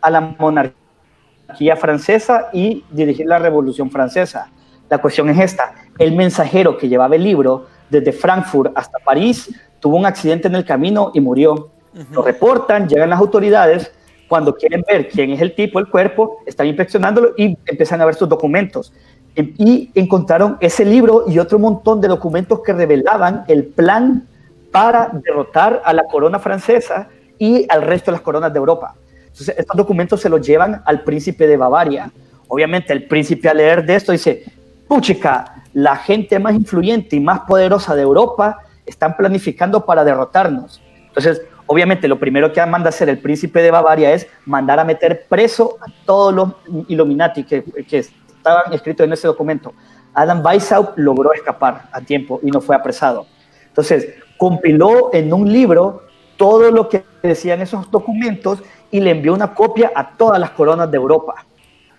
a 0.00 0.10
la 0.10 0.20
monarquía 0.20 1.76
francesa 1.76 2.48
y 2.52 2.84
dirigir 2.90 3.26
la 3.26 3.38
revolución 3.38 3.90
francesa. 3.90 4.50
La 4.88 4.98
cuestión 4.98 5.28
es 5.30 5.38
esta, 5.38 5.74
el 5.98 6.14
mensajero 6.14 6.76
que 6.76 6.88
llevaba 6.88 7.16
el 7.16 7.24
libro 7.24 7.66
desde 7.90 8.12
Frankfurt 8.12 8.72
hasta 8.76 8.98
París 8.98 9.50
tuvo 9.80 9.96
un 9.96 10.06
accidente 10.06 10.48
en 10.48 10.54
el 10.54 10.64
camino 10.64 11.10
y 11.14 11.20
murió. 11.20 11.70
Lo 12.12 12.22
reportan, 12.22 12.88
llegan 12.88 13.08
las 13.08 13.18
autoridades, 13.18 13.90
cuando 14.28 14.54
quieren 14.54 14.84
ver 14.86 15.08
quién 15.08 15.30
es 15.30 15.40
el 15.40 15.54
tipo, 15.54 15.78
el 15.78 15.88
cuerpo, 15.88 16.38
están 16.46 16.66
inspeccionándolo 16.66 17.32
y 17.36 17.56
empiezan 17.66 18.00
a 18.00 18.04
ver 18.04 18.14
sus 18.14 18.28
documentos. 18.28 18.92
Y 19.36 19.90
encontraron 19.94 20.56
ese 20.60 20.84
libro 20.84 21.24
y 21.26 21.38
otro 21.38 21.58
montón 21.58 22.00
de 22.00 22.08
documentos 22.08 22.60
que 22.62 22.72
revelaban 22.72 23.44
el 23.48 23.64
plan 23.64 24.26
para 24.72 25.10
derrotar 25.12 25.80
a 25.84 25.92
la 25.92 26.04
corona 26.04 26.38
francesa 26.38 27.08
y 27.38 27.66
al 27.68 27.82
resto 27.82 28.10
de 28.10 28.16
las 28.16 28.22
coronas 28.22 28.52
de 28.52 28.58
Europa. 28.58 28.94
Entonces, 29.26 29.54
estos 29.58 29.76
documentos 29.76 30.20
se 30.20 30.28
los 30.28 30.44
llevan 30.44 30.82
al 30.84 31.02
príncipe 31.04 31.46
de 31.46 31.56
Bavaria. 31.56 32.10
Obviamente, 32.48 32.92
el 32.92 33.06
príncipe 33.06 33.48
al 33.48 33.58
leer 33.58 33.84
de 33.84 33.94
esto 33.94 34.12
dice, 34.12 34.44
puchica, 34.88 35.62
la 35.72 35.96
gente 35.96 36.38
más 36.38 36.54
influyente 36.54 37.16
y 37.16 37.20
más 37.20 37.40
poderosa 37.40 37.94
de 37.94 38.02
Europa 38.02 38.60
están 38.84 39.16
planificando 39.16 39.84
para 39.84 40.04
derrotarnos. 40.04 40.80
Entonces, 41.08 41.42
obviamente, 41.66 42.08
lo 42.08 42.18
primero 42.18 42.52
que 42.52 42.64
manda 42.66 42.88
hacer 42.88 43.08
el 43.08 43.18
príncipe 43.18 43.60
de 43.62 43.70
Bavaria 43.70 44.12
es 44.12 44.26
mandar 44.44 44.78
a 44.78 44.84
meter 44.84 45.26
preso 45.28 45.76
a 45.80 45.86
todos 46.04 46.34
los 46.34 46.52
Illuminati 46.88 47.44
que, 47.44 47.64
que 47.88 47.98
estaban 47.98 48.72
escritos 48.72 49.04
en 49.04 49.12
ese 49.12 49.26
documento. 49.26 49.74
Adam 50.14 50.44
Weishaupt 50.44 50.96
logró 50.96 51.32
escapar 51.32 51.88
a 51.92 52.00
tiempo 52.00 52.40
y 52.42 52.50
no 52.50 52.60
fue 52.60 52.74
apresado. 52.74 53.26
Entonces, 53.68 54.08
compiló 54.38 55.10
en 55.12 55.32
un 55.32 55.52
libro 55.52 56.04
todo 56.36 56.70
lo 56.70 56.88
que 56.88 57.04
decían 57.22 57.60
esos 57.60 57.90
documentos 57.90 58.62
y 58.90 59.00
le 59.00 59.10
envió 59.10 59.34
una 59.34 59.54
copia 59.54 59.92
a 59.94 60.16
todas 60.16 60.38
las 60.38 60.50
coronas 60.50 60.90
de 60.90 60.96
Europa 60.96 61.46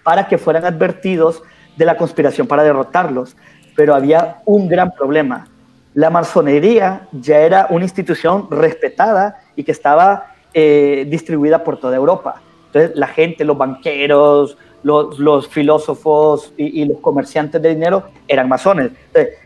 para 0.03 0.27
que 0.27 0.38
fueran 0.38 0.65
advertidos 0.65 1.43
de 1.77 1.85
la 1.85 1.95
conspiración 1.95 2.47
para 2.47 2.63
derrotarlos. 2.63 3.35
Pero 3.75 3.95
había 3.95 4.37
un 4.45 4.67
gran 4.67 4.91
problema. 4.91 5.47
La 5.93 6.09
masonería 6.09 7.07
ya 7.11 7.39
era 7.39 7.67
una 7.69 7.85
institución 7.85 8.47
respetada 8.51 9.39
y 9.55 9.63
que 9.63 9.71
estaba 9.71 10.33
eh, 10.53 11.05
distribuida 11.09 11.63
por 11.63 11.79
toda 11.79 11.95
Europa. 11.95 12.41
Entonces 12.67 12.95
la 12.95 13.07
gente, 13.07 13.43
los 13.43 13.57
banqueros, 13.57 14.57
los, 14.83 15.47
filósofos 15.47 16.53
y, 16.57 16.85
los 16.85 16.99
comerciantes 16.99 17.61
de 17.61 17.69
dinero 17.69 18.03
eran 18.27 18.47
masones. 18.47 18.91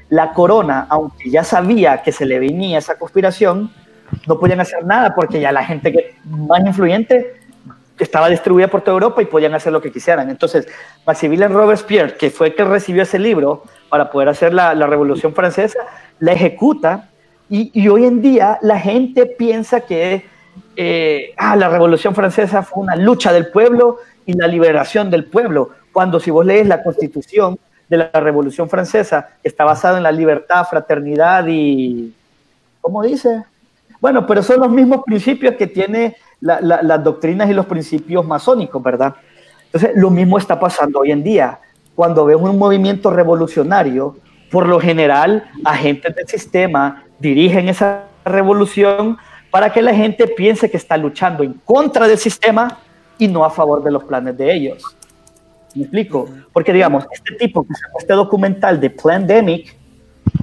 La 0.10 0.34
corona, 0.34 0.88
aunque 0.90 1.30
ya 1.30 1.44
sabía 1.44 2.02
que 2.04 2.12
se 2.12 2.26
le 2.26 2.40
venía 2.40 2.78
esa 2.78 2.98
conspiración, 2.98 3.72
no 4.28 4.40
podían 4.40 4.60
hacer 4.60 4.86
nada 4.86 5.16
porque 5.16 5.40
ya 5.40 5.52
la 5.52 5.64
gente 5.64 6.16
más 6.26 6.66
influyente 6.66 7.41
estaba 8.02 8.30
distribuida 8.30 8.68
por 8.68 8.82
toda 8.82 8.96
Europa 8.96 9.22
y 9.22 9.26
podían 9.26 9.54
hacer 9.54 9.72
lo 9.72 9.82
que 9.82 9.92
quisieran. 9.92 10.30
Entonces, 10.30 10.68
Maximilien 11.06 11.54
Robespierre, 11.54 12.18
que 12.18 12.32
fue 12.32 12.48
el 12.48 12.56
que 12.56 12.64
recibió 12.64 13.04
ese 13.04 13.20
libro 13.20 13.64
para 13.90 14.10
poder 14.10 14.30
hacer 14.30 14.54
la, 14.54 14.74
Revolución 14.74 15.34
Francesa, 15.34 15.80
la 16.20 16.34
ejecuta 16.34 17.10
y, 17.50 17.88
hoy 17.88 18.06
en 18.06 18.22
día 18.22 18.58
la 18.62 18.80
gente 18.80 19.26
piensa 19.26 19.82
que 19.82 20.26
eh, 20.76 21.34
ah, 21.38 21.56
la 21.56 21.70
Revolución 21.70 22.16
Francesa 22.16 22.64
fue 22.64 22.84
una 22.84 22.96
lucha 22.96 23.32
del 23.32 23.48
pueblo 23.52 23.98
y 24.26 24.34
la 24.34 24.48
liberación 24.48 25.12
del 25.12 25.26
pueblo, 25.26 25.70
cuando 25.92 26.20
si 26.20 26.32
vos 26.32 26.46
lees 26.46 26.68
la 26.68 26.82
constitución 26.82 27.60
de 27.88 27.98
la 27.98 28.10
Revolución 28.14 28.70
Francesa, 28.70 29.32
está 29.44 29.66
basada 29.66 29.98
en 29.98 30.04
la 30.04 30.12
libertad, 30.12 30.66
fraternidad 30.68 31.46
y, 31.48 32.14
¿cómo 32.80 33.04
dice? 33.04 33.44
Bueno, 34.02 34.26
pero 34.26 34.44
son 34.44 34.60
los 34.60 34.72
mismos 34.72 35.04
principios 35.06 35.56
que 35.56 35.68
tiene 35.68 36.18
las 36.42 37.04
doctrinas 37.04 37.50
y 37.50 37.54
los 37.54 37.68
principios 37.68 38.26
masónicos, 38.26 38.82
¿verdad? 38.82 39.16
Entonces, 39.66 39.92
lo 39.96 40.10
mismo 40.10 40.38
está 40.38 40.60
pasando 40.60 41.00
hoy 41.00 41.12
en 41.12 41.24
día. 41.24 41.60
Cuando 41.96 42.26
vemos 42.26 42.50
un 42.50 42.58
movimiento 42.58 43.12
revolucionario, 43.12 44.18
por 44.50 44.68
lo 44.68 44.80
general, 44.80 45.50
agentes 45.64 46.16
del 46.16 46.28
sistema 46.28 47.06
dirigen 47.20 47.70
esa 47.70 48.06
revolución 48.26 49.18
para 49.52 49.72
que 49.72 49.82
la 49.82 49.94
gente 49.94 50.28
piense 50.28 50.70
que 50.72 50.78
está 50.78 50.98
luchando 50.98 51.44
en 51.44 51.54
contra 51.64 52.08
del 52.08 52.18
sistema 52.18 52.80
y 53.20 53.28
no 53.28 53.46
a 53.46 53.52
favor 53.52 53.84
de 53.84 53.92
los 53.92 54.04
planes 54.04 54.36
de 54.36 54.52
ellos. 54.52 54.84
¿Me 55.76 55.84
explico? 55.84 56.28
Porque, 56.52 56.74
digamos, 56.74 57.06
este 57.12 57.36
tipo 57.36 57.66
que 57.68 57.76
sacó 57.76 58.00
este 58.00 58.14
documental 58.14 58.82
de 58.82 58.90
Plandemic, 58.90 59.76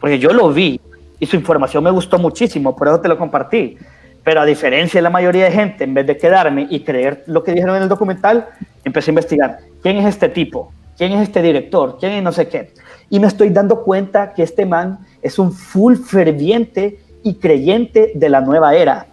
porque 0.01 0.18
yo 0.18 0.30
lo 0.30 0.52
vi, 0.52 0.80
y 1.20 1.27
su 1.27 1.36
información 1.36 1.82
me 1.85 1.90
gustó 1.90 2.19
muchísimo, 2.19 2.77
por 2.77 2.89
eso 2.89 3.01
te 3.01 3.09
lo 3.09 3.19
compartí. 3.19 3.77
Pero 4.23 4.40
a 4.40 4.45
diferencia 4.45 4.99
de 4.99 5.03
la 5.03 5.11
mayoría 5.11 5.45
de 5.45 5.53
gente, 5.53 5.85
en 5.85 5.95
vez 5.95 6.07
de 6.07 6.16
quedarme 6.16 6.66
y 6.70 6.81
creer 6.81 7.24
lo 7.27 7.43
que 7.43 7.53
dijeron 7.53 7.77
en 7.77 7.85
el 7.85 7.89
documental, 7.89 8.49
empecé 8.85 9.11
a 9.11 9.12
investigar 9.12 9.59
quién 9.82 9.97
es 9.97 10.07
este 10.07 10.28
tipo, 10.28 10.73
quién 10.97 11.12
es 11.12 11.23
este 11.23 11.40
director, 11.40 11.97
quién 11.99 12.12
es 12.12 12.23
no 12.23 12.32
sé 12.32 12.49
qué. 12.49 12.73
Y 13.11 13.20
me 13.20 13.27
estoy 13.27 13.51
dando 13.51 13.82
cuenta 13.82 14.35
que 14.35 14.43
este 14.43 14.66
man 14.66 14.99
es 15.23 15.39
un 15.39 15.53
full 15.53 15.97
ferviente 15.97 16.99
y 17.23 17.35
creyente 17.36 18.12
de 18.15 18.28
la 18.28 18.40
nueva 18.40 18.74
era. 18.74 19.07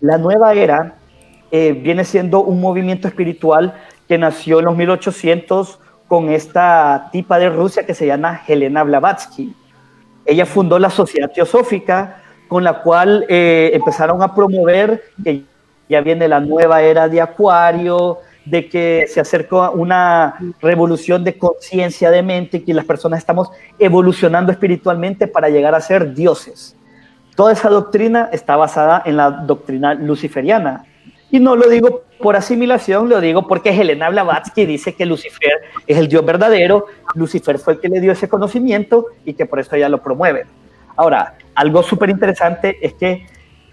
La 0.00 0.18
nueva 0.18 0.54
era 0.54 0.94
eh, 1.50 1.72
viene 1.72 2.04
siendo 2.04 2.40
un 2.40 2.60
movimiento 2.60 3.06
espiritual 3.06 3.74
que 4.08 4.18
nació 4.18 4.60
en 4.60 4.64
los 4.66 4.76
1800 4.76 5.78
con 6.08 6.30
esta 6.30 7.08
tipa 7.12 7.38
de 7.38 7.48
Rusia 7.50 7.84
que 7.84 7.94
se 7.94 8.06
llama 8.06 8.42
Helena 8.46 8.82
Blavatsky 8.82 9.54
ella 10.26 10.46
fundó 10.46 10.78
la 10.78 10.90
Sociedad 10.90 11.30
Teosófica, 11.30 12.22
con 12.48 12.64
la 12.64 12.82
cual 12.82 13.26
eh, 13.28 13.70
empezaron 13.74 14.22
a 14.22 14.34
promover 14.34 15.02
que 15.22 15.44
ya 15.88 16.00
viene 16.00 16.28
la 16.28 16.40
nueva 16.40 16.82
era 16.82 17.08
de 17.08 17.20
Acuario, 17.20 18.18
de 18.44 18.68
que 18.68 19.06
se 19.08 19.20
acerca 19.20 19.70
una 19.70 20.34
revolución 20.60 21.24
de 21.24 21.38
conciencia 21.38 22.10
de 22.10 22.22
mente, 22.22 22.62
que 22.62 22.74
las 22.74 22.84
personas 22.84 23.18
estamos 23.18 23.50
evolucionando 23.78 24.52
espiritualmente 24.52 25.26
para 25.26 25.48
llegar 25.48 25.74
a 25.74 25.80
ser 25.80 26.14
dioses. 26.14 26.76
Toda 27.34 27.52
esa 27.52 27.68
doctrina 27.68 28.28
está 28.32 28.56
basada 28.56 29.02
en 29.04 29.16
la 29.16 29.30
doctrina 29.30 29.94
luciferiana. 29.94 30.84
Y 31.34 31.40
no 31.40 31.56
lo 31.56 31.68
digo 31.68 32.04
por 32.20 32.36
asimilación, 32.36 33.08
lo 33.08 33.20
digo 33.20 33.48
porque 33.48 33.70
Helena 33.70 34.08
Blavatsky 34.08 34.66
dice 34.66 34.94
que 34.94 35.04
Lucifer 35.04 35.62
es 35.84 35.98
el 35.98 36.06
Dios 36.06 36.24
verdadero, 36.24 36.86
Lucifer 37.16 37.58
fue 37.58 37.72
el 37.72 37.80
que 37.80 37.88
le 37.88 37.98
dio 37.98 38.12
ese 38.12 38.28
conocimiento 38.28 39.06
y 39.24 39.34
que 39.34 39.44
por 39.44 39.58
eso 39.58 39.74
ella 39.74 39.88
lo 39.88 40.00
promueve. 40.00 40.46
Ahora, 40.94 41.36
algo 41.56 41.82
súper 41.82 42.10
interesante 42.10 42.78
es 42.80 42.94
que 42.94 43.26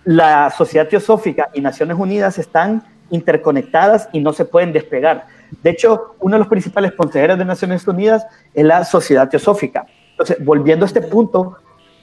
la 0.06 0.50
Sociedad 0.50 0.88
Teosófica 0.88 1.50
y 1.54 1.62
Naciones 1.62 1.98
Unidas 2.00 2.40
están 2.40 2.82
interconectadas 3.12 4.10
y 4.12 4.22
no 4.22 4.34
se 4.34 4.46
pueden 4.46 4.74
despegar. 4.74 5.28
De 5.62 5.70
hecho, 5.70 6.16
uno 6.20 6.38
de 6.38 6.40
los 6.40 6.48
principales 6.48 6.94
consejeros 6.94 7.38
de 7.38 7.46
Naciones 7.46 7.88
Unidas 7.88 8.26
es 8.56 8.66
la 8.66 8.84
Sociedad 8.86 9.30
Teosófica. 9.30 9.86
Entonces, 10.10 10.44
volviendo 10.44 10.84
a 10.84 10.88
este 10.88 11.02
punto, 11.02 11.58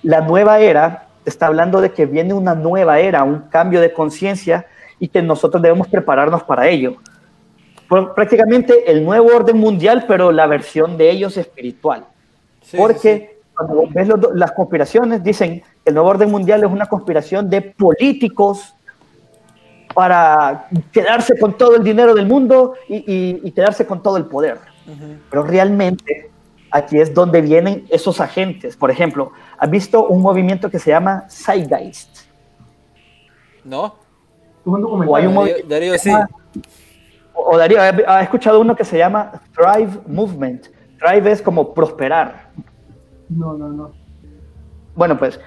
la 0.04 0.20
nueva 0.20 0.60
era 0.60 1.08
está 1.24 1.48
hablando 1.48 1.80
de 1.80 1.90
que 1.90 2.06
viene 2.06 2.32
una 2.32 2.54
nueva 2.54 3.00
era, 3.00 3.24
un 3.24 3.40
cambio 3.50 3.80
de 3.80 3.92
conciencia 3.92 4.66
y 4.98 5.08
que 5.08 5.22
nosotros 5.22 5.62
debemos 5.62 5.88
prepararnos 5.88 6.42
para 6.42 6.68
ello. 6.68 6.96
Prácticamente 7.88 8.90
el 8.90 9.04
nuevo 9.04 9.34
orden 9.34 9.56
mundial, 9.56 10.04
pero 10.06 10.30
la 10.30 10.46
versión 10.46 10.96
de 10.98 11.10
ellos 11.10 11.36
espiritual. 11.36 12.04
Porque 12.76 13.38
cuando 13.54 13.88
ves 13.90 14.08
las 14.34 14.52
conspiraciones, 14.52 15.22
dicen 15.22 15.60
que 15.60 15.64
el 15.86 15.94
nuevo 15.94 16.10
orden 16.10 16.30
mundial 16.30 16.62
es 16.62 16.70
una 16.70 16.86
conspiración 16.86 17.48
de 17.48 17.62
políticos 17.62 18.74
para 19.94 20.68
quedarse 20.92 21.38
con 21.38 21.56
todo 21.56 21.76
el 21.76 21.82
dinero 21.82 22.14
del 22.14 22.26
mundo 22.26 22.74
y, 22.88 23.50
quedarse 23.52 23.86
con 23.86 24.02
todo 24.02 24.16
el 24.16 24.26
poder. 24.26 24.58
Pero 25.30 25.42
realmente 25.42 26.30
aquí 26.70 26.98
es 26.98 27.12
donde 27.14 27.40
vienen 27.40 27.86
esos 27.88 28.20
agentes. 28.20 28.76
Por 28.76 28.90
ejemplo, 28.90 29.32
¿has 29.56 29.70
visto 29.70 30.06
un 30.06 30.22
movimiento 30.22 30.70
que 30.70 30.78
se 30.78 30.90
llama 30.90 31.26
Zeitgeist? 31.30 32.28
No. 33.64 33.96
O 34.68 35.16
hay 35.16 35.26
un 35.26 35.68
Darío, 35.68 35.98
sí. 35.98 36.12
O 37.32 37.56
Darío, 37.56 37.78
¿ha 37.80 38.22
escuchado 38.22 38.60
uno 38.60 38.76
que 38.76 38.84
se 38.84 38.98
llama 38.98 39.32
Thrive 39.54 40.00
Movement? 40.06 40.66
Thrive 40.98 41.32
es 41.32 41.42
como 41.42 41.72
prosperar. 41.72 42.50
No, 43.28 43.54
no, 43.54 43.68
no. 43.68 43.92
Bueno, 44.94 45.18
pues 45.18 45.40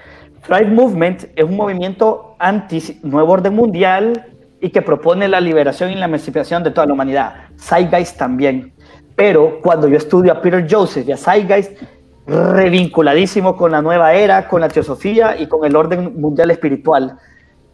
Thrive 0.46 0.70
Movement 0.70 1.24
es 1.36 1.44
un 1.44 1.56
movimiento 1.56 2.36
anti 2.38 2.98
nuevo 3.02 3.32
orden 3.32 3.54
mundial 3.54 4.26
y 4.60 4.70
que 4.70 4.82
propone 4.82 5.28
la 5.28 5.40
liberación 5.40 5.90
y 5.90 5.94
la 5.94 6.06
emancipación 6.06 6.62
de 6.62 6.70
toda 6.70 6.86
la 6.86 6.94
humanidad. 6.94 7.34
Zeitgeist 7.58 8.16
también. 8.16 8.72
Pero 9.14 9.60
cuando 9.60 9.88
yo 9.88 9.96
estudio 9.96 10.32
a 10.32 10.40
Peter 10.40 10.66
Joseph 10.68 11.06
y 11.06 11.12
a 11.12 11.16
Zeitgeist, 11.16 11.82
revinculadísimo 12.26 13.56
con 13.56 13.72
la 13.72 13.82
nueva 13.82 14.14
era, 14.14 14.48
con 14.48 14.60
la 14.60 14.68
teosofía 14.68 15.36
y 15.38 15.46
con 15.48 15.64
el 15.64 15.76
orden 15.76 16.20
mundial 16.20 16.50
espiritual. 16.50 17.18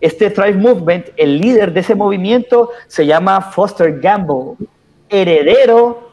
Este 0.00 0.30
Thrive 0.30 0.54
Movement, 0.54 1.06
el 1.16 1.40
líder 1.40 1.72
de 1.72 1.80
ese 1.80 1.94
movimiento 1.94 2.70
se 2.86 3.04
llama 3.04 3.40
Foster 3.40 3.98
Gamble, 4.00 4.54
heredero 5.08 6.08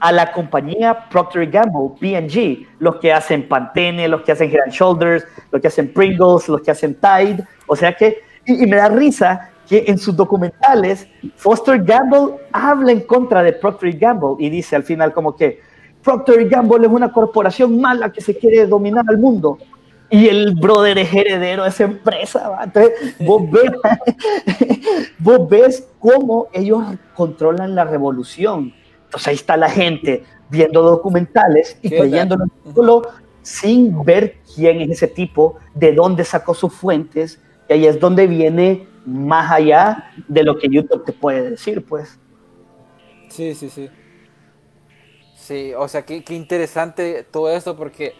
a 0.00 0.12
la 0.12 0.32
compañía 0.32 1.08
Procter 1.10 1.50
Gamble, 1.50 1.90
P&G, 2.00 2.66
los 2.78 2.96
que 2.96 3.12
hacen 3.12 3.48
Pantene, 3.48 4.08
los 4.08 4.22
que 4.22 4.32
hacen 4.32 4.50
Head 4.50 4.70
Shoulders, 4.70 5.26
los 5.50 5.60
que 5.60 5.68
hacen 5.68 5.92
Pringles, 5.92 6.48
los 6.48 6.60
que 6.60 6.70
hacen 6.70 6.94
Tide. 6.94 7.44
O 7.66 7.76
sea 7.76 7.94
que, 7.94 8.18
y, 8.44 8.64
y 8.64 8.66
me 8.66 8.76
da 8.76 8.88
risa 8.88 9.50
que 9.68 9.84
en 9.86 9.98
sus 9.98 10.14
documentales 10.14 11.08
Foster 11.36 11.82
Gamble 11.82 12.36
habla 12.52 12.92
en 12.92 13.00
contra 13.00 13.42
de 13.42 13.52
Procter 13.52 13.96
Gamble 13.98 14.36
y 14.38 14.48
dice 14.48 14.76
al 14.76 14.84
final 14.84 15.12
como 15.12 15.34
que 15.34 15.60
Procter 16.02 16.48
Gamble 16.48 16.86
es 16.86 16.92
una 16.92 17.12
corporación 17.12 17.80
mala 17.80 18.12
que 18.12 18.20
se 18.20 18.36
quiere 18.36 18.66
dominar 18.66 19.04
al 19.08 19.18
mundo. 19.18 19.58
Y 20.08 20.28
el 20.28 20.54
brother 20.54 20.98
es 20.98 21.12
heredero 21.12 21.64
de 21.64 21.68
esa 21.68 21.84
empresa. 21.84 22.58
Entonces, 22.62 23.16
vos 23.18 23.42
ves, 23.50 23.72
vos 25.18 25.48
ves 25.48 25.88
cómo 25.98 26.48
ellos 26.52 26.84
controlan 27.14 27.74
la 27.74 27.84
revolución. 27.84 28.72
Entonces 29.04 29.28
ahí 29.28 29.34
está 29.34 29.56
la 29.56 29.70
gente 29.70 30.24
viendo 30.48 30.82
documentales 30.82 31.78
y 31.82 31.90
creyendo 31.90 32.36
sin 33.42 34.02
ver 34.04 34.38
quién 34.54 34.80
es 34.80 34.90
ese 34.90 35.06
tipo, 35.06 35.56
de 35.74 35.92
dónde 35.92 36.24
sacó 36.24 36.54
sus 36.54 36.72
fuentes. 36.72 37.40
Y 37.68 37.72
ahí 37.72 37.86
es 37.86 37.98
donde 38.00 38.26
viene 38.26 38.88
más 39.04 39.50
allá 39.50 40.12
de 40.26 40.42
lo 40.42 40.58
que 40.58 40.68
YouTube 40.68 41.04
te 41.04 41.12
puede 41.12 41.50
decir, 41.50 41.84
pues. 41.84 42.18
Sí, 43.28 43.54
sí, 43.54 43.70
sí. 43.70 43.88
Sí, 45.36 45.72
o 45.74 45.86
sea, 45.86 46.02
qué, 46.02 46.24
qué 46.24 46.34
interesante 46.34 47.24
todo 47.30 47.50
esto 47.50 47.76
porque 47.76 48.14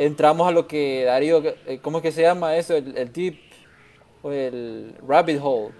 entramos 0.00 0.48
a 0.48 0.50
lo 0.50 0.66
que 0.66 1.04
Darío, 1.04 1.42
eh, 1.66 1.78
¿cómo 1.82 1.98
es 1.98 2.02
que 2.02 2.12
se 2.12 2.22
llama 2.22 2.56
eso? 2.56 2.74
El, 2.74 2.96
el 2.96 3.12
deep 3.12 3.38
o 4.22 4.32
el 4.32 4.94
rabbit 5.06 5.38
hole. 5.42 5.74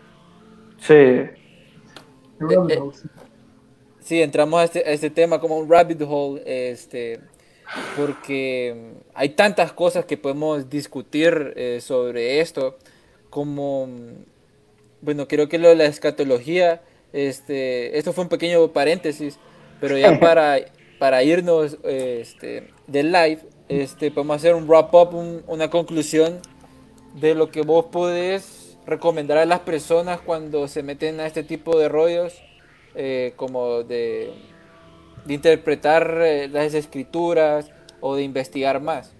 Sí. 0.78 0.94
Eh, 0.94 1.30
eh, 2.40 2.80
sí, 4.00 4.20
entramos 4.20 4.60
a 4.60 4.64
este, 4.64 4.80
a 4.80 4.90
este 4.90 5.08
tema 5.08 5.40
como 5.40 5.56
un 5.56 5.70
rabbit 5.70 6.02
hole, 6.06 6.42
este, 6.44 7.20
porque 7.96 8.92
hay 9.14 9.30
tantas 9.30 9.72
cosas 9.72 10.04
que 10.04 10.18
podemos 10.18 10.68
discutir 10.68 11.54
sobre 11.80 12.40
esto, 12.40 12.76
como 13.30 13.88
bueno, 15.00 15.28
creo 15.28 15.48
que 15.48 15.58
lo 15.58 15.68
de 15.68 15.76
la 15.76 15.86
escatología, 15.86 16.82
este, 17.14 17.96
esto 17.96 18.12
fue 18.12 18.24
un 18.24 18.30
pequeño 18.30 18.70
paréntesis, 18.72 19.38
pero 19.80 19.96
ya 19.96 20.18
para, 20.20 20.58
para 20.98 21.22
irnos 21.22 21.78
este, 21.84 22.68
del 22.86 23.12
live, 23.12 23.40
este, 23.70 24.10
podemos 24.10 24.36
hacer 24.36 24.56
un 24.56 24.66
wrap 24.66 24.92
up, 24.92 25.42
una 25.46 25.70
conclusión 25.70 26.40
de 27.14 27.36
lo 27.36 27.50
que 27.50 27.62
vos 27.62 27.84
podés 27.86 28.76
recomendar 28.84 29.38
a 29.38 29.46
las 29.46 29.60
personas 29.60 30.20
cuando 30.20 30.66
se 30.66 30.82
meten 30.82 31.20
a 31.20 31.26
este 31.26 31.44
tipo 31.44 31.78
de 31.78 31.88
rollos, 31.88 32.42
eh, 32.96 33.32
como 33.36 33.84
de, 33.84 34.32
de 35.24 35.34
interpretar 35.34 36.18
eh, 36.20 36.48
las 36.48 36.74
escrituras 36.74 37.70
o 38.00 38.16
de 38.16 38.24
investigar 38.24 38.82
más. 38.82 39.14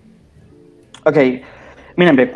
Ok, 1.06 1.16
miren, 1.94 2.32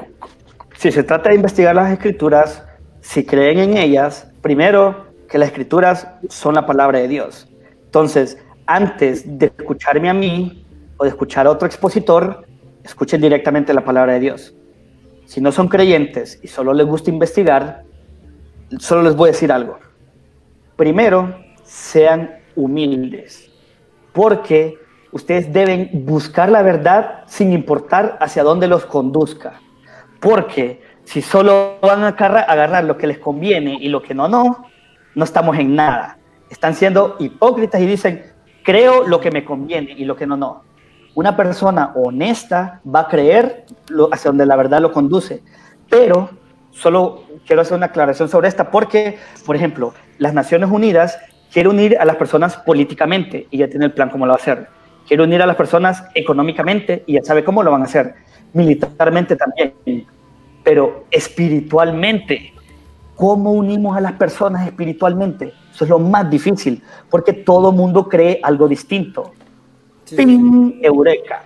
si 0.78 0.92
se 0.92 1.02
trata 1.02 1.30
de 1.30 1.34
investigar 1.34 1.74
las 1.74 1.92
escrituras, 1.92 2.62
si 3.00 3.26
creen 3.26 3.58
en 3.58 3.76
ellas, 3.76 4.30
primero 4.40 5.06
que 5.28 5.36
las 5.36 5.48
escrituras 5.48 6.06
son 6.28 6.54
la 6.54 6.64
palabra 6.64 7.00
de 7.00 7.08
Dios. 7.08 7.48
Entonces, 7.86 8.38
antes 8.66 9.36
de 9.36 9.46
escucharme 9.46 10.08
a 10.08 10.14
mí 10.14 10.63
o 11.04 11.06
de 11.06 11.10
escuchar 11.10 11.46
a 11.46 11.50
otro 11.50 11.66
expositor, 11.66 12.46
escuchen 12.82 13.20
directamente 13.20 13.74
la 13.74 13.84
palabra 13.84 14.14
de 14.14 14.20
Dios. 14.20 14.54
Si 15.26 15.40
no 15.40 15.52
son 15.52 15.68
creyentes 15.68 16.38
y 16.42 16.48
solo 16.48 16.72
les 16.72 16.86
gusta 16.86 17.10
investigar, 17.10 17.84
solo 18.78 19.02
les 19.02 19.16
voy 19.16 19.28
a 19.28 19.32
decir 19.32 19.52
algo. 19.52 19.78
Primero, 20.76 21.34
sean 21.62 22.38
humildes, 22.56 23.50
porque 24.12 24.78
ustedes 25.12 25.52
deben 25.52 25.90
buscar 26.04 26.50
la 26.50 26.62
verdad 26.62 27.24
sin 27.26 27.52
importar 27.52 28.18
hacia 28.20 28.42
dónde 28.42 28.66
los 28.66 28.84
conduzca. 28.84 29.60
Porque 30.20 30.82
si 31.04 31.22
solo 31.22 31.78
van 31.80 32.02
a 32.02 32.08
agarrar 32.08 32.84
lo 32.84 32.96
que 32.98 33.06
les 33.06 33.18
conviene 33.18 33.78
y 33.80 33.88
lo 33.88 34.02
que 34.02 34.14
no, 34.14 34.28
no, 34.28 34.66
no 35.14 35.24
estamos 35.24 35.56
en 35.58 35.74
nada. 35.74 36.18
Están 36.50 36.74
siendo 36.74 37.16
hipócritas 37.18 37.80
y 37.80 37.86
dicen, 37.86 38.32
creo 38.62 39.06
lo 39.06 39.20
que 39.20 39.30
me 39.30 39.44
conviene 39.44 39.92
y 39.96 40.04
lo 40.04 40.16
que 40.16 40.26
no, 40.26 40.36
no. 40.36 40.63
Una 41.14 41.36
persona 41.36 41.92
honesta 41.94 42.80
va 42.86 43.00
a 43.00 43.08
creer 43.08 43.66
lo, 43.88 44.12
hacia 44.12 44.30
donde 44.30 44.46
la 44.46 44.56
verdad 44.56 44.80
lo 44.80 44.92
conduce. 44.92 45.42
Pero 45.88 46.30
solo 46.70 47.24
quiero 47.46 47.62
hacer 47.62 47.76
una 47.76 47.86
aclaración 47.86 48.28
sobre 48.28 48.48
esta 48.48 48.70
porque, 48.70 49.18
por 49.46 49.56
ejemplo, 49.56 49.94
las 50.18 50.34
Naciones 50.34 50.70
Unidas 50.70 51.18
quiere 51.52 51.68
unir 51.68 51.96
a 51.98 52.04
las 52.04 52.16
personas 52.16 52.56
políticamente 52.56 53.46
y 53.50 53.58
ya 53.58 53.68
tiene 53.68 53.86
el 53.86 53.92
plan 53.92 54.10
cómo 54.10 54.26
lo 54.26 54.32
va 54.32 54.38
a 54.38 54.42
hacer. 54.42 54.68
Quiere 55.06 55.22
unir 55.22 55.42
a 55.42 55.46
las 55.46 55.56
personas 55.56 56.04
económicamente 56.14 57.04
y 57.06 57.14
ya 57.14 57.22
sabe 57.22 57.44
cómo 57.44 57.62
lo 57.62 57.70
van 57.70 57.82
a 57.82 57.84
hacer. 57.84 58.14
Militarmente 58.52 59.36
también 59.36 59.74
pero 60.64 61.04
espiritualmente. 61.10 62.52
¿Cómo 63.14 63.52
unimos 63.52 63.96
a 63.96 64.00
las 64.00 64.14
personas 64.14 64.66
espiritualmente? 64.66 65.52
Eso 65.72 65.84
es 65.84 65.90
lo 65.90 66.00
más 66.00 66.28
difícil, 66.28 66.82
porque 67.10 67.32
todo 67.32 67.70
mundo 67.70 68.08
cree 68.08 68.40
algo 68.42 68.66
distinto. 68.66 69.32
¡Ping! 70.16 70.80
Eureka. 70.82 71.44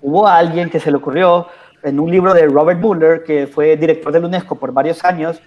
Hubo 0.00 0.26
alguien 0.26 0.68
que 0.68 0.80
se 0.80 0.90
le 0.90 0.96
ocurrió 0.96 1.46
en 1.82 1.98
un 1.98 2.10
libro 2.10 2.34
de 2.34 2.46
Robert 2.46 2.80
Mueller, 2.80 3.24
que 3.24 3.46
fue 3.46 3.76
director 3.76 4.12
de 4.12 4.20
la 4.20 4.26
UNESCO 4.26 4.56
por 4.56 4.72
varios 4.72 5.04
años, 5.04 5.40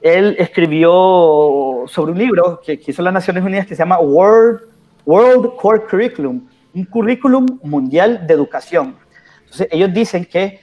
él 0.00 0.36
escribió 0.38 1.84
sobre 1.86 2.12
un 2.12 2.18
libro 2.18 2.60
que, 2.64 2.80
hizo 2.86 3.02
las 3.02 3.12
Naciones 3.12 3.42
Unidas 3.42 3.66
que 3.66 3.74
se 3.74 3.80
llama 3.80 3.98
World, 3.98 4.60
World 5.04 5.56
Core 5.56 5.82
Curriculum, 5.90 6.46
un 6.74 6.84
currículum 6.84 7.46
mundial 7.62 8.26
de 8.26 8.34
educación. 8.34 8.96
Entonces, 9.44 9.68
ellos 9.70 9.92
dicen 9.92 10.24
que 10.24 10.60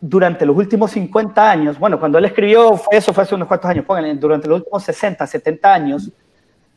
durante 0.00 0.44
los 0.44 0.56
últimos 0.56 0.90
50 0.90 1.50
años, 1.50 1.78
bueno, 1.78 1.98
cuando 1.98 2.18
él 2.18 2.26
escribió, 2.26 2.76
fue 2.76 2.96
eso 2.96 3.14
fue 3.14 3.22
hace 3.22 3.34
unos 3.34 3.48
cuantos 3.48 3.70
años, 3.70 3.84
pónganle, 3.84 4.14
durante 4.16 4.48
los 4.48 4.58
últimos 4.58 4.82
60, 4.82 5.26
70 5.26 5.72
años, 5.72 6.12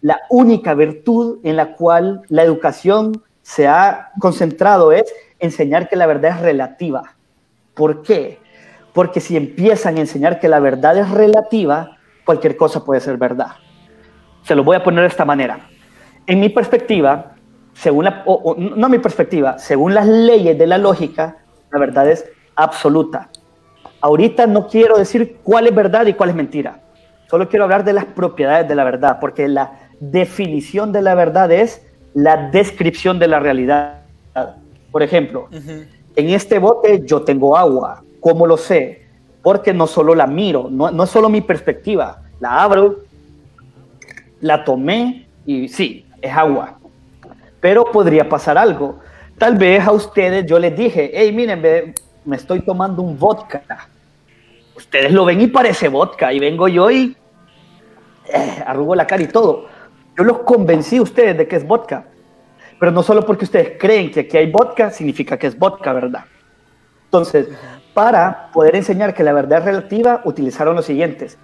la 0.02 0.22
única 0.30 0.74
virtud 0.74 1.40
en 1.44 1.58
la 1.58 1.74
cual 1.74 2.22
la 2.30 2.44
educación 2.44 3.12
se 3.50 3.68
ha 3.68 4.12
concentrado 4.20 4.92
es 4.92 5.12
enseñar 5.40 5.90
que 5.90 5.96
la 5.96 6.06
verdad 6.06 6.38
es 6.38 6.42
relativa. 6.42 7.16
¿Por 7.74 8.04
qué? 8.04 8.38
Porque 8.94 9.20
si 9.20 9.36
empiezan 9.36 9.98
a 9.98 10.02
enseñar 10.02 10.40
que 10.40 10.48
la 10.48 10.60
verdad 10.60 10.96
es 11.00 11.10
relativa, 11.10 11.98
cualquier 12.26 12.56
cosa 12.56 12.86
puede 12.86 13.02
ser 13.02 13.18
verdad. 13.18 13.54
Se 14.44 14.54
lo 14.54 14.64
voy 14.64 14.76
a 14.76 14.84
poner 14.84 15.02
de 15.02 15.08
esta 15.08 15.26
manera. 15.26 15.68
En 16.28 16.40
mi 16.40 16.50
perspectiva, 16.50 17.32
según 17.74 18.08
no 18.76 18.88
mi 18.88 19.00
perspectiva, 19.00 19.58
según 19.58 19.96
las 19.96 20.06
leyes 20.06 20.56
de 20.56 20.68
la 20.68 20.78
lógica, 20.78 21.38
la 21.72 21.80
verdad 21.80 22.08
es 22.08 22.30
absoluta. 22.56 23.30
Ahorita 24.00 24.46
no 24.46 24.68
quiero 24.68 24.96
decir 24.96 25.40
cuál 25.42 25.66
es 25.66 25.74
verdad 25.74 26.06
y 26.06 26.14
cuál 26.14 26.30
es 26.30 26.36
mentira. 26.36 26.82
Solo 27.28 27.50
quiero 27.50 27.64
hablar 27.64 27.84
de 27.84 27.94
las 27.94 28.06
propiedades 28.06 28.68
de 28.68 28.76
la 28.76 28.84
verdad, 28.84 29.18
porque 29.20 29.48
la 29.48 29.72
definición 30.00 30.92
de 30.92 31.02
la 31.02 31.16
verdad 31.16 31.52
es 31.52 31.89
la 32.14 32.50
descripción 32.50 33.20
de 33.20 33.28
la 33.28 33.40
realidad. 33.40 34.02
Por 34.92 35.04
ejemplo, 35.04 35.48
en 35.52 36.30
este 36.30 36.60
bote 36.60 37.04
yo 37.06 37.22
tengo 37.22 37.56
agua. 37.56 38.04
¿Cómo 38.20 38.46
lo 38.46 38.58
sé? 38.58 39.06
Porque 39.42 39.74
no 39.74 39.88
solo 39.88 40.14
la 40.16 40.28
miro, 40.28 40.68
no, 40.70 40.92
no 40.92 41.04
es 41.04 41.10
solo 41.10 41.30
mi 41.30 41.42
perspectiva. 41.42 42.22
La 42.40 42.62
abro, 42.64 43.00
la 44.42 44.64
tomé 44.64 45.28
y 45.46 45.68
sí, 45.68 46.06
es 46.22 46.36
agua. 46.36 46.78
Pero 47.60 47.86
podría 47.86 48.28
pasar 48.28 48.58
algo. 48.58 49.00
Tal 49.38 49.58
vez 49.58 49.86
a 49.86 49.92
ustedes 49.92 50.46
yo 50.46 50.60
les 50.60 50.76
dije, 50.76 51.12
hey, 51.14 51.32
miren, 51.32 51.94
me 52.26 52.36
estoy 52.36 52.62
tomando 52.62 53.02
un 53.02 53.18
vodka. 53.18 53.64
Ustedes 54.76 55.12
lo 55.12 55.26
ven 55.26 55.42
y 55.42 55.48
parece 55.48 55.88
vodka. 55.88 56.34
Y 56.34 56.40
vengo 56.40 56.68
yo 56.68 56.92
y 56.92 57.16
eh, 58.34 58.64
arrugo 58.66 58.96
la 58.96 59.08
cara 59.08 59.24
y 59.24 59.28
todo. 59.28 59.68
Yo 60.20 60.26
los 60.26 60.40
convencí 60.40 60.98
a 60.98 61.02
ustedes 61.02 61.38
de 61.38 61.48
que 61.48 61.56
es 61.56 61.66
vodka. 61.66 62.04
Pero 62.78 62.92
no 62.92 63.04
solo 63.04 63.26
porque 63.26 63.46
ustedes 63.46 63.78
creen 63.80 64.12
que 64.12 64.20
aquí 64.20 64.36
hay 64.36 64.52
vodka, 64.52 64.92
significa 64.92 65.38
que 65.38 65.48
es 65.48 65.58
vodka, 65.58 65.94
¿verdad? 65.94 66.26
Entonces, 67.06 67.48
para 67.94 68.52
poder 68.52 68.76
enseñar 68.76 69.14
que 69.14 69.24
la 69.24 69.32
verdad 69.32 69.60
es 69.60 69.66
relativa, 69.66 70.22
utilizaron 70.26 70.76
los 70.76 70.86
siguientes. 70.86 71.38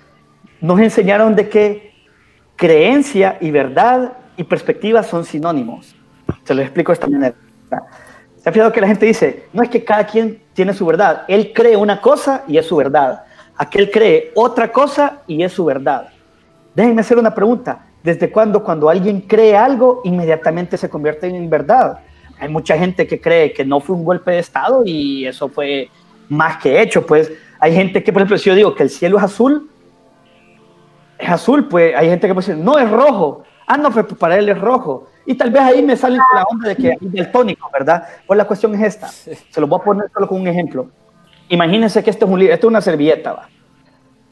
Nos 0.60 0.78
enseñaron 0.82 1.38
de 1.38 1.48
que 1.48 1.94
creencia 2.58 3.38
y 3.40 3.50
verdad 3.50 4.18
y 4.36 4.44
perspectiva 4.44 5.04
son 5.04 5.24
sinónimos. 5.24 5.96
Se 6.44 6.54
lo 6.54 6.62
explico 6.62 6.92
de 6.92 6.94
esta 6.96 7.08
manera. 7.08 7.36
Se 8.36 8.50
ha 8.50 8.52
fijado 8.52 8.74
que 8.74 8.82
la 8.82 8.88
gente 8.88 9.06
dice, 9.06 9.46
no 9.54 9.64
es 9.64 9.70
que 9.70 9.86
cada 9.86 10.06
quien 10.06 10.44
tiene 10.52 10.74
su 10.74 10.86
verdad. 10.86 11.24
Él 11.30 11.54
cree 11.56 11.78
una 11.78 12.02
cosa 12.02 12.44
y 12.46 12.58
es 12.58 12.66
su 12.66 12.76
verdad. 12.76 13.24
Aquel 13.56 13.90
cree 13.90 14.34
otra 14.36 14.70
cosa 14.70 15.22
y 15.28 15.44
es 15.44 15.54
su 15.54 15.64
verdad. 15.64 16.10
Déjenme 16.76 17.00
hacer 17.00 17.18
una 17.18 17.34
pregunta. 17.34 17.85
¿Desde 18.06 18.30
cuándo 18.30 18.64
cuando 18.64 18.88
alguien 18.88 19.22
cree 19.22 19.58
algo 19.58 20.02
inmediatamente 20.04 20.78
se 20.78 20.90
convierte 20.92 21.26
en 21.26 21.50
verdad? 21.50 22.02
Hay 22.40 22.50
mucha 22.50 22.78
gente 22.78 23.08
que 23.08 23.20
cree 23.20 23.52
que 23.52 23.66
no 23.66 23.80
fue 23.80 23.96
un 23.96 24.06
golpe 24.06 24.30
de 24.30 24.40
Estado 24.40 24.84
y 24.86 25.26
eso 25.26 25.50
fue 25.50 25.90
más 26.30 26.58
que 26.58 26.80
hecho. 26.80 27.04
Pues 27.04 27.32
hay 27.60 27.74
gente 27.74 28.04
que, 28.04 28.14
por 28.14 28.22
ejemplo, 28.22 28.38
si 28.38 28.48
yo 28.48 28.54
digo 28.56 28.76
que 28.76 28.84
el 28.84 28.92
cielo 28.92 29.18
es 29.18 29.24
azul, 29.24 29.72
es 31.18 31.30
azul, 31.30 31.68
pues 31.68 31.96
hay 31.96 32.08
gente 32.08 32.28
que 32.28 32.36
puede 32.36 32.48
decir, 32.48 32.64
no, 32.64 32.78
es 32.78 32.92
rojo. 32.92 33.42
Ah, 33.66 33.76
no, 33.76 33.90
pues 33.90 34.06
para 34.20 34.38
él 34.38 34.50
es 34.50 34.62
rojo. 34.62 35.08
Y 35.26 35.34
tal 35.34 35.50
vez 35.50 35.64
ahí 35.64 35.82
me 35.82 35.98
sale 35.98 36.18
la 36.18 36.44
onda 36.44 36.70
de 36.70 36.76
que 36.76 36.98
del 37.02 37.32
tónico, 37.32 37.72
¿verdad? 37.74 38.08
Pues 38.28 38.38
la 38.38 38.46
cuestión 38.46 38.76
es 38.76 38.84
esta. 38.84 39.08
Se 39.08 39.60
lo 39.60 39.66
voy 39.66 39.80
a 39.82 39.84
poner 39.84 40.12
solo 40.14 40.28
con 40.28 40.42
un 40.42 40.48
ejemplo. 40.48 40.92
Imagínense 41.50 42.04
que 42.04 42.12
este 42.12 42.24
es, 42.24 42.30
un, 42.30 42.40
esto 42.40 42.68
es 42.68 42.70
una 42.70 42.82
servilleta, 42.82 43.34
¿va? 43.34 43.50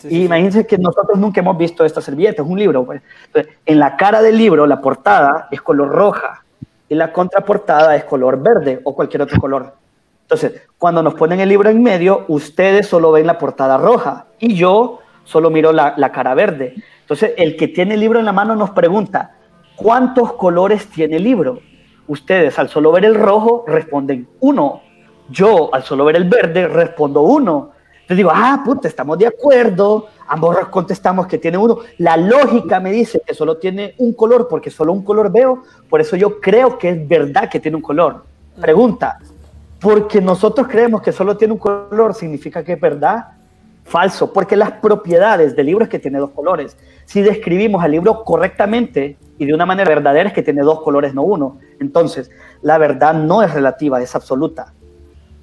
Y 0.09 0.25
imagínense 0.25 0.65
que 0.65 0.77
nosotros 0.77 1.17
nunca 1.17 1.41
hemos 1.41 1.57
visto 1.57 1.85
esta 1.85 2.01
servilleta, 2.01 2.41
es 2.41 2.47
un 2.47 2.59
libro. 2.59 2.85
Pues. 2.85 3.01
en 3.65 3.79
la 3.79 3.95
cara 3.95 4.21
del 4.21 4.37
libro, 4.37 4.65
la 4.65 4.81
portada 4.81 5.47
es 5.51 5.61
color 5.61 5.89
roja 5.89 6.43
y 6.89 6.95
la 6.95 7.11
contraportada 7.11 7.95
es 7.95 8.03
color 8.03 8.41
verde 8.41 8.81
o 8.83 8.95
cualquier 8.95 9.23
otro 9.23 9.39
color. 9.39 9.73
Entonces, 10.23 10.61
cuando 10.77 11.03
nos 11.03 11.13
ponen 11.13 11.39
el 11.39 11.49
libro 11.49 11.69
en 11.69 11.83
medio, 11.83 12.25
ustedes 12.27 12.87
solo 12.87 13.11
ven 13.11 13.27
la 13.27 13.37
portada 13.37 13.77
roja 13.77 14.25
y 14.39 14.55
yo 14.55 14.99
solo 15.23 15.49
miro 15.49 15.71
la, 15.71 15.93
la 15.97 16.11
cara 16.11 16.33
verde. 16.33 16.75
Entonces, 17.01 17.33
el 17.37 17.55
que 17.55 17.67
tiene 17.67 17.95
el 17.95 17.99
libro 17.99 18.19
en 18.19 18.25
la 18.25 18.33
mano 18.33 18.55
nos 18.55 18.71
pregunta, 18.71 19.35
¿cuántos 19.75 20.33
colores 20.33 20.87
tiene 20.87 21.17
el 21.17 21.23
libro? 21.23 21.59
Ustedes 22.07 22.57
al 22.59 22.69
solo 22.69 22.91
ver 22.91 23.05
el 23.05 23.15
rojo 23.15 23.63
responden 23.67 24.27
uno. 24.39 24.81
Yo 25.29 25.73
al 25.73 25.83
solo 25.83 26.05
ver 26.05 26.15
el 26.15 26.25
verde 26.25 26.67
respondo 26.67 27.21
uno. 27.21 27.72
Entonces 28.03 28.17
digo, 28.17 28.31
ah, 28.33 28.61
puta, 28.65 28.89
estamos 28.89 29.17
de 29.17 29.27
acuerdo, 29.27 30.07
ambos 30.27 30.57
contestamos 30.69 31.25
que 31.25 31.37
tiene 31.37 31.57
uno. 31.57 31.79
La 31.99 32.17
lógica 32.17 32.81
me 32.81 32.91
dice 32.91 33.21
que 33.25 33.33
solo 33.33 33.55
tiene 33.55 33.95
un 33.97 34.11
color 34.11 34.49
porque 34.49 34.69
solo 34.69 34.91
un 34.91 35.05
color 35.05 35.31
veo, 35.31 35.63
por 35.89 36.01
eso 36.01 36.17
yo 36.17 36.41
creo 36.41 36.77
que 36.77 36.89
es 36.89 37.07
verdad 37.07 37.49
que 37.49 37.61
tiene 37.61 37.77
un 37.77 37.81
color. 37.81 38.25
Pregunta, 38.59 39.19
porque 39.79 40.19
nosotros 40.19 40.67
creemos 40.67 41.01
que 41.01 41.13
solo 41.13 41.37
tiene 41.37 41.53
un 41.53 41.59
color, 41.59 42.13
¿significa 42.13 42.61
que 42.61 42.73
es 42.73 42.81
verdad? 42.81 43.25
Falso, 43.85 44.33
porque 44.33 44.57
las 44.57 44.73
propiedades 44.73 45.55
del 45.55 45.67
libro 45.67 45.85
es 45.85 45.89
que 45.89 45.99
tiene 45.99 46.19
dos 46.19 46.31
colores. 46.31 46.75
Si 47.05 47.21
describimos 47.21 47.81
al 47.85 47.91
libro 47.91 48.25
correctamente 48.25 49.15
y 49.37 49.45
de 49.45 49.53
una 49.53 49.65
manera 49.65 49.87
verdadera 49.89 50.27
es 50.27 50.35
que 50.35 50.43
tiene 50.43 50.61
dos 50.61 50.81
colores, 50.81 51.13
no 51.13 51.21
uno. 51.21 51.57
Entonces, 51.79 52.29
la 52.61 52.77
verdad 52.77 53.13
no 53.13 53.41
es 53.41 53.53
relativa, 53.53 54.01
es 54.01 54.13
absoluta. 54.13 54.73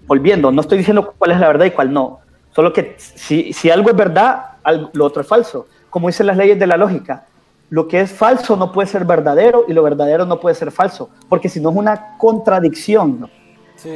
Volviendo, 0.07 0.53
no 0.53 0.61
estoy 0.61 0.77
diciendo 0.77 1.15
cuál 1.17 1.31
es 1.31 1.41
la 1.41 1.47
verdad 1.47 1.65
y 1.65 1.71
cuál 1.71 1.91
no 1.91 2.21
Solo 2.53 2.73
que 2.73 2.97
si, 2.99 3.53
si 3.53 3.71
algo 3.71 3.91
es 3.91 3.97
verdad, 3.97 4.57
lo 4.93 5.05
otro 5.05 5.23
es 5.23 5.29
falso. 5.29 5.67
Como 5.89 6.09
dicen 6.09 6.27
las 6.27 6.37
leyes 6.37 6.59
de 6.59 6.67
la 6.67 6.77
lógica, 6.77 7.27
lo 7.71 7.87
que 7.87 8.01
es 8.01 8.13
falso 8.13 8.57
no 8.57 8.73
puede 8.73 8.89
ser 8.89 9.05
verdadero 9.05 9.65
y 9.69 9.73
lo 9.73 9.83
verdadero 9.83 10.27
no 10.27 10.41
puede 10.41 10.57
ser 10.57 10.73
falso, 10.73 11.09
porque 11.29 11.49
si 11.49 11.61
no 11.61 11.71
es 11.71 11.77
una 11.77 12.19
contradicción. 12.19 13.31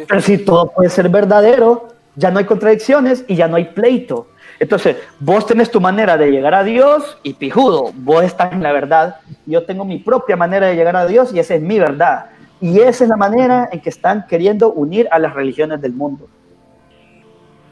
Pero 0.08 0.20
si 0.20 0.38
todo 0.38 0.70
puede 0.70 0.88
ser 0.88 1.08
verdadero, 1.08 1.88
ya 2.16 2.30
no 2.30 2.38
hay 2.38 2.44
contradicciones 2.44 3.24
y 3.26 3.34
ya 3.34 3.48
no 3.48 3.56
hay 3.56 3.66
pleito. 3.66 4.28
Entonces, 4.60 4.96
vos 5.18 5.44
tenés 5.46 5.70
tu 5.70 5.80
manera 5.80 6.16
de 6.16 6.30
llegar 6.30 6.54
a 6.54 6.62
Dios 6.62 7.18
y 7.24 7.34
pijudo, 7.34 7.90
vos 7.96 8.22
estás 8.22 8.52
en 8.52 8.62
la 8.62 8.72
verdad. 8.72 9.16
Yo 9.46 9.64
tengo 9.64 9.84
mi 9.84 9.98
propia 9.98 10.36
manera 10.36 10.68
de 10.68 10.76
llegar 10.76 10.96
a 10.96 11.06
Dios 11.06 11.34
y 11.34 11.40
esa 11.40 11.56
es 11.56 11.60
mi 11.60 11.78
verdad. 11.78 12.26
Y 12.60 12.78
esa 12.78 13.04
es 13.04 13.10
la 13.10 13.16
manera 13.16 13.68
en 13.72 13.80
que 13.80 13.90
están 13.90 14.26
queriendo 14.28 14.72
unir 14.72 15.08
a 15.10 15.18
las 15.18 15.34
religiones 15.34 15.80
del 15.80 15.92
mundo. 15.92 16.28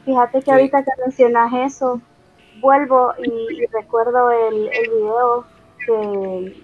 Fíjate 0.05 0.41
que 0.41 0.51
ahorita 0.51 0.83
que 0.83 0.91
mencionas 1.01 1.53
eso, 1.53 2.01
vuelvo 2.59 3.13
y, 3.23 3.65
recuerdo 3.67 4.31
el, 4.31 4.69
el, 4.73 4.89
video 4.91 5.45
que 5.85 6.63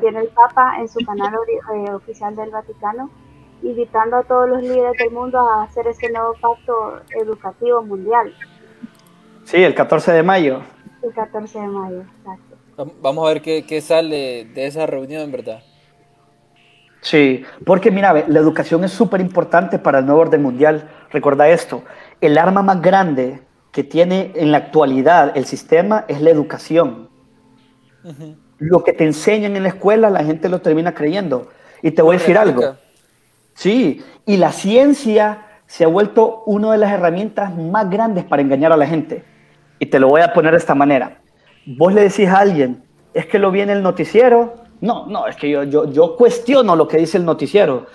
tiene 0.00 0.20
el 0.20 0.28
Papa 0.28 0.78
en 0.78 0.88
su 0.88 1.04
canal 1.04 1.34
eh, 1.34 1.90
oficial 1.92 2.34
del 2.34 2.50
Vaticano, 2.50 3.10
invitando 3.62 4.16
a 4.16 4.22
todos 4.22 4.48
los 4.48 4.62
líderes 4.62 4.96
del 4.98 5.10
mundo 5.10 5.38
a 5.38 5.64
hacer 5.64 5.86
ese 5.86 6.10
nuevo 6.10 6.34
pacto 6.40 7.00
educativo 7.20 7.82
mundial. 7.82 8.34
Sí, 9.44 9.62
el 9.62 9.74
14 9.74 10.12
de 10.12 10.22
mayo. 10.22 10.62
El 11.02 11.12
14 11.12 11.60
de 11.60 11.66
mayo, 11.66 12.02
exacto. 12.18 12.92
Vamos 13.02 13.26
a 13.26 13.34
ver 13.34 13.42
qué, 13.42 13.66
qué 13.66 13.80
sale 13.80 14.46
de 14.46 14.66
esa 14.66 14.86
reunión, 14.86 15.30
¿verdad? 15.30 15.62
Sí, 17.02 17.44
porque 17.66 17.90
mira, 17.90 18.12
la 18.12 18.38
educación 18.38 18.84
es 18.84 18.92
súper 18.92 19.20
importante 19.20 19.78
para 19.78 19.98
el 19.98 20.06
nuevo 20.06 20.20
orden 20.20 20.40
mundial. 20.40 20.88
Recuerda 21.10 21.48
esto, 21.48 21.82
el 22.22 22.38
arma 22.38 22.62
más 22.62 22.80
grande 22.80 23.42
que 23.72 23.82
tiene 23.82 24.32
en 24.36 24.52
la 24.52 24.58
actualidad 24.58 25.36
el 25.36 25.44
sistema 25.44 26.04
es 26.08 26.22
la 26.22 26.30
educación. 26.30 27.10
Lo 28.58 28.84
que 28.84 28.92
te 28.92 29.04
enseñan 29.04 29.56
en 29.56 29.64
la 29.64 29.70
escuela, 29.70 30.08
la 30.08 30.24
gente 30.24 30.48
lo 30.48 30.60
termina 30.60 30.94
creyendo. 30.94 31.48
Y 31.82 31.90
te 31.90 32.00
voy 32.00 32.16
a 32.16 32.18
decir 32.20 32.38
algo. 32.38 32.76
Sí, 33.54 34.02
y 34.24 34.36
la 34.36 34.52
ciencia 34.52 35.46
se 35.66 35.84
ha 35.84 35.88
vuelto 35.88 36.44
una 36.46 36.72
de 36.72 36.78
las 36.78 36.92
herramientas 36.92 37.56
más 37.56 37.90
grandes 37.90 38.24
para 38.24 38.40
engañar 38.40 38.72
a 38.72 38.76
la 38.76 38.86
gente. 38.86 39.24
Y 39.78 39.86
te 39.86 39.98
lo 39.98 40.08
voy 40.08 40.20
a 40.20 40.32
poner 40.32 40.52
de 40.52 40.58
esta 40.58 40.74
manera. 40.74 41.20
Vos 41.66 41.92
le 41.92 42.02
decís 42.02 42.28
a 42.28 42.38
alguien, 42.38 42.84
es 43.14 43.26
que 43.26 43.38
lo 43.38 43.50
vi 43.50 43.62
en 43.62 43.70
el 43.70 43.82
noticiero. 43.82 44.54
No, 44.80 45.06
no, 45.06 45.26
es 45.26 45.34
que 45.36 45.50
yo, 45.50 45.64
yo, 45.64 45.90
yo 45.90 46.16
cuestiono 46.16 46.76
lo 46.76 46.86
que 46.86 46.98
dice 46.98 47.18
el 47.18 47.24
noticiero. 47.24 47.86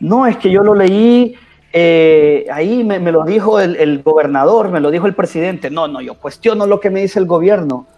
No, 0.00 0.26
es 0.26 0.38
que 0.38 0.50
yo 0.50 0.62
lo 0.62 0.74
leí 0.74 1.36
eh, 1.76 2.46
ahí 2.52 2.84
me, 2.84 3.00
lo 3.00 3.24
dijo 3.24 3.58
el, 3.58 4.00
gobernador, 4.04 4.70
me 4.70 4.78
lo 4.78 4.92
dijo 4.92 5.08
el 5.08 5.14
presidente. 5.16 5.70
No, 5.70 5.88
no, 5.88 6.00
yo 6.00 6.14
cuestiono 6.14 6.68
lo 6.68 6.78
que 6.78 6.88
me 6.88 7.00
dice 7.00 7.18
el 7.18 7.26
gobierno. 7.26 7.88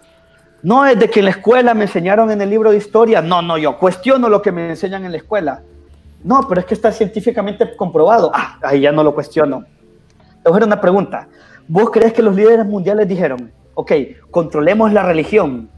No 0.63 0.87
es 0.87 0.97
de 0.97 1.11
que 1.11 1.19
en 1.19 1.25
la 1.25 1.31
escuela 1.31 1.75
me 1.75 1.83
enseñaron 1.83 2.31
en 2.31 2.41
el 2.41 2.49
libro 2.49 2.71
de 2.71 2.77
historia. 2.77 3.21
No, 3.21 3.43
no, 3.43 3.55
yo 3.59 3.77
cuestiono 3.77 4.29
lo 4.29 4.41
que 4.41 4.51
me 4.51 4.69
enseñan 4.69 5.05
en 5.05 5.11
la 5.11 5.19
escuela. 5.19 5.61
No, 6.23 6.47
pero 6.49 6.61
es 6.61 6.65
que 6.65 6.73
está 6.73 6.91
científicamente 6.91 7.75
comprobado. 7.75 8.31
Ah, 8.33 8.57
ahí 8.63 8.81
ya 8.81 8.91
no 8.91 9.03
lo 9.03 9.13
cuestiono. 9.13 9.63
Te 10.43 10.49
voy 10.49 10.59
a 10.59 10.65
una 10.65 10.81
pregunta. 10.81 11.27
¿Vos 11.67 11.91
crees 11.91 12.13
que 12.13 12.23
los 12.23 12.35
líderes 12.35 12.65
mundiales 12.65 13.07
dijeron, 13.07 13.51
ok, 13.75 13.91
controlemos 14.31 14.91
la 14.91 15.03
religión, 15.03 15.69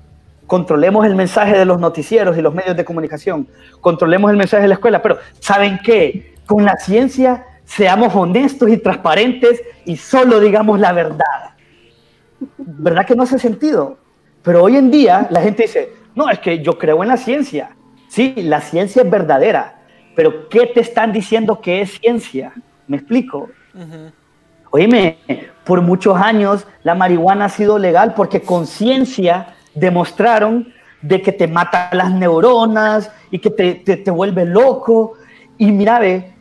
controlemos 0.48 1.06
el 1.06 1.16
mensaje 1.16 1.58
de 1.58 1.66
los 1.66 1.82
noticieros 1.82 2.38
y 2.38 2.42
los 2.42 2.54
medios 2.54 2.78
de 2.78 2.86
comunicación, 2.86 3.50
controlemos 3.82 4.32
el 4.32 4.38
mensaje 4.38 4.62
de 4.62 4.70
la 4.70 4.76
escuela, 4.76 5.02
pero 5.02 5.18
¿saben 5.42 5.82
qué? 5.84 6.36
Con 6.46 6.64
la 6.64 6.78
ciencia 6.78 7.46
seamos 7.70 8.16
honestos 8.16 8.70
y 8.70 8.78
transparentes 8.78 9.62
y 9.86 9.96
solo 9.96 10.40
digamos 10.40 10.80
la 10.80 10.92
verdad. 10.92 11.52
¿Verdad 12.58 13.06
que 13.06 13.16
no 13.16 13.24
hace 13.24 13.38
sentido? 13.38 14.00
Pero 14.42 14.64
hoy 14.64 14.76
en 14.76 14.90
día 14.90 15.28
la 15.30 15.42
gente 15.42 15.64
dice, 15.64 15.94
no, 16.16 16.30
es 16.30 16.40
que 16.40 16.64
yo 16.64 16.78
creo 16.80 17.04
en 17.04 17.10
la 17.10 17.18
ciencia. 17.18 17.76
Sí, 18.08 18.34
la 18.38 18.62
ciencia 18.62 19.04
es 19.04 19.10
verdadera, 19.10 19.82
pero 20.16 20.50
¿qué 20.50 20.66
te 20.66 20.80
están 20.80 21.12
diciendo 21.12 21.62
que 21.62 21.82
es 21.82 22.00
ciencia? 22.00 22.54
¿Me 22.88 22.98
explico? 22.98 23.50
Oíme, 24.72 25.20
por 25.64 25.82
muchos 25.82 26.18
años 26.18 26.66
la 26.82 26.96
marihuana 26.96 27.46
ha 27.46 27.50
sido 27.50 27.78
legal 27.78 28.16
porque 28.16 28.42
con 28.42 28.66
ciencia 28.66 29.54
demostraron 29.76 30.74
de 31.04 31.22
que 31.22 31.32
te 31.32 31.48
mata 31.48 31.90
las 31.94 32.12
neuronas 32.12 33.12
y 33.30 33.38
que 33.38 33.52
te, 33.52 33.76
te, 33.76 33.98
te 33.98 34.10
vuelve 34.10 34.46
loco. 34.46 35.14
Y 35.60 35.72
mira, 35.72 36.00
ve, 36.00 36.34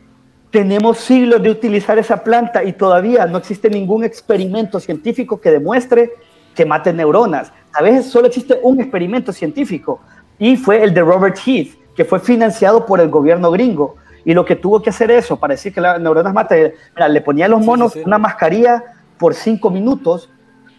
tenemos 0.51 0.97
siglos 0.97 1.43
de 1.43 1.51
utilizar 1.51 1.99
esa 1.99 2.23
planta 2.23 2.63
y 2.63 2.73
todavía 2.73 3.25
no 3.25 3.37
existe 3.37 3.69
ningún 3.69 4.03
experimento 4.03 4.79
científico 4.79 5.39
que 5.39 5.51
demuestre 5.51 6.13
que 6.55 6.65
mate 6.65 6.91
neuronas. 6.91 7.51
A 7.73 7.83
veces 7.83 8.07
solo 8.07 8.27
existe 8.27 8.59
un 8.63 8.79
experimento 8.79 9.31
científico 9.31 10.01
y 10.39 10.57
fue 10.57 10.83
el 10.83 10.93
de 10.93 11.01
Robert 11.01 11.37
Heath, 11.45 11.77
que 11.95 12.03
fue 12.03 12.19
financiado 12.19 12.85
por 12.85 12.99
el 12.99 13.09
gobierno 13.09 13.51
gringo. 13.51 13.95
Y 14.25 14.33
lo 14.33 14.43
que 14.43 14.55
tuvo 14.55 14.81
que 14.81 14.89
hacer 14.89 15.11
eso 15.11 15.39
para 15.39 15.53
decir 15.53 15.73
que 15.73 15.81
las 15.81 15.99
neuronas 15.99 16.33
matan, 16.33 16.71
le 17.09 17.21
ponía 17.21 17.45
a 17.45 17.49
los 17.49 17.63
monos 17.63 17.95
una 17.95 18.17
mascarilla 18.17 18.83
por 19.17 19.33
cinco 19.33 19.69
minutos 19.69 20.29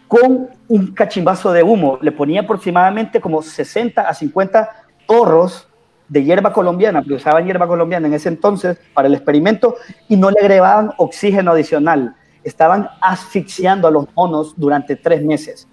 con 0.09 0.49
un 0.69 0.89
cachimbazo 0.93 1.53
de 1.53 1.63
humo. 1.63 1.99
Le 2.03 2.13
ponía 2.13 2.41
aproximadamente 2.41 3.21
como 3.21 3.41
60 3.41 4.03
a 4.03 4.13
50 4.13 4.69
torros 5.07 5.70
de 6.11 6.25
hierba 6.25 6.53
colombiana, 6.53 7.01
porque 7.01 7.15
usaban 7.15 7.47
hierba 7.47 7.69
colombiana 7.69 8.09
en 8.09 8.15
ese 8.15 8.29
entonces 8.29 8.77
para 8.93 9.07
el 9.07 9.15
experimento 9.15 9.77
y 10.09 10.17
no 10.17 10.31
le 10.31 10.41
agregaban 10.41 10.93
oxígeno 10.99 11.53
adicional. 11.53 12.17
Estaban 12.43 12.89
asfixiando 13.01 13.87
a 13.87 13.91
los 13.93 14.07
monos 14.15 14.55
durante 14.57 14.97
tres 14.97 15.23
meses, 15.23 15.69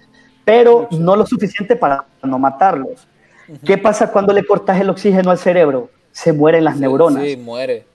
pero 0.46 0.88
no 0.92 1.16
lo 1.16 1.26
suficiente 1.26 1.76
para 1.76 2.06
no 2.22 2.38
matarlos. 2.38 3.08
¿Qué 3.66 3.78
pasa 3.80 4.12
cuando 4.12 4.32
le 4.32 4.46
cortas 4.46 4.80
el 4.80 4.90
oxígeno 4.90 5.32
al 5.32 5.40
cerebro? 5.40 5.90
Se 6.12 6.32
mueren 6.32 6.66
las 6.66 6.78
neuronas. 6.78 7.24
Sí, 7.24 7.36
muere. 7.36 7.86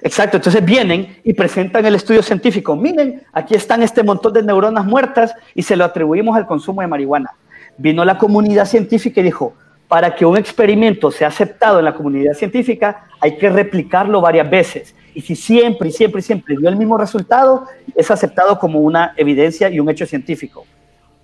Exacto, 0.00 0.38
entonces 0.38 0.64
vienen 0.64 1.18
y 1.22 1.34
presentan 1.34 1.84
el 1.84 1.96
estudio 1.96 2.22
científico. 2.22 2.76
Miren, 2.76 3.22
aquí 3.32 3.54
están 3.54 3.82
este 3.82 4.02
montón 4.02 4.32
de 4.32 4.42
neuronas 4.42 4.86
muertas 4.86 5.34
y 5.54 5.62
se 5.62 5.76
lo 5.76 5.84
atribuimos 5.84 6.34
al 6.36 6.46
consumo 6.46 6.80
de 6.80 6.86
marihuana. 6.86 7.30
Vino 7.76 8.04
la 8.04 8.16
comunidad 8.16 8.64
científica 8.64 9.20
y 9.20 9.24
dijo, 9.24 9.54
para 9.88 10.14
que 10.14 10.24
un 10.24 10.36
experimento 10.36 11.10
sea 11.10 11.28
aceptado 11.28 11.78
en 11.78 11.84
la 11.84 11.94
comunidad 11.94 12.34
científica, 12.34 13.06
hay 13.20 13.36
que 13.36 13.50
replicarlo 13.50 14.20
varias 14.20 14.48
veces. 14.48 14.94
Y 15.14 15.20
si 15.20 15.36
siempre 15.36 15.88
y 15.88 15.92
siempre 15.92 16.20
y 16.20 16.22
siempre 16.22 16.56
dio 16.56 16.68
el 16.68 16.76
mismo 16.76 16.98
resultado, 16.98 17.66
es 17.94 18.10
aceptado 18.10 18.58
como 18.58 18.80
una 18.80 19.14
evidencia 19.16 19.68
y 19.68 19.78
un 19.78 19.88
hecho 19.88 20.06
científico. 20.06 20.66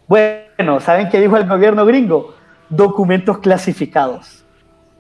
Bueno, 0.07 0.81
¿saben 0.81 1.09
qué 1.09 1.21
dijo 1.21 1.37
el 1.37 1.49
gobierno 1.49 1.85
gringo? 1.85 2.35
Documentos 2.69 3.39
clasificados. 3.39 4.45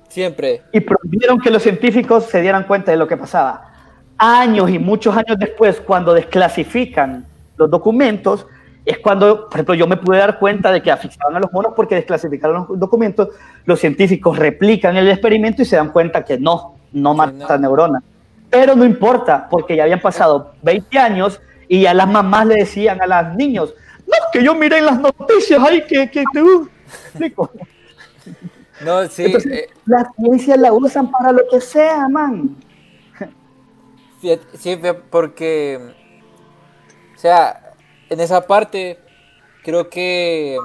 Siempre. 0.08 0.62
Y 0.72 0.80
prohibieron 0.80 1.40
que 1.40 1.50
los 1.50 1.62
científicos 1.62 2.24
se 2.24 2.40
dieran 2.40 2.64
cuenta 2.64 2.90
de 2.90 2.96
lo 2.96 3.06
que 3.06 3.16
pasaba. 3.16 3.72
Años 4.18 4.68
y 4.70 4.78
muchos 4.78 5.16
años 5.16 5.38
después, 5.38 5.80
cuando 5.80 6.12
desclasifican 6.12 7.24
los 7.56 7.70
documentos, 7.70 8.46
es 8.85 8.98
cuando, 8.98 9.48
por 9.48 9.55
ejemplo, 9.55 9.74
yo 9.74 9.86
me 9.86 9.97
pude 9.97 10.19
dar 10.19 10.39
cuenta 10.39 10.73
de 10.73 10.82
que 10.82 10.90
asfixiaban 10.90 11.36
a 11.36 11.40
los 11.40 11.52
monos 11.52 11.73
porque 11.77 11.94
desclasificaron 11.94 12.66
los 12.69 12.78
documentos, 12.78 13.28
los 13.65 13.78
científicos 13.78 14.39
replican 14.39 14.97
el 14.97 15.09
experimento 15.09 15.62
y 15.62 15.65
se 15.65 15.77
dan 15.77 15.90
cuenta 15.90 16.24
que 16.24 16.39
no, 16.39 16.77
no 16.93 17.15
mata 17.15 17.59
neuronas. 17.59 18.02
Pero 18.48 18.74
no 18.74 18.85
importa, 18.85 19.47
porque 19.48 19.77
ya 19.77 19.85
habían 19.85 20.01
pasado 20.01 20.55
20 20.62 20.98
años 20.98 21.40
y 21.69 21.82
ya 21.82 21.94
las 21.94 22.09
mamás 22.09 22.47
le 22.47 22.57
decían 22.57 23.01
a 23.01 23.07
los 23.07 23.36
niños, 23.36 23.74
no, 24.07 24.15
que 24.32 24.43
yo 24.43 24.55
miré 24.55 24.78
en 24.78 24.86
las 24.86 24.98
noticias, 24.98 25.61
ay, 25.65 25.85
que, 25.86 26.11
que, 26.11 26.24
que 26.32 26.43
uh". 26.43 26.69
No, 28.85 29.07
sí. 29.09 29.24
Entonces, 29.27 29.52
eh, 29.52 29.69
la 29.85 30.11
ciencia 30.16 30.57
la 30.57 30.73
usan 30.73 31.11
para 31.11 31.32
lo 31.32 31.43
que 31.51 31.61
sea, 31.61 32.09
man. 32.09 32.57
Sí, 34.20 34.78
porque, 35.11 35.78
o 37.15 37.19
sea, 37.19 37.69
en 38.10 38.20
esa 38.20 38.46
parte 38.46 38.98
creo 39.62 39.88
que 39.88 40.58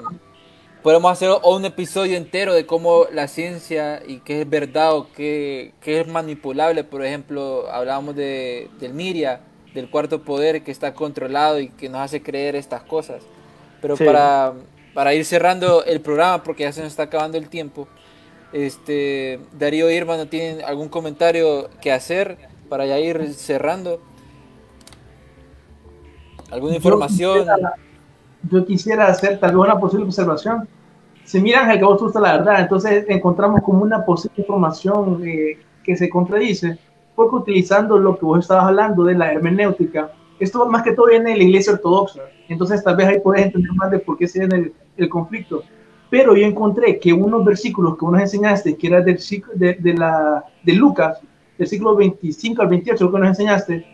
podemos 0.84 1.12
hacer 1.12 1.30
un 1.44 1.66
episodio 1.66 2.18
entero 2.18 2.54
de 2.54 2.66
cómo 2.66 3.06
la 3.12 3.28
ciencia 3.28 4.02
y 4.06 4.20
qué 4.20 4.42
es 4.42 4.50
verdad 4.50 4.94
o 4.94 5.12
qué, 5.14 5.74
qué 5.82 6.02
es 6.02 6.08
manipulable. 6.08 6.84
Por 6.84 7.04
ejemplo, 7.06 7.68
hablábamos 7.72 8.16
de, 8.16 8.70
del 8.80 8.94
Miria, 8.94 9.42
del 9.74 9.90
cuarto 9.90 10.24
poder 10.24 10.64
que 10.64 10.72
está 10.72 10.94
controlado 10.94 11.60
y 11.60 11.70
que 11.70 11.90
nos 11.90 12.02
hace 12.02 12.22
creer 12.22 12.56
estas 12.56 12.84
cosas. 12.84 13.24
Pero 13.82 13.98
Sí. 13.98 14.04
para, 14.06 14.54
para 14.94 15.14
ir 15.14 15.26
cerrando 15.26 15.84
el 15.84 16.02
programa, 16.02 16.44
porque 16.44 16.64
ya 16.64 16.72
se 16.72 16.82
nos 16.82 16.92
está 16.92 17.04
acabando 17.04 17.38
el 17.38 17.50
tiempo, 17.50 17.88
este, 18.54 19.40
Darío 19.58 19.90
Irma, 19.92 20.18
¿no 20.18 20.28
tienen 20.28 20.64
algún 20.64 20.88
comentario 20.88 21.70
que 21.82 21.92
hacer 21.92 22.38
para 22.70 22.86
ya 22.86 23.00
ir 23.00 23.34
cerrando? 23.34 24.02
¿Alguna 26.52 26.74
Yo 26.74 26.78
información? 26.78 27.38
quisiera- 27.40 27.74
Yo 28.50 28.66
quisiera 28.66 29.08
hacer 29.08 29.40
tal 29.40 29.52
vez 29.52 29.60
una 29.60 29.80
posible 29.80 30.06
observación. 30.06 30.68
Si 31.24 31.42
miran 31.42 31.72
el 31.72 31.80
que 31.80 31.86
vos 31.86 32.00
gusta 32.00 32.20
la 32.20 32.38
verdad, 32.38 32.62
entonces 32.62 33.06
encontramos 33.10 33.62
como 33.64 33.82
una 33.82 34.06
posible 34.06 34.36
información 34.38 35.22
eh, 35.26 35.58
que 35.84 35.98
se 35.98 36.08
contradice, 36.10 36.78
porque 37.16 37.36
utilizando 37.38 37.98
lo 37.98 38.18
que 38.20 38.26
vos 38.26 38.40
estabas 38.40 38.66
hablando 38.66 39.04
de 39.04 39.16
la 39.16 39.32
hermenéutica, 39.34 40.12
esto 40.40 40.68
más 40.68 40.84
que 40.84 40.92
todo 40.92 41.08
viene 41.08 41.32
de 41.32 41.38
la 41.38 41.44
iglesia 41.44 41.74
ortodoxa, 41.74 42.22
entonces 42.48 42.84
tal 42.84 42.96
vez 42.98 43.08
ahí 43.08 43.20
puedes 43.20 43.46
entender 43.46 43.72
más 43.74 43.90
de 43.90 43.98
por 44.00 44.18
qué 44.18 44.28
se 44.28 44.40
viene 44.40 44.56
el, 44.58 44.74
el 44.98 45.10
conflicto. 45.10 45.64
Pero 46.12 46.36
yo 46.36 46.46
encontré 46.46 47.00
que 47.00 47.12
unos 47.14 47.44
versículos 47.44 47.98
que 47.98 48.06
vos 48.06 48.12
nos 48.12 48.22
enseñaste, 48.22 48.78
que 48.78 48.88
era 48.88 49.02
del 49.02 49.18
ciclo 49.18 49.54
de, 49.56 49.74
de 49.74 49.94
la, 49.96 50.44
de 50.62 50.74
Lucas, 50.74 51.20
del 51.58 51.68
siglo 51.68 51.96
25 51.96 52.62
al 52.62 52.68
28 52.68 53.12
que 53.12 53.18
nos 53.20 53.30
enseñaste, 53.30 53.86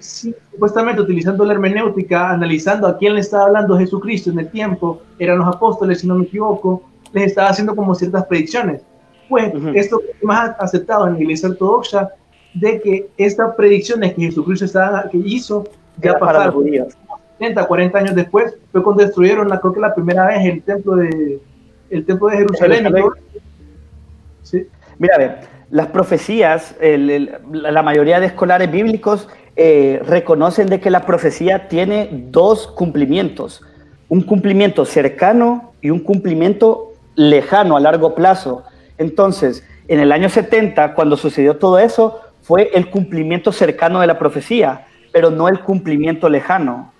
Sí, 0.00 0.34
supuestamente 0.52 1.00
utilizando 1.02 1.44
la 1.44 1.52
hermenéutica, 1.54 2.30
analizando 2.30 2.86
a 2.86 2.96
quién 2.98 3.14
le 3.14 3.20
estaba 3.20 3.44
hablando 3.46 3.76
Jesucristo 3.78 4.30
en 4.30 4.38
el 4.38 4.48
tiempo, 4.50 5.02
eran 5.18 5.38
los 5.38 5.48
apóstoles, 5.48 6.00
si 6.00 6.06
no 6.06 6.14
me 6.14 6.24
equivoco, 6.24 6.82
les 7.12 7.26
estaba 7.26 7.48
haciendo 7.48 7.74
como 7.74 7.94
ciertas 7.94 8.24
predicciones. 8.26 8.82
Pues 9.28 9.52
Ujú. 9.54 9.70
esto 9.74 10.00
es 10.08 10.22
más 10.22 10.52
aceptado 10.60 11.08
en 11.08 11.14
la 11.14 11.20
iglesia 11.20 11.48
ortodoxa, 11.48 12.10
de 12.54 12.80
que 12.80 13.08
estas 13.16 13.54
predicciones 13.56 14.14
que 14.14 14.22
Jesucristo 14.22 14.64
estaba, 14.64 15.08
que 15.10 15.18
hizo, 15.18 15.64
ya 16.00 16.10
Era 16.10 16.18
para 16.20 16.32
los 16.32 16.38
pasaron 16.46 16.54
judíos. 16.62 16.94
30, 17.38 17.66
40 17.66 17.98
años 17.98 18.14
después, 18.14 18.54
fue 18.72 18.82
cuando 18.82 19.02
destruyeron, 19.02 19.48
la, 19.48 19.60
creo 19.60 19.72
que 19.74 19.80
la 19.80 19.94
primera 19.94 20.26
vez, 20.26 20.44
el 20.46 20.62
templo 20.62 20.96
de, 20.96 21.38
el 21.90 22.04
templo 22.06 22.28
de 22.28 22.36
Jerusalén. 22.38 22.84
todo. 22.90 23.14
Sí. 24.42 24.66
Mira, 24.98 25.16
a 25.16 25.18
ver, 25.18 25.38
las 25.70 25.88
profecías, 25.88 26.74
el- 26.80 27.10
el- 27.10 27.30
la 27.52 27.82
mayoría 27.82 28.20
de 28.20 28.26
escolares 28.26 28.70
bíblicos 28.70 29.28
eh, 29.56 30.00
reconocen 30.06 30.68
de 30.68 30.80
que 30.80 30.90
la 30.90 31.06
profecía 31.06 31.68
tiene 31.68 32.08
dos 32.30 32.66
cumplimientos, 32.66 33.62
un 34.08 34.22
cumplimiento 34.22 34.84
cercano 34.84 35.72
y 35.80 35.90
un 35.90 36.00
cumplimiento 36.00 36.92
lejano 37.14 37.76
a 37.76 37.80
largo 37.80 38.14
plazo. 38.14 38.64
Entonces, 38.98 39.64
en 39.88 40.00
el 40.00 40.12
año 40.12 40.28
70, 40.28 40.94
cuando 40.94 41.16
sucedió 41.16 41.56
todo 41.56 41.78
eso, 41.78 42.20
fue 42.42 42.70
el 42.74 42.90
cumplimiento 42.90 43.50
cercano 43.52 44.00
de 44.00 44.06
la 44.06 44.18
profecía, 44.18 44.86
pero 45.12 45.30
no 45.30 45.48
el 45.48 45.60
cumplimiento 45.60 46.28
lejano. 46.28 46.92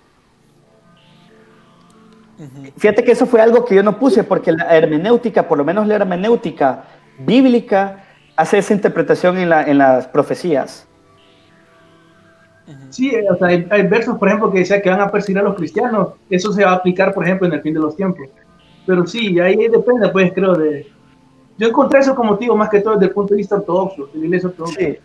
Fíjate 2.77 3.03
que 3.03 3.11
eso 3.13 3.25
fue 3.25 3.41
algo 3.41 3.65
que 3.65 3.75
yo 3.75 3.83
no 3.83 3.97
puse 3.99 4.23
porque 4.23 4.51
la 4.51 4.75
hermenéutica, 4.77 5.47
por 5.47 5.57
lo 5.57 5.65
menos 5.65 5.87
la 5.87 5.95
hermenéutica 5.95 6.83
bíblica, 7.19 8.03
hace 8.35 8.59
esa 8.59 8.73
interpretación 8.73 9.37
en, 9.37 9.49
la- 9.49 9.63
en 9.63 9.77
las 9.79 10.07
profecías. 10.07 10.86
Sí, 12.89 13.13
o 13.29 13.35
sea, 13.37 13.47
hay, 13.47 13.65
hay 13.69 13.83
versos, 13.83 14.17
por 14.17 14.27
ejemplo, 14.27 14.51
que 14.51 14.59
decía 14.59 14.81
que 14.81 14.89
van 14.89 15.01
a 15.01 15.11
perseguir 15.11 15.39
a 15.39 15.43
los 15.43 15.55
cristianos. 15.55 16.09
Eso 16.29 16.51
se 16.51 16.65
va 16.65 16.71
a 16.71 16.75
aplicar, 16.75 17.13
por 17.13 17.23
ejemplo, 17.23 17.47
en 17.47 17.53
el 17.53 17.61
fin 17.61 17.73
de 17.73 17.79
los 17.79 17.95
tiempos. 17.95 18.27
Pero 18.85 19.05
sí, 19.05 19.39
ahí 19.39 19.55
depende, 19.67 20.09
pues, 20.09 20.31
creo, 20.33 20.53
de... 20.55 20.87
Yo 21.57 21.67
encontré 21.67 21.99
eso 21.99 22.13
como 22.15 22.31
motivo 22.31 22.55
más 22.55 22.69
que 22.69 22.81
todo 22.81 22.93
desde 22.95 23.07
el 23.07 23.11
punto 23.11 23.33
de 23.33 23.37
vista 23.37 23.55
ortodoxo, 23.55 24.07
de 24.13 24.19
la 24.19 24.25
iglesia 24.25 24.49
ortodoxa. 24.49 24.79
Sí. 24.79 24.97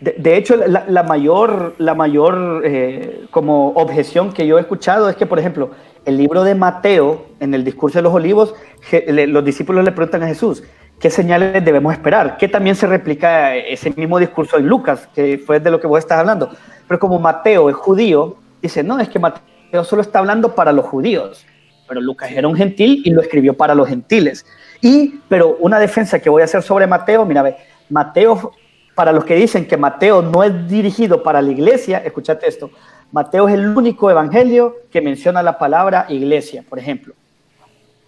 De, 0.00 0.14
de 0.18 0.36
hecho, 0.36 0.56
la, 0.56 0.84
la 0.88 1.02
mayor, 1.02 1.74
la 1.78 1.94
mayor 1.94 2.62
eh, 2.64 3.26
como 3.30 3.70
objeción 3.70 4.32
que 4.32 4.46
yo 4.46 4.58
he 4.58 4.60
escuchado 4.60 5.08
es 5.08 5.16
que, 5.16 5.24
por 5.26 5.38
ejemplo, 5.38 5.70
el 6.04 6.18
libro 6.18 6.44
de 6.44 6.54
Mateo, 6.54 7.26
en 7.40 7.54
el 7.54 7.64
discurso 7.64 7.98
de 7.98 8.02
los 8.02 8.12
olivos, 8.12 8.54
je- 8.90 9.06
le- 9.10 9.26
los 9.26 9.44
discípulos 9.44 9.84
le 9.84 9.92
preguntan 9.92 10.22
a 10.22 10.26
Jesús, 10.26 10.62
¿qué 10.98 11.10
señales 11.10 11.64
debemos 11.64 11.92
esperar? 11.92 12.36
Que 12.36 12.48
también 12.48 12.76
se 12.76 12.86
replica 12.86 13.54
ese 13.54 13.90
mismo 13.90 14.18
discurso 14.18 14.56
en 14.56 14.66
Lucas, 14.66 15.08
que 15.14 15.38
fue 15.38 15.60
de 15.60 15.70
lo 15.70 15.80
que 15.80 15.86
vos 15.86 15.98
estás 15.98 16.18
hablando. 16.18 16.50
Pero 16.86 16.98
como 16.98 17.18
Mateo 17.18 17.68
es 17.68 17.76
judío, 17.76 18.36
dice, 18.62 18.82
no, 18.82 18.98
es 18.98 19.08
que 19.08 19.18
Mateo 19.18 19.84
solo 19.84 20.02
está 20.02 20.18
hablando 20.18 20.54
para 20.54 20.72
los 20.72 20.86
judíos, 20.86 21.44
pero 21.88 22.00
Lucas 22.00 22.30
era 22.32 22.48
un 22.48 22.56
gentil 22.56 23.02
y 23.04 23.10
lo 23.10 23.20
escribió 23.20 23.54
para 23.54 23.74
los 23.74 23.88
gentiles. 23.88 24.46
Y, 24.80 25.20
pero 25.28 25.56
una 25.60 25.78
defensa 25.78 26.18
que 26.18 26.30
voy 26.30 26.42
a 26.42 26.46
hacer 26.46 26.62
sobre 26.62 26.86
Mateo, 26.86 27.24
mira, 27.24 27.42
ve, 27.42 27.56
Mateo, 27.88 28.52
para 28.94 29.12
los 29.12 29.24
que 29.24 29.34
dicen 29.34 29.66
que 29.66 29.76
Mateo 29.76 30.22
no 30.22 30.42
es 30.42 30.68
dirigido 30.68 31.22
para 31.22 31.42
la 31.42 31.50
iglesia, 31.50 31.98
escúchate 31.98 32.48
esto, 32.48 32.70
Mateo 33.12 33.48
es 33.48 33.54
el 33.54 33.76
único 33.76 34.10
evangelio 34.10 34.76
que 34.90 35.00
menciona 35.00 35.42
la 35.42 35.58
palabra 35.58 36.06
iglesia, 36.08 36.64
por 36.68 36.78
ejemplo. 36.78 37.14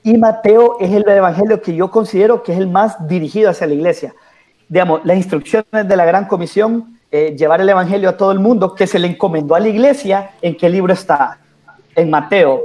Y 0.02 0.16
Mateo 0.16 0.76
es 0.80 0.92
el 0.92 1.08
evangelio 1.08 1.60
que 1.60 1.74
yo 1.74 1.90
considero 1.90 2.42
que 2.42 2.52
es 2.52 2.58
el 2.58 2.68
más 2.68 3.08
dirigido 3.08 3.50
hacia 3.50 3.66
la 3.66 3.74
iglesia. 3.74 4.14
Digamos, 4.68 5.00
las 5.04 5.16
instrucciones 5.16 5.88
de 5.88 5.96
la 5.96 6.04
gran 6.04 6.26
comisión 6.26 6.98
eh, 7.10 7.34
llevar 7.38 7.62
el 7.62 7.68
Evangelio 7.70 8.10
a 8.10 8.16
todo 8.18 8.32
el 8.32 8.38
mundo 8.38 8.74
que 8.74 8.86
se 8.86 8.98
le 8.98 9.08
encomendó 9.08 9.54
a 9.54 9.60
la 9.60 9.68
iglesia, 9.68 10.32
¿en 10.42 10.54
qué 10.54 10.68
libro 10.68 10.92
está? 10.92 11.38
En 11.96 12.10
Mateo. 12.10 12.64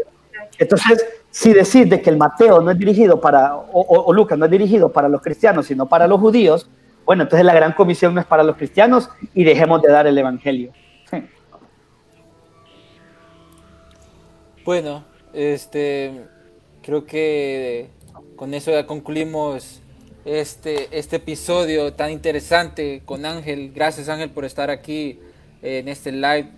Entonces, 0.59 1.01
si 1.31 1.53
decís 1.53 1.89
de 1.89 2.01
que 2.01 2.09
el 2.09 2.17
Mateo 2.17 2.59
no 2.59 2.69
es 2.69 2.77
dirigido 2.77 3.21
para, 3.21 3.55
o, 3.55 4.11
Lucas 4.11 4.37
no 4.37 4.43
es 4.43 4.51
dirigido 4.51 4.91
para 4.91 5.07
los 5.07 5.21
cristianos, 5.21 5.67
sino 5.67 5.85
para 5.87 6.07
los 6.07 6.19
judíos, 6.19 6.69
bueno, 7.05 7.23
entonces 7.23 7.45
la 7.45 7.53
gran 7.53 7.71
comisión 7.71 8.13
no 8.13 8.19
es 8.19 8.27
para 8.27 8.43
los 8.43 8.57
cristianos 8.57 9.09
y 9.33 9.45
dejemos 9.45 9.81
de 9.81 9.91
dar 9.91 10.07
el 10.07 10.17
Evangelio. 10.17 10.73
Bueno, 14.65 15.03
este 15.33 16.25
creo 16.83 17.05
que 17.05 17.89
con 18.35 18.53
eso 18.55 18.71
ya 18.71 18.87
concluimos 18.87 19.81
este, 20.25 20.97
este 20.97 21.17
episodio 21.17 21.93
tan 21.93 22.11
interesante 22.11 23.03
con 23.05 23.25
Ángel. 23.25 23.73
Gracias 23.73 24.09
Ángel 24.09 24.31
por 24.31 24.45
estar 24.45 24.69
aquí 24.71 25.19
en 25.63 25.89
este 25.89 26.11
live. 26.13 26.51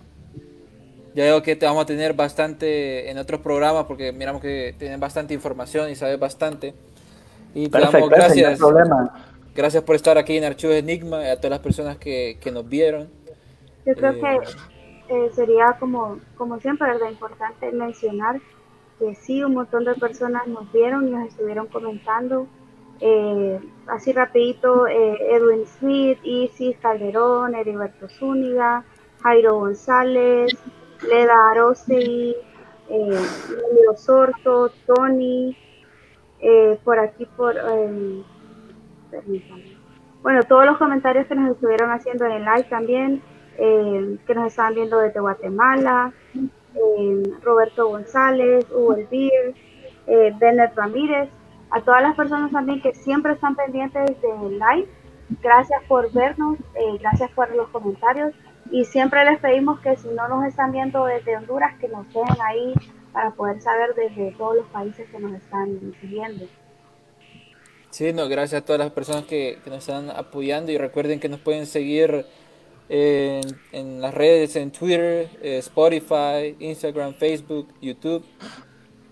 Ya 1.14 1.24
veo 1.24 1.42
que 1.42 1.56
te 1.56 1.66
vamos 1.66 1.84
a 1.84 1.86
tener 1.86 2.14
bastante 2.14 3.10
en 3.10 3.18
otros 3.18 3.40
programas 3.40 3.86
porque 3.86 4.12
miramos 4.12 4.42
que 4.42 4.74
tienen 4.78 5.00
bastante 5.00 5.34
información 5.34 5.90
y 5.90 5.96
sabes 5.96 6.18
bastante. 6.20 6.74
Y 7.54 7.70
te 7.70 7.80
damos 7.80 8.00
no 8.00 8.08
gracias. 8.08 8.58
problema. 8.58 9.14
Gracias 9.54 9.82
por 9.84 9.96
estar 9.96 10.18
aquí 10.18 10.36
en 10.38 10.44
Archivos 10.44 10.76
Enigma 10.76 11.24
y 11.24 11.28
a 11.28 11.36
todas 11.36 11.50
las 11.52 11.60
personas 11.60 11.98
que, 11.98 12.38
que 12.40 12.52
nos 12.52 12.68
vieron. 12.68 13.10
Yo 13.86 13.96
creo 13.96 14.12
Eh, 14.12 14.20
que 14.20 14.40
eh, 15.08 15.30
sería 15.34 15.76
como, 15.80 16.20
como 16.36 16.60
siempre, 16.60 16.88
¿verdad? 16.88 17.10
Importante 17.10 17.72
mencionar 17.72 18.40
que 18.98 19.14
sí, 19.14 19.44
un 19.44 19.54
montón 19.54 19.84
de 19.84 19.94
personas 19.94 20.46
nos 20.46 20.70
vieron 20.72 21.08
y 21.08 21.10
nos 21.10 21.28
estuvieron 21.28 21.66
comentando. 21.66 22.46
Eh, 23.00 23.60
así 23.88 24.12
rapidito, 24.12 24.86
eh, 24.86 25.18
Edwin 25.30 25.66
Smith, 25.66 26.18
Isis 26.22 26.78
Calderón, 26.78 27.54
Heriberto 27.54 28.08
Zúñiga, 28.08 28.84
Jairo 29.22 29.58
González, 29.58 30.56
Leda 31.06 31.50
Arostegui, 31.50 32.34
eh, 32.88 33.18
Sorto, 33.96 34.70
Tony, 34.86 35.56
eh, 36.40 36.78
por 36.84 36.98
aquí 36.98 37.26
por... 37.36 37.56
eh, 37.56 38.22
permítanme. 39.10 39.76
Bueno, 40.22 40.42
todos 40.44 40.64
los 40.66 40.78
comentarios 40.78 41.26
que 41.26 41.34
nos 41.34 41.52
estuvieron 41.52 41.90
haciendo 41.90 42.24
en 42.24 42.32
el 42.32 42.44
live 42.44 42.64
también, 42.64 43.22
eh, 43.58 44.18
que 44.26 44.34
nos 44.34 44.46
estaban 44.48 44.74
viendo 44.74 44.98
desde 44.98 45.20
Guatemala, 45.20 46.12
Roberto 47.42 47.88
González, 47.88 48.66
Hugo 48.70 48.94
Elvir, 48.94 49.54
eh, 50.06 50.32
Bennett 50.38 50.74
Ramírez, 50.74 51.28
a 51.70 51.80
todas 51.80 52.02
las 52.02 52.16
personas 52.16 52.52
también 52.52 52.80
que 52.80 52.94
siempre 52.94 53.32
están 53.32 53.56
pendientes 53.56 54.20
del 54.20 54.58
live. 54.58 54.88
Gracias 55.42 55.82
por 55.88 56.12
vernos, 56.12 56.58
eh, 56.74 56.98
gracias 57.00 57.30
por 57.32 57.52
los 57.54 57.68
comentarios 57.70 58.32
y 58.70 58.84
siempre 58.84 59.24
les 59.24 59.40
pedimos 59.40 59.80
que 59.80 59.96
si 59.96 60.08
no 60.08 60.28
nos 60.28 60.44
están 60.44 60.70
viendo 60.72 61.04
desde 61.04 61.36
Honduras, 61.36 61.76
que 61.80 61.88
nos 61.88 62.06
dejen 62.08 62.36
ahí 62.44 62.74
para 63.12 63.32
poder 63.32 63.60
saber 63.60 63.94
desde 63.94 64.32
todos 64.32 64.56
los 64.56 64.66
países 64.66 65.08
que 65.10 65.18
nos 65.18 65.32
están 65.34 65.94
siguiendo. 66.00 66.46
Sí, 67.90 68.12
no, 68.12 68.28
gracias 68.28 68.62
a 68.62 68.64
todas 68.64 68.78
las 68.78 68.90
personas 68.90 69.24
que 69.24 69.58
nos 69.66 69.78
están 69.78 70.10
apoyando 70.10 70.70
y 70.70 70.78
recuerden 70.78 71.18
que 71.18 71.28
nos 71.28 71.40
pueden 71.40 71.66
seguir 71.66 72.26
en, 72.88 74.00
las 74.00 74.14
redes, 74.14 74.56
en 74.56 74.70
Twitter, 74.70 75.28
eh, 75.42 75.58
Spotify, 75.58 76.56
Instagram, 76.58 77.14
Facebook, 77.14 77.68
YouTube, 77.80 78.24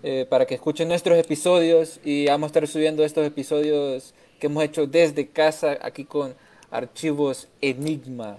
eh, 0.03 0.25
para 0.29 0.45
que 0.45 0.55
escuchen 0.55 0.87
nuestros 0.87 1.17
episodios 1.17 1.99
y 2.03 2.27
vamos 2.27 2.45
a 2.45 2.47
estar 2.47 2.67
subiendo 2.67 3.03
estos 3.03 3.25
episodios 3.25 4.13
que 4.39 4.47
hemos 4.47 4.63
hecho 4.63 4.87
desde 4.87 5.27
casa 5.27 5.77
aquí 5.81 6.05
con 6.05 6.35
Archivos 6.69 7.47
Enigma. 7.61 8.37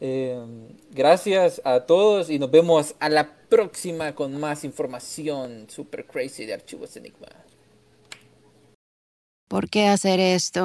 Eh, 0.00 0.38
gracias 0.90 1.62
a 1.64 1.80
todos 1.80 2.28
y 2.30 2.38
nos 2.38 2.50
vemos 2.50 2.94
a 3.00 3.08
la 3.08 3.36
próxima 3.48 4.14
con 4.14 4.38
más 4.38 4.64
información 4.64 5.66
super 5.68 6.04
crazy 6.06 6.44
de 6.44 6.54
Archivos 6.54 6.96
Enigma. 6.96 7.28
¿Por 9.48 9.68
qué 9.68 9.86
hacer 9.86 10.20
esto? 10.20 10.64